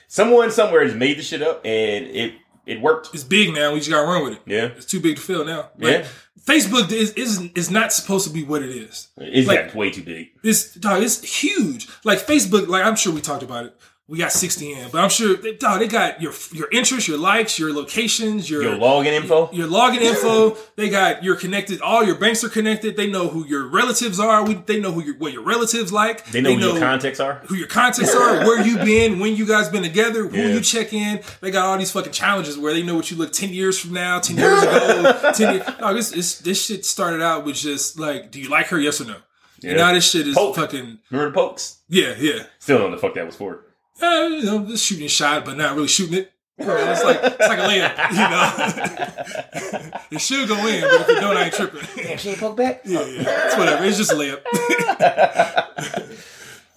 someone 0.08 0.50
somewhere 0.50 0.82
has 0.84 0.94
made 0.94 1.18
the 1.18 1.22
shit 1.22 1.42
up 1.42 1.60
and 1.64 2.06
it 2.06 2.34
it 2.66 2.80
worked. 2.80 3.10
It's 3.14 3.24
big 3.24 3.52
now. 3.54 3.72
We 3.72 3.78
just 3.80 3.90
gotta 3.90 4.06
run 4.06 4.24
with 4.24 4.32
it. 4.34 4.40
Yeah, 4.46 4.66
It's 4.76 4.86
too 4.86 5.00
big 5.00 5.16
to 5.16 5.22
fail 5.22 5.44
now. 5.44 5.70
Like, 5.78 6.02
Yeah. 6.04 6.06
Facebook 6.46 6.92
is, 6.92 7.12
is 7.12 7.40
is 7.54 7.70
not 7.70 7.92
supposed 7.92 8.26
to 8.26 8.32
be 8.32 8.44
what 8.44 8.62
it 8.62 8.70
is. 8.70 9.08
it's 9.18 9.48
Like- 9.48 9.74
way 9.74 9.90
too 9.90 10.02
big. 10.02 10.28
It's 10.42 10.74
dog, 10.74 11.02
it's 11.02 11.22
huge. 11.42 11.88
Like 12.04 12.18
Facebook, 12.26 12.68
like 12.68 12.84
I'm 12.84 12.96
sure 12.96 13.12
we 13.12 13.20
talked 13.22 13.42
about 13.42 13.66
it. 13.66 13.76
We 14.06 14.18
got 14.18 14.32
60 14.32 14.70
in, 14.70 14.90
but 14.90 15.02
I'm 15.02 15.08
sure 15.08 15.34
they, 15.34 15.54
dog, 15.54 15.80
they 15.80 15.88
got 15.88 16.20
your 16.20 16.34
your 16.52 16.68
interests, 16.70 17.08
your 17.08 17.16
likes, 17.16 17.58
your 17.58 17.72
locations, 17.72 18.50
your 18.50 18.62
Your 18.62 18.74
login 18.74 19.12
info. 19.12 19.48
your 19.50 19.66
login 19.66 20.02
info. 20.02 20.58
They 20.76 20.90
got 20.90 21.24
your 21.24 21.36
connected. 21.36 21.80
All 21.80 22.04
your 22.04 22.16
banks 22.18 22.44
are 22.44 22.50
connected. 22.50 22.96
They 22.98 23.08
know 23.08 23.28
who 23.28 23.46
your 23.46 23.66
relatives 23.66 24.20
are. 24.20 24.44
We, 24.44 24.54
they 24.54 24.78
know 24.78 24.92
who 24.92 25.02
your 25.02 25.16
what 25.16 25.32
your 25.32 25.42
relatives 25.42 25.90
like. 25.90 26.26
They 26.26 26.42
know 26.42 26.52
who 26.54 26.72
your 26.72 26.78
contacts 26.78 27.18
are. 27.18 27.36
who 27.46 27.54
your 27.54 27.66
contacts 27.68 28.14
are, 28.14 28.44
where 28.44 28.60
you 28.62 28.76
been, 28.76 29.20
when 29.20 29.36
you 29.36 29.46
guys 29.46 29.70
been 29.70 29.82
together, 29.84 30.28
who 30.28 30.36
Yeah. 30.36 30.48
you 30.48 30.60
check 30.60 30.92
in. 30.92 31.22
They 31.40 31.50
got 31.50 31.64
all 31.64 31.78
these 31.78 31.90
fucking 31.92 32.12
challenges 32.12 32.58
where 32.58 32.74
they 32.74 32.82
know 32.82 32.96
what 32.96 33.10
you 33.10 33.16
look 33.16 33.32
ten 33.32 33.50
years 33.54 33.78
from 33.78 33.94
now, 33.94 34.18
ten 34.20 34.36
years 34.36 34.62
ago, 34.62 35.32
ten 35.34 35.54
years. 35.54 35.66
No, 35.80 35.94
this, 35.94 36.10
this 36.10 36.38
this 36.40 36.62
shit 36.66 36.84
started 36.84 37.22
out 37.22 37.46
with 37.46 37.56
just 37.56 37.98
like, 37.98 38.30
do 38.30 38.38
you 38.38 38.50
like 38.50 38.66
her? 38.66 38.78
Yes 38.78 39.00
or 39.00 39.06
no. 39.06 39.16
Yeah. 39.60 39.70
And 39.70 39.78
now 39.78 39.92
this 39.94 40.10
shit 40.10 40.26
is 40.28 40.34
fucking 40.34 40.98
Remember 41.10 41.30
the 41.30 41.34
pokes? 41.34 41.78
yeah, 41.88 42.14
yeah. 42.18 42.42
Still 42.58 42.76
don't 42.80 42.90
know 42.90 42.96
the 42.96 43.00
fuck 43.00 43.14
that 43.14 43.24
was 43.24 43.36
for. 43.36 43.64
Uh, 44.02 44.28
you 44.30 44.44
know, 44.44 44.66
just 44.66 44.84
shooting 44.84 45.04
a 45.04 45.08
shot, 45.08 45.44
but 45.44 45.56
not 45.56 45.74
really 45.74 45.88
shooting 45.88 46.18
it. 46.18 46.32
You 46.58 46.66
know, 46.66 46.76
it's 46.76 47.02
like 47.02 47.18
it's 47.22 47.48
like 47.48 47.58
a 47.58 47.62
layup, 47.62 48.10
you 48.12 49.90
know. 49.90 50.00
it 50.12 50.20
should 50.20 50.48
go 50.48 50.56
in, 50.66 50.82
but 50.82 51.00
if 51.00 51.08
it 51.08 51.20
don't, 51.20 51.36
I 51.36 51.44
ain't 51.44 51.54
tripping. 51.54 51.80
Damn, 51.96 52.18
she 52.18 52.30
ain't 52.30 52.38
poke 52.38 52.56
back. 52.56 52.82
Yeah, 52.84 53.04
yeah. 53.06 53.46
It's 53.46 53.56
whatever. 53.56 53.84
It's 53.84 53.96
just 53.96 54.12
a 54.12 54.14
layup. 54.14 54.40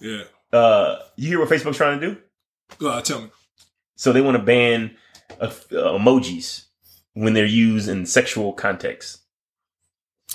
yeah. 0.00 0.22
Uh, 0.52 0.98
you 1.14 1.28
hear 1.28 1.38
what 1.38 1.48
Facebook's 1.48 1.76
trying 1.76 2.00
to 2.00 2.08
do? 2.08 2.16
Go 2.78 2.88
uh, 2.88 3.00
tell 3.02 3.20
me. 3.20 3.30
So 3.94 4.12
they 4.12 4.20
want 4.20 4.36
to 4.36 4.42
ban 4.42 4.96
uh, 5.40 5.44
uh, 5.44 5.96
emojis 5.96 6.64
when 7.14 7.34
they're 7.34 7.46
used 7.46 7.88
in 7.88 8.04
sexual 8.06 8.52
context. 8.52 9.20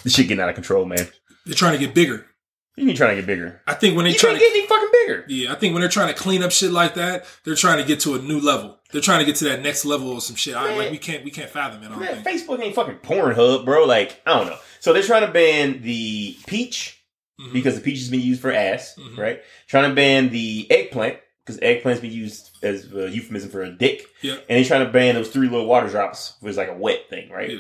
This 0.03 0.15
shit 0.15 0.29
getting 0.29 0.41
out 0.41 0.49
of 0.49 0.55
control, 0.55 0.85
man. 0.85 1.07
They're 1.45 1.55
trying 1.55 1.77
to 1.77 1.85
get 1.85 1.93
bigger. 1.93 2.27
You 2.75 2.85
mean 2.85 2.95
trying 2.95 3.11
to 3.11 3.21
get 3.21 3.27
bigger? 3.27 3.61
I 3.67 3.75
think 3.75 3.95
when 3.95 4.05
they 4.05 4.13
try 4.13 4.33
to 4.33 4.39
get 4.39 4.51
any 4.51 4.65
fucking 4.65 4.89
bigger. 4.91 5.25
Yeah, 5.27 5.51
I 5.51 5.55
think 5.55 5.73
when 5.73 5.81
they're 5.81 5.89
trying 5.91 6.07
to 6.07 6.19
clean 6.19 6.41
up 6.41 6.51
shit 6.51 6.71
like 6.71 6.95
that, 6.95 7.25
they're 7.43 7.53
trying 7.55 7.77
to 7.77 7.83
get 7.83 7.99
to 8.01 8.15
a 8.15 8.19
new 8.19 8.39
level. 8.39 8.79
They're 8.91 9.01
trying 9.01 9.19
to 9.19 9.25
get 9.25 9.35
to 9.37 9.45
that 9.45 9.61
next 9.61 9.85
level 9.85 10.17
of 10.17 10.23
some 10.23 10.35
shit. 10.35 10.55
I, 10.55 10.75
like 10.75 10.89
we 10.91 10.97
can't 10.97 11.23
we 11.23 11.29
can't 11.31 11.49
fathom 11.51 11.83
it. 11.83 11.91
I 11.91 11.97
Man. 11.99 12.23
Facebook 12.23 12.59
ain't 12.61 12.73
fucking 12.75 12.95
Pornhub, 12.97 13.65
bro. 13.65 13.85
Like, 13.85 14.21
I 14.25 14.35
don't 14.37 14.47
know. 14.47 14.57
So 14.79 14.91
they're 14.91 15.03
trying 15.03 15.25
to 15.25 15.31
ban 15.31 15.81
the 15.83 16.35
peach 16.47 16.99
Mhm. 17.39 17.53
because 17.53 17.75
the 17.75 17.81
peach 17.81 17.99
has 17.99 18.09
been 18.09 18.21
used 18.21 18.41
for 18.41 18.51
ass, 18.51 18.95
Mhm. 18.99 19.17
right? 19.17 19.41
Trying 19.67 19.89
to 19.89 19.95
ban 19.95 20.29
the 20.29 20.67
eggplant 20.71 21.17
because 21.45 21.59
eggplant's 21.61 21.99
been 21.99 22.11
used 22.11 22.51
as 22.63 22.91
a 22.93 23.09
euphemism 23.09 23.49
for 23.51 23.61
a 23.63 23.71
dick. 23.71 24.07
Yeah. 24.21 24.33
And 24.49 24.57
they're 24.57 24.65
trying 24.65 24.85
to 24.85 24.91
ban 24.91 25.13
those 25.15 25.29
three 25.29 25.47
little 25.49 25.65
water 25.67 25.89
drops 25.89 26.33
was 26.41 26.57
like 26.57 26.69
a 26.69 26.75
wet 26.77 27.09
thing, 27.09 27.29
right? 27.29 27.51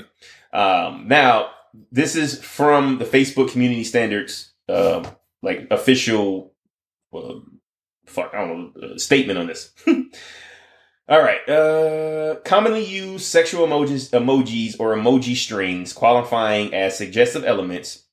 Um, 0.53 1.07
now, 1.07 1.51
this 1.91 2.15
is 2.15 2.39
from 2.43 2.97
the 2.99 3.05
Facebook 3.05 3.51
community 3.51 3.83
standards, 3.83 4.51
um, 4.73 5.07
like 5.41 5.67
official, 5.71 6.53
well, 7.11 7.43
fuck, 8.05 8.31
I 8.33 8.45
don't 8.45 8.75
know, 8.75 8.87
uh, 8.87 8.97
statement 8.97 9.39
on 9.39 9.47
this. 9.47 9.71
All 11.09 11.21
right. 11.21 11.47
Uh, 11.49 12.35
commonly 12.45 12.85
used 12.85 13.25
sexual 13.25 13.67
emojis, 13.67 14.09
emojis 14.11 14.79
or 14.79 14.95
emoji 14.95 15.35
strings 15.35 15.91
qualifying 15.91 16.73
as 16.73 16.97
suggestive 16.97 17.43
elements 17.43 18.05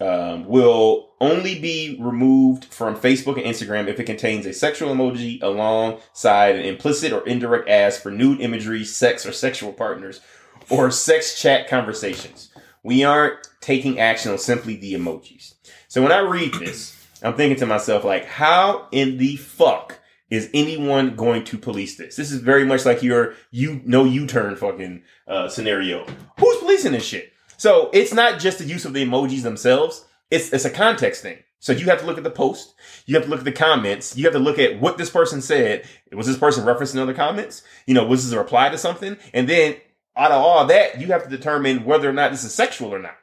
um, 0.00 0.44
will 0.44 1.14
only 1.20 1.58
be 1.58 1.96
removed 2.00 2.66
from 2.66 2.96
Facebook 2.96 3.36
and 3.36 3.46
Instagram 3.46 3.88
if 3.88 3.98
it 3.98 4.04
contains 4.04 4.44
a 4.44 4.52
sexual 4.52 4.94
emoji 4.94 5.42
alongside 5.42 6.56
an 6.56 6.64
implicit 6.64 7.12
or 7.12 7.26
indirect 7.26 7.68
ask 7.68 8.02
for 8.02 8.10
nude 8.10 8.40
imagery, 8.40 8.84
sex 8.84 9.24
or 9.24 9.32
sexual 9.32 9.72
partners, 9.72 10.20
or 10.68 10.90
sex 10.90 11.40
chat 11.40 11.68
conversations. 11.68 12.50
We 12.82 13.04
aren't 13.04 13.38
taking 13.60 13.98
action 13.98 14.32
on 14.32 14.38
simply 14.38 14.76
the 14.76 14.94
emojis. 14.94 15.53
So 15.94 16.02
when 16.02 16.10
I 16.10 16.18
read 16.18 16.52
this, 16.54 17.06
I'm 17.22 17.34
thinking 17.34 17.56
to 17.58 17.66
myself, 17.66 18.02
like, 18.02 18.24
how 18.24 18.88
in 18.90 19.16
the 19.16 19.36
fuck 19.36 20.00
is 20.28 20.50
anyone 20.52 21.14
going 21.14 21.44
to 21.44 21.56
police 21.56 21.96
this? 21.96 22.16
This 22.16 22.32
is 22.32 22.40
very 22.40 22.64
much 22.64 22.84
like 22.84 23.04
your 23.04 23.34
you 23.52 23.80
no 23.84 24.02
U-turn 24.02 24.56
fucking 24.56 25.04
uh, 25.28 25.48
scenario. 25.48 26.04
Who's 26.40 26.56
policing 26.56 26.90
this 26.90 27.04
shit? 27.04 27.32
So 27.58 27.90
it's 27.92 28.12
not 28.12 28.40
just 28.40 28.58
the 28.58 28.64
use 28.64 28.84
of 28.84 28.92
the 28.92 29.06
emojis 29.06 29.42
themselves. 29.42 30.04
It's 30.32 30.52
it's 30.52 30.64
a 30.64 30.70
context 30.70 31.22
thing. 31.22 31.38
So 31.60 31.70
you 31.70 31.86
have 31.86 32.00
to 32.00 32.06
look 32.06 32.18
at 32.18 32.24
the 32.24 32.28
post. 32.30 32.74
You 33.06 33.14
have 33.14 33.26
to 33.26 33.30
look 33.30 33.38
at 33.38 33.44
the 33.44 33.52
comments. 33.52 34.16
You 34.16 34.24
have 34.24 34.32
to 34.32 34.40
look 34.40 34.58
at 34.58 34.80
what 34.80 34.98
this 34.98 35.10
person 35.10 35.40
said. 35.42 35.86
Was 36.10 36.26
this 36.26 36.36
person 36.36 36.64
referencing 36.64 36.98
other 36.98 37.14
comments? 37.14 37.62
You 37.86 37.94
know, 37.94 38.04
was 38.04 38.24
this 38.24 38.32
a 38.32 38.38
reply 38.38 38.68
to 38.68 38.78
something? 38.78 39.16
And 39.32 39.48
then 39.48 39.76
out 40.16 40.32
of 40.32 40.42
all 40.42 40.66
that, 40.66 41.00
you 41.00 41.06
have 41.12 41.22
to 41.22 41.30
determine 41.30 41.84
whether 41.84 42.10
or 42.10 42.12
not 42.12 42.32
this 42.32 42.42
is 42.42 42.52
sexual 42.52 42.92
or 42.92 42.98
not. 42.98 43.14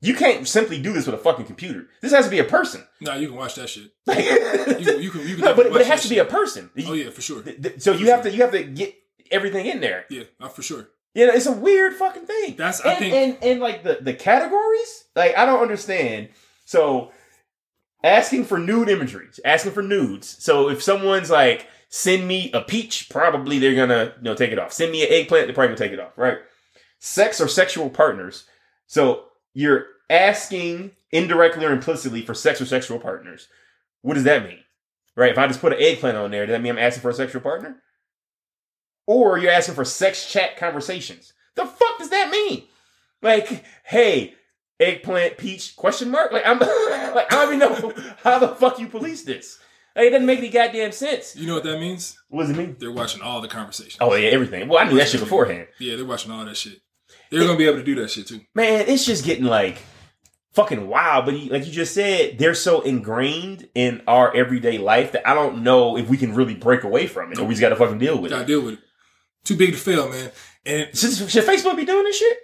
You 0.00 0.14
can't 0.14 0.46
simply 0.46 0.80
do 0.80 0.92
this 0.92 1.06
with 1.06 1.14
a 1.16 1.18
fucking 1.18 1.46
computer. 1.46 1.88
This 2.00 2.12
has 2.12 2.24
to 2.26 2.30
be 2.30 2.38
a 2.38 2.44
person. 2.44 2.84
Nah, 3.00 3.14
you 3.16 3.28
can 3.28 3.36
watch 3.36 3.56
that 3.56 3.68
shit. 3.68 3.90
You, 4.78 4.98
you 4.98 5.10
can 5.10 5.22
you 5.26 5.34
can 5.34 5.44
no, 5.44 5.54
but, 5.54 5.72
but 5.72 5.80
it 5.80 5.86
has 5.88 6.02
to 6.02 6.08
be 6.08 6.18
a 6.18 6.24
person. 6.24 6.70
Oh 6.86 6.92
yeah, 6.92 7.10
for 7.10 7.20
sure. 7.20 7.42
Th- 7.42 7.60
th- 7.60 7.80
So 7.80 7.92
you 7.92 8.06
have 8.10 8.22
to 8.22 8.30
you 8.30 8.42
have 8.42 8.52
to 8.52 8.62
get 8.62 8.94
everything 9.30 9.66
in 9.66 9.80
there. 9.80 10.04
Yeah, 10.08 10.24
uh, 10.40 10.48
for 10.48 10.62
sure. 10.62 10.88
You 11.14 11.26
know, 11.26 11.32
it's 11.32 11.46
a 11.46 11.52
weird 11.52 11.94
fucking 11.94 12.26
thing. 12.26 12.54
That's- 12.56 12.80
and, 12.80 12.90
I 12.90 12.94
think- 12.94 13.14
and 13.14 13.38
and 13.42 13.60
like 13.60 13.82
the 13.82 13.98
the 14.00 14.14
categories, 14.14 15.04
like 15.16 15.36
I 15.36 15.44
don't 15.46 15.60
understand. 15.60 16.28
So 16.64 17.10
asking 18.04 18.44
for 18.44 18.58
nude 18.58 18.88
imagery, 18.88 19.26
asking 19.44 19.72
for 19.72 19.82
nudes. 19.82 20.36
So 20.42 20.68
if 20.68 20.82
someone's 20.82 21.30
like, 21.30 21.66
send 21.88 22.26
me 22.28 22.50
a 22.52 22.60
peach, 22.60 23.08
probably 23.10 23.58
they're 23.58 23.74
gonna 23.74 24.14
you 24.18 24.22
know 24.22 24.34
take 24.34 24.52
it 24.52 24.58
off. 24.58 24.72
Send 24.72 24.92
me 24.92 25.02
an 25.02 25.08
eggplant, 25.12 25.46
they're 25.48 25.54
probably 25.54 25.74
gonna 25.74 25.78
take 25.88 25.92
it 25.92 26.00
off, 26.00 26.12
right? 26.16 26.38
Sex 27.00 27.40
or 27.40 27.48
sexual 27.48 27.90
partners. 27.90 28.44
So 28.86 29.24
you're 29.58 29.86
asking 30.08 30.92
indirectly 31.10 31.64
or 31.64 31.72
implicitly 31.72 32.22
for 32.22 32.32
sex 32.32 32.60
or 32.60 32.66
sexual 32.66 33.00
partners. 33.00 33.48
What 34.02 34.14
does 34.14 34.22
that 34.22 34.44
mean? 34.44 34.60
Right? 35.16 35.32
If 35.32 35.38
I 35.38 35.48
just 35.48 35.60
put 35.60 35.72
an 35.72 35.80
eggplant 35.80 36.16
on 36.16 36.30
there, 36.30 36.46
does 36.46 36.54
that 36.54 36.62
mean 36.62 36.70
I'm 36.70 36.78
asking 36.78 37.02
for 37.02 37.10
a 37.10 37.14
sexual 37.14 37.42
partner? 37.42 37.82
Or 39.08 39.36
you're 39.36 39.50
asking 39.50 39.74
for 39.74 39.84
sex 39.84 40.30
chat 40.30 40.56
conversations. 40.58 41.32
The 41.56 41.66
fuck 41.66 41.98
does 41.98 42.10
that 42.10 42.30
mean? 42.30 42.68
Like, 43.20 43.64
hey, 43.82 44.36
eggplant, 44.78 45.38
peach, 45.38 45.74
question 45.74 46.08
mark? 46.12 46.30
Like, 46.30 46.46
I'm 46.46 46.58
like, 47.14 47.32
I 47.32 47.44
don't 47.44 47.54
even 47.54 47.58
know 47.58 47.92
how 48.22 48.38
the 48.38 48.54
fuck 48.54 48.78
you 48.78 48.86
police 48.86 49.24
this. 49.24 49.58
Like, 49.96 50.06
it 50.06 50.10
doesn't 50.10 50.26
make 50.26 50.38
any 50.38 50.50
goddamn 50.50 50.92
sense. 50.92 51.34
You 51.34 51.48
know 51.48 51.54
what 51.54 51.64
that 51.64 51.80
means? 51.80 52.16
What 52.28 52.42
does 52.42 52.50
it 52.50 52.56
mean? 52.56 52.76
They're 52.78 52.92
watching 52.92 53.22
all 53.22 53.40
the 53.40 53.48
conversations. 53.48 53.98
Oh 54.00 54.14
yeah, 54.14 54.28
everything. 54.28 54.68
Well, 54.68 54.78
I 54.78 54.88
knew 54.88 54.98
that 54.98 55.08
shit 55.08 55.18
beforehand. 55.18 55.66
Yeah, 55.80 55.96
they're 55.96 56.04
watching 56.04 56.30
all 56.30 56.44
that 56.44 56.56
shit. 56.56 56.80
They're 57.30 57.44
gonna 57.46 57.58
be 57.58 57.66
able 57.66 57.78
to 57.78 57.84
do 57.84 57.94
that 57.96 58.10
shit 58.10 58.26
too. 58.28 58.40
Man, 58.54 58.84
it's 58.88 59.04
just 59.04 59.24
getting 59.24 59.44
like 59.44 59.78
fucking 60.52 60.88
wild. 60.88 61.24
But 61.24 61.34
he, 61.34 61.48
like 61.50 61.66
you 61.66 61.72
just 61.72 61.94
said, 61.94 62.38
they're 62.38 62.54
so 62.54 62.80
ingrained 62.80 63.68
in 63.74 64.02
our 64.06 64.34
everyday 64.34 64.78
life 64.78 65.12
that 65.12 65.28
I 65.28 65.34
don't 65.34 65.62
know 65.62 65.96
if 65.96 66.08
we 66.08 66.16
can 66.16 66.34
really 66.34 66.54
break 66.54 66.84
away 66.84 67.06
from 67.06 67.32
it, 67.32 67.38
or 67.38 67.44
we 67.44 67.54
just 67.54 67.60
got 67.60 67.68
to 67.70 67.76
fucking 67.76 67.98
deal 67.98 68.18
with 68.20 68.30
Gotta 68.30 68.44
it. 68.44 68.46
deal 68.46 68.62
with 68.62 68.74
it. 68.74 68.80
Too 69.44 69.56
big 69.56 69.72
to 69.72 69.78
fail, 69.78 70.08
man. 70.08 70.30
And 70.66 70.96
Should, 70.96 71.30
should 71.30 71.44
Facebook 71.44 71.76
be 71.76 71.84
doing 71.84 72.04
this 72.04 72.18
shit? 72.18 72.36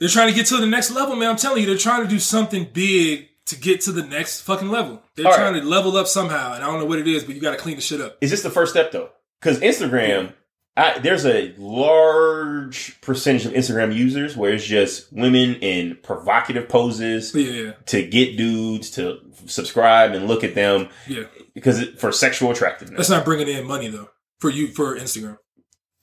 they're 0.00 0.08
trying 0.08 0.28
to 0.28 0.34
get 0.34 0.46
to 0.46 0.56
the 0.56 0.66
next 0.66 0.90
level, 0.90 1.14
man. 1.14 1.28
I'm 1.30 1.36
telling 1.36 1.60
you, 1.60 1.66
they're 1.66 1.76
trying 1.76 2.02
to 2.02 2.08
do 2.08 2.18
something 2.18 2.68
big 2.72 3.28
to 3.46 3.56
get 3.56 3.82
to 3.82 3.92
the 3.92 4.02
next 4.02 4.40
fucking 4.40 4.70
level. 4.70 5.02
They're 5.14 5.26
All 5.26 5.34
trying 5.34 5.54
to 5.54 5.60
level 5.62 5.96
up 5.96 6.06
somehow, 6.06 6.54
and 6.54 6.64
I 6.64 6.66
don't 6.66 6.78
know 6.80 6.86
what 6.86 6.98
it 6.98 7.06
is, 7.06 7.22
but 7.24 7.34
you 7.34 7.40
got 7.40 7.50
to 7.50 7.56
clean 7.58 7.76
the 7.76 7.82
shit 7.82 8.00
up. 8.00 8.16
Is 8.20 8.30
this 8.30 8.42
the 8.42 8.50
first 8.50 8.72
step 8.72 8.92
though? 8.92 9.10
Because 9.40 9.60
Instagram, 9.60 10.32
I, 10.76 10.98
there's 11.00 11.26
a 11.26 11.54
large 11.58 13.00
percentage 13.00 13.44
of 13.44 13.52
Instagram 13.52 13.94
users 13.94 14.36
where 14.36 14.52
it's 14.52 14.64
just 14.64 15.12
women 15.12 15.56
in 15.56 15.98
provocative 16.02 16.68
poses 16.68 17.34
yeah, 17.34 17.72
to 17.86 18.06
get 18.06 18.36
dudes 18.36 18.90
to 18.92 19.18
subscribe 19.46 20.12
and 20.12 20.26
look 20.26 20.44
at 20.44 20.54
them 20.54 20.88
yeah. 21.08 21.24
because 21.54 21.80
it, 21.80 21.98
for 21.98 22.12
sexual 22.12 22.50
attractiveness. 22.50 22.96
That's 22.96 23.10
not 23.10 23.24
bringing 23.24 23.48
in 23.48 23.66
money 23.66 23.88
though 23.88 24.10
for 24.38 24.48
you 24.50 24.68
for 24.68 24.96
Instagram. 24.96 25.38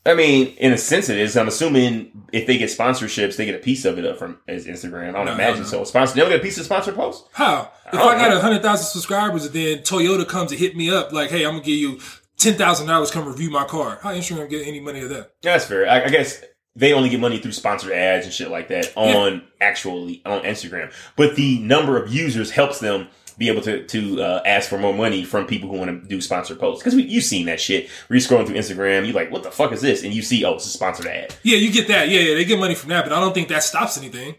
I 0.06 0.14
mean, 0.14 0.56
in 0.58 0.72
a 0.72 0.78
sense, 0.78 1.10
it 1.10 1.18
is. 1.18 1.36
I'm 1.36 1.50
assuming 1.50 2.28
if 2.32 2.48
they 2.48 2.58
get 2.58 2.70
sponsorships, 2.70 3.36
they 3.36 3.46
get 3.46 3.56
a 3.56 3.60
piece 3.60 3.84
of 3.84 4.00
it 4.00 4.06
up 4.06 4.18
from 4.18 4.40
as 4.48 4.66
Instagram. 4.66 5.10
I 5.10 5.12
don't 5.12 5.26
No, 5.26 5.34
imagine 5.34 5.64
no, 5.64 5.64
no. 5.64 5.70
so. 5.70 5.84
Sponsor, 5.84 6.16
they 6.16 6.22
don't 6.22 6.30
get 6.30 6.40
a 6.40 6.44
piece 6.44 6.58
of 6.58 6.64
sponsored 6.64 6.96
posts. 6.96 7.28
How? 7.34 7.72
If 7.92 8.00
I 8.00 8.16
I 8.16 8.18
got 8.18 8.32
a 8.38 8.40
hundred 8.40 8.62
thousand 8.62 8.86
subscribers 8.86 9.46
and 9.46 9.54
then 9.54 9.80
Toyota 9.80 10.26
comes 10.28 10.52
and 10.52 10.60
hit 10.60 10.78
me 10.78 10.90
up 10.90 11.12
like, 11.12 11.30
"Hey, 11.30 11.46
I'm 11.46 11.54
gonna 11.56 11.64
give 11.64 11.76
you 11.78 12.00
ten 12.38 12.54
thousand 12.56 12.88
dollars, 12.88 13.12
come 13.12 13.28
review 13.28 13.50
my 13.50 13.66
car." 13.66 14.00
How 14.02 14.14
Instagram 14.14 14.50
get 14.50 14.66
any 14.68 14.80
money 14.80 15.02
of 15.02 15.10
that? 15.10 15.32
Yeah, 15.42 15.54
That's 15.54 15.66
fair. 15.66 15.90
I, 15.90 16.06
I 16.06 16.10
guess 16.10 16.44
they 16.76 16.94
only 16.94 17.10
get 17.10 17.20
money 17.20 17.40
through 17.40 17.54
sponsored 17.54 17.92
ads 17.92 18.26
and 18.26 18.34
shit 18.34 18.50
like 18.52 18.68
that 18.70 18.94
on 18.96 19.44
actually 19.60 20.22
on 20.26 20.42
Instagram. 20.44 20.94
But 21.16 21.36
the 21.36 21.60
number 21.60 22.02
of 22.02 22.14
users 22.14 22.52
helps 22.52 22.80
them 22.80 23.08
be 23.38 23.50
able 23.50 23.62
to 23.62 23.86
to 23.86 24.22
uh, 24.22 24.42
ask 24.46 24.70
for 24.70 24.78
more 24.80 24.94
money 24.94 25.24
from 25.24 25.46
people 25.46 25.70
who 25.70 25.78
want 25.78 26.02
to 26.04 26.08
do 26.08 26.20
sponsored 26.22 26.60
posts. 26.60 26.84
Because 26.84 26.98
you've 27.00 27.24
seen 27.24 27.46
that 27.48 27.60
shit. 27.60 27.90
You're 28.10 28.20
scrolling 28.20 28.48
through 28.48 28.56
Instagram, 28.58 29.06
you're 29.06 29.14
like, 29.16 29.32
"What 29.32 29.44
the 29.44 29.52
fuck 29.52 29.72
is 29.72 29.82
this?" 29.82 30.04
And 30.04 30.14
you 30.14 30.22
see, 30.22 30.44
"Oh, 30.44 30.56
it's 30.56 30.66
a 30.66 30.70
sponsored 30.70 31.06
ad." 31.08 31.36
Yeah, 31.44 31.58
you 31.58 31.72
get 31.72 31.88
that. 31.88 32.10
Yeah, 32.10 32.20
yeah, 32.22 32.34
they 32.36 32.46
get 32.46 32.60
money 32.60 32.76
from 32.76 32.90
that, 32.90 33.04
but 33.06 33.14
I 33.14 33.20
don't 33.20 33.34
think 33.34 33.48
that 33.50 33.64
stops 33.64 33.98
anything. 33.98 34.36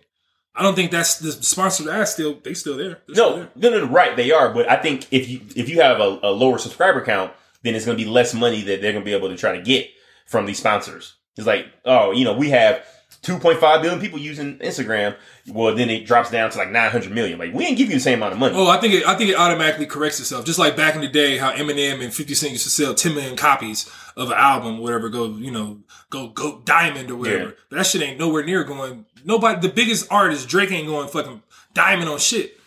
I 0.54 0.62
don't 0.62 0.74
think 0.74 0.90
that's 0.90 1.20
the 1.20 1.30
sponsored 1.30 1.86
ads 1.86 2.10
still 2.12 2.40
they 2.42 2.54
still 2.54 2.76
there. 2.76 2.98
They're 3.06 3.14
still 3.14 3.30
No, 3.30 3.36
there. 3.36 3.48
no, 3.54 3.70
no, 3.78 3.86
no, 3.86 3.92
right, 3.92 4.16
they 4.16 4.32
are. 4.32 4.52
But 4.52 4.68
I 4.68 4.74
think 4.76 5.06
if 5.12 5.28
you 5.28 5.40
if 5.54 5.68
you 5.68 5.80
have 5.80 6.00
a, 6.00 6.18
a 6.24 6.30
lower 6.32 6.58
subscriber 6.58 7.04
count, 7.04 7.32
then 7.62 7.74
it's 7.74 7.84
going 7.84 7.98
to 7.98 8.04
be 8.04 8.08
less 8.08 8.34
money 8.34 8.62
that 8.62 8.80
they're 8.80 8.92
going 8.92 9.04
to 9.04 9.10
be 9.10 9.14
able 9.14 9.28
to 9.28 9.36
try 9.36 9.56
to 9.56 9.62
get 9.62 9.88
from 10.26 10.46
these 10.46 10.58
sponsors. 10.58 11.14
It's 11.36 11.46
like, 11.46 11.66
oh, 11.84 12.10
you 12.12 12.24
know, 12.24 12.36
we 12.36 12.50
have 12.50 12.84
2.5 13.22 13.82
billion 13.82 14.00
people 14.00 14.18
using 14.18 14.58
Instagram. 14.58 15.16
Well, 15.48 15.74
then 15.74 15.90
it 15.90 16.06
drops 16.06 16.30
down 16.30 16.50
to 16.50 16.58
like 16.58 16.70
900 16.70 17.12
million. 17.12 17.38
Like, 17.38 17.52
we 17.52 17.64
ain't 17.64 17.76
give 17.76 17.88
you 17.88 17.94
the 17.94 18.00
same 18.00 18.18
amount 18.18 18.34
of 18.34 18.38
money. 18.38 18.54
Oh, 18.56 18.68
I 18.68 18.78
think 18.78 18.94
it, 18.94 19.06
I 19.06 19.14
think 19.16 19.30
it 19.30 19.36
automatically 19.36 19.86
corrects 19.86 20.20
itself. 20.20 20.44
Just 20.44 20.58
like 20.58 20.76
back 20.76 20.94
in 20.94 21.00
the 21.00 21.08
day, 21.08 21.38
how 21.38 21.52
Eminem 21.52 22.02
and 22.02 22.12
Fifty 22.14 22.34
Cent 22.34 22.52
used 22.52 22.64
to 22.64 22.70
sell 22.70 22.94
ten 22.94 23.14
million 23.14 23.36
copies 23.36 23.90
of 24.16 24.30
an 24.30 24.36
album, 24.36 24.78
whatever, 24.78 25.08
go 25.08 25.36
you 25.36 25.50
know, 25.50 25.80
go 26.10 26.28
go 26.28 26.60
diamond 26.64 27.10
or 27.10 27.16
whatever. 27.16 27.44
Yeah. 27.44 27.54
But 27.70 27.76
that 27.76 27.86
shit 27.86 28.02
ain't 28.02 28.18
nowhere 28.18 28.44
near 28.44 28.62
going. 28.64 29.06
Nobody, 29.24 29.60
the 29.60 29.72
biggest 29.72 30.10
artist, 30.12 30.48
Drake 30.48 30.70
ain't 30.70 30.86
going 30.86 31.08
fucking 31.08 31.42
diamond 31.74 32.08
on 32.08 32.18
shit. 32.18 32.57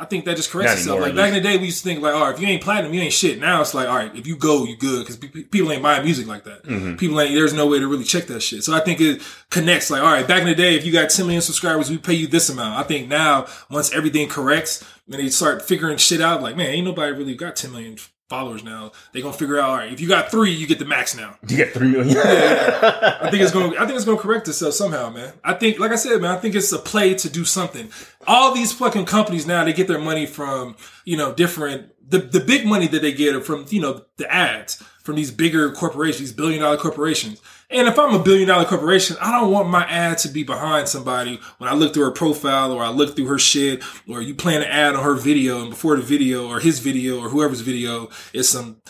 I 0.00 0.06
think 0.06 0.24
that 0.24 0.36
just 0.36 0.50
corrects 0.50 0.72
Not 0.72 0.78
itself. 0.78 0.96
anymore, 0.96 1.08
Like 1.08 1.16
back 1.16 1.28
in 1.28 1.34
the 1.34 1.48
day, 1.48 1.58
we 1.58 1.66
used 1.66 1.82
to 1.82 1.88
think 1.90 2.00
like, 2.00 2.14
all 2.14 2.22
right, 2.22 2.34
if 2.34 2.40
you 2.40 2.46
ain't 2.48 2.62
platinum, 2.62 2.94
you 2.94 3.02
ain't 3.02 3.12
shit. 3.12 3.38
Now 3.38 3.60
it's 3.60 3.74
like, 3.74 3.86
all 3.86 3.96
right, 3.96 4.16
if 4.16 4.26
you 4.26 4.34
go, 4.34 4.64
you 4.64 4.76
good 4.76 5.06
because 5.06 5.18
people 5.18 5.70
ain't 5.70 5.82
buying 5.82 6.04
music 6.04 6.26
like 6.26 6.44
that. 6.44 6.64
Mm-hmm. 6.64 6.96
People 6.96 7.20
ain't. 7.20 7.34
There's 7.34 7.52
no 7.52 7.66
way 7.66 7.78
to 7.78 7.86
really 7.86 8.04
check 8.04 8.26
that 8.28 8.40
shit. 8.40 8.64
So 8.64 8.74
I 8.74 8.80
think 8.80 9.00
it 9.00 9.20
connects. 9.50 9.90
Like, 9.90 10.02
all 10.02 10.10
right, 10.10 10.26
back 10.26 10.40
in 10.40 10.48
the 10.48 10.54
day, 10.54 10.74
if 10.74 10.86
you 10.86 10.92
got 10.92 11.10
10 11.10 11.26
million 11.26 11.42
subscribers, 11.42 11.90
we 11.90 11.98
pay 11.98 12.14
you 12.14 12.26
this 12.26 12.48
amount. 12.48 12.78
I 12.78 12.82
think 12.82 13.08
now, 13.08 13.46
once 13.70 13.92
everything 13.92 14.26
corrects, 14.28 14.82
when 15.06 15.20
they 15.20 15.28
start 15.28 15.60
figuring 15.60 15.98
shit 15.98 16.22
out, 16.22 16.40
like, 16.42 16.56
man, 16.56 16.68
ain't 16.68 16.86
nobody 16.86 17.12
really 17.12 17.34
got 17.34 17.56
10 17.56 17.70
million 17.70 17.96
followers 18.30 18.64
now. 18.64 18.92
They 19.12 19.20
gonna 19.20 19.34
figure 19.34 19.58
out, 19.58 19.68
all 19.68 19.76
right, 19.76 19.92
if 19.92 20.00
you 20.00 20.08
got 20.08 20.30
three, 20.30 20.52
you 20.52 20.66
get 20.66 20.78
the 20.78 20.86
max 20.86 21.14
now. 21.14 21.36
You 21.46 21.58
get 21.58 21.74
3 21.74 21.88
million. 21.88 22.16
yeah, 22.16 23.18
I 23.20 23.30
think 23.30 23.42
it's 23.42 23.52
gonna. 23.52 23.74
I 23.76 23.84
think 23.84 23.96
it's 23.96 24.06
gonna 24.06 24.16
correct 24.18 24.48
itself 24.48 24.72
somehow, 24.72 25.10
man. 25.10 25.34
I 25.44 25.52
think, 25.52 25.78
like 25.78 25.90
I 25.90 25.96
said, 25.96 26.22
man, 26.22 26.30
I 26.30 26.38
think 26.38 26.54
it's 26.54 26.72
a 26.72 26.78
play 26.78 27.14
to 27.14 27.28
do 27.28 27.44
something. 27.44 27.90
all 28.26 28.54
these 28.54 28.72
fucking 28.72 29.04
companies 29.04 29.46
now 29.46 29.64
they 29.64 29.72
get 29.74 29.88
their 29.88 29.98
money 29.98 30.24
from 30.24 30.76
you 31.04 31.16
know 31.16 31.34
different 31.34 31.92
the 32.08 32.18
the 32.18 32.40
big 32.40 32.64
money 32.66 32.86
that 32.86 33.02
they 33.02 33.12
get 33.12 33.34
are 33.34 33.40
from 33.40 33.66
you 33.68 33.80
know 33.82 34.04
the 34.16 34.32
ads 34.32 34.82
from 35.02 35.16
these 35.16 35.30
bigger 35.30 35.72
corporations, 35.72 36.20
these 36.20 36.32
billion 36.32 36.62
dollar 36.62 36.76
corporations. 36.76 37.40
And 37.70 37.86
if 37.86 37.98
I'm 37.98 38.14
a 38.14 38.22
billion 38.22 38.48
dollar 38.48 38.64
corporation, 38.64 39.16
I 39.20 39.30
don't 39.30 39.52
want 39.52 39.68
my 39.68 39.84
ad 39.84 40.18
to 40.18 40.28
be 40.28 40.42
behind 40.42 40.88
somebody 40.88 41.38
when 41.58 41.70
I 41.70 41.74
look 41.74 41.94
through 41.94 42.04
her 42.04 42.10
profile 42.10 42.72
or 42.72 42.82
I 42.82 42.88
look 42.88 43.14
through 43.14 43.26
her 43.26 43.38
shit 43.38 43.82
or 44.08 44.20
you 44.20 44.34
plan 44.34 44.62
an 44.62 44.68
ad 44.68 44.96
on 44.96 45.04
her 45.04 45.14
video 45.14 45.60
and 45.60 45.70
before 45.70 45.96
the 45.96 46.02
video 46.02 46.48
or 46.48 46.58
his 46.58 46.80
video 46.80 47.20
or 47.20 47.28
whoever's 47.28 47.60
video 47.60 48.08
is 48.32 48.48
some, 48.48 48.82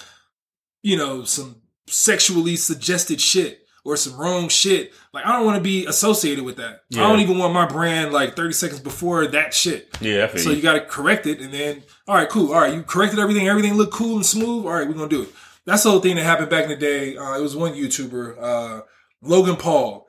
you 0.82 0.96
know, 0.96 1.24
some 1.24 1.56
sexually 1.88 2.56
suggested 2.56 3.20
shit 3.20 3.66
or 3.84 3.96
some 3.96 4.16
wrong 4.18 4.48
shit. 4.48 4.92
Like 5.12 5.26
I 5.26 5.32
don't 5.32 5.44
want 5.44 5.56
to 5.56 5.62
be 5.62 5.84
associated 5.86 6.44
with 6.44 6.56
that. 6.56 6.82
Yeah. 6.88 7.04
I 7.04 7.08
don't 7.10 7.20
even 7.20 7.38
want 7.38 7.52
my 7.52 7.66
brand 7.66 8.12
like 8.12 8.34
30 8.34 8.52
seconds 8.54 8.80
before 8.80 9.26
that 9.26 9.52
shit. 9.52 9.88
Yeah, 10.00 10.34
So 10.36 10.50
you. 10.50 10.56
you 10.56 10.62
got 10.62 10.74
to 10.74 10.80
correct 10.80 11.26
it, 11.26 11.40
and 11.40 11.52
then 11.52 11.82
all 12.08 12.14
right, 12.14 12.28
cool. 12.28 12.52
All 12.52 12.60
right, 12.60 12.72
you 12.72 12.82
corrected 12.82 13.18
everything. 13.18 13.48
Everything 13.48 13.74
looked 13.74 13.92
cool 13.92 14.16
and 14.16 14.24
smooth. 14.24 14.64
All 14.64 14.72
right, 14.72 14.86
we're 14.86 14.94
gonna 14.94 15.08
do 15.08 15.22
it. 15.22 15.28
That's 15.66 15.82
the 15.82 15.90
whole 15.90 16.00
thing 16.00 16.16
that 16.16 16.24
happened 16.24 16.50
back 16.50 16.64
in 16.64 16.70
the 16.70 16.76
day. 16.76 17.16
Uh, 17.16 17.38
it 17.38 17.42
was 17.42 17.54
one 17.54 17.74
YouTuber, 17.74 18.36
uh, 18.40 18.80
Logan 19.22 19.56
Paul. 19.56 20.06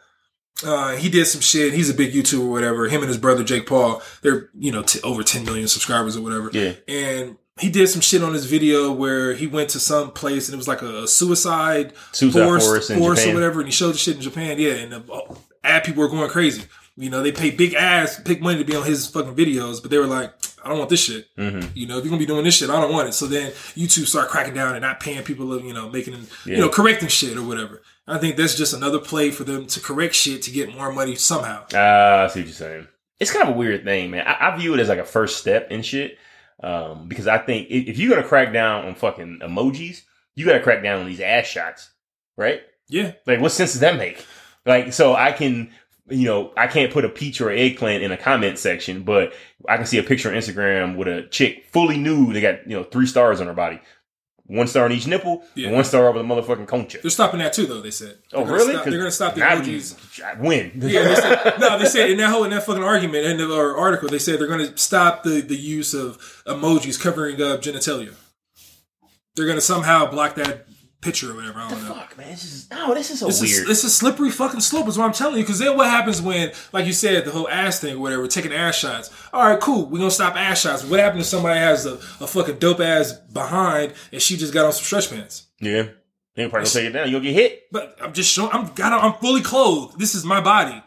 Uh, 0.63 0.95
he 0.95 1.09
did 1.09 1.25
some 1.25 1.41
shit. 1.41 1.73
He's 1.73 1.89
a 1.89 1.93
big 1.93 2.13
YouTuber, 2.13 2.45
or 2.45 2.49
whatever. 2.49 2.87
Him 2.87 3.01
and 3.01 3.07
his 3.07 3.17
brother 3.17 3.43
Jake 3.43 3.67
Paul. 3.67 4.01
They're 4.21 4.49
you 4.57 4.71
know 4.71 4.83
t- 4.83 5.01
over 5.01 5.23
10 5.23 5.45
million 5.45 5.67
subscribers 5.67 6.15
or 6.15 6.21
whatever. 6.21 6.49
Yeah. 6.53 6.73
And 6.87 7.37
he 7.59 7.69
did 7.69 7.87
some 7.87 8.01
shit 8.01 8.23
on 8.23 8.33
his 8.33 8.45
video 8.45 8.91
where 8.91 9.33
he 9.33 9.47
went 9.47 9.69
to 9.71 9.79
some 9.79 10.11
place 10.11 10.47
and 10.47 10.53
it 10.53 10.57
was 10.57 10.67
like 10.67 10.81
a 10.81 11.07
suicide, 11.07 11.93
Suicide 12.11 12.39
forest 12.39 12.89
in 12.89 12.99
forest 12.99 13.27
or 13.27 13.33
whatever. 13.33 13.59
And 13.59 13.67
he 13.67 13.71
showed 13.71 13.93
the 13.93 13.97
shit 13.97 14.15
in 14.15 14.21
Japan. 14.21 14.59
Yeah, 14.59 14.73
and 14.73 14.91
the 14.91 15.11
uh, 15.11 15.35
ad 15.63 15.83
people 15.83 16.01
were 16.01 16.09
going 16.09 16.29
crazy. 16.29 16.63
You 16.97 17.09
know, 17.09 17.23
they 17.23 17.31
pay 17.31 17.51
big 17.51 17.73
ass, 17.73 18.19
big 18.19 18.41
money 18.41 18.59
to 18.59 18.65
be 18.65 18.75
on 18.75 18.85
his 18.85 19.07
fucking 19.07 19.35
videos, 19.35 19.81
but 19.81 19.91
they 19.91 19.97
were 19.97 20.07
like, 20.07 20.33
I 20.63 20.69
don't 20.69 20.77
want 20.77 20.89
this 20.89 21.03
shit. 21.03 21.27
Mm-hmm. 21.37 21.69
You 21.75 21.87
know, 21.87 21.97
if 21.97 22.03
you're 22.03 22.09
gonna 22.09 22.19
be 22.19 22.25
doing 22.25 22.43
this 22.43 22.55
shit, 22.55 22.69
I 22.69 22.79
don't 22.79 22.91
want 22.93 23.09
it. 23.09 23.13
So 23.13 23.25
then 23.27 23.51
YouTube 23.75 24.05
start 24.07 24.29
cracking 24.29 24.53
down 24.53 24.73
and 24.75 24.81
not 24.81 24.99
paying 24.99 25.23
people, 25.23 25.59
you 25.61 25.73
know, 25.73 25.89
making, 25.89 26.13
Yeah. 26.45 26.55
you 26.55 26.57
know, 26.57 26.69
correcting 26.69 27.09
shit 27.09 27.37
or 27.37 27.43
whatever. 27.43 27.81
I 28.07 28.17
think 28.17 28.35
that's 28.35 28.55
just 28.55 28.73
another 28.73 28.99
play 28.99 29.31
for 29.31 29.43
them 29.43 29.65
to 29.67 29.79
correct 29.79 30.13
shit 30.15 30.41
to 30.43 30.51
get 30.51 30.75
more 30.75 30.91
money 30.91 31.15
somehow. 31.15 31.65
Ah, 31.73 32.23
I 32.23 32.27
see 32.27 32.39
what 32.41 32.47
you're 32.47 32.53
saying. 32.53 32.87
It's 33.19 33.31
kind 33.31 33.47
of 33.47 33.55
a 33.55 33.57
weird 33.57 33.83
thing, 33.83 34.11
man. 34.11 34.25
I, 34.27 34.49
I 34.51 34.57
view 34.57 34.73
it 34.73 34.79
as 34.79 34.89
like 34.89 34.99
a 34.99 35.05
first 35.05 35.37
step 35.37 35.71
in 35.71 35.81
shit. 35.81 36.17
Um, 36.63 37.07
because 37.07 37.27
I 37.27 37.37
think 37.39 37.67
if, 37.69 37.87
if 37.89 37.97
you're 37.97 38.13
gonna 38.15 38.27
crack 38.27 38.53
down 38.53 38.85
on 38.85 38.95
fucking 38.95 39.39
emojis, 39.43 40.01
you 40.35 40.45
gotta 40.45 40.59
crack 40.61 40.83
down 40.83 40.99
on 40.99 41.05
these 41.07 41.19
ass 41.21 41.45
shots, 41.47 41.89
right? 42.37 42.61
Yeah, 42.87 43.13
Like, 43.25 43.39
what 43.39 43.51
sense 43.51 43.71
does 43.71 43.81
that 43.81 43.95
make? 43.97 44.25
Like, 44.65 44.91
so 44.93 45.15
I 45.15 45.31
can, 45.31 45.71
you 46.11 46.25
know, 46.25 46.51
I 46.57 46.67
can't 46.67 46.91
put 46.91 47.05
a 47.05 47.09
peach 47.09 47.41
or 47.41 47.49
eggplant 47.49 48.03
in 48.03 48.11
a 48.11 48.17
comment 48.17 48.57
section, 48.59 49.03
but 49.03 49.33
I 49.67 49.77
can 49.77 49.85
see 49.85 49.97
a 49.97 50.03
picture 50.03 50.29
on 50.29 50.35
Instagram 50.35 50.95
with 50.97 51.07
a 51.07 51.23
chick 51.29 51.65
fully 51.71 51.97
nude. 51.97 52.35
They 52.35 52.41
got, 52.41 52.67
you 52.67 52.75
know, 52.77 52.83
three 52.83 53.05
stars 53.07 53.41
on 53.41 53.47
her 53.47 53.53
body. 53.53 53.79
One 54.47 54.67
star 54.67 54.83
on 54.83 54.91
each 54.91 55.07
nipple, 55.07 55.43
Yeah. 55.55 55.67
and 55.67 55.75
one 55.75 55.85
star 55.85 56.07
over 56.09 56.17
the 56.17 56.25
motherfucking 56.25 56.67
concha. 56.67 56.97
they're 57.01 57.09
stopping 57.09 57.39
that 57.39 57.53
too, 57.53 57.65
though. 57.67 57.79
They 57.79 57.91
said. 57.91 58.17
Oh, 58.33 58.39
They're 58.39 58.45
gonna 58.47 58.53
really? 58.57 58.73
stop- 58.73 58.85
they're 58.85 58.97
gonna 58.97 59.11
stop 59.11 59.35
the 59.35 59.41
emojis. 59.41 60.39
When? 60.39 60.71
Yeah, 60.75 61.03
they 61.03 61.15
said, 61.15 61.53
no, 61.59 61.79
they 61.79 61.85
said 61.85 62.09
in 62.09 62.17
that 62.17 62.29
whole 62.29 62.43
in 62.43 62.49
that 62.49 62.65
fucking 62.65 62.83
argument 62.83 63.25
in 63.25 63.37
the 63.37 63.49
article, 63.55 64.09
they 64.09 64.19
said 64.19 64.39
they're 64.39 64.47
going 64.47 64.67
to 64.67 64.77
stop 64.77 65.23
the 65.23 65.39
the 65.41 65.55
use 65.55 65.93
of 65.93 66.17
emojis 66.45 66.99
covering 66.99 67.41
up 67.41 67.61
genitalia. 67.61 68.13
They're 69.35 69.45
going 69.45 69.57
to 69.57 69.61
somehow 69.61 70.07
block 70.11 70.35
that 70.35 70.67
picture 71.01 71.31
or 71.31 71.35
whatever. 71.35 71.59
I 71.59 71.69
don't 71.69 71.83
know. 71.83 71.93
Fuck, 71.95 72.17
man. 72.17 72.29
This 72.29 72.43
is, 72.43 72.69
no, 72.69 72.93
this 72.93 73.09
is 73.11 73.19
so 73.19 73.27
This 73.27 73.41
weird. 73.41 73.63
is 73.65 73.69
it's 73.69 73.83
a 73.83 73.89
slippery 73.89 74.29
fucking 74.29 74.59
slope, 74.61 74.87
is 74.87 74.97
what 74.97 75.05
I'm 75.05 75.13
telling 75.13 75.37
you. 75.37 75.43
Because 75.43 75.59
then 75.59 75.75
what 75.75 75.87
happens 75.89 76.21
when, 76.21 76.51
like 76.71 76.85
you 76.85 76.93
said, 76.93 77.25
the 77.25 77.31
whole 77.31 77.49
ass 77.49 77.79
thing, 77.79 77.95
or 77.95 77.99
whatever, 77.99 78.27
taking 78.27 78.53
ass 78.53 78.75
shots. 78.77 79.09
All 79.33 79.43
right, 79.49 79.59
cool. 79.59 79.85
We're 79.87 79.97
gonna 79.99 80.11
stop 80.11 80.35
ass 80.35 80.61
shots. 80.61 80.83
What 80.83 80.99
happens 80.99 81.23
if 81.23 81.27
somebody 81.29 81.59
has 81.59 81.85
a, 81.85 81.93
a 81.93 82.27
fucking 82.27 82.59
dope 82.59 82.79
ass 82.79 83.13
behind 83.13 83.93
and 84.11 84.21
she 84.21 84.37
just 84.37 84.53
got 84.53 84.65
on 84.65 84.73
some 84.73 84.83
stretch 84.83 85.09
pants? 85.09 85.47
Yeah. 85.59 85.87
They 86.35 86.47
probably 86.47 86.59
gonna 86.65 86.69
take 86.69 86.85
it 86.85 86.91
down. 86.93 87.09
You'll 87.09 87.19
get 87.21 87.33
hit. 87.33 87.63
But 87.71 87.97
I'm 88.01 88.13
just 88.13 88.31
showing. 88.31 88.51
I'm 88.53 88.67
got. 88.73 88.93
I'm 88.93 89.13
fully 89.19 89.41
clothed. 89.41 89.99
This 89.99 90.15
is 90.15 90.23
my 90.23 90.39
body. 90.39 90.81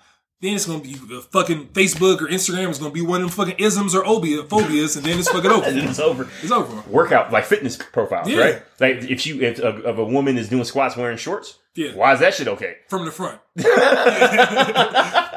Then 0.44 0.56
it's 0.56 0.66
gonna 0.66 0.80
be 0.80 0.94
uh, 1.10 1.22
fucking 1.22 1.68
Facebook 1.68 2.20
or 2.20 2.26
Instagram 2.26 2.68
is 2.68 2.78
gonna 2.78 2.92
be 2.92 3.00
one 3.00 3.22
of 3.22 3.28
them 3.34 3.46
fucking 3.46 3.64
isms 3.64 3.94
or 3.94 4.02
obia, 4.04 4.46
phobias, 4.46 4.94
and 4.94 5.06
then 5.06 5.18
it's 5.18 5.30
fucking 5.30 5.50
over. 5.50 5.64
And 5.68 5.78
it's 5.78 5.98
over. 5.98 6.28
It's 6.42 6.52
over. 6.52 6.82
Workout, 6.90 7.32
like 7.32 7.46
fitness 7.46 7.76
profiles, 7.78 8.28
Yeah. 8.28 8.38
right? 8.40 8.62
Like 8.78 8.96
if 9.10 9.26
you, 9.26 9.40
if 9.40 9.58
a, 9.58 9.88
if 9.88 9.96
a 9.96 10.04
woman 10.04 10.36
is 10.36 10.50
doing 10.50 10.64
squats 10.64 10.98
wearing 10.98 11.16
shorts, 11.16 11.58
Yeah. 11.74 11.92
why 11.94 12.12
is 12.12 12.20
that 12.20 12.34
shit 12.34 12.46
okay? 12.48 12.76
From 12.90 13.06
the 13.06 13.10
front. 13.10 13.40
yeah, 13.56 13.64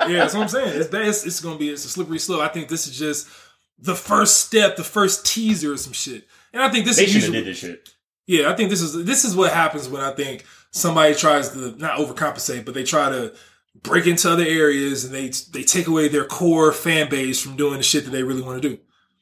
that's 0.08 0.34
what 0.34 0.42
I'm 0.44 0.50
saying. 0.50 0.74
It's, 0.82 0.90
it's 0.94 1.26
it's 1.26 1.40
gonna 1.40 1.58
be 1.58 1.70
it's 1.70 1.86
a 1.86 1.90
slippery 1.90 2.20
slope. 2.20 2.42
I 2.42 2.50
think 2.50 2.68
this 2.68 2.86
is 2.86 2.98
just 3.00 3.30
the 3.80 3.96
first 3.96 4.46
step, 4.46 4.76
the 4.76 4.84
first 4.84 5.26
teaser 5.26 5.72
of 5.72 5.80
some 5.80 5.94
shit. 5.94 6.28
And 6.52 6.62
I 6.62 6.70
think 6.70 6.86
this 6.86 6.98
They 6.98 7.06
is 7.06 7.16
usually 7.16 7.38
did 7.38 7.48
this 7.48 7.60
shit. 7.60 7.90
Yeah, 8.26 8.52
I 8.52 8.56
think 8.58 8.70
this 8.70 8.82
is 8.82 9.06
this 9.06 9.24
is 9.24 9.38
what 9.38 9.54
happens 9.54 9.88
when 9.88 10.02
I 10.02 10.12
think 10.12 10.44
somebody 10.72 11.16
tries 11.16 11.50
to 11.52 11.72
not 11.78 11.98
overcompensate, 11.98 12.66
but 12.66 12.74
they 12.74 12.84
try 12.84 13.10
to 13.10 13.34
break 13.88 14.06
into 14.06 14.32
other 14.32 14.46
areas 14.46 15.06
and 15.06 15.14
they 15.14 15.30
they 15.52 15.64
take 15.64 15.88
away 15.88 16.08
their 16.08 16.26
core 16.26 16.72
fan 16.72 17.10
base 17.10 17.42
from 17.42 17.56
doing 17.56 17.78
the 17.78 17.84
shit 17.84 18.06
that 18.06 18.12
they 18.12 18.24
really 18.24 18.42
want 18.42 18.62
to 18.62 18.70
do. 18.70 18.80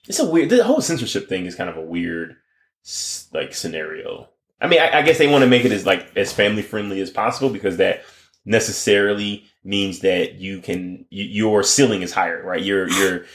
It's 0.07 0.19
a 0.19 0.29
weird. 0.29 0.49
The 0.49 0.63
whole 0.63 0.81
censorship 0.81 1.27
thing 1.27 1.45
is 1.45 1.55
kind 1.55 1.69
of 1.69 1.77
a 1.77 1.81
weird, 1.81 2.35
like 3.33 3.53
scenario. 3.53 4.29
I 4.61 4.67
mean, 4.67 4.79
I, 4.79 4.99
I 4.99 5.01
guess 5.01 5.17
they 5.17 5.27
want 5.27 5.43
to 5.43 5.49
make 5.49 5.65
it 5.65 5.71
as 5.71 5.85
like 5.85 6.15
as 6.15 6.33
family 6.33 6.61
friendly 6.61 7.01
as 7.01 7.09
possible 7.09 7.49
because 7.49 7.77
that 7.77 8.03
necessarily 8.45 9.45
means 9.63 9.99
that 9.99 10.35
you 10.35 10.61
can 10.61 11.05
y- 11.11 11.29
your 11.29 11.63
ceiling 11.63 12.01
is 12.01 12.13
higher, 12.13 12.43
right? 12.43 12.61
Your 12.61 12.89
your 12.99 13.25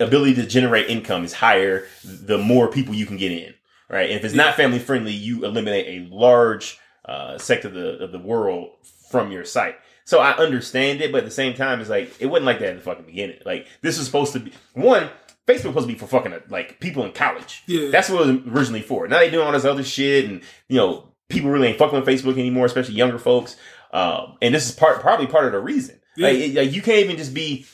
ability 0.00 0.34
to 0.34 0.46
generate 0.46 0.90
income 0.90 1.24
is 1.24 1.32
higher 1.32 1.86
the 2.04 2.38
more 2.38 2.68
people 2.68 2.94
you 2.94 3.06
can 3.06 3.16
get 3.16 3.32
in, 3.32 3.54
right? 3.88 4.10
And 4.10 4.18
if 4.18 4.24
it's 4.24 4.34
not 4.34 4.56
family 4.56 4.78
friendly, 4.78 5.12
you 5.12 5.44
eliminate 5.44 5.86
a 5.86 6.14
large 6.14 6.78
uh, 7.04 7.38
sector 7.38 7.68
of 7.68 7.74
the 7.74 8.04
of 8.04 8.12
the 8.12 8.18
world 8.18 8.70
from 9.10 9.30
your 9.32 9.44
site. 9.44 9.76
So 10.08 10.20
I 10.20 10.32
understand 10.38 11.02
it, 11.02 11.12
but 11.12 11.18
at 11.18 11.24
the 11.26 11.30
same 11.30 11.52
time, 11.52 11.82
it's 11.82 11.90
like 11.90 12.10
it 12.18 12.24
wasn't 12.24 12.46
like 12.46 12.60
that 12.60 12.70
in 12.70 12.76
the 12.76 12.82
fucking 12.82 13.04
beginning. 13.04 13.40
Like 13.44 13.66
this 13.82 13.98
was 13.98 14.06
supposed 14.06 14.32
to 14.32 14.40
be 14.40 14.52
one. 14.72 15.10
Facebook 15.46 15.48
was 15.48 15.60
supposed 15.60 15.86
to 15.86 15.92
be 15.92 15.98
for 15.98 16.06
fucking 16.06 16.32
like 16.48 16.80
people 16.80 17.04
in 17.04 17.12
college. 17.12 17.62
Yeah. 17.66 17.90
That's 17.90 18.08
what 18.08 18.26
it 18.26 18.42
was 18.46 18.54
originally 18.56 18.80
for. 18.80 19.06
Now 19.06 19.18
they 19.18 19.28
doing 19.28 19.46
all 19.46 19.52
this 19.52 19.66
other 19.66 19.84
shit, 19.84 20.24
and 20.24 20.40
you 20.66 20.78
know 20.78 21.12
people 21.28 21.50
really 21.50 21.68
ain't 21.68 21.76
fucking 21.78 22.00
with 22.00 22.08
Facebook 22.08 22.38
anymore, 22.38 22.64
especially 22.64 22.94
younger 22.94 23.18
folks. 23.18 23.56
Um, 23.92 24.38
and 24.40 24.54
this 24.54 24.66
is 24.66 24.74
part 24.74 24.98
probably 25.02 25.26
part 25.26 25.44
of 25.44 25.52
the 25.52 25.58
reason. 25.60 26.00
Like, 26.16 26.38
Yeah. 26.38 26.44
it- 26.44 26.54
like 26.54 26.72
you 26.72 26.80
can't 26.80 27.00
even 27.04 27.18
just 27.18 27.34
be 27.34 27.66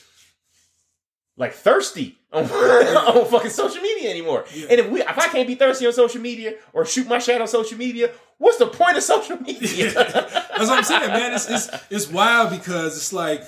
like 1.37 1.53
thirsty 1.53 2.17
on, 2.35 2.43
on 3.17 3.25
fucking 3.25 3.49
social 3.49 3.81
media 3.81 4.09
anymore. 4.09 4.45
Yeah. 4.53 4.67
And 4.69 4.79
if 4.79 4.89
we, 4.89 5.01
if 5.01 5.17
I 5.17 5.27
can't 5.27 5.47
be 5.47 5.55
thirsty 5.55 5.87
on 5.87 5.93
social 5.93 6.21
media 6.21 6.55
or 6.73 6.85
shoot 6.85 7.07
my 7.07 7.19
shot 7.19 7.41
on 7.41 7.47
social 7.47 7.77
media, 7.77 8.11
what's 8.37 8.57
the 8.57 8.67
point 8.67 8.97
of 8.97 9.03
social 9.03 9.37
media? 9.37 9.91
That's 9.93 10.69
what 10.69 10.77
I'm 10.77 10.83
saying, 10.83 11.07
man. 11.09 11.33
It's, 11.33 11.49
it's 11.49 11.69
it's 11.89 12.07
wild 12.09 12.49
because 12.49 12.97
it's 12.97 13.13
like 13.13 13.43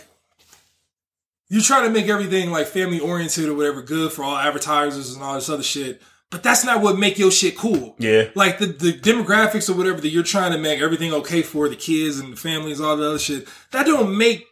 you 1.50 1.62
try 1.62 1.84
to 1.84 1.90
make 1.90 2.08
everything 2.08 2.52
like 2.52 2.68
family 2.68 3.00
oriented 3.00 3.48
or 3.48 3.54
whatever 3.54 3.82
good 3.82 4.12
for 4.12 4.24
all 4.24 4.38
advertisers 4.38 5.14
and 5.14 5.24
all 5.24 5.36
this 5.36 5.50
other 5.50 5.64
shit, 5.64 6.02
but 6.30 6.44
that's 6.44 6.66
not 6.66 6.82
what 6.82 7.00
make 7.00 7.18
your 7.18 7.32
shit 7.32 7.58
cool. 7.58 7.96
yeah, 8.00 8.30
Like 8.36 8.60
the, 8.60 8.68
the 8.68 8.92
demographics 8.92 9.70
or 9.70 9.78
whatever 9.78 10.02
that 10.02 10.10
you're 10.10 10.24
trying 10.24 10.52
to 10.52 10.58
make 10.58 10.82
everything 10.82 11.14
okay 11.14 11.42
for 11.42 11.70
the 11.70 11.76
kids 11.76 12.20
and 12.20 12.34
the 12.34 12.38
families, 12.38 12.82
all 12.82 12.98
the 12.98 13.08
other 13.08 13.20
shit. 13.20 13.48
That 13.72 13.86
don't 13.86 14.18
make 14.18 14.46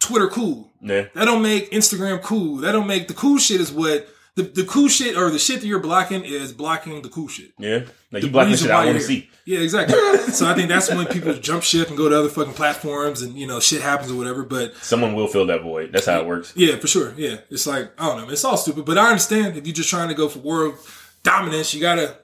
Twitter 0.00 0.28
cool. 0.28 0.70
Yeah. 0.84 1.06
That 1.14 1.24
don't 1.24 1.42
make 1.42 1.70
Instagram 1.72 2.22
cool. 2.22 2.56
That 2.58 2.72
don't 2.72 2.86
make 2.86 3.08
the 3.08 3.14
cool 3.14 3.38
shit 3.38 3.60
is 3.60 3.72
what 3.72 4.08
the, 4.36 4.42
the 4.42 4.64
cool 4.64 4.88
shit 4.88 5.16
or 5.16 5.30
the 5.30 5.38
shit 5.38 5.60
that 5.60 5.66
you're 5.66 5.80
blocking 5.80 6.24
is 6.24 6.52
blocking 6.52 7.02
the 7.02 7.08
cool 7.08 7.28
shit. 7.28 7.52
Yeah, 7.58 7.84
like 8.12 8.20
The 8.22 8.26
you 8.26 8.30
blocking 8.30 8.56
shit 8.56 8.70
I 8.70 8.84
want 8.86 8.98
to 8.98 9.02
see. 9.04 9.28
Yeah, 9.46 9.60
exactly. 9.60 9.96
so 10.32 10.46
I 10.48 10.54
think 10.54 10.68
that's 10.68 10.88
when 10.88 11.06
people 11.06 11.34
jump 11.34 11.62
ship 11.62 11.88
and 11.88 11.96
go 11.96 12.08
to 12.08 12.18
other 12.18 12.28
fucking 12.28 12.54
platforms 12.54 13.22
and 13.22 13.34
you 13.38 13.46
know 13.46 13.60
shit 13.60 13.80
happens 13.80 14.10
or 14.10 14.16
whatever. 14.16 14.42
But 14.42 14.76
Someone 14.76 15.14
will 15.14 15.28
fill 15.28 15.46
that 15.46 15.62
void. 15.62 15.92
That's 15.92 16.06
how 16.06 16.20
it 16.20 16.26
works. 16.26 16.52
yeah, 16.56 16.76
for 16.76 16.86
sure. 16.86 17.14
Yeah, 17.16 17.36
it's 17.50 17.66
like 17.66 17.92
I 17.98 18.06
don't 18.06 18.26
know. 18.26 18.32
It's 18.32 18.44
all 18.44 18.56
stupid, 18.56 18.84
but 18.84 18.98
I 18.98 19.08
understand 19.08 19.56
if 19.56 19.66
you're 19.66 19.74
just 19.74 19.90
trying 19.90 20.08
to 20.08 20.14
go 20.14 20.28
for 20.28 20.40
world 20.40 20.74
dominance, 21.22 21.72
you 21.74 21.80
gotta 21.80 22.16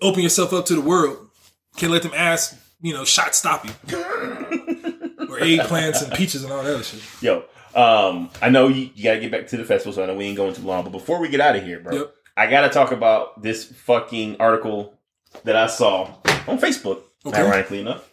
open 0.00 0.22
yourself 0.22 0.52
up 0.52 0.66
to 0.66 0.74
the 0.74 0.80
world. 0.80 1.28
Can't 1.76 1.92
let 1.92 2.02
them 2.02 2.12
ass 2.14 2.56
you 2.82 2.92
know 2.92 3.04
shot 3.04 3.34
stop 3.34 3.64
you 3.64 3.70
or 3.96 5.38
eggplants 5.38 6.02
and 6.02 6.12
peaches 6.14 6.42
and 6.44 6.52
all 6.52 6.62
that 6.62 6.74
other 6.74 6.82
shit. 6.82 7.00
Yo, 7.20 7.44
um, 7.74 8.30
I 8.40 8.50
know 8.50 8.68
you, 8.68 8.90
you 8.94 9.04
gotta 9.04 9.20
get 9.20 9.30
back 9.30 9.46
to 9.48 9.56
the 9.56 9.64
festival, 9.64 9.92
so 9.92 10.02
I 10.02 10.06
know 10.06 10.14
we 10.14 10.24
ain't 10.26 10.36
going 10.36 10.54
too 10.54 10.62
long. 10.62 10.84
But 10.84 10.92
before 10.92 11.20
we 11.20 11.28
get 11.28 11.40
out 11.40 11.56
of 11.56 11.64
here, 11.64 11.80
bro, 11.80 11.94
Yep. 11.96 12.14
I 12.36 12.46
gotta 12.48 12.68
talk 12.68 12.92
about 12.92 13.42
this 13.42 13.64
fucking 13.64 14.36
article 14.40 14.98
that 15.44 15.56
I 15.56 15.66
saw 15.66 16.14
on 16.46 16.58
Facebook. 16.58 17.02
Okay. 17.24 17.40
Ironically 17.40 17.80
enough, 17.80 18.10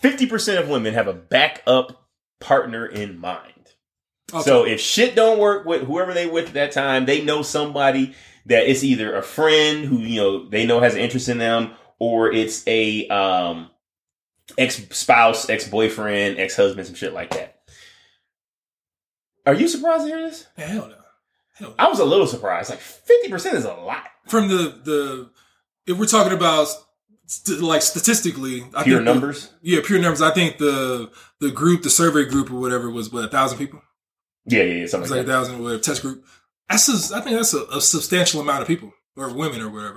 fifty 0.00 0.26
percent 0.26 0.58
of 0.62 0.68
women 0.68 0.94
have 0.94 1.06
a 1.08 1.12
backup 1.12 2.08
partner 2.40 2.86
in 2.86 3.18
mind. 3.18 3.52
Okay. 4.32 4.42
So 4.42 4.64
if 4.64 4.80
shit 4.80 5.14
don't 5.14 5.38
work 5.38 5.64
with 5.66 5.82
whoever 5.82 6.12
they 6.14 6.26
with 6.26 6.48
at 6.48 6.54
that 6.54 6.72
time, 6.72 7.06
they 7.06 7.22
know 7.22 7.42
somebody 7.42 8.14
that 8.46 8.68
it's 8.68 8.82
either 8.82 9.14
a 9.14 9.22
friend 9.22 9.84
who 9.84 9.98
you 9.98 10.20
know 10.20 10.48
they 10.48 10.66
know 10.66 10.80
has 10.80 10.94
an 10.94 11.00
interest 11.00 11.28
in 11.28 11.38
them, 11.38 11.72
or 11.98 12.32
it's 12.32 12.66
a 12.66 13.06
um 13.08 13.70
ex 14.58 14.76
spouse, 14.90 15.48
ex 15.48 15.68
boyfriend, 15.68 16.38
ex 16.38 16.56
husband, 16.56 16.86
some 16.86 16.96
shit 16.96 17.12
like 17.12 17.30
that. 17.30 17.51
Are 19.46 19.54
you 19.54 19.68
surprised 19.68 20.04
to 20.04 20.08
hear 20.08 20.20
this? 20.20 20.46
Hell 20.56 20.88
no. 20.88 20.94
Hell, 21.54 21.74
I 21.78 21.88
was 21.88 21.98
a 21.98 22.04
little 22.04 22.26
surprised. 22.26 22.70
Like 22.70 22.78
fifty 22.80 23.28
percent 23.28 23.56
is 23.56 23.64
a 23.64 23.74
lot. 23.74 24.04
from 24.28 24.48
the 24.48 24.80
the 24.84 25.30
if 25.86 25.98
we're 25.98 26.06
talking 26.06 26.32
about 26.32 26.68
st- 27.26 27.60
like 27.60 27.82
statistically, 27.82 28.64
I 28.74 28.84
Pure 28.84 28.98
think 28.98 29.06
the- 29.06 29.12
numbers. 29.14 29.50
yeah, 29.62 29.80
pure 29.84 29.98
numbers. 29.98 30.22
I 30.22 30.30
think 30.32 30.58
the 30.58 31.10
the 31.40 31.50
group, 31.50 31.82
the 31.82 31.90
survey 31.90 32.24
group 32.24 32.50
or 32.50 32.56
whatever, 32.60 32.90
was 32.90 33.12
what 33.12 33.24
a 33.24 33.28
thousand 33.28 33.58
people. 33.58 33.82
Yeah, 34.46 34.62
yeah, 34.62 34.74
yeah. 34.74 34.82
It 34.84 34.90
Something 34.90 35.02
was 35.02 35.10
like 35.10 35.18
like 35.18 35.26
a 35.26 35.30
thousand 35.30 35.62
whatever 35.62 35.82
test 35.82 36.02
group. 36.02 36.24
That's 36.70 37.10
a, 37.12 37.16
I 37.16 37.20
think 37.20 37.36
that's 37.36 37.52
a, 37.54 37.64
a 37.64 37.80
substantial 37.80 38.40
amount 38.40 38.62
of 38.62 38.68
people 38.68 38.92
or 39.16 39.28
women 39.34 39.60
or 39.60 39.68
whatever. 39.68 39.96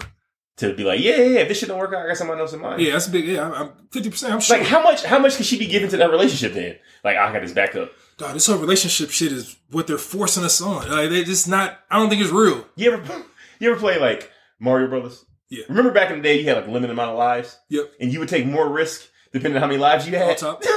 To 0.57 0.73
be 0.73 0.83
like, 0.85 0.99
yeah, 1.01 1.17
yeah, 1.17 1.23
yeah. 1.25 1.39
If 1.41 1.49
this 1.49 1.59
shit 1.59 1.67
don't 1.69 1.79
work 1.79 1.93
out, 1.93 2.05
I 2.05 2.07
got 2.07 2.17
someone 2.17 2.39
else 2.39 2.53
in 2.53 2.61
mind. 2.61 2.81
Yeah, 2.81 2.93
that's 2.93 3.07
a 3.07 3.11
big. 3.11 3.25
Yeah, 3.25 3.41
I'm- 3.43 3.53
I'm 3.53 3.87
fifty 3.91 4.09
percent. 4.09 4.33
I'm 4.33 4.39
sure. 4.39 4.57
Like 4.57 4.67
how 4.67 4.81
much? 4.83 5.03
How 5.03 5.19
much 5.19 5.35
could 5.37 5.45
she 5.45 5.57
be 5.59 5.67
giving 5.67 5.89
to 5.89 5.97
that 5.97 6.09
relationship 6.09 6.53
then? 6.53 6.77
Like 7.03 7.17
I 7.17 7.31
got 7.31 7.41
this 7.41 7.51
back 7.53 7.71
Dog, 8.17 8.33
this 8.33 8.47
whole 8.47 8.57
relationship 8.57 9.09
shit 9.09 9.31
is 9.33 9.57
what 9.71 9.87
they're 9.87 9.97
forcing 9.97 10.43
us 10.43 10.61
on. 10.61 10.89
Like 10.89 11.09
they 11.09 11.23
just 11.23 11.47
not. 11.49 11.79
I 11.91 11.99
don't 11.99 12.09
think 12.09 12.21
it's 12.21 12.31
real. 12.31 12.65
You 12.75 12.93
ever 12.93 13.23
you 13.59 13.71
ever 13.71 13.79
play 13.79 13.99
like 13.99 14.31
Mario 14.59 14.87
Brothers? 14.87 15.25
Yeah. 15.49 15.63
Remember 15.67 15.91
back 15.91 16.09
in 16.11 16.17
the 16.17 16.23
day, 16.23 16.39
you 16.39 16.45
had 16.45 16.57
like 16.57 16.67
a 16.67 16.71
limited 16.71 16.93
amount 16.93 17.11
of 17.11 17.17
lives. 17.17 17.57
Yep. 17.69 17.91
And 17.99 18.11
you 18.13 18.19
would 18.19 18.29
take 18.29 18.45
more 18.45 18.69
risk 18.69 19.07
depending 19.33 19.57
on 19.57 19.61
how 19.61 19.67
many 19.67 19.79
lives 19.79 20.07
you 20.07 20.15
had. 20.15 20.37
top. 20.37 20.63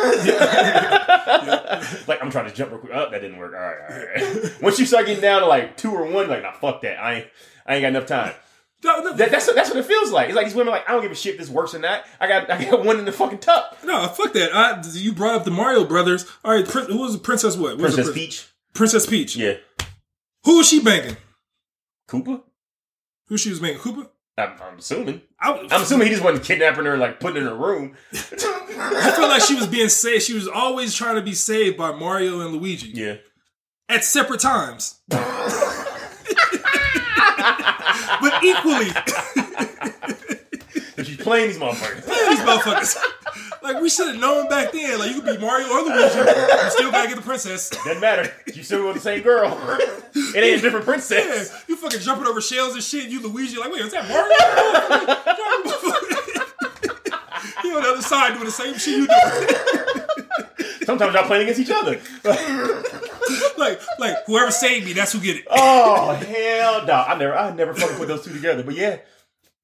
Like 2.09 2.23
I'm 2.23 2.31
trying 2.31 2.49
to 2.49 2.55
jump 2.55 2.73
real 2.73 2.81
quick. 2.81 2.93
Oh, 2.95 3.11
that 3.11 3.21
didn't 3.21 3.39
work. 3.39 3.55
All 3.55 3.61
right, 3.61 3.77
all 3.89 4.43
right. 4.43 4.63
Once 4.63 4.79
you 4.79 4.87
start 4.87 5.07
getting 5.07 5.23
down 5.23 5.43
to 5.43 5.47
like 5.47 5.77
two 5.77 5.93
or 5.93 6.05
one, 6.05 6.29
like 6.29 6.43
nah, 6.43 6.53
fuck 6.53 6.83
that. 6.83 6.99
I 6.99 7.15
ain't 7.15 7.27
I 7.67 7.75
ain't 7.77 7.83
got 7.83 7.89
enough 7.89 8.07
time. 8.07 8.35
No, 8.85 9.01
no, 9.01 9.13
That, 9.15 9.31
that's 9.33 9.47
what 9.47 9.57
that's 9.57 9.71
what 9.71 9.79
it 9.79 9.87
feels 9.87 10.13
like. 10.13 10.29
It's 10.29 10.37
like 10.37 10.47
these 10.47 10.55
women 10.55 10.73
are 10.73 10.77
like 10.77 10.89
I 10.89 10.93
don't 10.93 11.03
give 11.03 11.11
a 11.11 11.15
shit 11.17 11.35
if 11.35 11.41
this 11.41 11.49
works 11.49 11.75
or 11.75 11.81
not. 11.81 12.05
I 12.21 12.29
got 12.29 12.51
I 12.51 12.65
got 12.65 12.85
one 12.85 12.99
in 12.99 13.05
the 13.05 13.13
fucking 13.13 13.39
tuck. 13.39 13.77
no, 13.85 14.07
fuck 14.09 14.33
that. 14.35 14.55
I, 14.55 14.83
you 14.93 15.13
brought 15.13 15.35
up 15.35 15.45
the 15.45 15.51
Mario 15.51 15.85
Brothers. 15.85 16.27
All 16.45 16.53
right, 16.53 16.67
Prin- 16.67 16.87
who 16.87 16.99
was 16.99 17.13
the 17.15 17.19
Princess? 17.19 17.57
What? 17.57 17.77
What 17.77 17.83
was 17.83 17.97
the 17.97 18.03
Princess 18.03 18.15
prin- 18.15 18.15
Peach. 18.15 18.47
Princess 18.75 19.07
Peach. 19.07 19.37
Yeah. 19.37 19.55
Who 20.45 20.59
was 20.59 20.69
she 20.69 20.81
banging? 20.81 21.17
Koopa. 22.09 22.43
Who 23.27 23.37
she 23.37 23.51
was 23.51 23.61
banging? 23.61 23.79
Cooper. 23.79 24.09
I'm, 24.39 24.53
I'm 24.63 24.79
assuming. 24.79 25.23
I, 25.41 25.53
I'm 25.53 25.83
assuming 25.83 26.07
he 26.07 26.13
just 26.13 26.25
wasn't 26.25 26.45
kidnapping 26.45 26.85
her, 26.85 26.93
and, 26.93 27.01
like 27.01 27.19
putting 27.19 27.43
her 27.43 27.49
in 27.49 27.55
a 27.55 27.57
room. 27.57 27.97
I 28.13 29.13
feel 29.17 29.29
like 29.29 29.43
she 29.43 29.57
was 29.57 29.67
being 29.67 29.89
saved. 29.89 30.23
She 30.23 30.35
was 30.35 30.47
always 30.47 30.95
trying 30.95 31.17
to 31.17 31.23
be 31.23 31.35
saved 31.35 31.77
by 31.77 31.91
Mario 31.93 32.41
and 32.41 32.55
Luigi 32.55 32.91
yeah. 32.95 33.17
at 33.89 34.05
separate 34.05 34.41
times, 34.41 35.01
but 38.31 38.45
equally. 38.45 38.91
If 40.99 41.07
she's 41.07 41.17
playing 41.17 41.51
these 41.51 41.59
motherfuckers. 41.59 42.05
these 42.07 42.41
motherfuckers. 42.41 42.97
Like 43.63 43.81
we 43.81 43.89
should 43.89 44.09
have 44.09 44.19
known 44.19 44.49
back 44.49 44.73
then. 44.73 44.99
Like 44.99 45.13
you 45.15 45.21
could 45.23 45.39
be 45.39 45.47
Mario 45.47 45.69
or 45.69 45.83
Luigi, 45.83 46.19
you 46.19 46.71
still 46.71 46.91
gotta 46.91 47.07
get 47.07 47.15
the 47.15 47.23
princess. 47.23 47.71
Doesn't 47.71 48.01
matter. 48.01 48.33
You 48.53 48.65
still 48.65 48.85
with 48.85 48.95
the 48.95 49.01
same 49.01 49.23
girl. 49.23 49.57
It 50.13 50.43
ain't 50.43 50.59
a 50.59 50.61
different 50.61 50.87
Yeah, 50.87 50.93
princess. 50.93 51.53
you 51.69 51.77
fucking 51.77 52.01
jumping 52.01 52.27
over 52.27 52.41
shells 52.41 52.75
and 52.75 52.83
shit. 52.83 53.09
You 53.11 53.21
Luigi, 53.23 53.59
like 53.59 53.71
wait, 53.73 53.83
is 53.83 53.93
that 53.93 54.09
Mario? 54.09 54.29
he 57.63 57.73
on 57.77 57.83
the 57.83 57.89
other 57.91 58.03
side 58.03 58.33
doing 58.33 58.47
the 58.47 58.51
same 58.51 58.77
shit 58.77 58.99
you 58.99 59.07
doing. 59.07 59.47
Sometimes 60.85 61.15
y'all 61.15 61.27
playing 61.27 61.43
against 61.49 61.61
each 61.61 61.71
other. 61.71 62.01
like, 63.59 63.81
like 63.99 64.17
whoever 64.27 64.51
saved 64.51 64.87
me, 64.87 64.93
that's 64.93 65.13
who 65.13 65.21
get 65.21 65.37
it. 65.37 65.47
oh 65.51 66.13
hell 66.15 66.87
no! 66.87 66.95
I 66.95 67.17
never, 67.19 67.37
I 67.37 67.55
never 67.55 67.75
fucking 67.75 67.97
put 67.97 68.09
those 68.09 68.25
two 68.25 68.33
together. 68.33 68.63
But 68.63 68.75
yeah, 68.75 68.99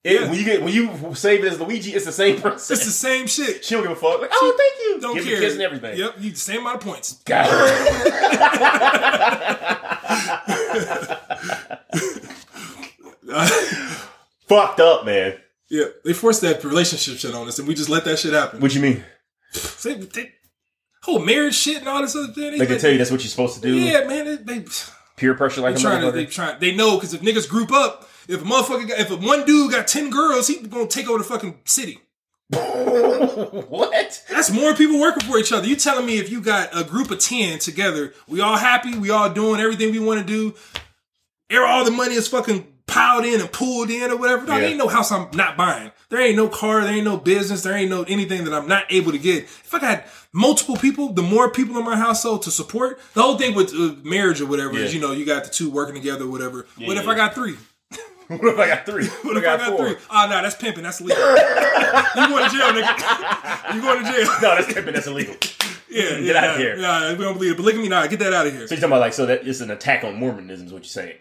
it, 0.04 0.20
Yeah. 0.20 0.28
when 0.28 0.38
you 0.38 0.44
get 0.44 0.62
when 0.62 0.72
you 0.74 1.14
save 1.14 1.44
it 1.44 1.52
as 1.52 1.60
Luigi, 1.60 1.92
it's 1.92 2.04
the 2.04 2.12
same 2.12 2.40
person. 2.40 2.74
It's 2.74 2.84
the 2.84 2.90
same 2.90 3.26
shit. 3.26 3.64
she 3.64 3.74
don't 3.74 3.82
give 3.84 3.92
a 3.92 3.96
fuck. 3.96 4.20
Like, 4.20 4.30
oh, 4.32 4.54
thank 4.58 4.74
you. 4.84 5.00
Don't 5.00 5.14
give 5.16 5.24
care. 5.24 5.40
kiss 5.40 5.54
and 5.54 5.62
everything. 5.62 5.98
Yep, 5.98 6.14
you 6.20 6.30
the 6.30 6.36
same 6.36 6.60
amount 6.60 6.76
of 6.76 6.82
points. 6.82 7.14
God. 7.24 7.48
Fucked 14.48 14.80
up, 14.80 15.04
man. 15.06 15.38
Yeah, 15.68 15.86
they 16.04 16.12
forced 16.12 16.42
that 16.42 16.62
relationship 16.62 17.16
shit 17.18 17.34
on 17.34 17.48
us, 17.48 17.58
and 17.58 17.66
we 17.66 17.74
just 17.74 17.88
let 17.88 18.04
that 18.04 18.18
shit 18.18 18.32
happen. 18.34 18.60
What 18.60 18.74
you 18.74 18.80
mean? 18.80 19.02
They, 19.82 19.94
they, 19.94 20.32
whole 21.04 21.18
marriage 21.18 21.54
shit 21.54 21.78
and 21.78 21.88
all 21.88 22.00
this 22.00 22.16
other 22.16 22.32
thing. 22.32 22.58
They 22.58 22.66
can 22.66 22.78
tell 22.78 22.90
you 22.90 22.98
that's 22.98 23.10
what 23.10 23.20
you're 23.22 23.28
supposed 23.28 23.56
to 23.56 23.60
do. 23.60 23.76
Yeah, 23.76 24.04
man, 24.06 24.24
they, 24.44 24.58
they 24.60 24.64
Peer 25.16 25.34
pressure 25.34 25.60
like 25.60 25.74
They 25.74 25.80
a 25.80 25.82
trying 25.82 26.00
to, 26.02 26.10
they 26.10 26.26
trying, 26.26 26.58
they 26.58 26.74
know 26.74 26.96
because 26.96 27.14
if 27.14 27.20
niggas 27.20 27.48
group 27.48 27.70
up, 27.72 28.08
if 28.26 28.40
a 28.42 28.44
motherfucker, 28.44 28.88
got, 28.88 28.98
if 28.98 29.10
a 29.10 29.16
one 29.16 29.44
dude 29.44 29.70
got 29.70 29.86
ten 29.86 30.10
girls, 30.10 30.48
he 30.48 30.60
gonna 30.66 30.86
take 30.86 31.08
over 31.08 31.18
the 31.18 31.24
fucking 31.24 31.58
city. 31.64 32.00
what? 32.50 34.22
That's 34.30 34.50
more 34.50 34.74
people 34.74 35.00
working 35.00 35.28
for 35.28 35.38
each 35.38 35.52
other. 35.52 35.66
You 35.66 35.76
telling 35.76 36.06
me 36.06 36.18
if 36.18 36.30
you 36.30 36.40
got 36.40 36.70
a 36.78 36.84
group 36.84 37.10
of 37.10 37.18
ten 37.18 37.58
together, 37.58 38.12
we 38.28 38.40
all 38.40 38.56
happy, 38.56 38.96
we 38.96 39.10
all 39.10 39.30
doing 39.30 39.60
everything 39.60 39.92
we 39.92 39.98
want 39.98 40.20
to 40.20 40.26
do, 40.26 40.54
air 41.50 41.64
all 41.66 41.84
the 41.84 41.90
money 41.90 42.14
is 42.14 42.28
fucking 42.28 42.66
piled 42.86 43.24
in 43.24 43.40
and 43.40 43.50
pulled 43.52 43.90
in 43.90 44.10
or 44.10 44.16
whatever. 44.16 44.46
No, 44.46 44.54
Yeah. 44.54 44.60
there 44.60 44.68
ain't 44.70 44.78
no 44.78 44.88
house 44.88 45.10
I'm 45.12 45.28
not 45.32 45.56
buying. 45.56 45.90
There 46.14 46.22
ain't 46.22 46.36
no 46.36 46.46
car, 46.48 46.82
there 46.82 46.94
ain't 46.94 47.04
no 47.04 47.16
business, 47.16 47.64
there 47.64 47.74
ain't 47.74 47.90
no 47.90 48.04
anything 48.04 48.44
that 48.44 48.54
I'm 48.54 48.68
not 48.68 48.84
able 48.88 49.10
to 49.10 49.18
get. 49.18 49.42
If 49.42 49.74
I 49.74 49.80
got 49.80 50.04
multiple 50.32 50.76
people, 50.76 51.08
the 51.08 51.22
more 51.22 51.50
people 51.50 51.76
in 51.76 51.84
my 51.84 51.96
household 51.96 52.42
to 52.42 52.52
support, 52.52 53.00
the 53.14 53.22
whole 53.22 53.36
thing 53.36 53.52
with 53.52 53.74
uh, 53.74 53.96
marriage 54.08 54.40
or 54.40 54.46
whatever 54.46 54.78
is, 54.78 54.94
you 54.94 55.00
know, 55.00 55.10
you 55.10 55.26
got 55.26 55.42
the 55.42 55.50
two 55.50 55.72
working 55.72 55.96
together 55.96 56.26
or 56.26 56.30
whatever. 56.30 56.68
what 56.78 56.96
if 56.96 57.04
yeah. 57.04 57.10
I 57.10 57.16
got 57.16 57.34
three? 57.34 57.56
What 58.28 58.54
if 58.54 58.58
I 58.60 58.68
got 58.68 58.86
three? 58.86 59.06
What 59.22 59.36
if 59.36 59.42
I 59.42 59.56
got 59.56 59.76
three? 59.76 59.96
Ah, 60.08 60.26
nah, 60.26 60.40
that's 60.40 60.54
pimping. 60.54 60.84
That's 60.84 61.00
illegal. 61.00 61.18
you 61.26 62.28
going 62.28 62.48
to 62.48 62.56
jail, 62.56 62.70
nigga. 62.70 63.74
You 63.74 63.82
going 63.82 64.04
to 64.04 64.12
jail. 64.12 64.26
No, 64.40 64.54
that's 64.54 64.72
pimping. 64.72 64.94
That's 64.94 65.06
illegal. 65.08 65.34
Yeah, 65.90 66.10
Get 66.10 66.22
yeah, 66.22 66.38
out 66.38 66.50
of 66.50 66.56
here. 66.56 66.76
Yeah, 66.76 67.12
we 67.12 67.24
don't 67.24 67.34
believe 67.34 67.52
it. 67.52 67.56
But 67.56 67.64
look 67.64 67.74
at 67.74 67.80
me 67.80 67.88
now. 67.88 68.06
get 68.06 68.20
that 68.20 68.32
out 68.32 68.46
of 68.46 68.52
here. 68.52 68.68
So 68.68 68.74
you're 68.74 68.80
talking 68.80 68.92
about 68.92 69.00
like 69.00 69.14
so 69.14 69.26
that 69.26 69.46
it's 69.46 69.60
an 69.60 69.72
attack 69.72 70.04
on 70.04 70.14
Mormonism 70.14 70.68
is 70.68 70.72
what 70.72 70.84
you're 70.84 70.88
saying. 70.88 71.16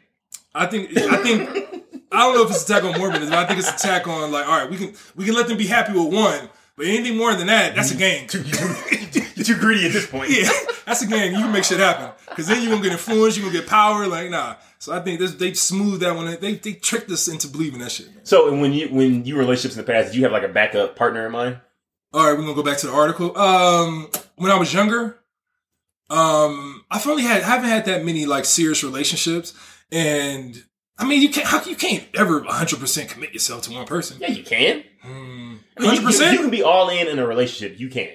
I 0.56 0.66
think, 0.68 0.96
I 0.98 1.18
think, 1.18 1.50
I 2.12 2.20
don't 2.20 2.36
know 2.36 2.44
if 2.44 2.52
it's 2.52 2.70
an 2.70 2.78
attack 2.78 2.90
on 2.90 3.00
Mormonism. 3.00 3.30
But 3.30 3.40
I 3.40 3.46
think 3.48 3.60
it's 3.60 3.70
an 3.70 3.76
attack 3.76 4.08
on 4.08 4.32
like, 4.32 4.48
all 4.48 4.60
right, 4.60 4.70
we 4.70 4.78
can 4.78 4.94
we 5.16 5.26
can 5.26 5.34
let 5.34 5.48
them 5.48 5.58
be 5.58 5.68
happy 5.68 5.94
with 5.94 6.14
one, 6.14 6.50
but 6.76 6.86
anything 6.86 7.18
more 7.18 7.34
than 7.34 7.48
that, 7.48 7.76
that's 7.76 7.92
a 7.92 7.96
gang. 7.96 8.30
You're 9.36 9.46
too 9.46 9.58
greedy 9.58 9.88
at 9.88 9.94
this 9.94 10.06
point. 10.06 10.30
Yeah, 10.30 10.50
that's 10.86 11.02
a 11.02 11.08
gang. 11.08 11.32
You 11.32 11.40
can 11.40 11.52
make 11.52 11.64
shit 11.64 11.80
happen 11.80 12.12
because 12.30 12.48
then 12.48 12.62
you 12.62 12.70
are 12.70 12.72
gonna 12.72 12.84
get 12.84 12.92
influence. 12.94 13.36
You 13.36 13.44
are 13.44 13.48
gonna 13.48 13.60
get 13.60 13.68
power. 13.68 14.08
Like, 14.08 14.30
nah. 14.30 14.56
So 14.80 14.94
I 14.94 15.00
think 15.00 15.20
this, 15.20 15.34
they 15.36 15.54
smooth 15.54 16.02
that 16.02 16.16
one. 16.16 16.38
They 16.40 16.56
they 16.56 16.74
tricked 16.74 17.10
us 17.10 17.28
into 17.28 17.48
believing 17.48 17.80
that 17.80 17.92
shit. 17.92 18.14
Man. 18.14 18.26
So 18.26 18.48
and 18.48 18.62
when 18.62 18.74
you 18.74 18.90
when 18.90 19.26
you 19.26 19.36
were 19.36 19.42
relationships 19.42 19.76
in 19.76 19.86
the 19.86 19.92
past, 19.92 20.10
did 20.10 20.18
you 20.18 20.24
have 20.24 20.32
like 20.32 20.44
a 20.44 20.50
backup 20.50 20.96
partner 20.96 21.26
in 21.26 21.32
mind? 21.32 21.60
All 22.14 22.26
right, 22.26 22.38
we're 22.38 22.44
gonna 22.44 22.54
go 22.54 22.64
back 22.64 22.78
to 22.78 22.88
the 22.88 22.94
article. 22.94 23.36
Um, 23.38 24.10
when 24.36 24.52
I 24.52 24.58
was 24.60 24.72
younger, 24.74 25.20
um, 26.10 26.86
I've 26.92 27.08
only 27.08 27.24
had 27.24 27.42
haven't 27.44 27.70
had 27.70 27.86
that 27.86 28.06
many 28.06 28.26
like 28.26 28.46
serious 28.46 28.84
relationships, 28.84 29.54
and 29.94 30.64
I 30.98 31.06
mean, 31.06 31.22
you 31.22 31.30
can't 31.30 31.48
how, 31.48 31.64
you 31.64 31.76
can't 31.76 32.06
ever 32.16 32.40
100 32.42 32.80
percent 32.80 33.10
commit 33.10 33.34
yourself 33.34 33.64
to 33.64 33.72
one 33.72 33.86
person. 33.86 34.18
Yeah, 34.20 34.32
you 34.32 34.44
can. 34.44 34.84
I 35.04 35.08
mean, 35.08 35.60
you- 35.76 36.02
100 36.04 36.04
You, 36.20 36.32
you 36.32 36.38
can 36.40 36.50
be 36.50 36.64
all 36.64 36.90
in 36.90 37.08
in 37.08 37.20
a 37.20 37.28
relationship. 37.28 37.80
You 37.80 37.90
can. 37.90 38.10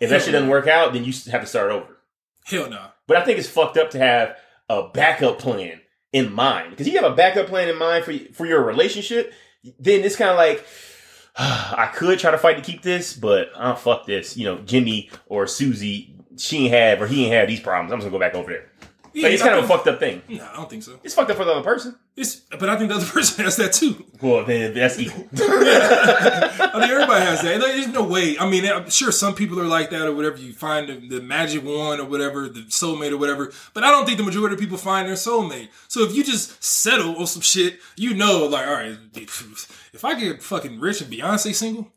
If 0.00 0.10
that 0.10 0.22
shit 0.22 0.32
doesn't 0.32 0.48
work 0.48 0.66
out, 0.66 0.92
then 0.94 1.04
you 1.04 1.12
have 1.30 1.42
to 1.42 1.46
start 1.46 1.70
over. 1.70 1.98
Hell 2.44 2.70
no. 2.70 2.86
But 3.06 3.18
I 3.18 3.24
think 3.24 3.38
it's 3.38 3.48
fucked 3.48 3.76
up 3.76 3.90
to 3.90 3.98
have 3.98 4.36
a 4.68 4.88
backup 4.88 5.38
plan 5.38 5.80
in 6.12 6.32
mind 6.32 6.70
because 6.70 6.88
you 6.88 6.94
have 7.00 7.10
a 7.10 7.14
backup 7.14 7.46
plan 7.48 7.68
in 7.68 7.76
mind 7.78 8.04
for 8.04 8.12
for 8.32 8.46
your 8.46 8.62
relationship. 8.64 9.32
Then 9.78 10.00
it's 10.04 10.16
kind 10.16 10.30
of 10.30 10.36
like 10.36 10.64
I 11.36 11.90
could 11.94 12.18
try 12.18 12.30
to 12.30 12.38
fight 12.38 12.56
to 12.56 12.62
keep 12.62 12.82
this, 12.82 13.12
but 13.14 13.50
uh, 13.54 13.74
fuck 13.74 14.06
this. 14.06 14.36
You 14.36 14.44
know, 14.46 14.58
Jimmy 14.58 15.10
or 15.26 15.46
Susie, 15.46 16.14
she 16.38 16.64
ain't 16.64 16.74
have 16.74 17.02
or 17.02 17.06
he 17.06 17.24
ain't 17.24 17.34
have 17.34 17.48
these 17.48 17.60
problems. 17.60 17.92
I'm 17.92 17.98
just 17.98 18.10
gonna 18.10 18.18
go 18.18 18.24
back 18.26 18.34
over 18.34 18.50
there. 18.50 18.69
Yeah, 19.12 19.24
Like, 19.24 19.32
it's 19.32 19.42
kind 19.42 19.58
of 19.58 19.64
a 19.64 19.68
fucked 19.68 19.88
up 19.88 19.98
thing. 19.98 20.22
No, 20.28 20.48
I 20.52 20.56
don't 20.56 20.70
think 20.70 20.82
so. 20.82 20.98
It's 21.02 21.14
fucked 21.14 21.30
up 21.30 21.36
for 21.36 21.44
the 21.44 21.52
other 21.52 21.64
person. 21.64 21.96
It's, 22.16 22.36
but 22.36 22.68
I 22.68 22.76
think 22.76 22.90
the 22.90 22.96
other 22.96 23.06
person 23.12 23.44
has 23.44 23.56
that 23.56 23.72
too. 23.72 24.04
Well, 24.20 24.44
then 24.44 24.74
that's 24.74 24.98
equal. 24.98 25.26
I 25.38 26.78
mean, 26.80 26.90
everybody 26.90 27.24
has 27.24 27.42
that. 27.42 27.60
There's 27.60 27.88
no 27.88 28.04
way. 28.04 28.38
I 28.38 28.48
mean, 28.48 28.66
I'm 28.66 28.88
sure 28.90 29.10
some 29.12 29.34
people 29.34 29.58
are 29.60 29.64
like 29.66 29.90
that 29.90 30.02
or 30.06 30.14
whatever. 30.14 30.36
You 30.36 30.52
find 30.52 30.88
the, 30.88 31.16
the 31.16 31.22
magic 31.22 31.64
one 31.64 32.00
or 32.00 32.04
whatever, 32.04 32.48
the 32.48 32.60
soulmate 32.68 33.12
or 33.12 33.16
whatever. 33.16 33.52
But 33.74 33.84
I 33.84 33.90
don't 33.90 34.06
think 34.06 34.18
the 34.18 34.24
majority 34.24 34.54
of 34.54 34.60
people 34.60 34.78
find 34.78 35.08
their 35.08 35.14
soulmate. 35.16 35.68
So 35.88 36.02
if 36.02 36.14
you 36.14 36.22
just 36.24 36.62
settle 36.62 37.16
on 37.16 37.26
some 37.26 37.42
shit, 37.42 37.78
you 37.96 38.14
know, 38.14 38.46
like, 38.46 38.66
all 38.66 38.74
right, 38.74 38.96
if 39.14 40.04
I 40.04 40.18
get 40.18 40.42
fucking 40.42 40.78
rich 40.80 41.00
and 41.00 41.12
Beyonce 41.12 41.54
single, 41.54 41.92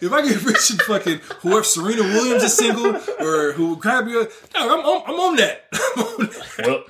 if 0.00 0.12
I 0.12 0.22
get 0.22 0.42
rich 0.44 0.70
and 0.70 0.82
fucking 0.82 1.20
whoever 1.40 1.64
Serena 1.64 2.02
Williams 2.02 2.42
is 2.42 2.56
single 2.56 2.96
or 3.20 3.52
who 3.52 3.76
grab 3.76 4.08
you, 4.08 4.24
dog, 4.52 4.70
I'm, 4.70 4.80
on, 4.80 5.02
I'm 5.06 5.20
on 5.20 5.36
that. 5.36 5.64
I'm 5.72 6.02
on 6.02 6.26
that. 6.26 6.66
well, 6.66 6.84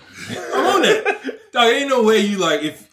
I'm 0.55 0.77
on 0.77 0.83
that. 0.83 1.41
Dog, 1.53 1.73
ain't 1.73 1.89
no 1.89 2.03
way 2.03 2.21
you 2.21 2.39
like 2.39 2.63
if. 2.63 2.91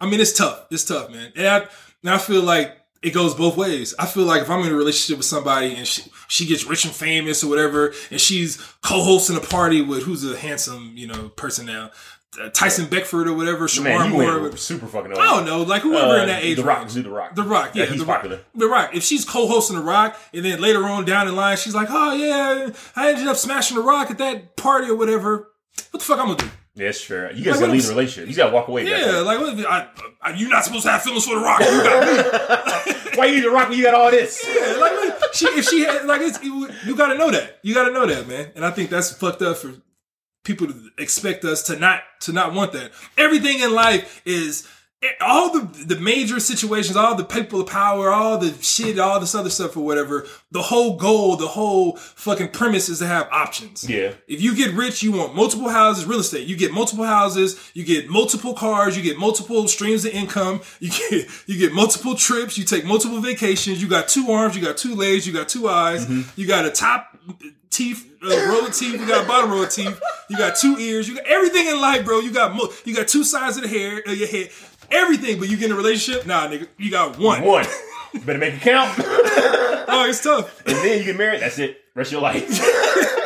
I 0.00 0.08
mean, 0.08 0.20
it's 0.20 0.32
tough. 0.32 0.66
It's 0.70 0.84
tough, 0.84 1.10
man. 1.10 1.32
And 1.36 1.46
I, 1.46 1.56
and 2.02 2.10
I 2.10 2.18
feel 2.18 2.42
like 2.42 2.76
it 3.02 3.10
goes 3.10 3.34
both 3.34 3.56
ways. 3.56 3.94
I 3.98 4.06
feel 4.06 4.24
like 4.24 4.42
if 4.42 4.50
I'm 4.50 4.64
in 4.64 4.72
a 4.72 4.76
relationship 4.76 5.18
with 5.18 5.26
somebody 5.26 5.74
and 5.74 5.86
she, 5.86 6.10
she 6.28 6.46
gets 6.46 6.64
rich 6.64 6.84
and 6.84 6.94
famous 6.94 7.42
or 7.42 7.48
whatever, 7.48 7.92
and 8.10 8.20
she's 8.20 8.56
co-hosting 8.82 9.36
a 9.36 9.40
party 9.40 9.80
with 9.82 10.02
who's 10.02 10.24
a 10.30 10.36
handsome, 10.36 10.92
you 10.96 11.06
know, 11.06 11.28
person 11.30 11.66
now, 11.66 11.90
Tyson 12.52 12.86
Beckford 12.86 13.26
or 13.26 13.34
whatever, 13.34 13.66
Shemar 13.66 14.08
Moore. 14.10 14.56
super 14.56 14.86
fucking 14.86 15.12
over. 15.12 15.20
I 15.20 15.24
don't 15.26 15.44
know, 15.46 15.62
like 15.62 15.82
whoever 15.82 16.18
Uh, 16.18 16.22
in 16.22 16.28
that 16.28 16.42
age 16.44 16.56
The 16.58 16.64
Rock, 16.64 16.88
do 16.88 17.02
the 17.02 17.10
Rock. 17.10 17.34
The 17.34 17.42
Rock, 17.42 17.74
yeah, 17.74 17.86
he's 17.86 17.98
the 17.98 18.04
Rock. 18.06 18.18
popular. 18.22 18.40
The 18.54 18.66
Rock. 18.68 18.90
If 18.94 19.02
she's 19.02 19.24
co-hosting 19.24 19.76
The 19.76 19.82
Rock, 19.82 20.16
and 20.32 20.44
then 20.44 20.60
later 20.60 20.84
on 20.84 21.04
down 21.04 21.26
the 21.26 21.32
line, 21.32 21.56
she's 21.56 21.74
like, 21.74 21.88
"Oh 21.90 22.12
yeah, 22.14 22.70
I 22.94 23.10
ended 23.10 23.26
up 23.26 23.36
smashing 23.36 23.76
The 23.76 23.82
Rock 23.82 24.10
at 24.12 24.18
that 24.18 24.56
party 24.56 24.88
or 24.88 24.96
whatever." 24.96 25.48
What 25.90 25.98
the 26.00 26.04
fuck 26.04 26.18
I'm 26.20 26.26
gonna 26.26 26.38
do? 26.38 26.50
That's 26.76 27.02
true. 27.02 27.28
You 27.34 27.44
guys 27.44 27.54
Like, 27.54 27.60
gotta 27.62 27.72
leave 27.72 27.82
the 27.82 27.88
relationship. 27.90 28.30
You 28.30 28.36
gotta 28.36 28.54
walk 28.54 28.68
away. 28.68 28.88
Yeah, 28.88 29.18
like 29.18 29.40
what 29.40 29.58
I, 29.66 29.88
I, 30.22 30.32
you're 30.34 30.48
not 30.48 30.64
supposed 30.64 30.84
to 30.84 30.92
have 30.92 31.02
feelings 31.02 31.26
for 31.26 31.34
the 31.34 31.40
Rock. 31.44 31.60
You 31.60 31.66
got. 31.82 32.96
Why 33.16 33.26
you 33.26 33.34
need 33.36 33.42
to 33.42 33.50
rock 33.50 33.68
when 33.68 33.76
you 33.76 33.84
got 33.84 33.94
all 33.94 34.10
this? 34.10 34.42
Yeah, 34.48 34.76
like 34.76 35.34
she 35.34 35.46
if 35.46 35.64
she 35.68 35.80
had 35.80 36.06
like 36.06 36.20
it's 36.22 36.42
you, 36.42 36.68
you 36.86 36.94
got 36.96 37.08
to 37.08 37.18
know 37.18 37.30
that 37.30 37.58
you 37.62 37.74
got 37.74 37.84
to 37.86 37.92
know 37.92 38.06
that 38.06 38.26
man, 38.28 38.52
and 38.54 38.64
I 38.64 38.70
think 38.70 38.88
that's 38.88 39.12
fucked 39.12 39.42
up 39.42 39.56
for 39.58 39.72
people 40.44 40.68
expect 40.98 41.44
us 41.44 41.62
to 41.64 41.76
not 41.76 42.02
to 42.20 42.32
not 42.32 42.54
want 42.54 42.72
that. 42.72 42.92
Everything 43.16 43.60
in 43.60 43.72
life 43.72 44.22
is 44.24 44.68
all 45.22 45.50
the 45.50 45.84
the 45.84 45.98
major 45.98 46.38
situations, 46.38 46.94
all 46.94 47.14
the 47.14 47.24
people 47.24 47.62
of 47.62 47.66
power, 47.66 48.10
all 48.10 48.36
the 48.36 48.52
shit, 48.62 48.98
all 48.98 49.18
this 49.18 49.34
other 49.34 49.48
stuff 49.48 49.74
or 49.74 49.80
whatever. 49.80 50.26
The 50.50 50.60
whole 50.60 50.98
goal, 50.98 51.36
the 51.36 51.48
whole 51.48 51.96
fucking 51.96 52.48
premise 52.48 52.90
is 52.90 52.98
to 52.98 53.06
have 53.06 53.26
options. 53.32 53.88
Yeah. 53.88 54.12
If 54.28 54.42
you 54.42 54.54
get 54.54 54.74
rich, 54.74 55.02
you 55.02 55.12
want 55.12 55.34
multiple 55.34 55.70
houses, 55.70 56.04
real 56.04 56.20
estate. 56.20 56.46
You 56.46 56.56
get 56.56 56.72
multiple 56.72 57.06
houses, 57.06 57.70
you 57.72 57.82
get 57.82 58.10
multiple 58.10 58.52
cars, 58.52 58.94
you 58.94 59.02
get 59.02 59.18
multiple 59.18 59.66
streams 59.68 60.04
of 60.04 60.12
income, 60.12 60.60
you 60.80 60.90
get 60.90 61.28
you 61.46 61.58
get 61.58 61.72
multiple 61.72 62.14
trips, 62.14 62.58
you 62.58 62.64
take 62.64 62.84
multiple 62.84 63.20
vacations, 63.20 63.82
you 63.82 63.88
got 63.88 64.06
two 64.06 64.30
arms, 64.30 64.54
you 64.54 64.62
got 64.62 64.76
two 64.76 64.94
legs, 64.94 65.26
you 65.26 65.32
got 65.32 65.48
two 65.48 65.66
eyes, 65.66 66.04
mm-hmm. 66.04 66.28
you 66.38 66.46
got 66.46 66.66
a 66.66 66.70
top 66.70 67.09
teeth, 67.70 68.10
uh, 68.22 68.28
row 68.48 68.66
of 68.66 68.74
teeth, 68.74 69.00
you 69.00 69.06
got 69.06 69.24
a 69.24 69.28
bottom 69.28 69.50
row 69.50 69.62
of 69.62 69.70
teeth, 69.70 70.00
you 70.28 70.36
got 70.36 70.56
two 70.56 70.76
ears, 70.78 71.08
you 71.08 71.14
got 71.16 71.26
everything 71.26 71.66
in 71.66 71.80
life, 71.80 72.04
bro. 72.04 72.20
You 72.20 72.32
got 72.32 72.54
mo- 72.54 72.68
you 72.84 72.94
got 72.94 73.08
two 73.08 73.24
sides 73.24 73.56
of 73.56 73.62
the 73.62 73.68
hair 73.68 73.98
of 73.98 74.16
your 74.16 74.28
head, 74.28 74.50
everything. 74.90 75.38
But 75.38 75.48
you 75.48 75.56
get 75.56 75.66
in 75.66 75.72
a 75.72 75.76
relationship, 75.76 76.26
nah, 76.26 76.48
nigga, 76.48 76.68
you 76.78 76.90
got 76.90 77.18
one. 77.18 77.42
One. 77.42 77.66
You 78.12 78.20
Better 78.20 78.38
make 78.40 78.54
it 78.54 78.60
count. 78.62 78.98
Oh, 79.92 80.04
it's 80.08 80.22
tough. 80.22 80.62
and 80.66 80.76
then 80.78 80.98
you 80.98 81.04
get 81.04 81.16
married. 81.16 81.40
That's 81.40 81.58
it. 81.58 81.80
Rest 81.96 82.08
of 82.10 82.12
your 82.12 82.22
life. 82.22 82.46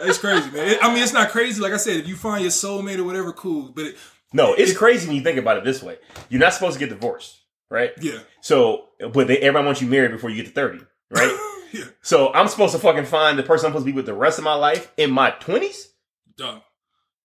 It's 0.00 0.18
crazy, 0.18 0.48
man. 0.52 0.68
It- 0.68 0.78
I 0.82 0.92
mean, 0.94 1.02
it's 1.02 1.12
not 1.12 1.30
crazy. 1.30 1.60
Like 1.60 1.72
I 1.72 1.76
said, 1.76 1.96
if 1.96 2.08
you 2.08 2.16
find 2.16 2.40
your 2.42 2.50
soulmate 2.52 2.98
or 2.98 3.04
whatever, 3.04 3.32
cool. 3.32 3.72
But 3.74 3.86
it, 3.86 3.96
no, 4.32 4.54
it's 4.54 4.72
crazy 4.76 5.06
when 5.06 5.16
you 5.16 5.22
think 5.22 5.38
about 5.38 5.56
it 5.58 5.64
this 5.64 5.82
way. 5.82 5.96
You're 6.28 6.40
not 6.40 6.54
supposed 6.54 6.74
to 6.74 6.78
get 6.78 6.88
divorced, 6.88 7.36
right? 7.70 7.90
yeah, 8.00 8.18
So, 8.40 8.86
but 9.12 9.26
they, 9.26 9.38
everybody 9.38 9.66
wants 9.66 9.82
you 9.82 9.88
married 9.88 10.12
before 10.12 10.30
you 10.30 10.36
get 10.36 10.46
to 10.46 10.52
30, 10.52 10.80
right? 11.10 11.36
yeah, 11.72 11.84
so 12.02 12.32
I'm 12.32 12.48
supposed 12.48 12.72
to 12.74 12.78
fucking 12.78 13.04
find 13.04 13.38
the 13.38 13.42
person 13.42 13.66
I'm 13.66 13.72
supposed 13.72 13.86
to 13.86 13.92
be 13.92 13.96
with 13.96 14.06
the 14.06 14.14
rest 14.14 14.38
of 14.38 14.44
my 14.44 14.54
life 14.54 14.92
in 14.96 15.10
my 15.10 15.30
20s? 15.32 15.88
dog. 16.36 16.62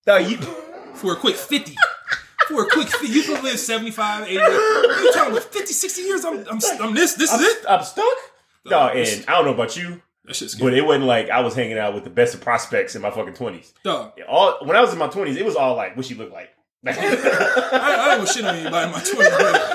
Dog, 0.06 0.30
you, 0.30 0.38
For 0.38 1.14
a 1.14 1.15
quick 1.15 1.36
50. 1.36 1.76
For 2.48 2.64
a 2.64 2.70
quick 2.70 2.90
50. 2.90 3.07
You 3.07 3.24
can 3.24 3.44
live 3.44 3.57
75, 3.57 4.24
80. 4.28 4.34
You 4.34 5.11
talking 5.14 5.32
about 5.32 5.44
50, 5.44 5.65
60 5.74 6.02
years? 6.02 6.26
I'm, 6.26 6.40
I'm, 6.48 6.60
I'm 6.82 6.94
this. 6.94 7.14
This 7.14 7.32
is 7.32 7.41
it? 7.41 7.65
I'm 7.70 7.84
stuck? 7.84 8.06
Dog, 8.68 8.95
and 8.95 9.26
I 9.28 9.34
don't 9.34 9.45
know 9.45 9.53
about 9.53 9.76
you, 9.76 10.02
That 10.26 10.36
shit's 10.36 10.56
but 10.56 10.74
it 10.74 10.86
wasn't 10.86 11.06
like 11.06 11.30
I 11.30 11.41
was 11.41 11.53
hanging 11.53 11.78
out 11.78 11.94
with 11.94 12.06
the 12.06 12.10
best 12.10 12.34
of 12.34 12.41
prospects 12.41 12.95
in 12.95 13.02
my 13.02 13.11
fucking 13.11 13.34
20s. 13.34 13.74
Dog. 13.84 14.14
All 14.28 14.57
When 14.65 14.76
I 14.76 14.82
was 14.82 14.94
in 14.94 14.99
my 14.99 15.10
20s, 15.10 15.36
it 15.36 15.45
was 15.45 15.56
all 15.56 15.76
like, 15.76 15.98
what 15.98 16.06
she 16.06 16.15
look 16.15 16.32
like. 16.32 16.49
I, 16.86 16.91
I 16.91 18.18
don't 18.18 18.28
shit 18.28 18.44
on 18.44 18.56
anybody 18.56 18.88
in 18.88 18.91
my 18.91 18.99
20s, 18.99 19.38
but 19.38 19.73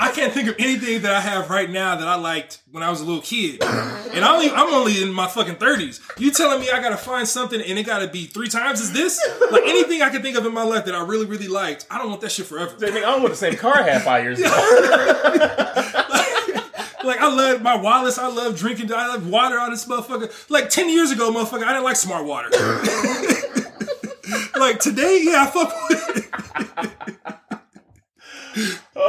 I, 0.00 0.08
I 0.08 0.12
can't 0.12 0.32
think 0.32 0.48
of 0.48 0.56
anything 0.58 1.02
that 1.02 1.12
I 1.12 1.20
have 1.20 1.50
right 1.50 1.70
now 1.70 1.96
that 1.96 2.08
I 2.08 2.16
liked 2.16 2.62
when 2.72 2.82
I 2.82 2.90
was 2.90 3.00
a 3.00 3.04
little 3.04 3.22
kid. 3.22 3.62
And 3.62 4.24
I'm 4.24 4.36
only, 4.36 4.50
I'm 4.50 4.72
only 4.72 5.02
in 5.02 5.12
my 5.12 5.28
fucking 5.28 5.56
30s. 5.56 6.00
You 6.18 6.30
telling 6.30 6.60
me 6.60 6.70
I 6.70 6.80
gotta 6.80 6.96
find 6.96 7.28
something 7.28 7.60
and 7.60 7.78
it 7.78 7.84
gotta 7.84 8.08
be 8.08 8.24
three 8.26 8.48
times 8.48 8.80
as 8.80 8.92
this? 8.92 9.20
Like 9.50 9.62
anything 9.62 10.02
I 10.02 10.10
can 10.10 10.22
think 10.22 10.36
of 10.36 10.46
in 10.46 10.54
my 10.54 10.64
life 10.64 10.84
that 10.86 10.94
I 10.94 11.04
really, 11.04 11.26
really 11.26 11.48
liked, 11.48 11.86
I 11.90 11.98
don't 11.98 12.08
want 12.08 12.22
that 12.22 12.32
shit 12.32 12.46
forever. 12.46 12.74
I 12.80 12.90
mean, 12.90 12.98
I 12.98 13.12
don't 13.12 13.22
want 13.22 13.32
the 13.32 13.38
same 13.38 13.56
car 13.56 13.82
half 13.82 14.02
five 14.02 14.24
years 14.24 14.40
ago. 14.40 14.50
Like 17.02 17.18
I 17.18 17.34
love 17.34 17.62
my 17.62 17.76
Wallace, 17.76 18.18
I 18.18 18.28
love 18.28 18.58
drinking, 18.58 18.92
I 18.92 19.06
love 19.08 19.26
water 19.26 19.58
out 19.58 19.72
of 19.72 19.78
this 19.78 19.86
motherfucker. 19.86 20.50
Like 20.50 20.68
10 20.68 20.90
years 20.90 21.10
ago, 21.10 21.32
motherfucker, 21.32 21.64
I 21.64 21.72
didn't 21.72 21.84
like 21.84 21.96
smart 21.96 22.26
water. 22.26 22.50
like 24.58 24.80
today, 24.80 25.22
yeah, 25.24 25.44
I 25.44 25.46
fuck 25.50 25.72
with 25.88 26.16
it. 26.16 26.19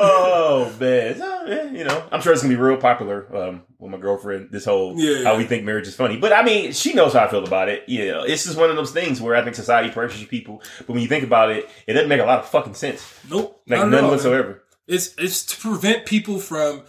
Oh 0.03 0.73
man, 0.79 1.75
you 1.75 1.83
know, 1.83 2.03
I'm 2.11 2.21
sure 2.21 2.33
it's 2.33 2.41
gonna 2.41 2.53
be 2.53 2.59
real 2.59 2.77
popular 2.77 3.27
um, 3.35 3.63
with 3.79 3.91
my 3.91 3.97
girlfriend. 3.97 4.49
This 4.51 4.65
whole 4.65 4.99
Yeah. 4.99 5.23
how 5.23 5.37
we 5.37 5.43
think 5.45 5.63
marriage 5.63 5.87
is 5.87 5.95
funny, 5.95 6.17
but 6.17 6.33
I 6.33 6.43
mean, 6.43 6.73
she 6.73 6.93
knows 6.93 7.13
how 7.13 7.25
I 7.25 7.27
feel 7.29 7.43
about 7.45 7.69
it. 7.69 7.83
You 7.87 8.07
know, 8.11 8.23
it's 8.23 8.45
just 8.45 8.57
one 8.57 8.69
of 8.69 8.75
those 8.75 8.91
things 8.91 9.21
where 9.21 9.35
I 9.35 9.43
think 9.43 9.55
society 9.55 9.89
pressures 9.91 10.25
people, 10.25 10.61
but 10.79 10.89
when 10.89 10.99
you 11.01 11.07
think 11.07 11.23
about 11.23 11.51
it, 11.51 11.69
it 11.87 11.93
doesn't 11.93 12.09
make 12.09 12.21
a 12.21 12.25
lot 12.25 12.39
of 12.39 12.49
fucking 12.49 12.73
sense, 12.73 13.01
Nope. 13.29 13.61
like 13.67 13.79
none 13.81 13.93
all, 13.95 14.01
man. 14.01 14.11
whatsoever. 14.11 14.63
It's 14.87 15.13
it's 15.17 15.45
to 15.45 15.57
prevent 15.57 16.05
people 16.05 16.39
from 16.39 16.83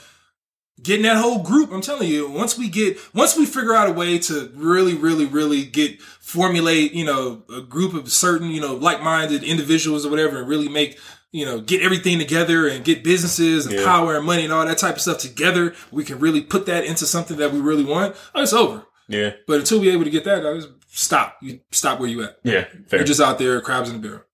getting 0.83 1.05
that 1.05 1.19
whole 1.19 1.43
group. 1.43 1.71
I'm 1.71 1.81
telling 1.83 2.09
you, 2.09 2.29
once 2.29 2.59
we 2.59 2.69
get 2.69 2.99
once 3.15 3.37
we 3.37 3.47
figure 3.47 3.75
out 3.75 3.89
a 3.89 3.93
way 3.93 4.19
to 4.19 4.51
really, 4.55 4.95
really, 4.95 5.27
really 5.27 5.65
get 5.65 6.01
formulate, 6.21 6.93
you 6.93 7.05
know, 7.05 7.43
a 7.55 7.61
group 7.61 7.95
of 7.95 8.11
certain, 8.11 8.51
you 8.51 8.61
know, 8.61 8.75
like-minded 8.75 9.45
individuals 9.45 10.05
or 10.07 10.11
whatever, 10.11 10.39
and 10.41 10.49
really 10.49 10.69
make 10.69 10.99
you 11.33 11.45
know, 11.47 11.61
get 11.61 11.83
everything 11.83 12.19
together 12.19 12.69
and 12.69 12.85
get 12.85 13.03
businesses 13.03 13.67
and 13.67 13.75
Yeah. 13.77 13.85
power 13.85 14.17
and 14.17 14.25
money 14.25 14.45
and 14.45 14.53
all 14.53 14.65
that 14.67 14.79
type 14.79 14.95
of 14.97 15.01
stuff 15.01 15.19
together. 15.19 15.75
We 15.91 16.05
can 16.05 16.19
really 16.21 16.43
put 16.43 16.67
that 16.67 16.85
into 16.85 17.07
something 17.07 17.39
that 17.39 17.53
we 17.53 17.61
really 17.61 17.85
want. 17.85 18.15
Oh, 18.35 18.43
it's 18.43 18.53
over. 18.53 18.85
Yeah, 19.09 19.31
But 19.47 19.61
until 19.61 19.81
we're 19.81 19.93
able 19.93 20.05
to 20.05 20.11
get 20.11 20.25
that, 20.25 20.47
I 20.47 20.55
just 20.55 20.69
stop. 20.89 21.37
You 21.43 21.61
stop 21.73 21.99
where 22.01 22.09
you 22.09 22.23
at. 22.23 22.37
yeah, 22.45 22.65
fair. 22.87 23.01
You're 23.01 23.07
just 23.07 23.21
out 23.21 23.39
there, 23.39 23.61
crabs 23.61 23.91
in 23.91 24.01
the 24.01 24.07
barrel. 24.09 24.25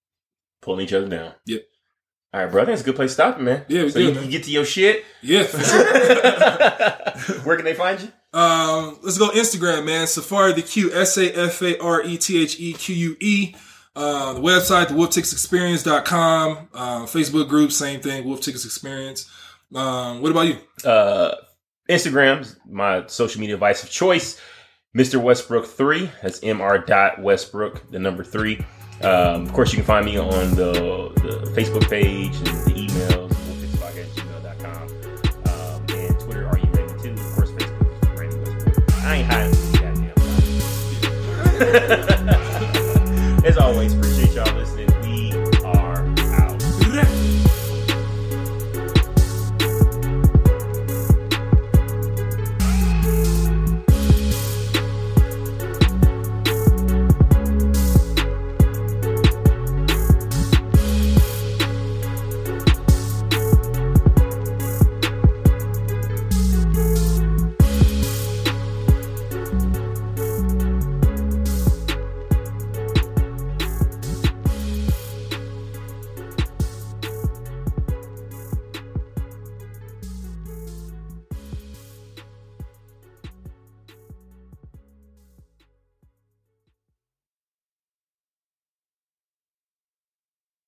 pulling 0.60 0.84
each 0.84 0.92
other 0.92 1.08
down. 1.08 1.32
Yep. 1.46 1.62
All 2.34 2.42
right, 2.42 2.52
bro. 2.52 2.62
It's 2.64 2.82
a 2.82 2.84
good 2.84 2.94
place 2.96 3.10
to 3.10 3.14
stop 3.14 3.38
it, 3.38 3.42
man. 3.42 3.64
Yeah, 3.68 3.84
we 3.84 3.90
so 3.90 4.00
good, 4.00 4.08
you, 4.08 4.14
man. 4.14 4.24
you 4.24 4.30
get 4.30 4.44
to 4.44 4.50
your 4.50 4.64
shit. 4.66 5.04
Yeah, 5.22 5.44
sure. 5.46 7.38
Where 7.44 7.56
can 7.56 7.64
they 7.64 7.74
find 7.74 8.00
you? 8.00 8.12
Um, 8.38 8.98
let's 9.02 9.16
go 9.18 9.30
Instagram, 9.30 9.86
man. 9.86 10.06
Safari 10.06 10.52
the 10.52 10.62
Q, 10.62 10.92
S 10.92 11.16
A 11.16 11.32
F 11.38 11.62
A 11.62 11.78
R 11.80 12.02
E 12.02 12.18
T 12.18 12.42
H 12.42 12.60
E 12.60 12.74
Q 12.74 12.94
U 12.94 13.16
E. 13.20 13.54
Uh, 13.98 14.32
the 14.32 14.40
website, 14.40 14.86
the 14.86 14.94
wolfticksexperience.com. 14.94 16.68
Uh, 16.72 17.00
Facebook 17.00 17.48
group, 17.48 17.72
same 17.72 18.00
thing, 18.00 18.24
Wolf 18.24 18.40
Tickets 18.40 18.64
Experience. 18.64 19.28
Um, 19.74 20.22
what 20.22 20.30
about 20.30 20.46
you? 20.46 20.56
Uh, 20.88 21.34
Instagram, 21.90 22.56
my 22.70 23.04
social 23.08 23.40
media 23.40 23.56
device 23.56 23.82
of 23.82 23.90
choice. 23.90 24.40
Mr. 24.96 25.20
Westbrook 25.20 25.66
three. 25.66 26.08
That's 26.22 26.38
Mr. 26.44 26.78
Dot 26.78 27.20
Westbrook, 27.20 27.90
the 27.90 27.98
number 27.98 28.22
three. 28.22 28.64
Um, 29.02 29.42
of 29.42 29.52
course, 29.52 29.72
you 29.72 29.78
can 29.78 29.84
find 29.84 30.06
me 30.06 30.16
on 30.16 30.54
the, 30.54 31.10
the 31.16 31.50
Facebook 31.56 31.90
page 31.90 32.36
and 32.36 32.46
the 32.46 32.74
emails, 32.86 33.32
wolftickspodcast@gmail.com. 33.32 34.82
Um, 35.48 35.84
and 35.98 36.20
Twitter, 36.20 36.46
are 36.46 36.56
you 36.56 36.70
ready 36.70 37.02
too? 37.02 37.14
Of 37.14 37.34
course, 37.34 37.50
Facebook, 37.50 37.82
is 37.90 38.08
Brandon 38.14 38.40
Westbrook. 38.44 38.92
I 39.02 39.16
ain't 39.16 39.26
hiding 39.26 39.54
goddamn. 41.58 42.34
As 43.44 43.56
always, 43.56 43.94